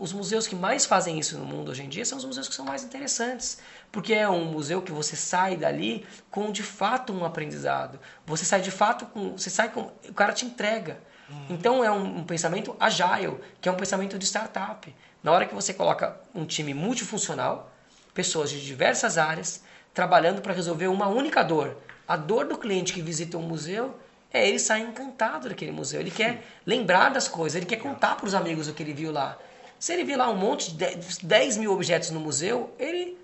Os 0.00 0.12
museus 0.12 0.48
que 0.48 0.56
mais 0.56 0.84
fazem 0.84 1.18
isso 1.18 1.38
no 1.38 1.44
mundo 1.44 1.70
hoje 1.70 1.84
em 1.84 1.88
dia 1.88 2.04
são 2.04 2.18
os 2.18 2.24
museus 2.24 2.48
que 2.48 2.54
são 2.54 2.64
mais 2.64 2.82
interessantes, 2.82 3.58
porque 3.92 4.12
é 4.12 4.28
um 4.28 4.46
museu 4.46 4.82
que 4.82 4.90
você 4.90 5.14
sai 5.14 5.56
dali 5.56 6.04
com 6.28 6.50
de 6.50 6.62
fato 6.62 7.12
um 7.12 7.24
aprendizado. 7.24 8.00
Você 8.26 8.44
sai 8.44 8.60
de 8.60 8.70
fato 8.70 9.06
com, 9.06 9.36
você 9.38 9.48
sai 9.48 9.68
com, 9.68 9.92
o 10.08 10.12
cara 10.12 10.32
te 10.32 10.44
entrega. 10.44 10.98
Uhum. 11.28 11.46
Então 11.50 11.84
é 11.84 11.90
um, 11.90 12.18
um, 12.18 12.24
pensamento 12.24 12.74
agile, 12.80 13.38
que 13.60 13.68
é 13.68 13.72
um 13.72 13.76
pensamento 13.76 14.18
de 14.18 14.26
startup. 14.26 14.92
Na 15.22 15.30
hora 15.30 15.46
que 15.46 15.54
você 15.54 15.72
coloca 15.72 16.18
um 16.34 16.44
time 16.44 16.74
multifuncional, 16.74 17.70
pessoas 18.12 18.50
de 18.50 18.64
diversas 18.64 19.18
áreas 19.18 19.62
trabalhando 19.94 20.42
para 20.42 20.52
resolver 20.52 20.88
uma 20.88 21.06
única 21.06 21.44
dor, 21.44 21.76
A 22.08 22.16
dor 22.16 22.44
do 22.44 22.58
cliente 22.58 22.92
que 22.92 23.00
visita 23.00 23.38
um 23.38 23.42
museu 23.42 23.96
é 24.32 24.48
ele 24.48 24.58
sair 24.58 24.82
encantado 24.82 25.48
daquele 25.48 25.70
museu. 25.70 26.00
Ele 26.00 26.10
quer 26.10 26.42
lembrar 26.66 27.10
das 27.10 27.28
coisas, 27.28 27.54
ele 27.54 27.66
quer 27.66 27.76
contar 27.76 28.16
para 28.16 28.26
os 28.26 28.34
amigos 28.34 28.66
o 28.66 28.74
que 28.74 28.82
ele 28.82 28.92
viu 28.92 29.12
lá. 29.12 29.38
Se 29.80 29.94
ele 29.94 30.04
viu 30.04 30.18
lá 30.18 30.30
um 30.30 30.36
monte 30.36 30.72
de 30.72 30.86
10 31.22 31.56
mil 31.56 31.72
objetos 31.72 32.10
no 32.10 32.20
museu, 32.20 32.74
ele 32.78 33.16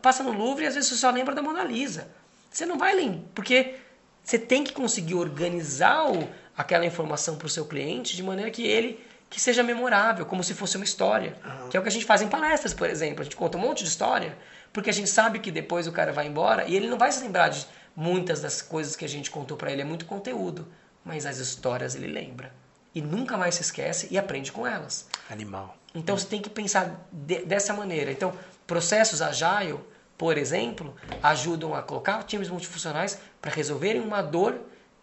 passa 0.00 0.22
no 0.22 0.32
Louvre 0.32 0.64
e 0.64 0.68
às 0.68 0.74
vezes 0.74 0.88
você 0.88 0.94
só 0.94 1.10
lembra 1.10 1.34
da 1.34 1.42
Mona 1.42 1.64
Lisa. 1.64 2.08
Você 2.50 2.64
não 2.64 2.78
vai 2.78 2.94
lembrar, 2.94 3.24
porque 3.34 3.74
você 4.22 4.38
tem 4.38 4.62
que 4.62 4.72
conseguir 4.72 5.16
organizar 5.16 6.08
o, 6.08 6.28
aquela 6.56 6.86
informação 6.86 7.36
para 7.36 7.46
o 7.46 7.50
seu 7.50 7.66
cliente 7.66 8.14
de 8.14 8.22
maneira 8.22 8.48
que 8.48 8.64
ele 8.64 9.04
que 9.28 9.40
seja 9.40 9.64
memorável, 9.64 10.24
como 10.24 10.44
se 10.44 10.54
fosse 10.54 10.76
uma 10.76 10.84
história. 10.84 11.36
Uhum. 11.44 11.68
Que 11.68 11.76
é 11.76 11.80
o 11.80 11.82
que 11.82 11.88
a 11.88 11.92
gente 11.92 12.04
faz 12.04 12.22
em 12.22 12.28
palestras, 12.28 12.72
por 12.72 12.88
exemplo. 12.88 13.22
A 13.22 13.24
gente 13.24 13.34
conta 13.34 13.58
um 13.58 13.60
monte 13.60 13.82
de 13.82 13.88
história, 13.88 14.38
porque 14.72 14.88
a 14.88 14.92
gente 14.92 15.10
sabe 15.10 15.40
que 15.40 15.50
depois 15.50 15.88
o 15.88 15.92
cara 15.92 16.12
vai 16.12 16.28
embora 16.28 16.64
e 16.68 16.76
ele 16.76 16.88
não 16.88 16.96
vai 16.96 17.10
se 17.10 17.20
lembrar 17.20 17.48
de 17.48 17.66
muitas 17.96 18.40
das 18.40 18.62
coisas 18.62 18.94
que 18.94 19.04
a 19.04 19.08
gente 19.08 19.32
contou 19.32 19.56
para 19.56 19.72
ele. 19.72 19.82
É 19.82 19.84
muito 19.84 20.06
conteúdo, 20.06 20.68
mas 21.04 21.26
as 21.26 21.38
histórias 21.38 21.96
ele 21.96 22.06
lembra. 22.06 22.52
E 22.94 23.02
nunca 23.02 23.36
mais 23.36 23.56
se 23.56 23.62
esquece 23.62 24.06
e 24.12 24.16
aprende 24.16 24.52
com 24.52 24.64
elas. 24.64 25.08
Animal. 25.28 25.76
Então 25.94 26.18
você 26.18 26.26
tem 26.26 26.42
que 26.42 26.50
pensar 26.50 27.06
de, 27.12 27.44
dessa 27.44 27.72
maneira. 27.72 28.10
Então, 28.10 28.36
processos 28.66 29.22
agile, 29.22 29.78
por 30.18 30.36
exemplo, 30.36 30.94
ajudam 31.22 31.74
a 31.74 31.82
colocar 31.82 32.22
times 32.24 32.48
multifuncionais 32.48 33.18
para 33.40 33.50
resolverem 33.52 34.02
uma 34.02 34.20
dor 34.20 34.60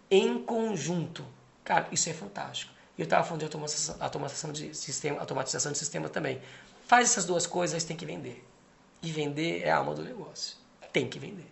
em 0.10 0.38
conjunto. 0.44 1.26
Cara, 1.64 1.88
isso 1.92 2.10
é 2.10 2.14
fantástico. 2.14 2.74
E 2.98 3.02
eu 3.02 3.06
estava 3.06 3.24
falando 3.24 3.40
de 3.40 3.46
automatização, 3.46 3.96
automatização, 4.00 4.52
de 4.52 4.76
sistema, 4.76 5.20
automatização 5.20 5.72
de 5.72 5.78
sistema 5.78 6.10
também. 6.10 6.42
Faz 6.88 7.12
essas 7.12 7.26
duas 7.26 7.48
coisas, 7.48 7.84
tem 7.86 7.96
que 7.96 8.06
vender. 8.06 8.46
E 9.02 9.12
vender 9.12 9.64
é 9.64 9.72
a 9.72 9.78
alma 9.78 9.96
do 9.96 10.04
negócio. 10.04 10.58
Tem 10.92 11.08
que 11.08 11.18
vender. 11.18 11.48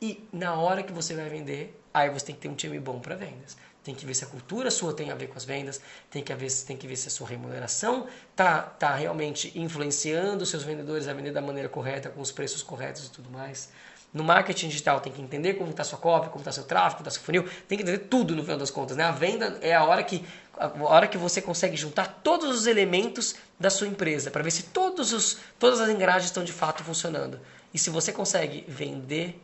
E 0.00 0.28
na 0.30 0.54
hora 0.54 0.82
que 0.82 0.92
você 0.92 1.14
vai 1.14 1.28
vender, 1.30 1.80
aí 1.92 2.10
você 2.10 2.26
tem 2.26 2.34
que 2.34 2.42
ter 2.42 2.48
um 2.48 2.54
time 2.54 2.78
bom 2.78 3.00
para 3.00 3.14
vendas. 3.14 3.56
Tem 3.86 3.94
que 3.94 4.04
ver 4.04 4.14
se 4.14 4.24
a 4.24 4.26
cultura 4.26 4.68
sua 4.68 4.92
tem 4.92 5.12
a 5.12 5.14
ver 5.14 5.28
com 5.28 5.38
as 5.38 5.44
vendas, 5.44 5.80
tem 6.10 6.20
que 6.20 6.34
ver, 6.34 6.50
tem 6.66 6.76
que 6.76 6.88
ver 6.88 6.96
se 6.96 7.06
a 7.06 7.10
sua 7.10 7.28
remuneração 7.28 8.08
tá, 8.34 8.60
tá 8.60 8.92
realmente 8.92 9.56
influenciando 9.56 10.44
seus 10.44 10.64
vendedores 10.64 11.06
a 11.06 11.12
vender 11.12 11.30
da 11.30 11.40
maneira 11.40 11.68
correta, 11.68 12.08
com 12.08 12.20
os 12.20 12.32
preços 12.32 12.64
corretos 12.64 13.06
e 13.06 13.10
tudo 13.12 13.30
mais. 13.30 13.68
No 14.12 14.24
marketing 14.24 14.70
digital 14.70 14.98
tem 14.98 15.12
que 15.12 15.22
entender 15.22 15.54
como 15.54 15.70
está 15.70 15.84
sua 15.84 16.00
cópia, 16.00 16.30
como 16.30 16.40
está 16.40 16.50
seu 16.50 16.64
tráfego, 16.64 16.96
como 16.96 17.08
está 17.08 17.12
seu 17.12 17.22
funil, 17.22 17.44
tem 17.68 17.78
que 17.78 17.84
entender 17.84 18.06
tudo 18.08 18.34
no 18.34 18.42
final 18.42 18.58
das 18.58 18.72
contas. 18.72 18.96
Né? 18.96 19.04
A 19.04 19.12
venda 19.12 19.56
é 19.62 19.72
a 19.72 19.84
hora 19.84 20.02
que 20.02 20.24
a 20.58 20.66
hora 20.82 21.06
que 21.06 21.16
você 21.16 21.40
consegue 21.40 21.76
juntar 21.76 22.22
todos 22.24 22.50
os 22.50 22.66
elementos 22.66 23.36
da 23.60 23.70
sua 23.70 23.86
empresa 23.86 24.32
para 24.32 24.42
ver 24.42 24.50
se 24.50 24.64
todos 24.64 25.12
os, 25.12 25.38
todas 25.60 25.80
as 25.80 25.88
engrenagens 25.90 26.24
estão 26.24 26.42
de 26.42 26.52
fato 26.52 26.82
funcionando. 26.82 27.38
E 27.72 27.78
se 27.78 27.88
você 27.88 28.12
consegue 28.12 28.64
vender 28.66 29.40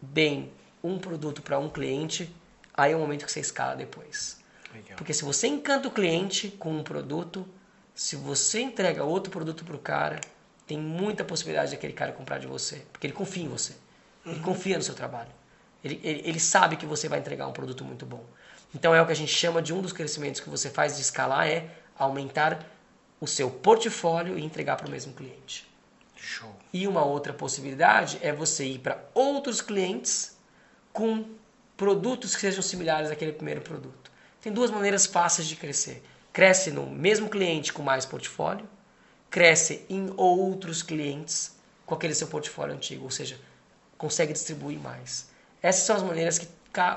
bem 0.00 0.52
um 0.84 0.96
produto 0.96 1.42
para 1.42 1.58
um 1.58 1.68
cliente, 1.68 2.32
aí 2.82 2.92
é 2.92 2.96
o 2.96 2.98
momento 2.98 3.24
que 3.24 3.32
você 3.32 3.40
escala 3.40 3.74
depois. 3.76 4.40
Legal. 4.72 4.96
Porque 4.96 5.12
se 5.12 5.24
você 5.24 5.46
encanta 5.46 5.88
o 5.88 5.90
cliente 5.90 6.48
com 6.48 6.72
um 6.72 6.82
produto, 6.82 7.46
se 7.94 8.16
você 8.16 8.60
entrega 8.60 9.04
outro 9.04 9.30
produto 9.30 9.64
para 9.64 9.76
o 9.76 9.78
cara, 9.78 10.20
tem 10.66 10.78
muita 10.78 11.24
possibilidade 11.24 11.72
daquele 11.72 11.92
cara 11.92 12.12
comprar 12.12 12.38
de 12.38 12.46
você. 12.46 12.84
Porque 12.92 13.06
ele 13.06 13.14
confia 13.14 13.44
em 13.44 13.48
você. 13.48 13.74
Ele 14.24 14.36
uhum. 14.36 14.42
confia 14.42 14.76
no 14.76 14.82
seu 14.82 14.94
trabalho. 14.94 15.30
Ele, 15.84 16.00
ele, 16.02 16.22
ele 16.24 16.40
sabe 16.40 16.76
que 16.76 16.86
você 16.86 17.08
vai 17.08 17.18
entregar 17.18 17.46
um 17.46 17.52
produto 17.52 17.84
muito 17.84 18.06
bom. 18.06 18.24
Então 18.74 18.94
é 18.94 19.02
o 19.02 19.06
que 19.06 19.12
a 19.12 19.16
gente 19.16 19.32
chama 19.32 19.60
de 19.60 19.74
um 19.74 19.82
dos 19.82 19.92
crescimentos 19.92 20.40
que 20.40 20.48
você 20.48 20.70
faz 20.70 20.96
de 20.96 21.02
escalar 21.02 21.46
é 21.46 21.68
aumentar 21.98 22.64
o 23.20 23.26
seu 23.26 23.50
portfólio 23.50 24.38
e 24.38 24.44
entregar 24.44 24.76
para 24.76 24.86
o 24.86 24.90
mesmo 24.90 25.12
cliente. 25.12 25.68
Show. 26.16 26.54
E 26.72 26.86
uma 26.86 27.04
outra 27.04 27.32
possibilidade 27.32 28.18
é 28.22 28.32
você 28.32 28.64
ir 28.64 28.78
para 28.78 29.04
outros 29.12 29.60
clientes 29.60 30.36
com 30.92 31.24
produtos 31.76 32.34
que 32.34 32.40
sejam 32.40 32.62
similares 32.62 33.10
àquele 33.10 33.32
primeiro 33.32 33.60
produto. 33.60 34.10
Tem 34.40 34.52
duas 34.52 34.70
maneiras 34.70 35.06
fáceis 35.06 35.46
de 35.46 35.56
crescer. 35.56 36.02
Cresce 36.32 36.70
no 36.70 36.86
mesmo 36.86 37.28
cliente 37.28 37.72
com 37.72 37.82
mais 37.82 38.06
portfólio, 38.06 38.68
cresce 39.30 39.84
em 39.88 40.12
outros 40.16 40.82
clientes 40.82 41.56
com 41.84 41.94
aquele 41.94 42.14
seu 42.14 42.26
portfólio 42.26 42.74
antigo, 42.74 43.04
ou 43.04 43.10
seja, 43.10 43.38
consegue 43.98 44.32
distribuir 44.32 44.78
mais. 44.78 45.28
Essas 45.62 45.84
são 45.84 45.96
as 45.96 46.02
maneiras 46.02 46.38
que 46.38 46.48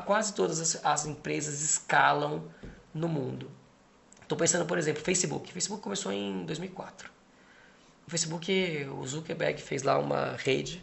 quase 0.06 0.34
todas 0.34 0.60
as, 0.60 0.86
as 0.86 1.06
empresas 1.06 1.62
escalam 1.62 2.46
no 2.94 3.08
mundo. 3.08 3.52
Estou 4.22 4.38
pensando, 4.38 4.66
por 4.66 4.78
exemplo, 4.78 5.04
Facebook. 5.04 5.52
Facebook 5.52 5.84
começou 5.84 6.12
em 6.12 6.46
2004. 6.46 7.12
O 8.08 8.10
Facebook, 8.10 8.88
o 9.00 9.06
Zuckerberg 9.06 9.62
fez 9.62 9.84
lá 9.84 9.98
uma 10.00 10.36
rede, 10.38 10.82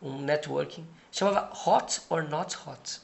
um 0.00 0.20
networking, 0.20 0.86
chamava 1.10 1.50
Hot 1.66 2.02
or 2.08 2.28
Not 2.28 2.56
Hot. 2.66 3.00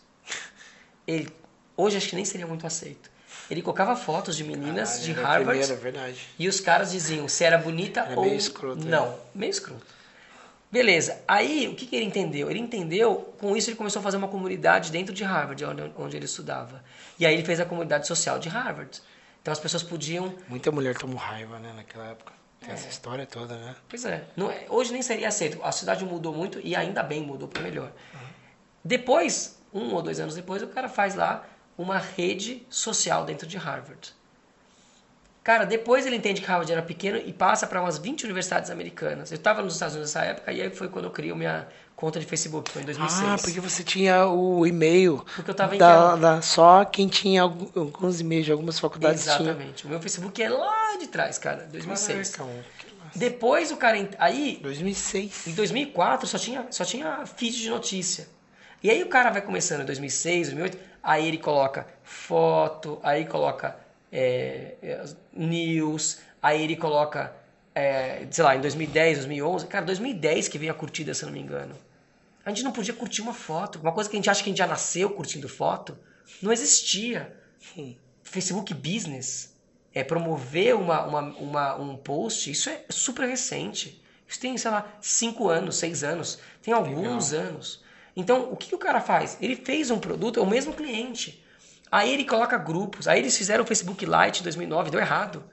Ele, 1.07 1.29
hoje 1.77 1.97
acho 1.97 2.09
que 2.09 2.17
nem 2.17 2.25
seria 2.25 2.47
muito 2.47 2.67
aceito. 2.67 3.11
Ele 3.51 3.61
colocava 3.61 3.95
fotos 3.97 4.37
de 4.37 4.45
meninas 4.45 5.03
de 5.03 5.13
Harvard. 5.13 5.67
Primeira, 5.77 6.15
e 6.39 6.49
os 6.49 6.61
caras 6.61 6.93
diziam 6.93 7.29
se 7.29 7.45
era 7.45 7.59
bonita 7.59 8.01
era 8.01 8.17
ou 8.19 8.25
meio 8.25 8.37
escroto, 8.37 8.87
não. 8.87 9.07
É. 9.07 9.17
Meio 9.35 9.51
escroto. 9.51 9.95
Beleza. 10.71 11.23
Aí, 11.29 11.69
o 11.69 11.75
que, 11.75 11.87
que 11.87 11.95
ele 11.95 12.07
entendeu? 12.07 12.51
Ele 12.51 12.59
entendeu, 12.59 13.35
com 13.39 13.57
isso 13.57 13.71
ele 13.71 13.77
começou 13.77 14.01
a 14.01 14.03
fazer 14.03 14.17
uma 14.17 14.27
comunidade 14.29 14.91
dentro 14.91 15.15
de 15.15 15.23
Harvard, 15.23 15.65
onde, 15.65 15.93
onde 15.97 16.17
ele 16.17 16.25
estudava. 16.25 16.83
E 17.19 17.25
aí 17.25 17.35
ele 17.35 17.45
fez 17.45 17.61
a 17.61 17.65
comunidade 17.65 18.07
social 18.07 18.39
de 18.39 18.49
Harvard. 18.49 19.01
Então 19.41 19.53
as 19.53 19.61
pessoas 19.61 19.83
podiam... 19.83 20.35
Muita 20.49 20.73
mulher 20.73 20.97
tomou 20.97 21.17
raiva, 21.17 21.59
né, 21.59 21.73
naquela 21.77 22.09
época. 22.09 22.33
Tem 22.59 22.71
é. 22.71 22.73
essa 22.73 22.89
história 22.89 23.27
toda, 23.27 23.57
né? 23.57 23.77
Pois 23.89 24.05
é. 24.05 24.25
Não, 24.37 24.51
é, 24.51 24.65
hoje 24.69 24.93
nem 24.93 25.03
seria 25.03 25.29
aceito. 25.29 25.63
A 25.63 25.71
cidade 25.71 26.05
mudou 26.05 26.35
muito 26.35 26.59
e 26.61 26.75
ainda 26.75 27.03
bem 27.03 27.23
mudou 27.23 27.47
para 27.47 27.63
melhor. 27.63 27.93
Uhum. 28.13 28.21
Depois, 28.85 29.57
um 29.75 29.93
ou 29.93 30.01
dois 30.01 30.21
anos 30.21 30.35
depois, 30.35 30.63
o 30.63 30.69
cara 30.69 30.89
faz 30.89 31.15
lá 31.15 31.45
uma 31.77 31.99
rede 31.99 32.65
social 32.71 33.25
dentro 33.25 33.47
de 33.47 33.59
Harvard. 33.59 34.15
Cara, 35.43 35.67
depois 35.67 36.07
ele 36.07 36.17
entende 36.17 36.41
que 36.41 36.47
Harvard 36.47 36.73
era 36.73 36.81
pequeno 36.81 37.19
e 37.19 37.31
passa 37.31 37.67
para 37.67 37.83
umas 37.83 37.99
20 37.99 38.25
universidades 38.25 38.71
americanas. 38.71 39.31
Eu 39.31 39.37
estava 39.37 39.61
nos 39.61 39.75
Estados 39.75 39.95
Unidos 39.95 40.15
nessa 40.15 40.27
época 40.27 40.51
e 40.51 40.63
aí 40.63 40.71
foi 40.71 40.89
quando 40.89 41.05
eu 41.05 41.11
criei 41.11 41.35
minha 41.35 41.69
conta 41.95 42.19
de 42.19 42.25
Facebook, 42.25 42.71
foi 42.71 42.81
em 42.81 42.87
2006. 42.87 43.29
Ah, 43.29 43.37
porque 43.37 43.61
você 43.61 43.85
tinha 43.85 44.27
o 44.27 44.67
e-mail. 44.67 45.23
Porque 45.37 45.51
eu 45.51 45.53
estava 45.53 45.75
em 45.75 45.79
da, 45.79 46.17
da, 46.17 46.41
Só 46.41 46.83
quem 46.87 47.09
tinha 47.09 47.43
alguns 47.43 48.21
e-mails 48.21 48.47
de 48.47 48.53
algumas 48.53 48.79
faculdades 48.79 49.27
Exatamente. 49.27 49.75
Tinha. 49.75 49.89
O 49.89 49.91
meu 49.91 50.01
Facebook 50.01 50.43
é 50.43 50.49
lá 50.49 50.97
de 50.99 51.09
trás, 51.09 51.37
cara, 51.37 51.69
2006. 51.71 52.31
Caraca, 52.31 52.55
depois 53.15 53.71
o 53.71 53.77
cara... 53.77 54.09
Aí... 54.19 54.59
2006. 54.63 55.49
Em 55.49 55.53
2004 55.53 56.27
só 56.27 56.39
tinha, 56.39 56.67
só 56.71 56.87
tinha 56.87 57.27
feed 57.27 57.59
de 57.59 57.69
notícia. 57.69 58.27
E 58.85 58.91
aí 58.91 59.03
o 59.03 59.09
cara 59.09 59.31
vai 59.31 59.41
começando 59.41 59.81
em 59.81 59.87
2006, 59.87 60.49
2008, 60.49 60.79
aí 61.03 61.27
ele 61.27 61.39
coloca 61.39 61.87
foto, 62.03 63.01
aí 63.03 63.25
coloca 63.25 63.79
é, 64.13 64.75
é, 64.83 65.05
news, 65.33 66.19
aí 66.43 66.63
ele 66.63 66.77
coloca, 66.77 67.35
é, 67.75 68.27
sei 68.31 68.45
lá, 68.45 68.55
em 68.55 68.61
2010, 68.61 69.21
2011, 69.21 69.67
cara, 69.69 69.87
2010 69.87 70.49
que 70.49 70.59
veio 70.59 70.71
a 70.71 70.75
curtida, 70.75 71.15
se 71.15 71.25
eu 71.25 71.29
não 71.29 71.33
me 71.33 71.41
engano. 71.41 71.75
A 72.45 72.51
gente 72.51 72.63
não 72.63 72.73
podia 72.73 72.93
curtir 72.93 73.23
uma 73.23 73.33
foto, 73.33 73.79
uma 73.79 73.91
coisa 73.91 74.11
que 74.11 74.17
a 74.17 74.19
gente 74.19 74.29
acha 74.29 74.43
que 74.43 74.51
a 74.51 74.53
gente 74.53 74.59
já 74.59 74.67
nasceu 74.67 75.09
curtindo 75.09 75.49
foto, 75.49 75.99
não 76.43 76.53
existia. 76.53 77.35
Facebook 78.23 78.75
Business, 78.75 79.57
é 79.95 80.05
promover 80.05 80.77
uma, 80.77 81.07
uma, 81.07 81.21
uma, 81.39 81.77
um 81.77 81.97
post, 81.97 82.51
isso 82.51 82.69
é 82.69 82.85
super 82.91 83.27
recente. 83.27 84.05
Isso 84.29 84.39
tem, 84.39 84.59
sei 84.59 84.71
lá, 84.71 84.95
5 85.01 85.49
anos, 85.49 85.77
6 85.77 86.05
anos, 86.05 86.39
tem 86.61 86.75
alguns 86.75 87.31
Legal. 87.31 87.47
anos. 87.47 87.84
Então, 88.17 88.53
o 88.53 88.57
que, 88.57 88.69
que 88.69 88.75
o 88.75 88.79
cara 88.79 89.01
faz? 89.01 89.37
Ele 89.41 89.57
fez 89.57 89.91
um 89.91 89.99
produto, 89.99 90.39
é 90.39 90.43
o 90.43 90.47
mesmo 90.47 90.73
cliente. 90.73 91.43
Aí 91.91 92.13
ele 92.13 92.25
coloca 92.25 92.57
grupos. 92.57 93.09
Aí 93.09 93.19
eles 93.19 93.37
fizeram 93.37 93.65
o 93.65 93.67
Facebook 93.67 94.05
Lite 94.05 94.41
em 94.41 94.43
2009, 94.45 94.91
deu 94.91 95.01
errado. 95.01 95.45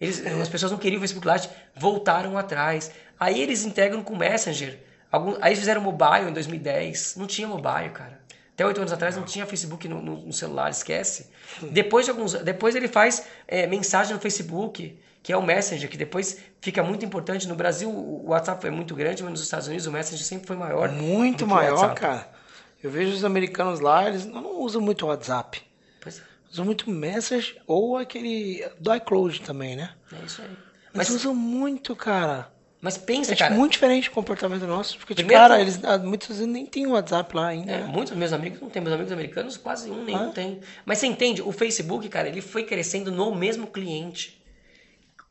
Eles, 0.00 0.24
é. 0.24 0.40
As 0.40 0.48
pessoas 0.48 0.70
não 0.70 0.78
queriam 0.78 0.98
o 0.98 1.00
Facebook 1.00 1.26
Lite, 1.26 1.50
voltaram 1.74 2.36
atrás. 2.38 2.90
Aí 3.18 3.40
eles 3.40 3.64
integram 3.64 4.02
com 4.02 4.14
o 4.14 4.18
Messenger. 4.18 4.78
Algum, 5.10 5.36
aí 5.40 5.50
eles 5.50 5.58
fizeram 5.58 5.80
mobile 5.80 6.28
em 6.28 6.32
2010. 6.32 7.16
Não 7.16 7.26
tinha 7.26 7.48
mobile, 7.48 7.90
cara. 7.90 8.20
Até 8.58 8.66
oito 8.66 8.80
anos 8.80 8.92
atrás 8.92 9.14
não 9.14 9.22
tinha 9.22 9.46
Facebook 9.46 9.86
no, 9.86 10.02
no, 10.02 10.16
no 10.16 10.32
celular, 10.32 10.68
esquece. 10.68 11.30
Depois 11.70 12.06
de 12.06 12.10
alguns, 12.10 12.32
depois 12.32 12.74
ele 12.74 12.88
faz 12.88 13.24
é, 13.46 13.68
mensagem 13.68 14.12
no 14.12 14.20
Facebook, 14.20 14.98
que 15.22 15.32
é 15.32 15.36
o 15.36 15.42
Messenger, 15.42 15.88
que 15.88 15.96
depois 15.96 16.38
fica 16.60 16.82
muito 16.82 17.04
importante. 17.04 17.46
No 17.46 17.54
Brasil 17.54 17.88
o 17.88 18.30
WhatsApp 18.30 18.60
foi 18.60 18.72
muito 18.72 18.96
grande, 18.96 19.22
mas 19.22 19.30
nos 19.30 19.42
Estados 19.42 19.68
Unidos 19.68 19.86
o 19.86 19.92
Messenger 19.92 20.26
sempre 20.26 20.48
foi 20.48 20.56
maior. 20.56 20.88
Muito 20.88 21.46
maior, 21.46 21.94
cara. 21.94 22.28
Eu 22.82 22.90
vejo 22.90 23.12
os 23.12 23.24
americanos 23.24 23.78
lá, 23.78 24.08
eles 24.08 24.26
não 24.26 24.60
usam 24.60 24.82
muito 24.82 25.06
o 25.06 25.08
WhatsApp. 25.08 25.62
Pois 26.00 26.18
é. 26.18 26.22
Usam 26.50 26.64
muito 26.64 26.90
Message 26.90 27.56
ou 27.64 27.96
aquele 27.96 28.68
do 28.80 28.92
iCloud 28.92 29.40
também, 29.42 29.76
né? 29.76 29.94
É 30.20 30.24
isso 30.24 30.42
aí. 30.42 30.50
Mas 30.92 31.10
usam 31.10 31.32
muito, 31.32 31.94
cara. 31.94 32.50
Mas 32.80 32.96
pensa, 32.96 33.32
é 33.32 33.34
tipo, 33.34 33.48
cara. 33.48 33.54
muito 33.58 33.72
diferente 33.72 34.08
o 34.08 34.12
comportamento 34.12 34.66
nosso. 34.66 34.98
Porque, 34.98 35.14
tipo, 35.14 35.28
cara, 35.28 35.60
eles, 35.60 35.80
ah, 35.82 35.98
muitos 35.98 36.38
nem 36.40 36.64
têm 36.64 36.86
WhatsApp 36.86 37.34
lá 37.34 37.48
ainda. 37.48 37.72
É, 37.72 37.78
né? 37.78 37.86
Muitos 37.86 38.16
meus 38.16 38.32
amigos 38.32 38.60
não 38.60 38.70
têm. 38.70 38.80
Meus 38.80 38.94
amigos 38.94 39.12
americanos, 39.12 39.56
quase 39.56 39.90
um 39.90 40.04
nenhum 40.04 40.28
ah. 40.28 40.32
tem. 40.32 40.60
Mas 40.86 40.98
você 40.98 41.06
entende? 41.06 41.42
O 41.42 41.50
Facebook, 41.50 42.08
cara, 42.08 42.28
ele 42.28 42.40
foi 42.40 42.62
crescendo 42.62 43.10
no 43.10 43.34
mesmo 43.34 43.66
cliente. 43.66 44.40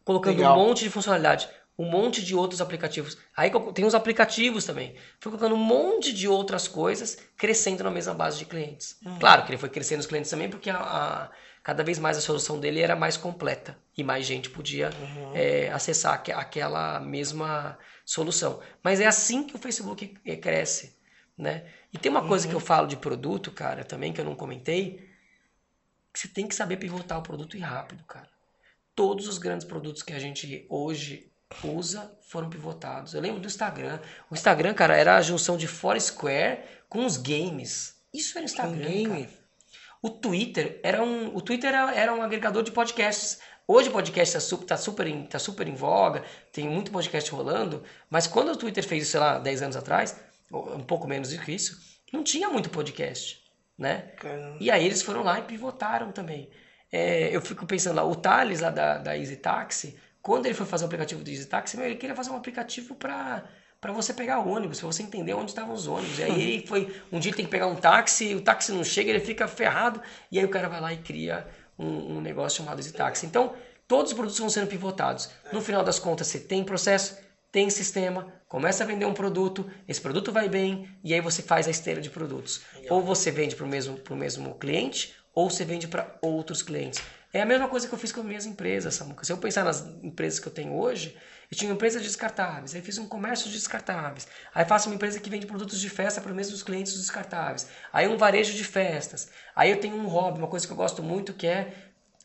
Colocando 0.03 0.37
Legal. 0.37 0.57
um 0.57 0.65
monte 0.65 0.83
de 0.83 0.89
funcionalidade. 0.89 1.49
um 1.77 1.85
monte 1.85 2.23
de 2.23 2.35
outros 2.35 2.59
aplicativos. 2.59 3.17
Aí 3.35 3.51
tem 3.73 3.85
os 3.85 3.93
aplicativos 3.93 4.65
também. 4.65 4.95
Fui 5.19 5.31
colocando 5.31 5.53
um 5.53 5.63
monte 5.63 6.11
de 6.11 6.27
outras 6.27 6.67
coisas, 6.67 7.17
crescendo 7.37 7.83
na 7.83 7.91
mesma 7.91 8.13
base 8.13 8.39
de 8.39 8.45
clientes. 8.45 8.97
Uhum. 9.05 9.19
Claro 9.19 9.43
que 9.45 9.51
ele 9.51 9.57
foi 9.59 9.69
crescendo 9.69 9.99
os 9.99 10.07
clientes 10.07 10.31
também, 10.31 10.49
porque 10.49 10.69
a, 10.69 10.77
a, 10.79 11.29
cada 11.67 11.83
vez 11.83 11.99
mais 11.99 12.17
a 12.17 12.21
solução 12.21 12.57
dele 12.57 12.79
era 12.79 12.95
mais 12.95 13.17
completa 13.17 13.77
e 13.97 14.01
mais 14.01 14.25
gente 14.25 14.49
podia 14.49 14.89
uhum. 14.89 15.35
é, 15.35 15.69
acessar 15.69 16.13
aqu 16.13 16.31
aquela 16.31 16.97
mesma 17.01 17.77
solução. 18.05 18.61
Mas 18.81 19.01
é 19.01 19.05
assim 19.05 19.43
que 19.43 19.53
o 19.53 19.59
Facebook 19.59 20.07
cresce. 20.37 20.95
Né? 21.37 21.65
E 21.91 21.97
tem 21.97 22.09
uma 22.09 22.21
uhum. 22.21 22.29
coisa 22.29 22.47
que 22.47 22.53
eu 22.53 22.61
falo 22.61 22.87
de 22.87 22.95
produto, 22.95 23.51
cara, 23.51 23.83
também 23.83 24.13
que 24.13 24.21
eu 24.21 24.23
não 24.23 24.33
comentei, 24.33 25.09
que 26.13 26.19
você 26.19 26.29
tem 26.29 26.47
que 26.47 26.55
saber 26.55 26.77
pivotar 26.77 27.19
o 27.19 27.21
produto 27.21 27.57
e 27.57 27.59
rápido, 27.59 28.01
cara. 28.05 28.29
Todos 28.95 29.27
os 29.27 29.37
grandes 29.37 29.67
produtos 29.67 30.01
que 30.01 30.13
a 30.13 30.19
gente 30.19 30.65
hoje 30.69 31.29
usa 31.65 32.17
foram 32.21 32.49
pivotados. 32.49 33.13
Eu 33.13 33.19
lembro 33.19 33.41
do 33.41 33.47
Instagram. 33.47 33.99
O 34.31 34.33
Instagram, 34.33 34.73
cara, 34.73 34.95
era 34.95 35.17
a 35.17 35.21
junção 35.21 35.57
de 35.57 35.67
Foursquare 35.67 36.61
com 36.87 37.05
os 37.05 37.17
games. 37.17 38.01
Isso 38.13 38.37
era 38.37 38.45
Instagram, 38.45 38.77
um 38.77 38.89
game. 38.89 39.25
Cara. 39.25 39.46
O 40.01 40.09
Twitter 40.09 40.79
era 40.83 41.03
um, 41.03 41.35
o 41.35 41.41
Twitter 41.41 41.69
era, 41.69 41.93
era 41.93 42.13
um 42.13 42.21
agregador 42.21 42.63
de 42.63 42.71
podcasts. 42.71 43.39
Hoje 43.67 43.89
o 43.89 43.91
podcast 43.91 44.37
está 44.37 44.39
super, 44.39 44.65
tá 44.65 44.77
super, 44.77 45.07
em, 45.07 45.25
tá 45.25 45.39
super 45.39 45.67
em 45.67 45.75
voga, 45.75 46.23
tem 46.53 46.69
muito 46.69 46.91
podcast 46.91 47.29
rolando, 47.31 47.83
mas 48.09 48.25
quando 48.25 48.49
o 48.51 48.55
Twitter 48.55 48.83
fez 48.83 49.03
isso, 49.03 49.11
sei 49.11 49.19
lá, 49.19 49.39
10 49.39 49.61
anos 49.63 49.75
atrás, 49.75 50.15
um 50.51 50.83
pouco 50.83 51.07
menos 51.07 51.31
do 51.31 51.39
que 51.39 51.51
isso, 51.51 51.77
não 52.13 52.23
tinha 52.23 52.49
muito 52.49 52.69
podcast, 52.69 53.43
né? 53.77 54.13
Caramba. 54.17 54.57
E 54.61 54.71
aí 54.71 54.85
eles 54.85 55.01
foram 55.01 55.21
lá 55.21 55.39
e 55.39 55.43
pivotaram 55.43 56.13
também. 56.13 56.49
É, 56.89 57.35
eu 57.35 57.41
fico 57.41 57.65
pensando 57.65 57.97
lá, 57.97 58.05
o 58.05 58.15
Thales 58.15 58.61
lá 58.61 58.69
da, 58.69 58.97
da 58.99 59.17
Easy 59.17 59.35
Taxi, 59.35 59.99
quando 60.21 60.45
ele 60.45 60.55
foi 60.55 60.65
fazer 60.65 60.85
o 60.85 60.87
aplicativo 60.87 61.23
do 61.23 61.29
Easy 61.29 61.45
Taxi, 61.45 61.79
ele 61.81 61.95
queria 61.95 62.15
fazer 62.15 62.29
um 62.31 62.37
aplicativo 62.37 62.95
para 62.95 63.43
para 63.87 63.93
você 63.93 64.13
pegar 64.13 64.39
ônibus, 64.39 64.81
para 64.81 64.87
você 64.87 65.01
entender 65.01 65.33
onde 65.33 65.51
estavam 65.51 65.73
os 65.73 65.87
ônibus. 65.87 66.19
E 66.19 66.23
aí 66.23 66.41
ele 66.41 66.67
foi, 66.67 66.93
um 67.09 67.19
dia 67.19 67.29
ele 67.29 67.37
tem 67.37 67.45
que 67.45 67.51
pegar 67.51 67.67
um 67.67 67.75
táxi, 67.75 68.35
o 68.35 68.41
táxi 68.41 68.73
não 68.73 68.83
chega, 68.83 69.09
ele 69.09 69.21
fica 69.21 69.47
ferrado, 69.47 70.01
e 70.29 70.37
aí 70.37 70.43
o 70.43 70.49
cara 70.49 70.67
vai 70.67 70.81
lá 70.81 70.91
e 70.91 70.97
cria 70.97 71.47
um, 71.79 72.17
um 72.17 72.21
negócio 72.21 72.57
chamado 72.57 72.79
Easy 72.79 72.91
Taxi. 72.91 73.25
Então, 73.25 73.53
todos 73.87 74.11
os 74.11 74.13
produtos 74.13 74.37
vão 74.37 74.49
sendo 74.49 74.67
pivotados. 74.67 75.29
No 75.53 75.61
final 75.61 75.85
das 75.85 75.99
contas, 75.99 76.27
você 76.27 76.37
tem 76.37 76.65
processo, 76.65 77.17
tem 77.49 77.69
sistema, 77.69 78.27
começa 78.49 78.83
a 78.83 78.87
vender 78.87 79.05
um 79.05 79.13
produto, 79.13 79.65
esse 79.87 80.01
produto 80.01 80.33
vai 80.33 80.49
bem, 80.49 80.89
e 81.01 81.13
aí 81.13 81.21
você 81.21 81.41
faz 81.41 81.65
a 81.65 81.71
esteira 81.71 82.01
de 82.01 82.09
produtos. 82.09 82.63
Ou 82.89 83.01
você 83.01 83.31
vende 83.31 83.55
para 83.55 83.65
o 83.65 83.69
mesmo, 83.69 83.97
mesmo 84.11 84.53
cliente, 84.55 85.15
ou 85.33 85.49
você 85.49 85.63
vende 85.63 85.87
para 85.87 86.13
outros 86.21 86.61
clientes. 86.61 87.01
É 87.31 87.41
a 87.41 87.45
mesma 87.45 87.69
coisa 87.69 87.87
que 87.87 87.93
eu 87.93 87.99
fiz 87.99 88.11
com 88.11 88.19
as 88.19 88.25
minhas 88.25 88.45
empresas, 88.45 88.95
Samuca. 88.95 89.23
Se 89.23 89.31
eu 89.31 89.37
pensar 89.37 89.63
nas 89.63 89.85
empresas 90.03 90.39
que 90.39 90.47
eu 90.47 90.51
tenho 90.51 90.73
hoje, 90.73 91.15
eu 91.49 91.57
tinha 91.57 91.69
uma 91.69 91.75
empresa 91.75 91.99
de 91.99 92.05
descartáveis, 92.05 92.75
aí 92.75 92.81
fiz 92.81 92.97
um 92.97 93.07
comércio 93.07 93.47
de 93.47 93.53
descartáveis, 93.53 94.27
aí 94.53 94.65
faço 94.65 94.89
uma 94.89 94.95
empresa 94.95 95.19
que 95.19 95.29
vende 95.29 95.45
produtos 95.45 95.79
de 95.79 95.89
festa 95.89 96.19
para 96.19 96.29
os 96.29 96.35
mesmos 96.35 96.61
clientes 96.61 96.93
dos 96.93 97.01
descartáveis, 97.01 97.67
aí 97.91 98.07
um 98.07 98.17
varejo 98.17 98.53
de 98.53 98.63
festas, 98.63 99.29
aí 99.55 99.71
eu 99.71 99.79
tenho 99.79 99.95
um 99.95 100.07
hobby, 100.07 100.39
uma 100.39 100.47
coisa 100.47 100.65
que 100.65 100.73
eu 100.73 100.77
gosto 100.77 101.01
muito 101.01 101.33
que 101.33 101.47
é 101.47 101.73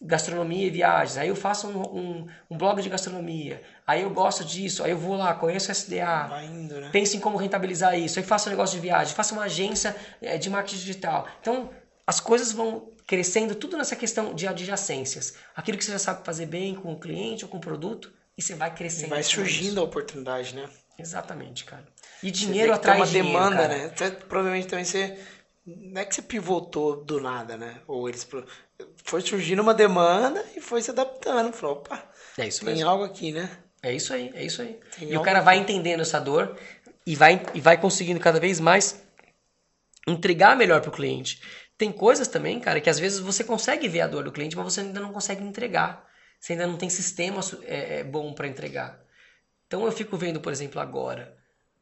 gastronomia 0.05 0.67
e 0.67 0.71
viagens, 0.71 1.17
aí 1.17 1.29
eu 1.29 1.37
faço 1.37 1.69
um, 1.69 1.81
um, 1.81 2.29
um 2.51 2.59
blog 2.59 2.83
de 2.83 2.89
gastronomia, 2.89 3.63
aí 3.87 4.03
eu 4.03 4.11
gosto 4.11 4.45
disso, 4.45 4.83
aí 4.83 4.91
eu 4.91 4.99
vou 4.99 5.17
lá, 5.17 5.33
conheço 5.35 5.69
o 5.69 5.73
SDA, 5.73 6.29
indo, 6.45 6.81
né? 6.81 6.91
penso 6.91 7.17
em 7.17 7.21
como 7.21 7.39
rentabilizar 7.39 7.97
isso, 7.97 8.19
aí 8.19 8.25
faço 8.25 8.49
um 8.49 8.51
negócio 8.51 8.75
de 8.75 8.83
viagem, 8.83 9.15
faço 9.15 9.35
uma 9.35 9.45
agência 9.45 9.95
eh, 10.21 10.37
de 10.37 10.51
marketing 10.51 10.79
digital. 10.79 11.29
Então, 11.41 11.71
as 12.05 12.19
coisas 12.19 12.51
vão 12.51 12.91
crescendo 13.07 13.55
tudo 13.55 13.77
nessa 13.77 13.95
questão 13.95 14.35
de 14.35 14.47
adjacências. 14.49 15.35
Aquilo 15.55 15.79
que 15.79 15.85
você 15.85 15.93
já 15.93 15.99
sabe 15.99 16.25
fazer 16.25 16.47
bem 16.47 16.75
com 16.75 16.93
o 16.93 16.99
cliente 16.99 17.45
ou 17.45 17.51
com 17.51 17.59
o 17.59 17.61
produto, 17.61 18.13
e 18.43 18.45
você 18.45 18.55
vai 18.55 18.75
crescendo. 18.75 19.07
E 19.07 19.11
vai 19.11 19.23
surgindo 19.23 19.81
a 19.81 19.85
oportunidade, 19.85 20.55
né? 20.55 20.69
Exatamente, 20.99 21.65
cara. 21.65 21.87
E 22.23 22.31
dinheiro 22.31 22.73
atrás 22.73 22.99
uma 22.99 23.07
dinheiro, 23.07 23.29
demanda, 23.29 23.57
cara. 23.57 23.69
né? 23.69 23.93
Você, 23.95 24.11
provavelmente 24.11 24.67
também 24.67 24.85
você 24.85 25.19
não 25.65 26.01
é 26.01 26.05
que 26.05 26.15
você 26.15 26.23
pivotou 26.23 27.05
do 27.05 27.21
nada, 27.21 27.57
né? 27.57 27.81
Ou 27.87 28.09
eles 28.09 28.27
foi 29.05 29.21
surgindo 29.21 29.63
uma 29.63 29.73
demanda 29.73 30.45
e 30.57 30.61
foi 30.61 30.83
se 30.83 30.91
adaptando, 30.91 31.53
falou, 31.53 31.77
opa. 31.77 32.11
É 32.37 32.49
isso 32.49 32.65
tem 32.65 32.75
mesmo. 32.75 32.91
algo 32.91 33.05
aqui, 33.05 33.33
né? 33.33 33.49
É 33.83 33.93
isso 33.93 34.13
aí, 34.13 34.31
é 34.35 34.45
isso 34.45 34.61
aí. 34.61 34.79
Tem 34.97 35.13
e 35.13 35.17
o 35.17 35.23
cara 35.23 35.41
vai 35.41 35.57
entendendo 35.59 36.01
essa 36.01 36.21
dor 36.21 36.57
e 37.07 37.15
vai 37.15 37.41
e 37.55 37.61
vai 37.61 37.81
conseguindo 37.81 38.21
cada 38.21 38.41
vez 38.41 38.59
mais 38.61 39.03
entregar 40.07 40.57
melhor 40.57 40.81
para 40.81 40.91
o 40.91 40.93
cliente. 40.93 41.41
Tem 41.79 41.93
coisas 41.93 42.29
também, 42.29 42.61
cara, 42.61 42.81
que 42.81 42.91
às 42.91 42.99
vezes 42.99 43.19
você 43.19 43.43
consegue 43.43 43.89
ver 43.89 44.03
a 44.03 44.07
dor 44.07 44.25
do 44.25 44.33
cliente, 44.33 44.57
mas 44.57 44.73
você 44.73 44.81
ainda 44.81 45.01
não 45.01 45.13
consegue 45.13 45.43
entregar. 45.43 46.12
Você 46.43 46.55
ainda 46.55 46.67
não 46.67 46.77
tem 46.77 46.91
sistema 46.91 47.41
é, 47.63 48.01
é, 48.01 48.05
bom 48.05 48.33
para 48.33 48.49
entregar. 48.49 49.01
Então 49.69 49.87
eu 49.87 49.93
fico 49.93 50.17
vendo, 50.17 50.41
por 50.41 50.51
exemplo, 50.51 50.81
agora. 50.81 51.37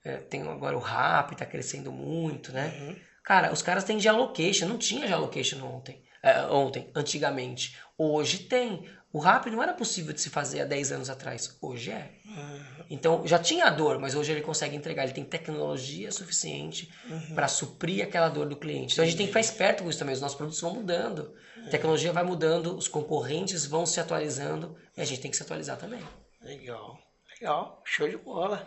É, 0.05 0.19
tem 0.19 0.43
agora 0.43 0.77
o 0.77 0.81
Rap, 0.81 1.35
tá 1.35 1.47
crescendo 1.47 1.91
muito, 1.91 2.53
né? 2.53 2.67
Uhum. 2.79 2.97
Cara, 3.25 3.55
os 3.55 3.63
caras 3.63 3.85
têm 3.85 3.99
geolocation. 3.99 4.69
Não 4.69 4.77
tinha 4.77 5.09
geolocation 5.09 5.65
ontem, 5.65 6.05
é, 6.23 6.43
ontem, 6.47 6.91
antigamente. 6.95 7.77
Hoje 7.97 8.41
tem. 8.41 8.89
O 9.13 9.19
rap 9.19 9.51
não 9.51 9.61
era 9.61 9.75
possível 9.75 10.13
de 10.13 10.21
se 10.21 10.31
fazer 10.31 10.61
há 10.61 10.65
10 10.65 10.93
anos 10.93 11.11
atrás. 11.11 11.57
Hoje 11.61 11.91
é. 11.91 12.13
Uhum. 12.25 12.61
Então, 12.89 13.27
já 13.27 13.39
tinha 13.39 13.69
dor, 13.69 13.99
mas 13.99 14.15
hoje 14.15 14.31
ele 14.31 14.41
consegue 14.41 14.77
entregar. 14.77 15.03
Ele 15.03 15.13
tem 15.13 15.25
tecnologia 15.25 16.13
suficiente 16.13 16.93
uhum. 17.09 17.35
para 17.35 17.49
suprir 17.49 18.05
aquela 18.05 18.29
dor 18.29 18.47
do 18.47 18.57
cliente. 18.57 18.93
Então, 18.93 19.03
a 19.03 19.07
gente 19.07 19.17
tem 19.17 19.27
que 19.27 19.33
ficar 19.33 19.41
esperto 19.41 19.83
com 19.83 19.91
isso 19.91 19.99
também. 19.99 20.15
Os 20.15 20.21
nossos 20.21 20.37
produtos 20.37 20.61
vão 20.61 20.75
mudando. 20.75 21.35
A 21.57 21.67
é. 21.67 21.71
tecnologia 21.71 22.13
vai 22.13 22.23
mudando, 22.23 22.77
os 22.77 22.87
concorrentes 22.87 23.67
vão 23.67 23.85
se 23.85 23.99
atualizando 23.99 24.77
e 24.97 25.01
a 25.01 25.05
gente 25.05 25.21
tem 25.21 25.31
que 25.31 25.37
se 25.37 25.43
atualizar 25.43 25.77
também. 25.77 26.01
Legal. 26.43 26.99
Legal. 27.41 27.83
Show 27.85 28.09
de 28.09 28.17
bola. 28.17 28.67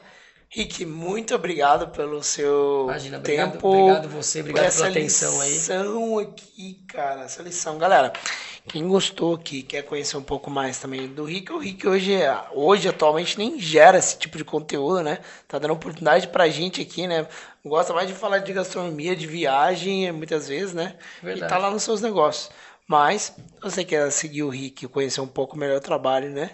Rick, 0.56 0.86
muito 0.86 1.34
obrigado 1.34 1.88
pelo 1.88 2.22
seu 2.22 2.84
Imagina, 2.84 3.18
obrigado, 3.18 3.52
tempo. 3.54 3.68
Obrigado 3.68 4.08
você, 4.08 4.42
obrigado 4.42 4.72
pela 4.72 4.88
atenção 4.88 5.42
aí. 5.42 5.52
Lição 5.52 6.20
aqui, 6.20 6.84
cara, 6.88 7.24
essa 7.24 7.42
lição. 7.42 7.80
Galera, 7.80 8.14
quem 8.68 8.88
gostou 8.88 9.34
aqui, 9.34 9.64
quer 9.64 9.82
conhecer 9.82 10.16
um 10.16 10.22
pouco 10.22 10.52
mais 10.52 10.78
também 10.78 11.08
do 11.08 11.24
Rick, 11.24 11.52
o 11.52 11.58
Rick 11.58 11.88
hoje, 11.88 12.20
hoje 12.52 12.88
atualmente 12.88 13.36
nem 13.36 13.60
gera 13.60 13.98
esse 13.98 14.16
tipo 14.16 14.38
de 14.38 14.46
conteúdo, 14.46 15.02
né? 15.02 15.18
Tá 15.48 15.58
dando 15.58 15.74
oportunidade 15.74 16.28
pra 16.28 16.48
gente 16.48 16.80
aqui, 16.80 17.08
né? 17.08 17.28
Gosta 17.66 17.92
mais 17.92 18.08
de 18.08 18.14
falar 18.14 18.38
de 18.38 18.54
gastronomia, 18.54 19.16
de 19.16 19.26
viagem, 19.26 20.12
muitas 20.12 20.48
vezes, 20.48 20.76
né? 20.76 20.98
Verdade. 21.24 21.48
E 21.48 21.50
tá 21.50 21.58
lá 21.58 21.72
nos 21.72 21.82
seus 21.82 22.00
negócios. 22.00 22.52
Mas, 22.88 23.34
se 23.36 23.60
você 23.60 23.84
quer 23.84 24.12
seguir 24.12 24.44
o 24.44 24.50
Rick 24.50 24.86
e 24.86 24.88
conhecer 24.88 25.20
um 25.20 25.28
pouco 25.28 25.58
melhor 25.58 25.78
o 25.78 25.82
trabalho, 25.82 26.30
né? 26.30 26.52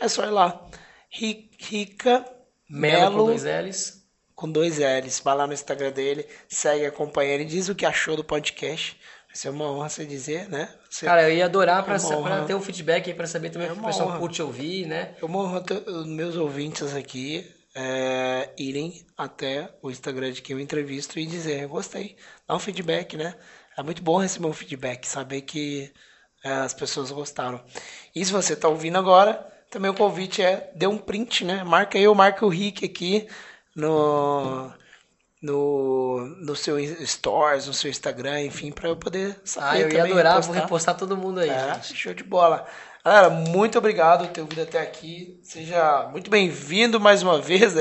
É 0.00 0.08
só 0.08 0.24
ir 0.24 0.30
lá. 0.30 0.66
Rica 1.08 2.35
Melo, 2.68 3.18
com 3.18 3.26
dois 3.26 3.44
L's. 3.44 4.02
Com 4.34 4.50
dois 4.50 4.78
L's. 4.78 5.20
Vai 5.20 5.36
lá 5.36 5.46
no 5.46 5.52
Instagram 5.52 5.92
dele, 5.92 6.26
segue, 6.48 6.86
acompanha 6.86 7.32
ele, 7.32 7.44
diz 7.44 7.68
o 7.68 7.74
que 7.74 7.86
achou 7.86 8.16
do 8.16 8.24
podcast. 8.24 8.98
Vai 9.26 9.36
ser 9.36 9.48
uma 9.50 9.70
honra 9.70 9.88
você 9.88 10.04
dizer, 10.04 10.48
né? 10.48 10.68
Você... 10.88 11.06
Cara, 11.06 11.28
eu 11.28 11.36
ia 11.36 11.44
adorar 11.44 11.84
para 11.84 11.96
é 11.96 12.44
ter 12.46 12.54
um 12.54 12.60
feedback 12.60 13.08
aí, 13.08 13.14
para 13.14 13.26
saber 13.26 13.50
também 13.50 13.68
é 13.68 13.72
o 13.72 13.76
pessoal 13.76 14.08
honra. 14.08 14.18
curte 14.18 14.42
ouvir, 14.42 14.86
né? 14.86 15.14
É 15.20 15.24
uma 15.24 15.40
honra 15.40 15.60
ter 15.60 15.88
os 15.88 16.06
meus 16.06 16.36
ouvintes 16.36 16.94
aqui 16.94 17.46
é, 17.74 18.48
irem 18.56 19.04
até 19.18 19.70
o 19.82 19.90
Instagram 19.90 20.32
de 20.32 20.40
quem 20.40 20.56
eu 20.56 20.60
entrevisto 20.60 21.18
e 21.18 21.26
dizer, 21.26 21.66
gostei. 21.68 22.16
Dá 22.48 22.56
um 22.56 22.58
feedback, 22.58 23.18
né? 23.18 23.34
É 23.76 23.82
muito 23.82 24.02
bom 24.02 24.16
receber 24.16 24.46
um 24.46 24.52
feedback, 24.54 25.06
saber 25.06 25.42
que 25.42 25.92
é, 26.42 26.50
as 26.50 26.72
pessoas 26.72 27.10
gostaram. 27.10 27.62
E 28.14 28.24
se 28.24 28.32
você 28.32 28.54
está 28.54 28.66
ouvindo 28.68 28.96
agora, 28.96 29.46
também 29.70 29.90
o 29.90 29.94
convite 29.94 30.42
é 30.42 30.70
dê 30.74 30.86
um 30.86 30.98
print, 30.98 31.44
né? 31.44 31.64
Marca 31.64 31.98
eu, 31.98 32.14
marca 32.14 32.44
o 32.44 32.48
Rick 32.48 32.84
aqui 32.84 33.28
no 33.74 34.72
no, 35.42 36.26
no 36.40 36.56
seu 36.56 36.76
stories, 37.06 37.66
no 37.66 37.74
seu 37.74 37.90
Instagram, 37.90 38.42
enfim, 38.42 38.72
para 38.72 38.88
eu 38.88 38.96
poder 38.96 39.38
saber. 39.44 39.66
Ah, 39.66 39.78
eu 39.78 39.90
ia 39.90 40.04
adorar, 40.04 40.32
repostar. 40.32 40.42
vou 40.42 40.54
repostar 40.54 40.96
todo 40.96 41.16
mundo 41.16 41.40
aí. 41.40 41.50
É, 41.50 41.80
show 41.82 42.14
de 42.14 42.24
bola. 42.24 42.66
Galera, 43.04 43.30
muito 43.30 43.78
obrigado 43.78 44.26
por 44.26 44.32
ter 44.32 44.40
ouvido 44.40 44.62
até 44.62 44.80
aqui. 44.80 45.38
Seja 45.44 46.08
muito 46.10 46.28
bem-vindo 46.28 46.98
mais 46.98 47.22
uma 47.22 47.40
vez. 47.40 47.74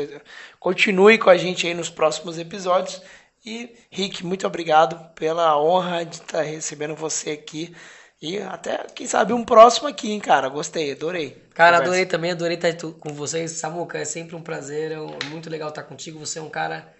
Continue 0.58 1.18
com 1.18 1.28
a 1.28 1.36
gente 1.36 1.66
aí 1.66 1.74
nos 1.74 1.90
próximos 1.90 2.38
episódios. 2.38 3.02
E, 3.44 3.74
Rick, 3.90 4.24
muito 4.24 4.46
obrigado 4.46 5.12
pela 5.14 5.60
honra 5.60 6.04
de 6.04 6.16
estar 6.16 6.42
recebendo 6.42 6.94
você 6.94 7.32
aqui 7.32 7.74
e 8.20 8.38
até, 8.38 8.86
quem 8.94 9.06
sabe, 9.06 9.32
um 9.32 9.44
próximo 9.44 9.88
aqui, 9.88 10.10
hein, 10.10 10.20
cara. 10.20 10.48
Gostei, 10.48 10.92
adorei. 10.92 11.30
Cara, 11.54 11.78
Conversa. 11.78 11.82
adorei 11.82 12.06
também, 12.06 12.30
adorei 12.30 12.56
estar 12.58 12.92
com 12.92 13.14
vocês. 13.14 13.52
Samuca, 13.52 13.98
é 13.98 14.04
sempre 14.04 14.36
um 14.36 14.42
prazer, 14.42 14.92
é 14.92 15.24
muito 15.30 15.48
legal 15.48 15.70
estar 15.70 15.84
contigo. 15.84 16.18
Você 16.18 16.38
é 16.38 16.42
um 16.42 16.50
cara 16.50 16.92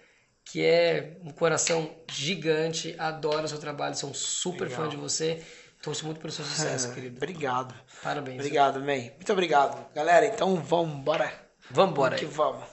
que 0.43 0.65
é 0.65 1.17
um 1.23 1.29
coração 1.29 1.89
gigante, 2.11 2.95
adoro 2.97 3.43
o 3.43 3.47
seu 3.47 3.59
trabalho, 3.59 3.95
sou 3.95 4.09
um 4.09 4.13
super 4.13 4.67
legal. 4.67 4.83
fã 4.83 4.89
de 4.89 4.97
você. 4.97 5.43
Torço 5.81 6.05
muito 6.05 6.19
pelo 6.19 6.31
seu 6.31 6.45
sucesso, 6.45 6.89
é, 6.89 6.93
querido. 6.93 7.17
Obrigado. 7.17 7.73
Parabéns. 8.03 8.37
Obrigado, 8.37 8.79
May. 8.81 9.13
Muito 9.15 9.31
obrigado. 9.31 9.83
Galera, 9.95 10.25
então 10.27 10.55
vamos 10.55 10.95
embora. 10.95 11.31
Vamos 11.71 11.91
embora. 11.91 12.15
Que 12.15 12.25
vamos. 12.25 12.70